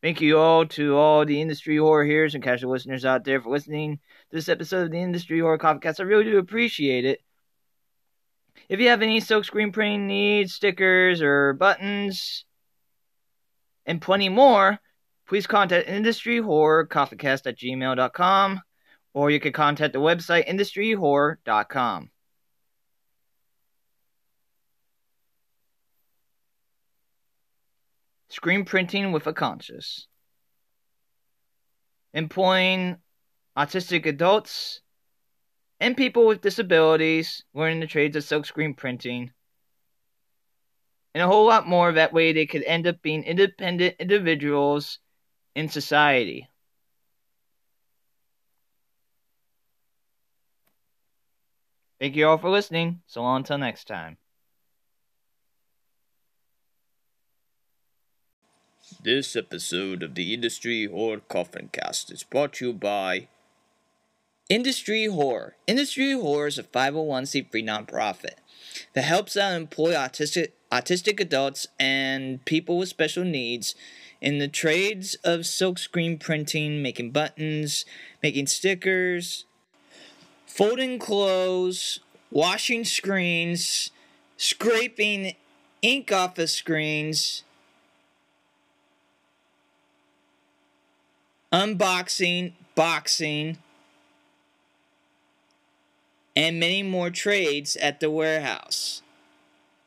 Thank 0.03 0.21
you 0.21 0.39
all 0.39 0.67
to 0.67 0.97
all 0.97 1.25
the 1.25 1.41
industry 1.41 1.77
horror 1.77 2.05
hearers 2.05 2.35
and 2.35 2.43
casual 2.43 2.73
listeners 2.73 3.05
out 3.05 3.25
there 3.25 3.41
for 3.41 3.51
listening 3.51 3.99
to 4.31 4.37
this 4.37 4.49
episode 4.49 4.87
of 4.87 4.91
the 4.91 5.01
Industry 5.01 5.39
Horror 5.39 5.59
Coffee 5.59 5.79
Cast. 5.79 6.01
I 6.01 6.03
really 6.03 6.25
do 6.25 6.39
appreciate 6.39 7.05
it. 7.05 7.21
If 8.69 8.81
you 8.81 8.89
have 8.89 9.01
any 9.01 9.21
silk 9.21 9.45
screen 9.45 9.71
printing 9.71 10.09
needs, 10.09 10.55
stickers, 10.55 11.23
or 11.23 11.53
buttons, 11.53 12.45
and 13.87 14.03
plenty 14.03 14.29
more, 14.29 14.81
please 15.29 15.47
contact 15.47 15.89
industryhorrorcoffeecast 15.89 17.47
at 17.47 17.59
gmail.com 17.59 18.61
or 19.15 19.31
you 19.31 19.41
can 19.41 19.53
contact 19.53 19.93
the 19.93 20.01
website 20.01 20.49
industryhorror.com. 20.49 22.11
Screen 28.33 28.65
printing 28.65 29.13
with 29.13 29.27
a 29.27 29.35
conscience. 29.35 30.09
Employing 32.15 32.97
autistic 33.59 34.07
adults 34.07 34.81
and 35.81 35.99
people 35.99 36.27
with 36.27 36.41
disabilities 36.41 37.45
learning 37.53 37.81
the 37.81 37.87
trades 37.87 38.17
of 38.17 38.23
silkscreen 38.23 38.75
printing. 38.75 39.35
And 41.15 41.23
a 41.23 41.27
whole 41.27 41.45
lot 41.45 41.69
more. 41.69 41.93
That 41.93 42.15
way 42.15 42.33
they 42.33 42.47
could 42.47 42.65
end 42.65 42.87
up 42.87 43.03
being 43.03 43.23
independent 43.23 43.97
individuals 43.99 44.99
in 45.55 45.69
society. 45.69 46.49
Thank 52.01 52.17
you 52.17 52.27
all 52.29 52.39
for 52.39 52.49
listening. 52.49 53.03
So 53.07 53.21
long 53.21 53.43
until 53.43 53.59
next 53.59 53.85
time. 53.85 54.17
This 59.01 59.37
episode 59.37 60.03
of 60.03 60.15
the 60.15 60.35
Industry 60.35 60.87
Horror 60.87 61.21
Coffin 61.29 61.71
Cast 61.73 62.11
is 62.11 62.25
brought 62.25 62.55
to 62.55 62.67
you 62.67 62.73
by 62.73 63.29
Industry 64.49 65.07
Horror. 65.07 65.57
Industry 65.67 66.13
Horror 66.13 66.49
is 66.49 66.59
a 66.59 66.65
501c3 66.65 67.51
nonprofit 67.65 68.35
that 68.95 69.03
helps 69.03 69.37
out 69.37 69.55
employ 69.55 69.93
autistic, 69.93 70.49
autistic 70.71 71.21
adults 71.21 71.69
and 71.79 72.45
people 72.45 72.79
with 72.79 72.89
special 72.89 73.25
needs 73.25 73.75
in 74.21 74.39
the 74.39 74.49
trades 74.49 75.15
of 75.25 75.41
silkscreen 75.41 76.19
printing, 76.19 76.83
making 76.83 77.13
buttons, 77.13 77.85
making 78.23 78.49
stickers, 78.49 79.47
folding 80.47 80.99
clothes, 80.99 82.01
washing 82.31 82.85
screens, 82.85 83.91
scraping 84.37 85.35
ink 85.83 86.13
off 86.13 86.39
of 86.39 86.51
screens 86.51 87.45
unboxing, 91.53 92.53
boxing, 92.75 93.59
and 96.35 96.59
many 96.59 96.83
more 96.83 97.11
trades 97.11 97.77
at 97.77 98.01
the 98.01 98.11
warehouse. 98.11 99.03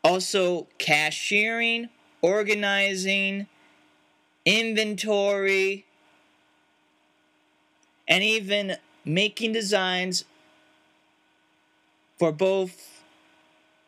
Also, 0.03 0.67
cashiering, 0.77 1.89
organizing, 2.21 3.47
inventory, 4.45 5.85
and 8.07 8.23
even 8.23 8.77
making 9.03 9.51
designs 9.51 10.25
for 12.19 12.31
both 12.31 13.01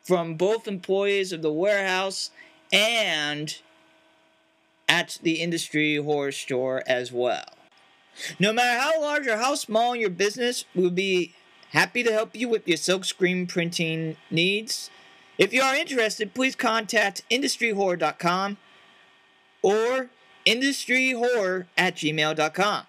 from 0.02 0.34
both 0.34 0.66
employees 0.66 1.32
of 1.32 1.42
the 1.42 1.52
warehouse 1.52 2.30
and 2.72 3.60
at 4.88 5.18
the 5.22 5.34
industry 5.34 5.96
horror 5.96 6.32
store 6.32 6.82
as 6.86 7.12
well. 7.12 7.57
No 8.38 8.52
matter 8.52 8.78
how 8.78 9.00
large 9.00 9.26
or 9.26 9.36
how 9.36 9.54
small 9.54 9.94
your 9.94 10.10
business, 10.10 10.64
we'll 10.74 10.90
be 10.90 11.34
happy 11.70 12.02
to 12.02 12.12
help 12.12 12.34
you 12.34 12.48
with 12.48 12.66
your 12.66 12.78
silkscreen 12.78 13.48
printing 13.48 14.16
needs. 14.30 14.90
If 15.36 15.52
you 15.52 15.62
are 15.62 15.74
interested, 15.74 16.34
please 16.34 16.56
contact 16.56 17.22
industryhorror.com 17.30 18.56
or 19.62 20.10
industryhorror 20.46 21.66
at 21.76 21.96
gmail.com. 21.96 22.86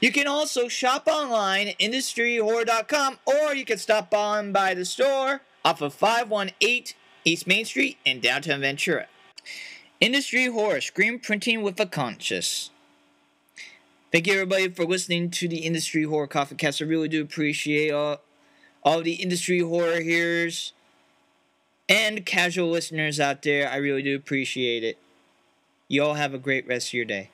You 0.00 0.12
can 0.12 0.26
also 0.26 0.68
shop 0.68 1.06
online 1.06 1.68
at 1.68 1.78
industryhorror.com 1.78 3.18
or 3.26 3.54
you 3.54 3.64
can 3.64 3.78
stop 3.78 4.14
on 4.14 4.52
by 4.52 4.74
the 4.74 4.84
store 4.84 5.42
off 5.64 5.80
of 5.80 5.94
518 5.94 6.94
East 7.24 7.46
Main 7.46 7.64
Street 7.64 7.98
in 8.04 8.20
downtown 8.20 8.60
Ventura. 8.60 9.06
Industry 10.02 10.46
Horror, 10.46 10.80
screen 10.80 11.20
printing 11.20 11.62
with 11.62 11.78
a 11.78 11.86
conscience. 11.86 12.70
Thank 14.10 14.26
you 14.26 14.32
everybody 14.32 14.68
for 14.68 14.84
listening 14.84 15.30
to 15.30 15.46
the 15.46 15.58
Industry 15.58 16.02
Horror 16.02 16.26
Coffee 16.26 16.56
Cast. 16.56 16.82
I 16.82 16.86
really 16.86 17.06
do 17.06 17.22
appreciate 17.22 17.92
all, 17.92 18.16
all 18.82 19.00
the 19.00 19.12
industry 19.12 19.60
horror 19.60 20.00
hearers 20.00 20.72
and 21.88 22.26
casual 22.26 22.68
listeners 22.68 23.20
out 23.20 23.42
there. 23.42 23.70
I 23.70 23.76
really 23.76 24.02
do 24.02 24.16
appreciate 24.16 24.82
it. 24.82 24.98
You 25.86 26.02
all 26.02 26.14
have 26.14 26.34
a 26.34 26.38
great 26.38 26.66
rest 26.66 26.88
of 26.88 26.94
your 26.94 27.04
day. 27.04 27.30